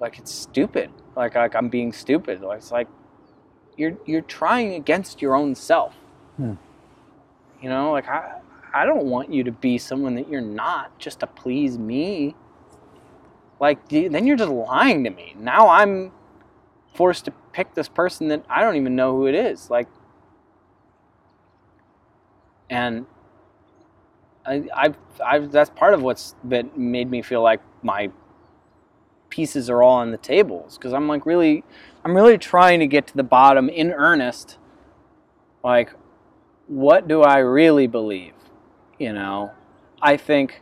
like 0.00 0.18
it's 0.18 0.32
stupid. 0.32 0.90
Like 1.14 1.34
like 1.34 1.54
I'm 1.54 1.68
being 1.68 1.92
stupid. 1.92 2.40
Like 2.40 2.58
it's 2.58 2.72
like 2.72 2.88
you're 3.76 3.98
you're 4.06 4.22
trying 4.22 4.72
against 4.72 5.20
your 5.20 5.36
own 5.36 5.54
self. 5.54 5.92
Hmm. 6.38 6.54
You 7.60 7.68
know, 7.68 7.92
like 7.92 8.08
I 8.08 8.39
I 8.72 8.84
don't 8.84 9.06
want 9.06 9.32
you 9.32 9.44
to 9.44 9.52
be 9.52 9.78
someone 9.78 10.14
that 10.14 10.28
you're 10.28 10.40
not 10.40 10.98
just 10.98 11.20
to 11.20 11.26
please 11.26 11.78
me. 11.78 12.34
Like 13.58 13.88
then 13.88 14.26
you're 14.26 14.36
just 14.36 14.50
lying 14.50 15.04
to 15.04 15.10
me. 15.10 15.34
Now 15.38 15.68
I'm 15.68 16.12
forced 16.94 17.24
to 17.26 17.32
pick 17.52 17.74
this 17.74 17.88
person 17.88 18.28
that 18.28 18.44
I 18.48 18.62
don't 18.62 18.76
even 18.76 18.96
know 18.96 19.16
who 19.16 19.26
it 19.26 19.34
is. 19.34 19.70
Like, 19.70 19.88
and 22.68 23.06
I, 24.46 24.64
I've, 24.74 24.96
I've, 25.24 25.52
that's 25.52 25.70
part 25.70 25.94
of 25.94 26.02
what's 26.02 26.34
that 26.44 26.78
made 26.78 27.10
me 27.10 27.22
feel 27.22 27.42
like 27.42 27.60
my 27.82 28.10
pieces 29.28 29.70
are 29.70 29.82
all 29.82 29.96
on 29.96 30.10
the 30.10 30.18
tables 30.18 30.76
because 30.76 30.92
I'm 30.92 31.08
like 31.08 31.26
really, 31.26 31.64
I'm 32.04 32.14
really 32.14 32.38
trying 32.38 32.80
to 32.80 32.86
get 32.86 33.06
to 33.08 33.16
the 33.16 33.22
bottom 33.22 33.68
in 33.68 33.92
earnest. 33.92 34.58
Like, 35.62 35.92
what 36.66 37.08
do 37.08 37.22
I 37.22 37.38
really 37.38 37.86
believe? 37.86 38.34
You 39.00 39.14
know, 39.14 39.52
I 40.02 40.18
think 40.18 40.60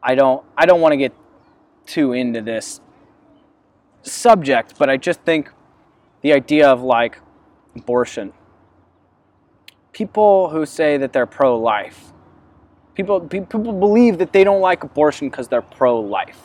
I 0.00 0.14
don't, 0.14 0.44
I 0.56 0.64
don't 0.64 0.80
want 0.80 0.92
to 0.92 0.96
get 0.96 1.12
too 1.86 2.12
into 2.12 2.40
this 2.40 2.80
subject, 4.02 4.78
but 4.78 4.88
I 4.88 4.96
just 4.96 5.20
think 5.22 5.50
the 6.20 6.32
idea 6.32 6.68
of 6.68 6.82
like 6.82 7.18
abortion. 7.74 8.32
People 9.90 10.50
who 10.50 10.66
say 10.66 10.98
that 10.98 11.12
they're 11.12 11.26
pro-life, 11.26 12.12
people 12.94 13.20
people 13.22 13.72
believe 13.72 14.18
that 14.18 14.32
they 14.32 14.44
don't 14.44 14.60
like 14.60 14.84
abortion 14.84 15.28
because 15.28 15.48
they're 15.48 15.60
pro-life, 15.60 16.40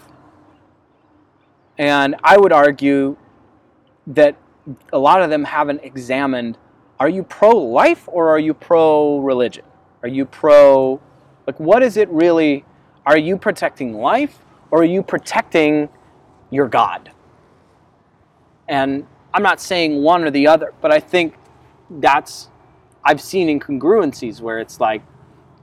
and 1.77 2.15
I 2.23 2.38
would 2.38 2.52
argue 2.52 3.18
that 4.07 4.35
a 4.91 4.98
lot 4.98 5.22
of 5.22 5.30
them 5.30 5.44
haven't 5.44 5.84
examined: 5.84 6.57
Are 6.99 7.10
you 7.10 7.22
pro-life 7.22 8.10
or 8.11 8.30
are 8.30 8.40
you 8.40 8.56
pro-religion? 8.56 9.65
Are 10.04 10.10
you 10.10 10.26
pro 10.26 11.02
like 11.48 11.60
what 11.60 11.82
is 11.82 11.98
it 11.98 12.10
really? 12.10 12.66
Are 13.06 13.18
you 13.18 13.38
protecting 13.38 13.94
life 13.96 14.40
or 14.70 14.82
are 14.82 14.86
you 14.86 15.02
protecting 15.02 15.90
your 16.50 16.68
God? 16.68 17.12
And 18.68 19.08
I'm 19.34 19.44
not 19.44 19.60
saying 19.60 20.02
one 20.02 20.24
or 20.24 20.32
the 20.32 20.48
other, 20.48 20.74
but 20.82 20.92
I 20.92 21.00
think 21.00 21.36
that's 21.90 22.50
I've 23.04 23.22
seen 23.22 23.60
incongruencies 23.60 24.40
where 24.40 24.60
it's 24.60 24.80
like 24.80 25.02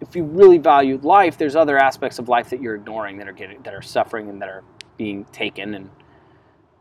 if 0.01 0.17
you 0.17 0.25
really 0.25 0.59
valued 0.59 1.05
life, 1.05 1.37
there's 1.37 1.57
other 1.57 1.79
aspects 1.79 2.19
of 2.19 2.29
life 2.29 2.51
that 2.51 2.61
you're 2.61 2.75
ignoring 2.75 3.19
that 3.19 3.29
are 3.29 3.33
getting 3.33 3.63
that 3.63 3.75
are 3.75 3.83
suffering 3.83 4.29
and 4.29 4.41
that 4.41 4.49
are 4.49 4.65
being 4.97 5.25
taken 5.27 5.75
and 5.75 5.91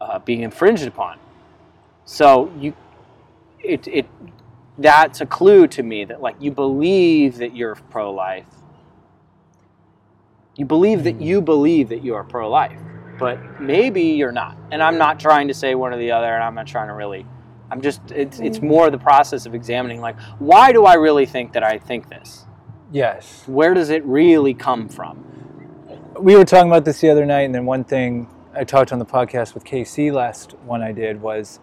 uh, 0.02 0.20
being 0.20 0.42
infringed 0.42 0.88
upon. 0.88 1.20
So 2.06 2.52
you, 2.58 2.74
it 3.60 3.88
it 3.88 4.06
that's 4.80 5.22
a 5.22 5.26
clue 5.26 5.68
to 5.68 5.84
me 5.84 6.06
that 6.06 6.22
like 6.22 6.36
you 6.40 6.52
believe 6.52 7.38
that 7.38 7.56
you're 7.56 7.76
pro-life. 7.76 8.46
You 10.56 10.66
believe 10.66 11.04
that 11.04 11.16
hmm. 11.16 11.22
you 11.22 11.42
believe 11.42 11.90
that 11.90 12.04
you 12.04 12.16
are 12.16 12.24
pro-life 12.24 12.80
but 13.20 13.62
maybe 13.62 14.02
you're 14.02 14.32
not. 14.32 14.58
And 14.72 14.82
I'm 14.82 14.98
not 14.98 15.20
trying 15.20 15.50
to 15.50 15.54
say 15.54 15.76
one 15.76 15.94
or 15.94 15.98
the 15.98 16.12
other, 16.12 16.34
and 16.34 16.44
I'm 16.44 16.56
not 16.56 16.66
trying 16.66 16.88
to 16.88 16.94
really. 16.94 17.26
I'm 17.70 17.82
just. 17.82 18.02
It's 18.10 18.40
it's 18.40 18.58
hmm. 18.58 18.68
more 18.68 18.90
the 18.90 18.98
process 18.98 19.46
of 19.46 19.54
examining, 19.54 20.02
like, 20.02 20.20
why 20.40 20.72
do 20.72 20.86
I 20.86 20.96
really 20.96 21.26
think 21.26 21.54
that 21.54 21.64
I 21.64 21.78
think 21.78 22.10
this? 22.10 22.46
Yes. 22.92 23.44
Where 23.46 23.76
does 23.76 23.92
it 23.92 24.04
really 24.06 24.56
come 24.56 24.90
from? 24.90 25.26
We 26.20 26.36
were 26.36 26.46
talking 26.46 26.72
about 26.72 26.86
this 26.86 27.02
the 27.02 27.10
other 27.10 27.26
night, 27.26 27.42
and 27.42 27.54
then 27.54 27.66
one 27.66 27.84
thing 27.84 28.28
I 28.56 28.64
talked 28.64 28.92
on 28.92 28.98
the 28.98 29.06
podcast 29.06 29.54
with 29.54 29.64
KC 29.64 30.12
last 30.12 30.54
one 30.66 30.82
I 30.82 30.92
did 30.92 31.22
was 31.22 31.60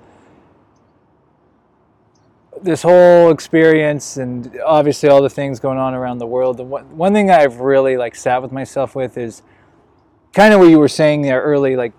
this 2.63 2.83
whole 2.83 3.31
experience 3.31 4.17
and 4.17 4.59
obviously 4.65 5.09
all 5.09 5.23
the 5.23 5.31
things 5.31 5.61
going 5.61 5.79
on 5.79 5.95
around 5.95 6.19
the 6.19 6.27
world. 6.27 6.57
The 6.57 6.65
one, 6.65 6.97
one 6.97 7.13
thing 7.13 7.31
I've 7.31 7.61
really 7.61 7.97
like 7.97 8.15
sat 8.15 8.41
with 8.43 8.53
myself 8.53 8.95
with 8.95 9.19
is 9.19 9.43
kind 10.37 10.53
of 10.53 10.61
what 10.61 10.69
you 10.69 10.79
were 10.79 10.87
saying 10.87 11.23
there 11.23 11.41
early 11.41 11.77
like 11.77 11.95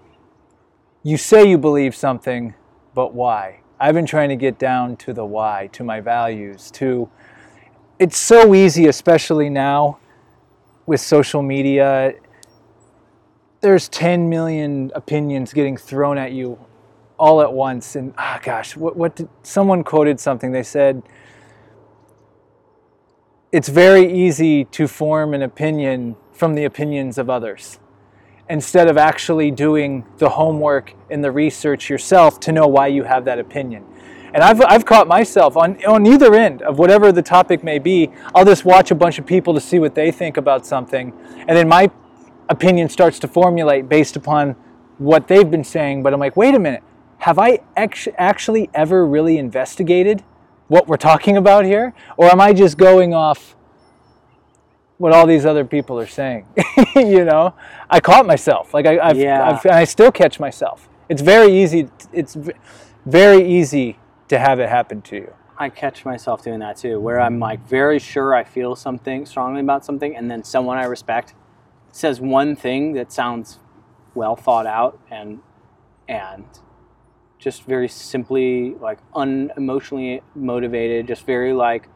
you 1.01 1.17
say 1.17 1.49
you 1.49 1.57
believe 1.57 1.95
something 1.95 2.53
but 2.93 3.11
why 3.11 3.59
i've 3.79 3.95
been 3.95 4.05
trying 4.05 4.29
to 4.29 4.35
get 4.35 4.59
down 4.59 4.95
to 4.95 5.11
the 5.11 5.25
why 5.25 5.67
to 5.73 5.83
my 5.83 5.99
values 5.99 6.69
to 6.69 7.09
it's 7.97 8.15
so 8.15 8.53
easy 8.53 8.85
especially 8.85 9.49
now 9.49 9.97
with 10.85 11.01
social 11.01 11.41
media 11.41 12.13
there's 13.61 13.89
10 13.89 14.29
million 14.29 14.91
opinions 14.93 15.51
getting 15.51 15.75
thrown 15.75 16.19
at 16.19 16.31
you 16.31 16.63
all 17.17 17.41
at 17.41 17.51
once 17.51 17.95
and 17.95 18.13
ah 18.17 18.37
oh 18.37 18.41
gosh 18.43 18.75
what, 18.75 18.95
what 18.95 19.15
did, 19.15 19.29
someone 19.43 19.83
quoted 19.83 20.19
something 20.19 20.51
they 20.51 20.63
said 20.63 21.01
it's 23.51 23.69
very 23.69 24.11
easy 24.11 24.65
to 24.65 24.87
form 24.87 25.33
an 25.33 25.41
opinion 25.41 26.15
from 26.33 26.53
the 26.53 26.65
opinions 26.65 27.17
of 27.17 27.29
others 27.29 27.79
instead 28.49 28.87
of 28.87 28.97
actually 28.97 29.51
doing 29.51 30.05
the 30.17 30.29
homework 30.29 30.93
and 31.09 31.23
the 31.23 31.31
research 31.31 31.89
yourself 31.89 32.39
to 32.39 32.51
know 32.51 32.67
why 32.67 32.87
you 32.87 33.03
have 33.03 33.25
that 33.25 33.39
opinion. 33.39 33.85
And 34.33 34.43
I've, 34.43 34.61
I've 34.61 34.85
caught 34.85 35.07
myself 35.07 35.57
on, 35.57 35.83
on 35.85 36.05
either 36.05 36.33
end 36.35 36.61
of 36.61 36.79
whatever 36.79 37.11
the 37.11 37.21
topic 37.21 37.63
may 37.63 37.79
be. 37.79 38.11
I'll 38.35 38.45
just 38.45 38.65
watch 38.65 38.91
a 38.91 38.95
bunch 38.95 39.19
of 39.19 39.25
people 39.25 39.53
to 39.53 39.61
see 39.61 39.79
what 39.79 39.95
they 39.95 40.11
think 40.11 40.37
about 40.37 40.65
something. 40.65 41.13
And 41.47 41.57
then 41.57 41.67
my 41.67 41.89
opinion 42.49 42.89
starts 42.89 43.19
to 43.19 43.27
formulate 43.27 43.89
based 43.89 44.15
upon 44.15 44.51
what 44.97 45.27
they've 45.27 45.49
been 45.49 45.63
saying. 45.63 46.03
But 46.03 46.13
I'm 46.13 46.19
like, 46.19 46.37
wait 46.37 46.55
a 46.55 46.59
minute, 46.59 46.83
have 47.27 47.39
I 47.39 47.59
actually 47.75 48.69
ever 48.73 49.05
really 49.05 49.37
investigated 49.37 50.23
what 50.69 50.87
we're 50.87 50.95
talking 50.95 51.35
about 51.35 51.65
here? 51.65 51.93
Or 52.15 52.31
am 52.31 52.39
I 52.39 52.53
just 52.53 52.77
going 52.77 53.13
off 53.13 53.57
what 54.97 55.11
all 55.11 55.27
these 55.27 55.45
other 55.45 55.65
people 55.65 55.99
are 55.99 56.07
saying. 56.07 56.47
you 56.95 57.25
know, 57.25 57.53
I 57.89 57.99
caught 57.99 58.25
myself. 58.25 58.73
Like 58.73 58.85
I, 58.85 58.97
I've, 58.97 59.17
yeah. 59.17 59.59
I've, 59.61 59.65
I 59.65 59.83
still 59.83 60.09
catch 60.09 60.39
myself. 60.39 60.87
It's 61.09 61.21
very 61.21 61.51
easy. 61.51 61.89
It's 62.13 62.37
very 63.05 63.45
easy 63.45 63.99
to 64.29 64.39
have 64.39 64.61
it 64.61 64.69
happen 64.69 65.01
to 65.01 65.17
you. 65.17 65.33
I 65.57 65.67
catch 65.67 66.05
myself 66.05 66.45
doing 66.45 66.59
that 66.59 66.77
too, 66.77 66.97
where 66.97 67.19
I'm 67.19 67.39
like 67.39 67.67
very 67.67 67.99
sure 67.99 68.33
I 68.33 68.45
feel 68.45 68.73
something 68.77 69.25
strongly 69.25 69.59
about 69.59 69.83
something, 69.83 70.15
and 70.15 70.31
then 70.31 70.45
someone 70.45 70.77
I 70.77 70.85
respect 70.85 71.33
says 71.91 72.21
one 72.21 72.55
thing 72.55 72.93
that 72.93 73.11
sounds 73.11 73.59
well 74.15 74.37
thought 74.37 74.65
out 74.65 74.97
and 75.11 75.41
and 76.07 76.45
just 77.39 77.63
very 77.63 77.87
simply 77.87 78.71
like 78.81 78.99
unemotionally 79.13 80.21
motivated, 80.35 81.07
just 81.07 81.25
very 81.25 81.53
like 81.53 81.87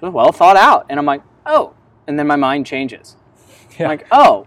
well 0.00 0.32
thought 0.32 0.56
out, 0.56 0.86
and 0.88 0.98
I'm 0.98 1.06
like, 1.06 1.22
oh, 1.46 1.74
and 2.06 2.18
then 2.18 2.26
my 2.26 2.36
mind 2.36 2.66
changes. 2.66 3.16
Yeah. 3.78 3.88
Like, 3.88 4.06
oh, 4.10 4.46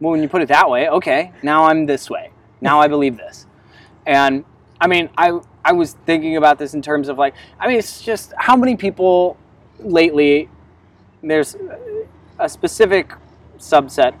well, 0.00 0.12
when 0.12 0.22
you 0.22 0.28
put 0.28 0.42
it 0.42 0.48
that 0.48 0.68
way, 0.68 0.88
okay, 0.88 1.32
now 1.42 1.66
I'm 1.66 1.86
this 1.86 2.10
way. 2.10 2.30
Now 2.60 2.80
I 2.80 2.88
believe 2.88 3.16
this. 3.16 3.46
And 4.06 4.44
I 4.80 4.86
mean, 4.86 5.10
I 5.16 5.38
I 5.64 5.72
was 5.72 5.92
thinking 6.06 6.36
about 6.36 6.58
this 6.58 6.74
in 6.74 6.82
terms 6.82 7.08
of 7.08 7.18
like, 7.18 7.34
I 7.58 7.68
mean, 7.68 7.78
it's 7.78 8.00
just 8.02 8.32
how 8.38 8.56
many 8.56 8.76
people 8.76 9.36
lately. 9.78 10.48
There's 11.22 11.54
a 12.38 12.48
specific 12.48 13.12
subset 13.58 14.18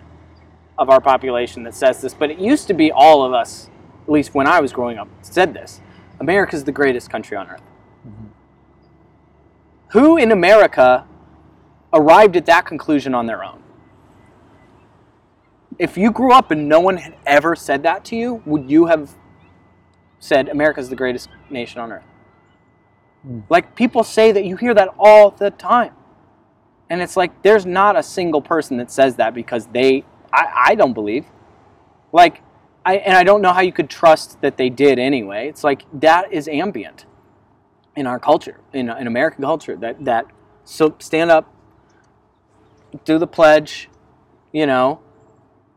of 0.78 0.90
our 0.90 1.00
population 1.00 1.62
that 1.62 1.74
says 1.74 2.02
this, 2.02 2.12
but 2.12 2.30
it 2.30 2.38
used 2.38 2.66
to 2.66 2.74
be 2.74 2.92
all 2.92 3.22
of 3.22 3.32
us, 3.32 3.69
at 4.10 4.14
least 4.14 4.34
when 4.34 4.48
I 4.48 4.60
was 4.60 4.72
growing 4.72 4.98
up, 4.98 5.08
said 5.22 5.54
this. 5.54 5.80
America's 6.18 6.64
the 6.64 6.72
greatest 6.72 7.08
country 7.08 7.36
on 7.36 7.48
earth. 7.48 7.62
Mm-hmm. 8.06 8.26
Who 9.92 10.16
in 10.16 10.32
America 10.32 11.06
arrived 11.92 12.36
at 12.36 12.46
that 12.46 12.66
conclusion 12.66 13.14
on 13.14 13.26
their 13.26 13.44
own. 13.44 13.62
If 15.78 15.96
you 15.96 16.10
grew 16.10 16.32
up 16.32 16.50
and 16.50 16.68
no 16.68 16.80
one 16.80 16.96
had 16.96 17.16
ever 17.24 17.54
said 17.56 17.84
that 17.84 18.04
to 18.06 18.16
you, 18.16 18.42
would 18.44 18.68
you 18.68 18.86
have 18.86 19.16
said 20.18 20.48
America's 20.48 20.88
the 20.88 20.96
greatest 20.96 21.28
nation 21.48 21.80
on 21.80 21.92
earth? 21.92 22.04
Mm. 23.26 23.44
Like 23.48 23.76
people 23.76 24.02
say 24.02 24.32
that 24.32 24.44
you 24.44 24.56
hear 24.56 24.74
that 24.74 24.88
all 24.98 25.30
the 25.30 25.50
time. 25.50 25.94
And 26.90 27.00
it's 27.00 27.16
like 27.16 27.42
there's 27.42 27.64
not 27.64 27.96
a 27.96 28.02
single 28.02 28.42
person 28.42 28.76
that 28.78 28.90
says 28.90 29.16
that 29.16 29.34
because 29.34 29.66
they 29.68 30.04
I, 30.32 30.66
I 30.70 30.74
don't 30.74 30.92
believe. 30.92 31.26
Like 32.12 32.42
I 32.84 32.96
and 32.96 33.16
I 33.16 33.24
don't 33.24 33.42
know 33.42 33.52
how 33.52 33.60
you 33.60 33.72
could 33.72 33.90
trust 33.90 34.40
that 34.40 34.56
they 34.56 34.70
did 34.70 34.98
anyway. 34.98 35.48
It's 35.48 35.64
like 35.64 35.84
that 36.00 36.32
is 36.32 36.48
ambient 36.48 37.06
in 37.96 38.06
our 38.06 38.18
culture, 38.18 38.60
in, 38.72 38.88
in 38.88 39.06
American 39.06 39.42
culture, 39.42 39.76
that 39.76 40.04
that 40.04 40.26
so 40.64 40.94
stand 40.98 41.30
up 41.30 41.54
do 43.04 43.18
the 43.18 43.26
pledge, 43.26 43.88
you 44.52 44.66
know, 44.66 45.00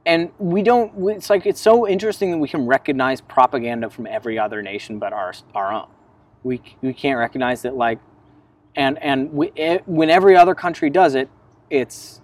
and 0.06 0.32
we 0.38 0.62
don't. 0.62 0.92
It's 1.10 1.30
like 1.30 1.46
it's 1.46 1.62
so 1.62 1.88
interesting 1.88 2.32
that 2.32 2.38
we 2.38 2.48
can 2.48 2.66
recognize 2.66 3.22
propaganda 3.22 3.90
from 3.90 4.08
every 4.08 4.38
other 4.38 4.62
nation 4.62 5.00
but 5.00 5.14
our 5.14 5.34
our 5.54 5.72
own. 5.72 5.88
We 6.44 6.62
we 6.82 6.94
can't 6.94 7.18
recognize 7.18 7.62
that 7.62 7.76
like, 7.76 8.00
and 8.76 9.02
and 9.02 9.32
we, 9.32 9.52
it, 9.56 9.88
when 9.88 10.10
every 10.10 10.36
other 10.36 10.56
country 10.56 10.90
does 10.90 11.16
it, 11.16 11.30
it's 11.70 12.22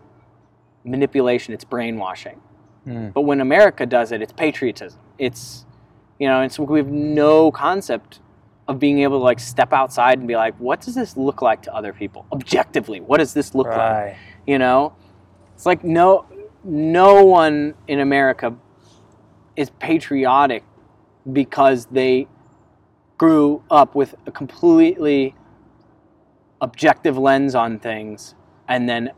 manipulation. 0.84 1.54
It's 1.54 1.64
brainwashing. 1.64 2.42
Mm. 2.88 3.14
But 3.14 3.22
when 3.22 3.42
America 3.42 3.86
does 3.86 4.12
it, 4.12 4.22
it's 4.22 4.34
patriotism. 4.34 5.00
It's 5.18 5.66
you 6.20 6.28
know, 6.28 6.42
and 6.42 6.52
so 6.52 6.64
we 6.64 6.80
have 6.80 6.90
no 6.90 7.52
concept 7.52 8.20
of 8.68 8.78
being 8.78 9.00
able 9.00 9.20
to 9.20 9.24
like 9.24 9.40
step 9.40 9.74
outside 9.74 10.20
and 10.20 10.28
be 10.28 10.36
like, 10.36 10.56
what 10.58 10.82
does 10.82 10.94
this 10.94 11.18
look 11.18 11.42
like 11.42 11.62
to 11.64 11.74
other 11.74 11.94
people 11.94 12.26
objectively? 12.32 13.00
What 13.00 13.18
does 13.18 13.34
this 13.34 13.56
look 13.56 13.68
right. 13.68 14.10
like? 14.10 14.18
You 14.46 14.60
know, 14.60 14.94
it's 15.56 15.66
like 15.66 15.84
no 15.84 16.26
no 16.64 17.24
one 17.24 17.74
in 17.88 18.00
America 18.00 18.56
is 19.56 19.70
patriotic 19.72 20.64
because 21.34 21.86
they 21.88 22.28
grew 23.18 23.62
up 23.70 23.96
with 23.96 24.16
a 24.26 24.32
completely 24.32 25.36
objective 26.62 27.18
lens 27.18 27.56
on 27.56 27.80
things 27.80 28.36
and 28.68 28.88
then 28.88 29.12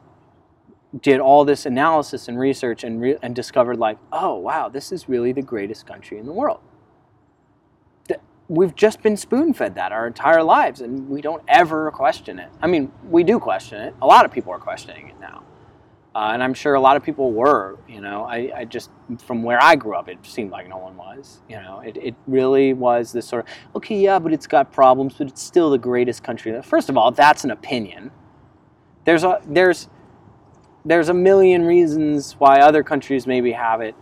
did 0.99 1.19
all 1.19 1.45
this 1.45 1.65
analysis 1.65 2.27
and 2.27 2.37
research 2.37 2.83
and, 2.83 3.01
re- 3.01 3.17
and 3.21 3.33
discovered 3.35 3.77
like 3.77 3.97
oh 4.11 4.35
wow 4.35 4.67
this 4.67 4.91
is 4.91 5.07
really 5.07 5.31
the 5.31 5.41
greatest 5.41 5.85
country 5.85 6.17
in 6.17 6.25
the 6.25 6.33
world. 6.33 6.59
We've 8.49 8.75
just 8.75 9.01
been 9.01 9.15
spoon 9.15 9.53
fed 9.53 9.75
that 9.75 9.93
our 9.93 10.07
entire 10.07 10.43
lives 10.43 10.81
and 10.81 11.07
we 11.07 11.21
don't 11.21 11.41
ever 11.47 11.89
question 11.91 12.37
it. 12.37 12.49
I 12.61 12.67
mean 12.67 12.91
we 13.09 13.23
do 13.23 13.39
question 13.39 13.79
it. 13.79 13.95
A 14.01 14.05
lot 14.05 14.25
of 14.25 14.31
people 14.31 14.51
are 14.51 14.59
questioning 14.59 15.07
it 15.07 15.19
now. 15.19 15.43
Uh, 16.13 16.31
and 16.33 16.43
i'm 16.43 16.53
sure 16.53 16.73
a 16.73 16.81
lot 16.81 16.97
of 16.97 17.03
people 17.03 17.31
were 17.31 17.79
you 17.87 18.01
know. 18.01 18.25
I, 18.25 18.51
I, 18.53 18.65
just 18.65 18.89
from 19.19 19.43
where 19.43 19.63
i 19.63 19.77
grew 19.77 19.95
up 19.95 20.09
it 20.09 20.17
seemed 20.25 20.51
like 20.51 20.67
no 20.67 20.77
one 20.77 20.97
was 20.97 21.39
you 21.47 21.55
know. 21.55 21.79
It, 21.79 21.95
it 21.95 22.15
really 22.27 22.73
was 22.73 23.13
this 23.13 23.25
sort 23.25 23.45
of 23.45 23.51
okay 23.77 23.97
yeah 23.97 24.19
but 24.19 24.33
it's 24.33 24.47
got 24.47 24.73
problems 24.73 25.13
but 25.17 25.27
it's 25.27 25.41
still 25.41 25.69
the 25.69 25.77
greatest 25.77 26.21
country. 26.21 26.61
First 26.61 26.89
of 26.89 26.97
all 26.97 27.11
that's 27.11 27.45
an 27.45 27.51
opinion. 27.51 28.11
There's 29.05 29.23
a 29.23 29.41
there's 29.47 29.87
there's 30.85 31.09
a 31.09 31.13
million 31.13 31.63
reasons 31.63 32.33
why 32.33 32.61
other 32.61 32.83
countries 32.83 33.27
maybe 33.27 33.51
have 33.51 33.81
it 33.81 33.95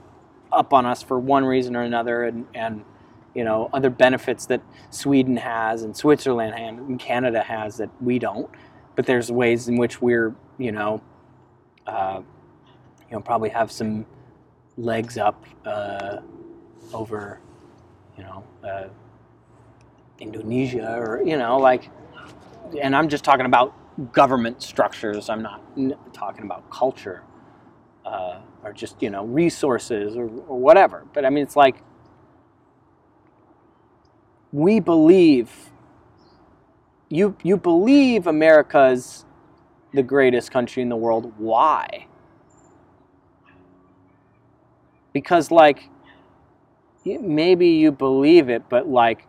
up 0.51 0.73
on 0.73 0.85
us 0.85 1.03
for 1.03 1.19
one 1.19 1.45
reason 1.45 1.75
or 1.75 1.81
another 1.81 2.23
and, 2.23 2.47
and 2.53 2.83
you 3.35 3.43
know 3.43 3.69
other 3.73 3.89
benefits 3.89 4.45
that 4.47 4.61
Sweden 4.89 5.37
has 5.37 5.83
and 5.83 5.95
Switzerland 5.95 6.55
and 6.55 6.99
Canada 6.99 7.41
has 7.43 7.77
that 7.77 7.89
we 8.01 8.17
don't. 8.19 8.49
But 8.95 9.05
there's 9.05 9.31
ways 9.31 9.67
in 9.67 9.77
which 9.77 10.01
we're 10.01 10.35
you 10.57 10.71
know 10.71 11.01
uh, 11.85 12.21
you 13.09 13.15
know 13.15 13.21
probably 13.21 13.49
have 13.49 13.71
some 13.71 14.05
legs 14.77 15.17
up 15.17 15.45
uh, 15.65 16.17
over 16.93 17.39
you 18.17 18.23
know 18.23 18.43
uh, 18.63 18.87
Indonesia 20.19 20.95
or 20.97 21.21
you 21.23 21.37
know 21.37 21.57
like 21.57 21.89
and 22.81 22.95
I'm 22.95 23.09
just 23.09 23.23
talking 23.23 23.45
about 23.45 23.73
government 23.99 24.61
structures. 24.61 25.29
I'm 25.29 25.41
not 25.41 25.61
talking 26.13 26.43
about 26.43 26.69
culture 26.69 27.23
uh, 28.05 28.39
or 28.63 28.73
just 28.73 29.01
you 29.01 29.09
know 29.09 29.25
resources 29.25 30.15
or, 30.15 30.23
or 30.47 30.59
whatever. 30.59 31.05
But 31.13 31.25
I 31.25 31.29
mean, 31.29 31.43
it's 31.43 31.55
like 31.55 31.81
we 34.51 34.79
believe 34.79 35.51
you 37.09 37.35
you 37.43 37.57
believe 37.57 38.27
America's 38.27 39.25
the 39.93 40.03
greatest 40.03 40.51
country 40.51 40.81
in 40.83 40.89
the 40.89 40.95
world. 40.95 41.33
Why? 41.37 42.07
Because 45.13 45.51
like 45.51 45.89
maybe 47.05 47.67
you 47.67 47.91
believe 47.91 48.49
it, 48.49 48.69
but 48.69 48.87
like 48.87 49.25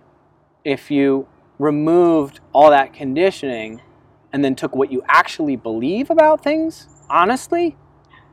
if 0.65 0.91
you 0.91 1.27
removed 1.59 2.41
all 2.53 2.71
that 2.71 2.93
conditioning 2.93 3.81
and 4.33 4.45
then 4.45 4.55
took 4.55 4.75
what 4.75 4.93
you 4.93 5.03
actually 5.09 5.57
believe 5.57 6.11
about 6.11 6.43
things 6.43 6.89
honestly 7.09 7.77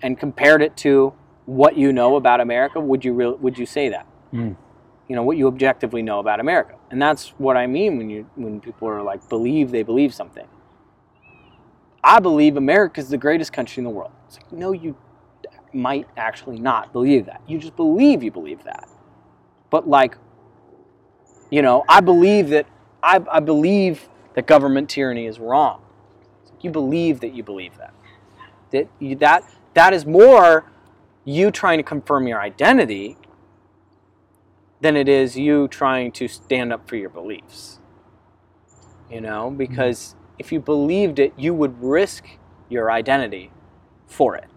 and 0.02 0.20
compared 0.20 0.62
it 0.62 0.78
to 0.78 1.14
what 1.46 1.78
you 1.78 1.94
know 1.94 2.18
about 2.18 2.42
America, 2.42 2.80
would 2.80 3.04
you 3.04 3.14
re- 3.14 3.38
would 3.40 3.58
you 3.58 3.66
say 3.66 3.90
that? 3.90 4.06
Mm. 4.34 4.56
You 5.08 5.16
know 5.16 5.24
what 5.24 5.38
you 5.38 5.48
objectively 5.48 6.02
know 6.02 6.20
about 6.20 6.40
America, 6.40 6.76
and 6.92 7.02
that's 7.02 7.30
what 7.38 7.56
I 7.56 7.66
mean 7.68 7.98
when 7.98 8.10
you 8.10 8.30
when 8.36 8.60
people 8.60 8.88
are 8.90 9.02
like 9.02 9.28
believe 9.30 9.72
they 9.72 9.84
believe 9.84 10.14
something. 10.14 10.48
I 12.04 12.20
believe 12.20 12.58
America 12.58 13.00
is 13.02 13.10
the 13.10 13.18
greatest 13.18 13.54
country 13.54 13.80
in 13.82 13.86
the 13.86 13.90
world. 13.90 14.12
It's 14.28 14.38
like 14.38 14.52
no, 14.52 14.74
you 14.74 14.96
might 15.74 16.08
actually 16.18 16.60
not 16.60 16.92
believe 16.92 17.26
that. 17.26 17.42
You 17.48 17.58
just 17.58 17.76
believe 17.76 18.24
you 18.24 18.32
believe 18.32 18.64
that. 18.66 18.88
But 19.70 19.88
like, 19.88 20.18
you 21.50 21.62
know, 21.62 21.86
I 21.88 22.02
believe 22.02 22.50
that 22.50 22.68
I, 23.02 23.24
I 23.32 23.40
believe 23.40 24.10
that 24.34 24.48
government 24.48 24.90
tyranny 24.90 25.26
is 25.26 25.40
wrong. 25.40 25.82
You 26.62 26.72
believe 26.72 27.20
that 27.22 27.34
you 27.34 27.44
believe 27.44 27.78
that. 27.78 27.94
That 28.72 28.88
you, 29.00 29.16
that 29.18 29.44
that 29.74 29.94
is 29.94 30.06
more 30.06 30.66
you 31.24 31.52
trying 31.52 31.78
to 31.78 31.84
confirm 31.84 32.28
your 32.28 32.40
identity 32.40 33.18
than 34.82 34.96
it 34.96 35.10
is 35.10 35.36
you 35.38 35.68
trying 35.68 36.12
to 36.14 36.28
stand 36.28 36.72
up 36.72 36.88
for 36.88 36.96
your 36.96 37.10
beliefs. 37.10 37.80
You 39.12 39.22
know, 39.22 39.48
mm-hmm. 39.48 39.58
because 39.58 40.16
if 40.38 40.52
you 40.52 40.60
believed 40.60 41.20
it, 41.20 41.34
you 41.38 41.54
would 41.54 41.82
risk 41.82 42.26
your 42.70 42.92
identity 42.92 43.52
for 44.06 44.36
it. 44.36 44.48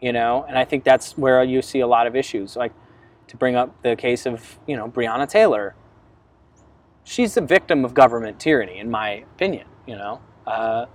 You 0.00 0.12
know, 0.12 0.44
and 0.48 0.58
I 0.58 0.64
think 0.64 0.84
that's 0.84 1.16
where 1.16 1.42
you 1.42 1.62
see 1.62 1.80
a 1.80 1.86
lot 1.86 2.06
of 2.06 2.14
issues. 2.14 2.56
Like 2.56 2.72
to 3.28 3.36
bring 3.36 3.56
up 3.56 3.82
the 3.82 3.96
case 3.96 4.26
of, 4.26 4.58
you 4.66 4.76
know, 4.76 4.88
Breonna 4.88 5.28
Taylor. 5.28 5.74
She's 7.04 7.36
a 7.36 7.40
victim 7.40 7.84
of 7.84 7.94
government 7.94 8.40
tyranny, 8.40 8.78
in 8.78 8.90
my 8.90 9.24
opinion, 9.34 9.66
you 9.86 9.96
know. 9.96 10.20
Uh, 10.46 10.86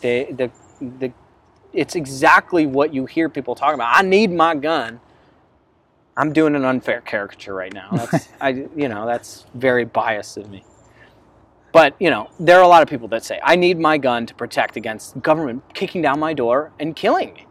they, 0.00 0.24
the, 0.24 0.50
the, 0.80 1.12
it's 1.72 1.94
exactly 1.94 2.66
what 2.66 2.94
you 2.94 3.06
hear 3.06 3.28
people 3.28 3.54
talking 3.54 3.74
about. 3.74 3.96
I 3.96 4.02
need 4.02 4.32
my 4.32 4.54
gun. 4.54 5.00
I'm 6.16 6.32
doing 6.32 6.56
an 6.56 6.64
unfair 6.64 7.00
caricature 7.00 7.54
right 7.54 7.72
now. 7.72 7.90
That's, 7.92 8.28
I, 8.40 8.48
you 8.76 8.88
know, 8.88 9.06
that's 9.06 9.46
very 9.54 9.84
biased 9.84 10.36
of 10.36 10.50
me. 10.50 10.64
But, 11.72 11.94
you 12.00 12.10
know, 12.10 12.30
there 12.40 12.58
are 12.58 12.62
a 12.62 12.68
lot 12.68 12.82
of 12.82 12.88
people 12.88 13.08
that 13.08 13.24
say, 13.24 13.38
I 13.42 13.54
need 13.54 13.78
my 13.78 13.98
gun 13.98 14.26
to 14.26 14.34
protect 14.34 14.76
against 14.76 15.20
government 15.22 15.62
kicking 15.74 16.02
down 16.02 16.18
my 16.18 16.32
door 16.32 16.72
and 16.80 16.96
killing 16.96 17.34
me. 17.34 17.46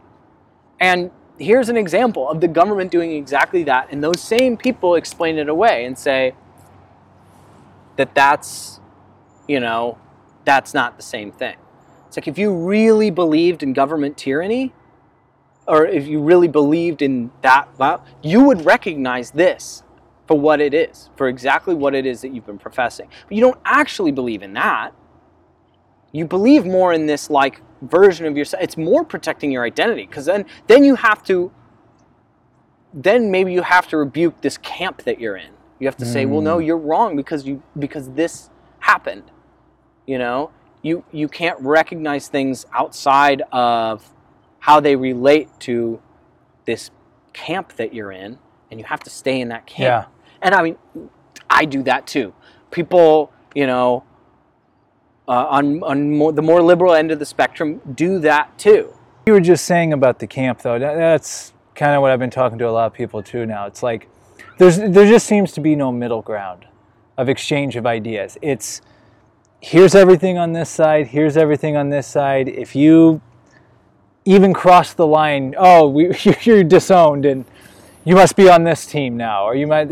And 0.80 1.10
here's 1.38 1.68
an 1.68 1.76
example 1.76 2.28
of 2.28 2.40
the 2.40 2.48
government 2.48 2.90
doing 2.90 3.12
exactly 3.12 3.62
that. 3.64 3.88
And 3.90 4.02
those 4.02 4.20
same 4.20 4.56
people 4.56 4.96
explain 4.96 5.38
it 5.38 5.48
away 5.48 5.84
and 5.84 5.96
say 5.96 6.34
that 7.96 8.14
that's, 8.14 8.80
you 9.46 9.60
know, 9.60 9.98
that's 10.48 10.72
not 10.72 10.96
the 10.96 11.02
same 11.02 11.30
thing. 11.30 11.56
It's 12.06 12.16
like 12.16 12.26
if 12.26 12.38
you 12.38 12.54
really 12.54 13.10
believed 13.10 13.62
in 13.62 13.74
government 13.74 14.16
tyranny, 14.16 14.72
or 15.66 15.86
if 15.86 16.06
you 16.06 16.22
really 16.22 16.48
believed 16.48 17.02
in 17.02 17.30
that, 17.42 17.68
well, 17.76 18.02
you 18.22 18.42
would 18.44 18.64
recognize 18.64 19.30
this 19.30 19.82
for 20.26 20.38
what 20.38 20.60
it 20.60 20.72
is, 20.72 21.10
for 21.16 21.28
exactly 21.28 21.74
what 21.74 21.94
it 21.94 22.06
is 22.06 22.22
that 22.22 22.34
you've 22.34 22.46
been 22.46 22.58
professing. 22.58 23.08
But 23.28 23.36
you 23.36 23.42
don't 23.42 23.60
actually 23.66 24.12
believe 24.12 24.42
in 24.42 24.54
that. 24.54 24.94
You 26.12 26.24
believe 26.24 26.64
more 26.64 26.94
in 26.94 27.04
this 27.04 27.28
like 27.28 27.60
version 27.82 28.24
of 28.24 28.36
yourself. 28.36 28.62
It's 28.62 28.78
more 28.78 29.04
protecting 29.04 29.52
your 29.52 29.64
identity 29.64 30.06
because 30.06 30.24
then 30.24 30.46
then 30.66 30.84
you 30.84 30.94
have 30.94 31.22
to 31.24 31.52
then 32.94 33.30
maybe 33.30 33.52
you 33.52 33.60
have 33.60 33.86
to 33.88 33.98
rebuke 33.98 34.40
this 34.40 34.56
camp 34.58 35.02
that 35.02 35.20
you're 35.20 35.36
in. 35.36 35.50
You 35.78 35.86
have 35.86 35.96
to 35.98 36.06
mm. 36.06 36.12
say, 36.12 36.24
well, 36.24 36.40
no, 36.40 36.56
mm. 36.56 36.66
you're 36.66 36.78
wrong 36.78 37.16
because 37.16 37.46
you 37.46 37.62
because 37.78 38.10
this 38.12 38.48
happened. 38.78 39.24
You 40.08 40.16
know, 40.16 40.50
you 40.80 41.04
you 41.12 41.28
can't 41.28 41.60
recognize 41.60 42.28
things 42.28 42.64
outside 42.72 43.42
of 43.52 44.10
how 44.58 44.80
they 44.80 44.96
relate 44.96 45.48
to 45.60 46.00
this 46.64 46.90
camp 47.34 47.74
that 47.74 47.92
you're 47.92 48.10
in 48.10 48.38
and 48.70 48.80
you 48.80 48.86
have 48.86 49.00
to 49.00 49.10
stay 49.10 49.40
in 49.40 49.48
that 49.48 49.66
camp. 49.66 50.08
Yeah. 50.08 50.38
and 50.42 50.54
i 50.54 50.62
mean 50.62 50.76
i 51.50 51.64
do 51.64 51.82
that 51.82 52.06
too. 52.06 52.32
People 52.70 53.30
you 53.54 53.66
know 53.66 54.04
uh, 55.28 55.46
on, 55.50 55.82
on 55.82 56.10
more, 56.16 56.32
the 56.32 56.40
more 56.40 56.62
liberal 56.62 56.94
end 56.94 57.10
of 57.10 57.18
the 57.18 57.26
spectrum 57.26 57.82
do 57.94 58.18
that 58.20 58.58
too. 58.58 58.94
You 59.26 59.34
were 59.34 59.40
just 59.40 59.66
saying 59.66 59.92
about 59.92 60.20
the 60.20 60.26
camp 60.26 60.62
though. 60.62 60.78
That, 60.78 60.94
that's 60.94 61.52
kind 61.74 61.94
of 61.94 62.02
what 62.02 62.10
i've 62.10 62.18
been 62.18 62.30
talking 62.30 62.58
to 62.58 62.68
a 62.68 62.72
lot 62.72 62.86
of 62.86 62.94
people 62.94 63.22
too 63.22 63.44
now. 63.44 63.66
It's 63.66 63.82
like 63.82 64.08
there's 64.56 64.78
there 64.78 65.06
just 65.06 65.26
seems 65.26 65.52
to 65.52 65.60
be 65.60 65.76
no 65.76 65.92
middle 65.92 66.22
ground 66.22 66.66
of 67.18 67.28
exchange 67.28 67.76
of 67.76 67.84
ideas. 67.84 68.38
It's 68.40 68.80
here's 69.60 69.94
everything 69.94 70.38
on 70.38 70.52
this 70.52 70.70
side, 70.70 71.08
here's 71.08 71.36
everything 71.36 71.76
on 71.76 71.88
this 71.88 72.06
side. 72.06 72.48
If 72.48 72.76
you 72.76 73.20
even 74.24 74.52
cross 74.52 74.94
the 74.94 75.06
line, 75.06 75.54
oh, 75.58 75.88
we, 75.88 76.14
you're 76.42 76.64
disowned 76.64 77.24
and 77.24 77.44
you 78.04 78.14
must 78.14 78.36
be 78.36 78.48
on 78.48 78.64
this 78.64 78.86
team 78.86 79.16
now, 79.16 79.44
or 79.44 79.54
you 79.54 79.66
might, 79.66 79.90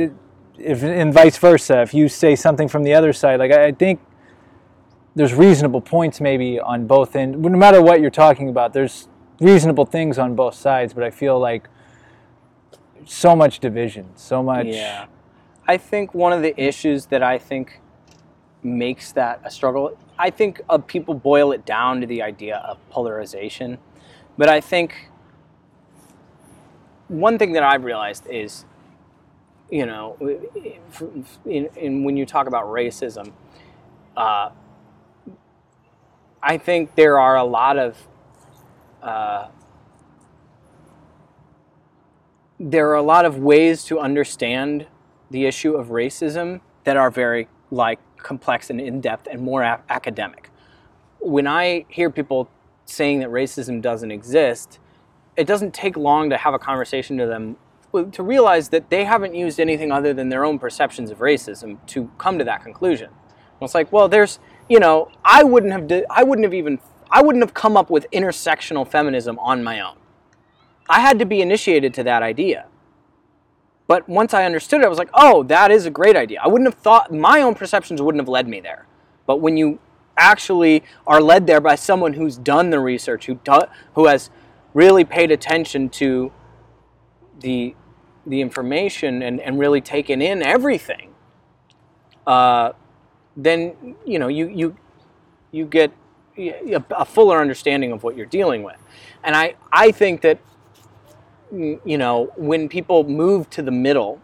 if 0.58 0.82
and 0.82 1.12
vice 1.12 1.36
versa. 1.38 1.82
If 1.82 1.92
you 1.92 2.08
say 2.08 2.36
something 2.36 2.68
from 2.68 2.82
the 2.82 2.94
other 2.94 3.12
side, 3.12 3.38
like 3.38 3.52
I 3.52 3.72
think 3.72 4.00
there's 5.14 5.34
reasonable 5.34 5.80
points 5.80 6.20
maybe 6.20 6.60
on 6.60 6.86
both 6.86 7.16
ends. 7.16 7.36
No 7.38 7.48
matter 7.50 7.82
what 7.82 8.00
you're 8.00 8.10
talking 8.10 8.48
about, 8.48 8.72
there's 8.72 9.08
reasonable 9.40 9.86
things 9.86 10.18
on 10.18 10.34
both 10.34 10.54
sides, 10.54 10.94
but 10.94 11.02
I 11.02 11.10
feel 11.10 11.38
like 11.38 11.68
so 13.04 13.36
much 13.36 13.60
division, 13.60 14.08
so 14.14 14.42
much. 14.42 14.66
Yeah. 14.66 15.06
I 15.66 15.76
think 15.76 16.14
one 16.14 16.32
of 16.32 16.42
the 16.42 16.58
issues 16.60 17.06
that 17.06 17.22
I 17.22 17.38
think 17.38 17.80
makes 18.66 19.12
that 19.12 19.40
a 19.44 19.50
struggle. 19.50 19.96
I 20.18 20.30
think 20.30 20.60
uh, 20.68 20.78
people 20.78 21.14
boil 21.14 21.52
it 21.52 21.64
down 21.64 22.00
to 22.00 22.06
the 22.06 22.22
idea 22.22 22.56
of 22.58 22.78
polarization, 22.90 23.78
but 24.36 24.48
I 24.48 24.60
think 24.60 25.10
one 27.08 27.38
thing 27.38 27.52
that 27.52 27.62
I've 27.62 27.84
realized 27.84 28.26
is, 28.28 28.64
you 29.70 29.86
know, 29.86 30.16
in, 31.44 31.68
in 31.76 32.04
when 32.04 32.16
you 32.16 32.26
talk 32.26 32.46
about 32.46 32.66
racism, 32.66 33.32
uh, 34.16 34.50
I 36.42 36.58
think 36.58 36.94
there 36.94 37.18
are 37.18 37.36
a 37.36 37.44
lot 37.44 37.78
of 37.78 38.08
uh, 39.02 39.48
there 42.58 42.88
are 42.90 42.94
a 42.94 43.02
lot 43.02 43.24
of 43.24 43.38
ways 43.38 43.84
to 43.84 43.98
understand 44.00 44.86
the 45.30 45.44
issue 45.44 45.74
of 45.74 45.88
racism 45.88 46.60
that 46.84 46.96
are 46.96 47.10
very 47.10 47.48
like 47.70 47.98
complex 48.26 48.70
and 48.70 48.80
in 48.80 49.00
depth 49.00 49.28
and 49.30 49.40
more 49.40 49.62
a- 49.62 49.82
academic. 49.88 50.50
When 51.20 51.46
I 51.46 51.86
hear 51.88 52.10
people 52.10 52.50
saying 52.84 53.20
that 53.20 53.30
racism 53.30 53.80
doesn't 53.80 54.10
exist, 54.10 54.80
it 55.36 55.46
doesn't 55.46 55.72
take 55.72 55.96
long 55.96 56.30
to 56.30 56.36
have 56.36 56.52
a 56.52 56.58
conversation 56.58 57.16
to 57.18 57.26
them 57.26 57.56
to 58.12 58.22
realize 58.22 58.68
that 58.70 58.90
they 58.90 59.04
haven't 59.04 59.34
used 59.34 59.58
anything 59.58 59.90
other 59.90 60.12
than 60.12 60.28
their 60.28 60.44
own 60.44 60.58
perceptions 60.58 61.10
of 61.10 61.18
racism 61.18 61.78
to 61.86 62.10
come 62.18 62.36
to 62.38 62.44
that 62.44 62.62
conclusion. 62.62 63.06
And 63.08 63.62
it's 63.62 63.74
like, 63.74 63.90
well, 63.90 64.06
there's, 64.06 64.38
you 64.68 64.78
know, 64.78 65.10
I 65.24 65.44
wouldn't 65.44 65.72
have, 65.72 66.04
I 66.10 66.22
wouldn't 66.22 66.44
have 66.44 66.52
even, 66.52 66.78
I 67.10 67.22
wouldn't 67.22 67.42
have 67.42 67.54
come 67.54 67.74
up 67.74 67.88
with 67.88 68.06
intersectional 68.12 68.86
feminism 68.86 69.38
on 69.38 69.64
my 69.64 69.80
own. 69.80 69.96
I 70.90 71.00
had 71.00 71.18
to 71.20 71.24
be 71.24 71.40
initiated 71.40 71.94
to 71.94 72.04
that 72.04 72.22
idea. 72.22 72.66
But 73.86 74.08
once 74.08 74.34
I 74.34 74.44
understood 74.44 74.80
it, 74.80 74.84
I 74.84 74.88
was 74.88 74.98
like, 74.98 75.10
oh, 75.14 75.42
that 75.44 75.70
is 75.70 75.86
a 75.86 75.90
great 75.90 76.16
idea. 76.16 76.40
I 76.42 76.48
wouldn't 76.48 76.68
have 76.68 76.80
thought, 76.80 77.12
my 77.12 77.40
own 77.40 77.54
perceptions 77.54 78.02
wouldn't 78.02 78.20
have 78.20 78.28
led 78.28 78.48
me 78.48 78.60
there. 78.60 78.86
But 79.26 79.40
when 79.40 79.56
you 79.56 79.78
actually 80.16 80.82
are 81.06 81.20
led 81.20 81.46
there 81.46 81.60
by 81.60 81.74
someone 81.74 82.14
who's 82.14 82.36
done 82.36 82.70
the 82.70 82.80
research, 82.80 83.26
who, 83.26 83.34
do, 83.36 83.60
who 83.94 84.06
has 84.06 84.30
really 84.74 85.04
paid 85.04 85.30
attention 85.30 85.88
to 85.88 86.32
the, 87.40 87.74
the 88.26 88.40
information 88.40 89.22
and, 89.22 89.40
and 89.40 89.58
really 89.58 89.80
taken 89.80 90.20
in 90.20 90.42
everything, 90.42 91.14
uh, 92.26 92.72
then 93.36 93.94
you 94.04 94.18
know 94.18 94.28
you, 94.28 94.48
you, 94.48 94.76
you 95.52 95.64
get 95.64 95.92
a, 96.38 96.82
a 96.90 97.04
fuller 97.04 97.40
understanding 97.40 97.92
of 97.92 98.02
what 98.02 98.16
you're 98.16 98.26
dealing 98.26 98.62
with. 98.62 98.76
And 99.22 99.36
I, 99.36 99.54
I 99.72 99.92
think 99.92 100.22
that 100.22 100.40
you 101.52 101.98
know, 101.98 102.32
when 102.36 102.68
people 102.68 103.04
move 103.04 103.48
to 103.50 103.62
the 103.62 103.70
middle, 103.70 104.20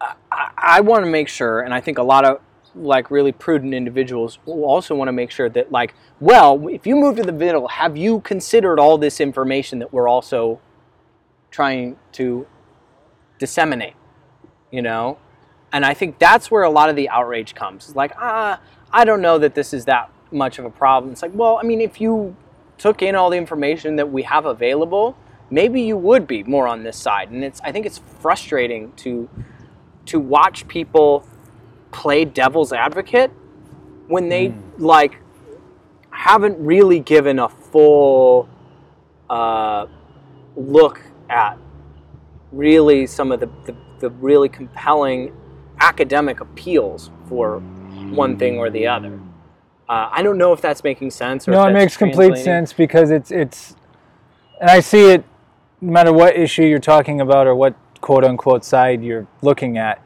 I, 0.00 0.14
I 0.56 0.80
want 0.80 1.04
to 1.04 1.10
make 1.10 1.28
sure, 1.28 1.60
and 1.60 1.74
I 1.74 1.80
think 1.80 1.98
a 1.98 2.02
lot 2.02 2.24
of 2.24 2.40
like 2.74 3.10
really 3.10 3.32
prudent 3.32 3.74
individuals 3.74 4.38
will 4.44 4.64
also 4.64 4.94
want 4.94 5.08
to 5.08 5.12
make 5.12 5.30
sure 5.30 5.48
that 5.48 5.72
like, 5.72 5.94
well, 6.20 6.68
if 6.68 6.86
you 6.86 6.94
move 6.94 7.16
to 7.16 7.22
the 7.22 7.32
middle, 7.32 7.68
have 7.68 7.96
you 7.96 8.20
considered 8.20 8.78
all 8.78 8.98
this 8.98 9.20
information 9.20 9.78
that 9.80 9.92
we're 9.92 10.08
also 10.08 10.60
trying 11.50 11.96
to 12.12 12.46
disseminate? 13.38 13.94
You 14.70 14.82
know, 14.82 15.18
and 15.72 15.84
I 15.84 15.94
think 15.94 16.18
that's 16.18 16.50
where 16.50 16.62
a 16.62 16.70
lot 16.70 16.90
of 16.90 16.96
the 16.96 17.08
outrage 17.08 17.54
comes. 17.54 17.86
It's 17.86 17.96
like, 17.96 18.12
ah, 18.18 18.60
I 18.92 19.04
don't 19.04 19.22
know 19.22 19.38
that 19.38 19.54
this 19.54 19.72
is 19.72 19.86
that 19.86 20.10
much 20.30 20.58
of 20.58 20.64
a 20.64 20.70
problem. 20.70 21.12
It's 21.12 21.22
like, 21.22 21.34
well, 21.34 21.58
I 21.58 21.62
mean, 21.62 21.80
if 21.80 22.00
you 22.00 22.36
took 22.76 23.02
in 23.02 23.14
all 23.14 23.30
the 23.30 23.36
information 23.36 23.96
that 23.96 24.10
we 24.12 24.22
have 24.22 24.46
available 24.46 25.16
maybe 25.50 25.82
you 25.82 25.96
would 25.96 26.26
be 26.26 26.42
more 26.42 26.66
on 26.66 26.82
this 26.82 26.96
side. 26.96 27.30
And 27.30 27.44
it's 27.44 27.60
I 27.62 27.72
think 27.72 27.86
it's 27.86 27.98
frustrating 28.20 28.92
to 28.96 29.28
to 30.06 30.20
watch 30.20 30.66
people 30.68 31.26
play 31.90 32.24
devil's 32.24 32.72
advocate 32.72 33.30
when 34.06 34.28
they 34.28 34.48
mm. 34.48 34.62
like 34.78 35.18
haven't 36.10 36.58
really 36.58 37.00
given 37.00 37.38
a 37.38 37.48
full 37.48 38.48
uh, 39.30 39.86
look 40.56 41.00
at 41.28 41.58
really 42.50 43.06
some 43.06 43.30
of 43.30 43.40
the, 43.40 43.48
the, 43.66 43.76
the 44.00 44.10
really 44.10 44.48
compelling 44.48 45.32
academic 45.80 46.40
appeals 46.40 47.10
for 47.28 47.60
one 48.10 48.38
thing 48.38 48.58
or 48.58 48.70
the 48.70 48.86
other. 48.86 49.20
Uh, 49.88 50.08
I 50.10 50.22
don't 50.22 50.38
know 50.38 50.52
if 50.52 50.60
that's 50.60 50.82
making 50.82 51.10
sense. 51.10 51.46
no, 51.46 51.66
it 51.66 51.72
makes 51.72 51.96
complete 51.96 52.36
sense 52.36 52.72
because 52.72 53.10
it's 53.10 53.30
it's, 53.30 53.74
and 54.60 54.68
I 54.68 54.80
see 54.80 55.12
it 55.12 55.24
no 55.80 55.92
matter 55.92 56.12
what 56.12 56.36
issue 56.36 56.64
you're 56.64 56.78
talking 56.78 57.20
about 57.20 57.46
or 57.46 57.54
what 57.54 57.74
quote 58.00 58.24
unquote 58.24 58.64
side 58.64 59.02
you're 59.02 59.26
looking 59.42 59.78
at, 59.78 60.02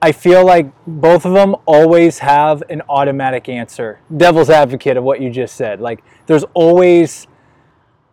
I 0.00 0.12
feel 0.12 0.44
like 0.44 0.66
both 0.86 1.24
of 1.24 1.32
them 1.32 1.54
always 1.64 2.18
have 2.18 2.62
an 2.68 2.82
automatic 2.88 3.48
answer. 3.48 4.00
Devil's 4.14 4.50
advocate 4.50 4.96
of 4.96 5.04
what 5.04 5.20
you 5.20 5.30
just 5.30 5.54
said. 5.54 5.80
Like 5.80 6.02
there's 6.26 6.44
always, 6.54 7.28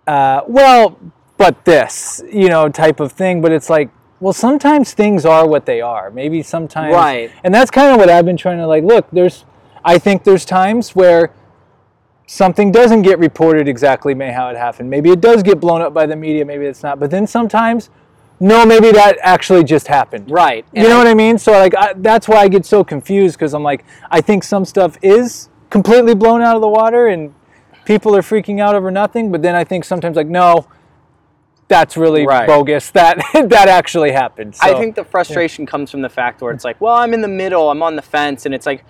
uh, 0.06 0.42
well, 0.48 1.00
but 1.38 1.66
this, 1.66 2.22
you 2.32 2.50
know, 2.50 2.70
type 2.70 3.00
of 3.00 3.12
thing. 3.12 3.42
But 3.42 3.52
it's 3.52 3.70
like, 3.70 3.90
well, 4.20 4.34
sometimes 4.34 4.94
things 4.94 5.26
are 5.26 5.48
what 5.48 5.66
they 5.66 5.82
are. 5.82 6.12
Maybe 6.12 6.44
sometimes, 6.44 6.94
right? 6.94 7.32
And 7.44 7.54
that's 7.54 7.72
kind 7.72 7.92
of 7.92 7.98
what 7.98 8.10
I've 8.10 8.26
been 8.26 8.38
trying 8.38 8.58
to 8.58 8.68
like. 8.68 8.84
Look, 8.84 9.10
there's, 9.12 9.46
I 9.84 9.98
think 9.98 10.26
there's 10.26 10.46
times 10.46 10.96
where 10.96 11.34
something 12.30 12.72
doesn't 12.72 13.02
get 13.02 13.18
reported 13.18 13.68
exactly 13.68 14.14
may 14.14 14.32
how 14.32 14.50
it 14.50 14.56
happened. 14.56 14.88
Maybe 14.88 15.10
it 15.10 15.20
does 15.20 15.42
get 15.42 15.60
blown 15.60 15.82
up 15.82 15.96
by 15.96 16.06
the 16.06 16.16
media, 16.16 16.46
maybe 16.46 16.66
it's 16.66 16.84
not. 16.84 17.00
But 17.00 17.10
then 17.10 17.26
sometimes, 17.26 17.90
no, 18.40 18.68
maybe 18.68 18.92
that 18.92 19.18
actually 19.22 19.64
just 19.64 19.88
happened. 19.88 20.30
Right. 20.30 20.64
You 20.72 20.84
know 20.84 21.00
what 21.00 21.08
I 21.08 21.16
mean? 21.16 21.40
So 21.40 21.54
like 21.54 21.74
I, 21.76 21.94
that's 21.94 22.28
why 22.28 22.38
I 22.38 22.48
get 22.48 22.68
so 22.68 22.84
confused 22.84 23.36
because 23.36 23.56
I'm 23.56 23.64
like 23.64 23.84
I 24.12 24.22
think 24.22 24.44
some 24.44 24.64
stuff 24.64 24.96
is 25.02 25.50
completely 25.72 26.14
blown 26.14 26.44
out 26.44 26.56
of 26.56 26.62
the 26.62 26.70
water 26.70 27.08
and 27.08 27.34
people 27.84 28.16
are 28.16 28.22
freaking 28.22 28.62
out 28.62 28.76
over 28.76 28.92
nothing. 28.92 29.32
But 29.32 29.42
then 29.42 29.56
I 29.56 29.64
think 29.64 29.84
sometimes 29.84 30.16
like 30.16 30.28
no. 30.28 30.68
That's 31.68 31.98
really 31.98 32.26
right. 32.26 32.48
bogus. 32.48 32.90
That 32.94 33.18
that 33.34 33.68
actually 33.68 34.12
happened. 34.12 34.56
So, 34.56 34.76
I 34.76 34.80
think 34.80 34.96
the 34.96 35.04
frustration 35.04 35.66
yeah. 35.66 35.72
comes 35.72 35.92
from 35.92 36.02
the 36.02 36.10
fact 36.10 36.42
where 36.42 36.52
it's 36.52 36.64
like, 36.64 36.82
well, 36.82 36.96
I'm 36.96 37.14
in 37.14 37.22
the 37.22 37.28
middle, 37.28 37.70
I'm 37.70 37.84
on 37.84 37.96
the 37.96 38.02
fence, 38.02 38.48
and 38.48 38.56
it's 38.56 38.66
like, 38.66 38.84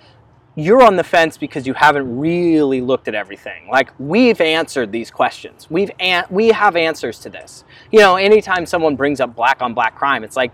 you're 0.56 0.82
on 0.82 0.96
the 0.96 1.04
fence 1.04 1.36
because 1.36 1.66
you 1.66 1.74
haven't 1.74 2.18
really 2.18 2.80
looked 2.80 3.08
at 3.08 3.14
everything. 3.14 3.68
Like 3.68 3.90
we've 3.98 4.40
answered 4.40 4.90
these 4.90 5.10
questions. 5.10 5.70
We've 5.70 5.90
an- 6.00 6.26
we 6.30 6.48
have 6.48 6.76
answers 6.76 7.18
to 7.20 7.30
this. 7.30 7.64
You 7.92 8.00
know, 8.00 8.16
anytime 8.16 8.66
someone 8.66 8.96
brings 8.96 9.20
up 9.20 9.34
black 9.34 9.62
on 9.62 9.74
black 9.74 9.94
crime, 9.94 10.24
it's 10.24 10.36
like 10.36 10.52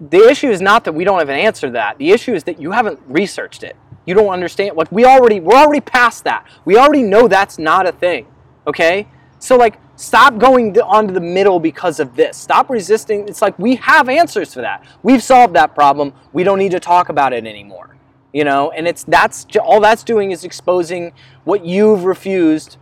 the 0.00 0.28
issue 0.28 0.50
is 0.50 0.60
not 0.60 0.84
that 0.84 0.92
we 0.92 1.04
don't 1.04 1.18
have 1.18 1.28
an 1.28 1.38
answer 1.38 1.68
to 1.68 1.72
that. 1.74 1.98
The 1.98 2.10
issue 2.10 2.34
is 2.34 2.44
that 2.44 2.60
you 2.60 2.72
haven't 2.72 2.98
researched 3.06 3.62
it. 3.62 3.76
You 4.06 4.14
don't 4.14 4.28
understand. 4.28 4.76
Like 4.76 4.90
we 4.90 5.04
already 5.04 5.40
we're 5.40 5.56
already 5.56 5.80
past 5.80 6.24
that. 6.24 6.46
We 6.64 6.76
already 6.76 7.02
know 7.02 7.28
that's 7.28 7.58
not 7.58 7.86
a 7.86 7.92
thing. 7.92 8.26
Okay? 8.66 9.06
So 9.38 9.56
like 9.56 9.78
stop 9.94 10.38
going 10.38 10.76
onto 10.80 11.14
the 11.14 11.20
middle 11.20 11.60
because 11.60 12.00
of 12.00 12.16
this. 12.16 12.36
Stop 12.36 12.70
resisting. 12.70 13.28
It's 13.28 13.40
like 13.40 13.56
we 13.56 13.76
have 13.76 14.08
answers 14.08 14.52
for 14.52 14.62
that. 14.62 14.84
We've 15.04 15.22
solved 15.22 15.54
that 15.54 15.76
problem. 15.76 16.12
We 16.32 16.42
don't 16.42 16.58
need 16.58 16.72
to 16.72 16.80
talk 16.80 17.08
about 17.08 17.32
it 17.32 17.46
anymore 17.46 17.90
you 18.32 18.44
know 18.44 18.70
and 18.70 18.86
it's 18.86 19.04
that's 19.04 19.46
all 19.56 19.80
that's 19.80 20.04
doing 20.04 20.30
is 20.30 20.44
exposing 20.44 21.12
what 21.44 21.64
you've 21.64 22.04
refused 22.04 22.76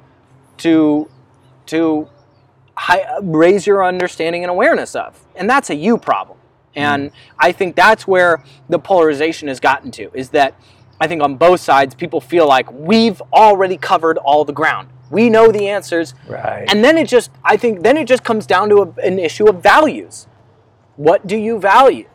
to 0.58 1.08
to 1.66 2.08
high, 2.78 3.18
raise 3.22 3.66
your 3.66 3.84
understanding 3.84 4.42
and 4.44 4.50
awareness 4.50 4.94
of. 4.94 5.24
And 5.34 5.50
that's 5.50 5.70
a 5.70 5.74
you 5.74 5.98
problem. 5.98 6.38
And 6.74 7.10
mm. 7.10 7.14
i 7.38 7.50
think 7.50 7.74
that's 7.76 8.06
where 8.06 8.44
the 8.68 8.78
polarization 8.78 9.48
has 9.48 9.58
gotten 9.58 9.90
to 9.92 10.10
is 10.14 10.30
that 10.30 10.54
i 11.00 11.06
think 11.06 11.22
on 11.22 11.36
both 11.36 11.60
sides 11.60 11.94
people 11.94 12.20
feel 12.20 12.46
like 12.46 12.70
we've 12.70 13.20
already 13.32 13.76
covered 13.76 14.18
all 14.18 14.44
the 14.44 14.52
ground. 14.52 14.88
We 15.10 15.30
know 15.30 15.50
the 15.50 15.68
answers. 15.68 16.14
Right. 16.28 16.66
And 16.70 16.84
then 16.84 16.98
it 16.98 17.08
just 17.08 17.30
i 17.42 17.56
think 17.56 17.82
then 17.82 17.96
it 17.96 18.06
just 18.06 18.22
comes 18.22 18.46
down 18.46 18.68
to 18.68 18.76
a, 18.82 18.88
an 19.00 19.18
issue 19.18 19.48
of 19.48 19.62
values. 19.62 20.26
What 20.96 21.26
do 21.26 21.36
you 21.36 21.58
value? 21.58 22.08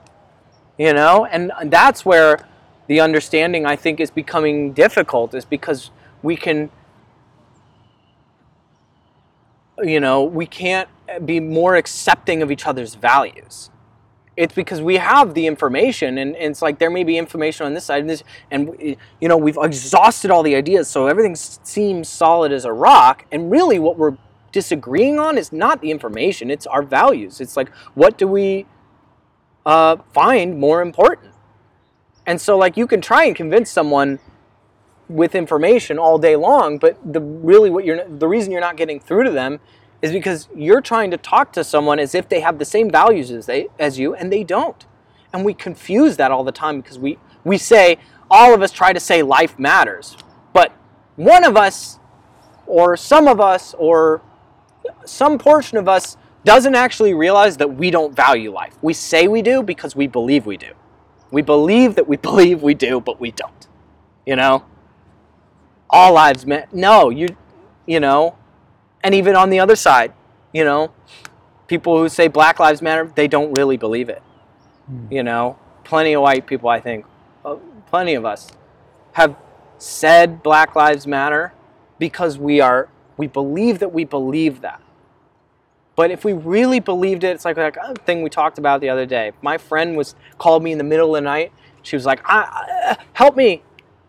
You 0.77 0.93
know? 0.93 1.25
And 1.25 1.51
that's 1.65 2.05
where 2.05 2.47
the 2.87 2.99
understanding 2.99 3.65
I 3.65 3.75
think 3.75 3.99
is 3.99 4.11
becoming 4.11 4.73
difficult 4.73 5.33
is 5.33 5.45
because 5.45 5.91
we 6.21 6.35
can 6.35 6.69
you 9.81 9.99
know 9.99 10.23
we 10.23 10.45
can't 10.45 10.89
be 11.25 11.39
more 11.39 11.75
accepting 11.75 12.41
of 12.41 12.51
each 12.51 12.65
other's 12.65 12.95
values. 12.95 13.69
It's 14.35 14.55
because 14.55 14.81
we 14.81 14.97
have 14.97 15.35
the 15.35 15.45
information 15.45 16.17
and, 16.17 16.35
and, 16.35 16.51
it's 16.51 16.61
like 16.61 16.79
there 16.79 16.89
may 16.89 17.03
be 17.03 17.19
information 17.19 17.67
on 17.67 17.75
this 17.75 17.85
side 17.85 18.01
and 18.01 18.09
this 18.09 18.23
and 18.49 18.97
you 19.21 19.27
know 19.27 19.37
we've 19.37 19.57
exhausted 19.61 20.31
all 20.31 20.41
the 20.41 20.55
ideas 20.55 20.87
so 20.87 21.05
everything 21.05 21.35
seems 21.35 22.09
solid 22.09 22.51
as 22.51 22.65
a 22.65 22.73
rock 22.73 23.25
and 23.31 23.51
really 23.51 23.77
what 23.77 23.95
we're 23.97 24.17
disagreeing 24.51 25.19
on 25.19 25.37
is 25.37 25.51
not 25.51 25.81
the 25.81 25.91
information 25.91 26.49
it's 26.49 26.65
our 26.65 26.81
values. 26.81 27.41
It's 27.41 27.55
like 27.55 27.69
what 27.93 28.17
do 28.17 28.27
we 28.27 28.65
uh, 29.65 29.97
find 30.13 30.59
more 30.59 30.81
important 30.81 31.32
and 32.25 32.39
so 32.39 32.57
like 32.57 32.77
you 32.77 32.87
can 32.87 33.01
try 33.01 33.25
and 33.25 33.35
convince 33.35 33.69
someone 33.69 34.19
with 35.09 35.35
information 35.35 35.99
all 35.99 36.17
day 36.17 36.35
long, 36.35 36.77
but 36.77 36.97
the 37.05 37.21
really 37.21 37.69
what 37.69 37.85
you're 37.85 38.07
the 38.07 38.27
reason 38.27 38.51
you're 38.51 38.61
not 38.61 38.77
getting 38.77 38.99
through 38.99 39.23
to 39.23 39.31
them 39.31 39.59
is 40.01 40.11
because 40.11 40.49
you're 40.55 40.81
trying 40.81 41.11
to 41.11 41.17
talk 41.17 41.51
to 41.53 41.63
someone 41.63 41.99
as 41.99 42.15
if 42.15 42.27
they 42.27 42.39
have 42.39 42.59
the 42.59 42.65
same 42.65 42.89
values 42.89 43.31
as 43.31 43.45
they 43.45 43.67
as 43.79 43.99
you 43.99 44.13
and 44.15 44.31
they 44.31 44.43
don't. 44.43 44.85
And 45.31 45.43
we 45.43 45.53
confuse 45.53 46.17
that 46.17 46.31
all 46.31 46.43
the 46.43 46.51
time 46.51 46.81
because 46.81 46.99
we 46.99 47.17
we 47.43 47.57
say 47.57 47.97
all 48.31 48.53
of 48.53 48.61
us 48.61 48.71
try 48.71 48.93
to 48.93 48.99
say 48.99 49.21
life 49.21 49.59
matters. 49.59 50.17
But 50.53 50.71
one 51.15 51.43
of 51.43 51.57
us 51.57 51.99
or 52.65 52.95
some 52.95 53.27
of 53.27 53.39
us 53.39 53.73
or 53.77 54.21
some 55.05 55.37
portion 55.37 55.77
of 55.77 55.87
us 55.87 56.17
doesn't 56.45 56.75
actually 56.75 57.13
realize 57.13 57.57
that 57.57 57.75
we 57.75 57.89
don't 57.91 58.15
value 58.15 58.51
life. 58.51 58.77
We 58.81 58.93
say 58.93 59.27
we 59.27 59.41
do 59.41 59.63
because 59.63 59.95
we 59.95 60.07
believe 60.07 60.45
we 60.45 60.57
do. 60.57 60.73
We 61.33 61.41
believe 61.41 61.95
that 61.95 62.07
we 62.07 62.15
believe 62.29 62.63
we 62.63 62.75
do, 62.75 63.01
but 63.01 63.19
we 63.19 63.31
don't. 63.31 63.67
You 64.25 64.37
know? 64.37 64.63
All 65.89 66.13
lives 66.13 66.45
matter. 66.45 66.67
No, 66.71 67.09
you, 67.09 67.27
you 67.85 67.99
know, 67.99 68.35
and 69.03 69.13
even 69.13 69.35
on 69.35 69.49
the 69.49 69.59
other 69.59 69.75
side, 69.75 70.13
you 70.53 70.63
know, 70.63 70.93
people 71.67 71.97
who 71.97 72.07
say 72.07 72.27
Black 72.27 72.59
Lives 72.59 72.81
Matter, 72.81 73.11
they 73.15 73.27
don't 73.27 73.51
really 73.53 73.77
believe 73.77 74.09
it. 74.09 74.21
Mm. 74.89 75.11
You 75.11 75.23
know, 75.23 75.57
plenty 75.83 76.13
of 76.13 76.21
white 76.21 76.45
people, 76.45 76.69
I 76.69 76.79
think, 76.79 77.05
uh, 77.43 77.55
plenty 77.87 78.13
of 78.13 78.25
us, 78.25 78.51
have 79.13 79.35
said 79.77 80.43
Black 80.43 80.75
Lives 80.75 81.05
Matter 81.07 81.53
because 81.99 82.37
we 82.37 82.61
are 82.61 82.89
we 83.17 83.27
believe 83.27 83.79
that 83.79 83.91
we 83.91 84.05
believe 84.05 84.61
that. 84.61 84.81
But 85.95 86.11
if 86.11 86.25
we 86.25 86.33
really 86.33 86.79
believed 86.79 87.23
it, 87.23 87.29
it's 87.29 87.45
like 87.45 87.57
like 87.57 87.77
a 87.77 87.93
thing 87.93 88.23
we 88.23 88.29
talked 88.29 88.57
about 88.57 88.81
the 88.81 88.89
other 88.89 89.05
day. 89.05 89.31
My 89.41 89.57
friend 89.57 89.95
was 89.95 90.15
called 90.37 90.63
me 90.63 90.71
in 90.71 90.77
the 90.77 90.83
middle 90.83 91.15
of 91.15 91.21
the 91.21 91.25
night. 91.25 91.51
She 91.83 91.95
was 91.95 92.05
like, 92.05 92.21
I, 92.25 92.97
"Help 93.13 93.35
me! 93.35 93.61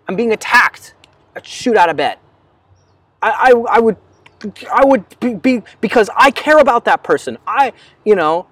I'm 0.09 0.17
being 0.17 0.33
attacked." 0.33 0.95
I'd 1.37 1.47
shoot 1.47 1.77
out 1.77 1.91
of 1.91 1.97
bed. 1.97 2.19
I, 3.21 3.53
I, 3.53 3.77
I 3.77 3.81
would 3.81 3.97
I 4.73 4.85
would 4.85 5.19
be, 5.21 5.35
be 5.35 5.63
because 5.81 6.11
I 6.17 6.31
care 6.31 6.59
about 6.59 6.85
that 6.85 7.03
person. 7.03 7.39
I, 7.47 7.73
you 8.05 8.15
know, 8.15 8.47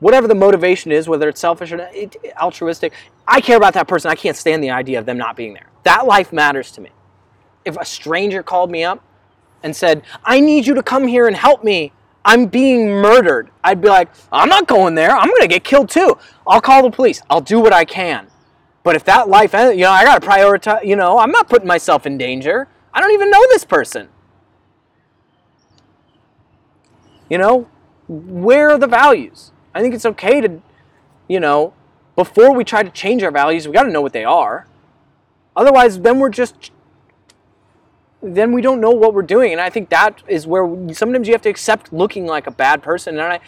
whatever 0.00 0.26
the 0.26 0.34
motivation 0.34 0.90
is, 0.90 1.08
whether 1.08 1.28
it's 1.28 1.40
selfish 1.40 1.72
or 1.72 1.88
altruistic, 2.40 2.92
I 3.26 3.40
care 3.40 3.56
about 3.56 3.74
that 3.74 3.86
person. 3.86 4.10
I 4.10 4.16
can't 4.16 4.36
stand 4.36 4.62
the 4.62 4.70
idea 4.70 4.98
of 4.98 5.06
them 5.06 5.16
not 5.16 5.36
being 5.36 5.54
there. 5.54 5.68
That 5.84 6.06
life 6.06 6.32
matters 6.32 6.70
to 6.72 6.80
me. 6.80 6.90
If 7.64 7.76
a 7.76 7.84
stranger 7.84 8.42
called 8.42 8.70
me 8.70 8.82
up 8.82 9.04
and 9.62 9.76
said, 9.76 10.02
I 10.24 10.40
need 10.40 10.66
you 10.66 10.74
to 10.74 10.82
come 10.82 11.06
here 11.06 11.28
and 11.28 11.36
help 11.36 11.62
me, 11.62 11.92
I'm 12.24 12.46
being 12.46 12.88
murdered, 12.88 13.50
I'd 13.64 13.80
be 13.80 13.88
like, 13.88 14.08
I'm 14.30 14.48
not 14.48 14.68
going 14.68 14.94
there. 14.94 15.10
I'm 15.10 15.28
going 15.28 15.42
to 15.42 15.48
get 15.48 15.64
killed 15.64 15.90
too. 15.90 16.16
I'll 16.46 16.60
call 16.60 16.82
the 16.82 16.90
police. 16.90 17.20
I'll 17.28 17.40
do 17.40 17.58
what 17.58 17.72
I 17.72 17.84
can. 17.84 18.28
But 18.84 18.96
if 18.96 19.04
that 19.04 19.28
life, 19.28 19.54
eh, 19.54 19.72
you 19.72 19.82
know, 19.82 19.90
I 19.90 20.04
got 20.04 20.22
to 20.22 20.28
prioritize, 20.28 20.84
you 20.84 20.96
know, 20.96 21.18
I'm 21.18 21.30
not 21.30 21.48
putting 21.48 21.66
myself 21.66 22.06
in 22.06 22.18
danger. 22.18 22.68
I 22.94 23.00
don't 23.00 23.12
even 23.12 23.30
know 23.30 23.42
this 23.50 23.64
person. 23.64 24.08
You 27.28 27.38
know, 27.38 27.68
where 28.08 28.70
are 28.70 28.78
the 28.78 28.86
values? 28.86 29.52
I 29.74 29.80
think 29.80 29.94
it's 29.94 30.04
okay 30.04 30.40
to, 30.40 30.60
you 31.28 31.40
know, 31.40 31.72
before 32.14 32.52
we 32.54 32.62
try 32.62 32.82
to 32.82 32.90
change 32.90 33.22
our 33.22 33.30
values, 33.30 33.66
we 33.66 33.72
got 33.72 33.84
to 33.84 33.90
know 33.90 34.02
what 34.02 34.12
they 34.12 34.24
are. 34.24 34.66
Otherwise, 35.56 36.00
then 36.00 36.18
we're 36.18 36.28
just 36.28 36.70
then 38.22 38.52
we 38.52 38.62
don't 38.62 38.80
know 38.80 38.92
what 38.92 39.14
we're 39.14 39.22
doing. 39.22 39.52
And 39.52 39.60
i 39.60 39.68
think 39.68 39.90
that 39.90 40.22
is 40.28 40.46
where 40.46 40.64
sometimes 40.94 41.26
you 41.26 41.34
have 41.34 41.42
to 41.42 41.50
accept 41.50 41.92
looking 41.92 42.26
like 42.26 42.46
a 42.46 42.50
bad 42.50 42.82
person. 42.82 43.18
And 43.18 43.32
i 43.34 43.40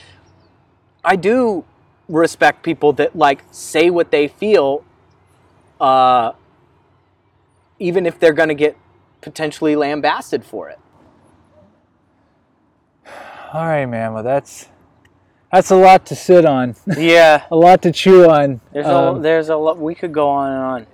i 1.04 1.16
do 1.16 1.64
respect 2.08 2.62
people 2.62 2.92
that 2.94 3.16
like 3.16 3.42
say 3.50 3.88
what 3.88 4.10
they 4.10 4.28
feel 4.28 4.84
uh, 5.80 6.32
even 7.78 8.06
if 8.06 8.18
they're 8.18 8.32
going 8.32 8.48
to 8.48 8.54
get 8.54 8.76
potentially 9.20 9.74
lambasted 9.74 10.44
for 10.44 10.68
it. 10.68 10.78
All 13.52 13.66
right 13.66 13.86
man. 13.86 14.12
Well 14.12 14.22
that's 14.22 14.68
that's 15.52 15.70
a 15.70 15.76
lot 15.76 16.06
to 16.06 16.16
sit 16.16 16.44
on. 16.44 16.74
Yeah. 16.98 17.44
A 17.50 17.56
lot 17.56 17.82
to 17.82 17.92
chew 17.92 18.28
on. 18.28 18.60
There's 18.72 18.86
um, 18.86 19.16
a 19.16 19.20
there's 19.20 19.48
a 19.50 19.56
lot 19.56 19.78
we 19.78 19.94
could 19.94 20.12
go 20.12 20.28
on 20.28 20.52
and 20.52 20.62
on 20.62 20.86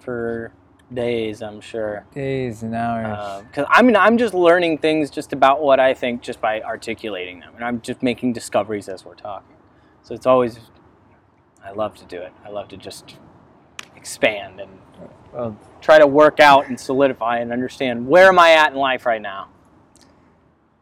for 0.00 0.52
days, 0.92 1.42
I'm 1.42 1.60
sure. 1.60 2.04
Days 2.14 2.62
and 2.62 2.74
hours. 2.74 3.44
Because 3.44 3.64
uh, 3.64 3.70
I 3.70 3.82
mean, 3.82 3.96
I'm 3.96 4.18
just 4.18 4.34
learning 4.34 4.78
things 4.78 5.10
just 5.10 5.32
about 5.32 5.62
what 5.62 5.80
I 5.80 5.94
think 5.94 6.22
just 6.22 6.40
by 6.40 6.60
articulating 6.62 7.40
them, 7.40 7.54
and 7.54 7.64
I'm 7.64 7.80
just 7.80 8.02
making 8.02 8.32
discoveries 8.32 8.88
as 8.88 9.04
we're 9.04 9.14
talking. 9.14 9.56
So 10.02 10.14
it's 10.14 10.26
always, 10.26 10.58
I 11.64 11.72
love 11.72 11.94
to 11.96 12.04
do 12.04 12.20
it. 12.20 12.32
I 12.44 12.50
love 12.50 12.68
to 12.68 12.76
just 12.76 13.16
expand 13.96 14.60
and 14.60 14.70
well, 15.32 15.58
try 15.80 15.98
to 15.98 16.06
work 16.06 16.40
out 16.40 16.68
and 16.68 16.78
solidify 16.78 17.38
and 17.38 17.52
understand 17.52 18.06
where 18.06 18.28
am 18.28 18.38
I 18.38 18.52
at 18.52 18.72
in 18.72 18.78
life 18.78 19.04
right 19.04 19.20
now 19.20 19.48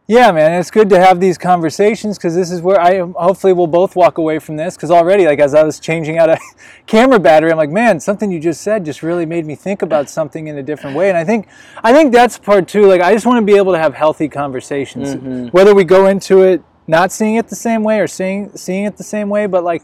yeah, 0.09 0.31
man, 0.31 0.57
it's 0.57 0.71
good 0.71 0.89
to 0.91 0.99
have 1.01 1.19
these 1.19 1.37
conversations 1.37 2.17
because 2.17 2.33
this 2.33 2.49
is 2.49 2.61
where 2.61 2.79
I 2.79 2.99
hopefully 2.99 3.51
we'll 3.51 3.67
both 3.67 3.93
walk 3.93 4.17
away 4.17 4.39
from 4.39 4.55
this 4.55 4.77
because 4.77 4.89
already, 4.89 5.25
like 5.25 5.39
as 5.39 5.53
I 5.53 5.63
was 5.63 5.81
changing 5.81 6.17
out 6.17 6.29
a 6.29 6.39
camera 6.85 7.19
battery, 7.19 7.51
I'm 7.51 7.57
like, 7.57 7.69
man, 7.69 7.99
something 7.99 8.31
you 8.31 8.39
just 8.39 8.61
said 8.61 8.85
just 8.85 9.03
really 9.03 9.25
made 9.25 9.45
me 9.45 9.53
think 9.53 9.81
about 9.81 10.09
something 10.09 10.47
in 10.47 10.57
a 10.57 10.63
different 10.63 10.95
way. 10.95 11.09
And 11.09 11.17
I 11.17 11.25
think, 11.25 11.49
I 11.83 11.91
think 11.91 12.13
that's 12.13 12.37
part 12.37 12.69
two. 12.69 12.85
Like, 12.85 13.01
I 13.01 13.11
just 13.11 13.25
want 13.25 13.41
to 13.41 13.45
be 13.45 13.57
able 13.57 13.73
to 13.73 13.79
have 13.79 13.93
healthy 13.93 14.29
conversations, 14.29 15.15
mm-hmm. 15.15 15.47
whether 15.47 15.75
we 15.75 15.83
go 15.83 16.07
into 16.07 16.41
it 16.41 16.63
not 16.87 17.11
seeing 17.11 17.35
it 17.35 17.49
the 17.49 17.55
same 17.55 17.83
way 17.83 17.99
or 17.99 18.07
seeing 18.07 18.55
seeing 18.55 18.85
it 18.85 18.95
the 18.95 19.03
same 19.03 19.27
way, 19.27 19.45
but 19.45 19.65
like 19.65 19.83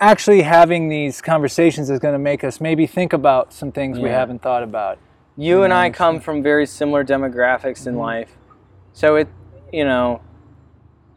actually 0.00 0.42
having 0.42 0.88
these 0.88 1.20
conversations 1.20 1.90
is 1.90 2.00
going 2.00 2.12
to 2.14 2.18
make 2.18 2.42
us 2.42 2.60
maybe 2.60 2.88
think 2.88 3.12
about 3.12 3.52
some 3.52 3.70
things 3.70 3.98
yeah. 3.98 4.02
we 4.02 4.10
haven't 4.10 4.42
thought 4.42 4.64
about. 4.64 4.98
You, 5.36 5.62
and? 5.62 5.72
I 5.72 5.90
come 5.90 6.18
from 6.18 6.42
very 6.42 6.66
similar 6.66 7.04
demographics 7.04 7.86
in 7.86 7.92
mm-hmm. 7.92 8.00
life 8.00 8.36
so 8.92 9.16
it, 9.16 9.28
you 9.72 9.84
know, 9.84 10.20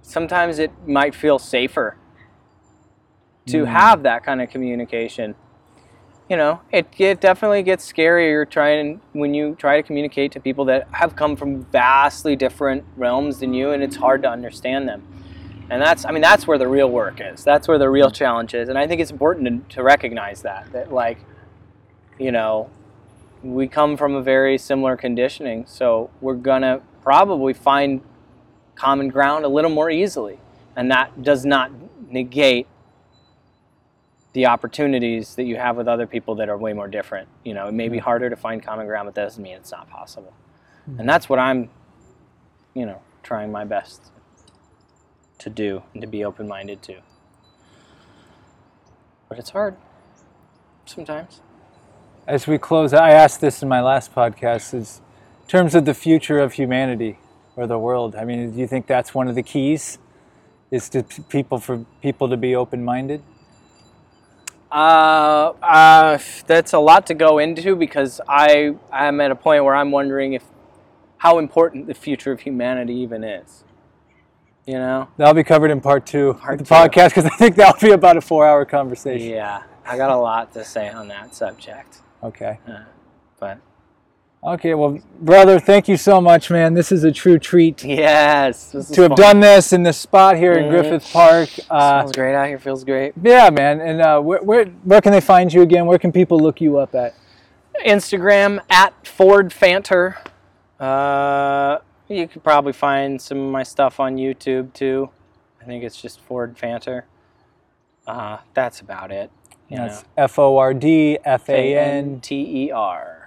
sometimes 0.01 0.59
it 0.59 0.71
might 0.87 1.15
feel 1.15 1.39
safer 1.39 1.97
to 3.47 3.63
mm. 3.63 3.67
have 3.67 4.03
that 4.03 4.23
kind 4.23 4.41
of 4.41 4.49
communication. 4.49 5.35
You 6.29 6.37
know, 6.37 6.61
it, 6.71 6.87
it 6.97 7.21
definitely 7.21 7.61
gets 7.61 7.91
scarier 7.91 8.49
trying 8.49 9.01
when 9.13 9.33
you 9.33 9.55
try 9.55 9.79
to 9.79 9.83
communicate 9.83 10.31
to 10.31 10.39
people 10.39 10.65
that 10.65 10.87
have 10.91 11.15
come 11.15 11.35
from 11.35 11.65
vastly 11.65 12.35
different 12.35 12.83
realms 12.95 13.39
than 13.39 13.53
you, 13.53 13.71
and 13.71 13.83
it's 13.83 13.95
hard 13.95 14.23
to 14.23 14.29
understand 14.29 14.87
them. 14.87 15.07
And 15.69 15.81
that's, 15.81 16.05
I 16.05 16.11
mean, 16.11 16.21
that's 16.21 16.47
where 16.47 16.57
the 16.57 16.67
real 16.67 16.89
work 16.89 17.19
is. 17.19 17.43
That's 17.43 17.67
where 17.67 17.77
the 17.77 17.89
real 17.89 18.11
challenge 18.11 18.53
is. 18.53 18.69
And 18.69 18.77
I 18.77 18.87
think 18.87 19.01
it's 19.01 19.11
important 19.11 19.69
to, 19.69 19.75
to 19.75 19.83
recognize 19.83 20.43
that, 20.43 20.71
that 20.73 20.91
like, 20.91 21.19
you 22.19 22.31
know, 22.31 22.69
we 23.43 23.67
come 23.67 23.95
from 23.97 24.15
a 24.15 24.21
very 24.21 24.57
similar 24.57 24.97
conditioning, 24.97 25.65
so 25.67 26.09
we're 26.21 26.35
gonna 26.35 26.81
probably 27.05 27.53
find 27.53 28.01
common 28.73 29.07
ground 29.07 29.45
a 29.45 29.47
little 29.47 29.69
more 29.69 29.89
easily. 29.89 30.39
And 30.75 30.91
that 30.91 31.21
does 31.23 31.45
not 31.45 31.71
negate 32.09 32.67
the 34.33 34.47
opportunities 34.47 35.35
that 35.35 35.43
you 35.43 35.55
have 35.55 35.77
with 35.77 35.87
other 35.87 36.07
people 36.07 36.35
that 36.35 36.49
are 36.49 36.57
way 36.57 36.73
more 36.73 36.89
different. 36.89 37.29
You 37.45 37.53
know, 37.53 37.69
it 37.69 37.73
may 37.73 37.87
be 37.87 37.99
harder 37.99 38.29
to 38.29 38.35
find 38.35 38.61
common 38.61 38.87
ground, 38.87 39.07
but 39.07 39.15
that 39.15 39.23
doesn't 39.23 39.41
mean 39.41 39.55
it's 39.55 39.71
not 39.71 39.89
possible. 39.89 40.33
Mm-hmm. 40.89 40.99
And 40.99 41.07
that's 41.07 41.29
what 41.29 41.39
I'm, 41.39 41.69
you 42.73 42.85
know, 42.85 43.01
trying 43.23 43.51
my 43.51 43.63
best 43.63 44.11
to 45.37 45.49
do 45.49 45.83
and 45.93 46.01
to 46.01 46.07
be 46.07 46.25
open 46.25 46.47
minded 46.47 46.81
to. 46.83 46.97
But 49.29 49.39
it's 49.39 49.51
hard 49.51 49.77
sometimes. 50.85 51.41
As 52.27 52.47
we 52.47 52.57
close, 52.57 52.93
I 52.93 53.11
asked 53.11 53.39
this 53.39 53.61
in 53.61 53.69
my 53.69 53.81
last 53.81 54.13
podcast 54.13 54.73
is 54.73 55.01
in 55.45 55.49
terms 55.49 55.75
of 55.75 55.85
the 55.85 55.93
future 55.93 56.39
of 56.39 56.53
humanity 56.53 57.19
or 57.55 57.67
the 57.67 57.77
world, 57.77 58.15
I 58.15 58.25
mean, 58.25 58.49
do 58.51 58.59
you 58.59 58.65
think 58.65 58.87
that's 58.87 59.13
one 59.13 59.27
of 59.27 59.35
the 59.35 59.43
keys? 59.43 59.99
Is 60.71 60.89
to 60.89 61.03
people 61.29 61.59
for 61.59 61.85
people 62.01 62.27
to 62.29 62.35
be 62.35 62.55
open-minded? 62.55 63.21
Uh, 64.71 65.53
uh, 65.61 66.17
that's 66.47 66.73
a 66.73 66.79
lot 66.79 67.05
to 67.07 67.13
go 67.13 67.37
into 67.37 67.75
because 67.75 68.19
I 68.27 68.75
am 68.91 69.21
at 69.21 69.29
a 69.29 69.35
point 69.35 69.63
where 69.63 69.75
I'm 69.75 69.91
wondering 69.91 70.33
if 70.33 70.43
how 71.17 71.37
important 71.37 71.85
the 71.85 71.93
future 71.93 72.31
of 72.31 72.39
humanity 72.39 72.95
even 72.95 73.23
is. 73.23 73.63
You 74.65 74.79
know, 74.79 75.09
that'll 75.15 75.35
be 75.35 75.43
covered 75.43 75.69
in 75.69 75.79
part 75.79 76.07
two 76.07 76.33
part 76.33 76.59
of 76.59 76.67
the 76.67 76.73
two. 76.73 76.73
podcast 76.73 77.09
because 77.09 77.25
I 77.31 77.35
think 77.37 77.55
that'll 77.55 77.79
be 77.79 77.93
about 77.93 78.17
a 78.17 78.21
four-hour 78.21 78.65
conversation. 78.65 79.29
Yeah, 79.29 79.61
I 79.85 79.95
got 79.95 80.09
a 80.09 80.17
lot 80.17 80.53
to 80.53 80.65
say 80.65 80.89
on 80.89 81.07
that 81.09 81.35
subject. 81.35 81.99
Okay, 82.23 82.57
uh, 82.67 82.85
but 83.39 83.59
Okay, 84.43 84.75
well, 84.75 84.99
brother, 85.19 85.59
thank 85.59 85.87
you 85.87 85.97
so 85.97 86.21
much, 86.21 86.51
man. 86.51 86.75
This 86.75 86.91
is 86.91 87.03
a 87.03 87.11
true 87.11 87.39
treat. 87.39 87.83
Yes, 87.83 88.69
to 88.71 89.01
have 89.01 89.09
fun. 89.09 89.17
done 89.17 89.39
this 89.39 89.73
in 89.73 89.81
this 89.81 89.97
spot 89.97 90.37
here 90.37 90.55
mm-hmm. 90.55 90.65
in 90.65 90.69
Griffith 90.69 91.11
Park. 91.11 91.49
Uh, 91.67 92.01
Smells 92.01 92.11
great 92.11 92.35
out 92.35 92.47
here. 92.47 92.59
Feels 92.59 92.83
great. 92.83 93.13
Yeah, 93.21 93.49
man. 93.49 93.81
And 93.81 94.01
uh, 94.01 94.19
where, 94.19 94.43
where 94.43 94.65
where 94.65 95.01
can 95.01 95.13
they 95.13 95.21
find 95.21 95.51
you 95.51 95.63
again? 95.63 95.87
Where 95.87 95.97
can 95.97 96.11
people 96.11 96.39
look 96.39 96.61
you 96.61 96.77
up 96.77 96.93
at? 96.93 97.15
Instagram 97.83 98.59
at 98.69 99.07
Ford 99.07 99.49
Fanter. 99.49 100.17
Uh, 100.79 101.79
you 102.07 102.27
could 102.27 102.43
probably 102.43 102.73
find 102.73 103.19
some 103.19 103.39
of 103.39 103.51
my 103.51 103.63
stuff 103.63 103.99
on 103.99 104.17
YouTube 104.17 104.73
too. 104.73 105.09
I 105.59 105.65
think 105.65 105.83
it's 105.83 105.99
just 105.99 106.19
Ford 106.21 106.55
Fanter. 106.55 107.03
Uh, 108.05 108.37
that's 108.53 108.79
about 108.79 109.11
it. 109.11 109.31
That's 109.71 110.05
F 110.15 110.37
O 110.37 110.57
R 110.57 110.73
D 110.75 111.17
F 111.25 111.49
A 111.49 111.75
N 111.75 112.19
T 112.21 112.65
E 112.65 112.71
R. 112.71 113.24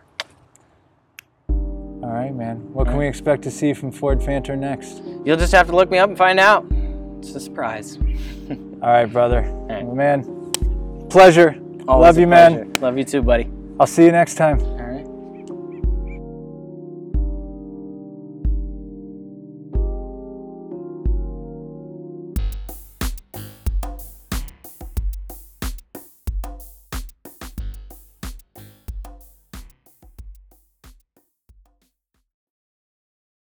All 2.03 2.11
right, 2.11 2.35
man. 2.35 2.57
What 2.73 2.87
can 2.87 2.97
we 2.97 3.07
expect 3.09 3.43
to 3.43 3.51
see 3.51 3.73
from 3.73 3.91
Ford 3.91 4.21
Fanter 4.21 4.57
next? 4.57 5.03
You'll 5.25 5.37
just 5.37 5.53
have 5.53 5.67
to 5.67 5.75
look 5.75 5.91
me 5.91 5.99
up 5.99 6.09
and 6.09 6.17
find 6.17 6.39
out. 6.39 6.65
It's 7.19 7.35
a 7.35 7.41
surprise. 7.41 7.99
All 8.51 8.57
right, 8.89 9.07
brother. 9.07 9.45
All 9.45 9.67
right. 9.69 9.87
Man, 9.95 10.23
pleasure. 11.11 11.57
Always 11.89 12.07
Love 12.07 12.19
you, 12.19 12.27
pleasure. 12.27 12.65
man. 12.65 12.81
Love 12.81 12.99
you 12.99 13.05
too, 13.05 13.23
buddy. 13.23 13.51
I'll 13.81 13.87
see 13.87 14.05
you 14.05 14.13
next 14.13 14.35
time. 14.37 14.61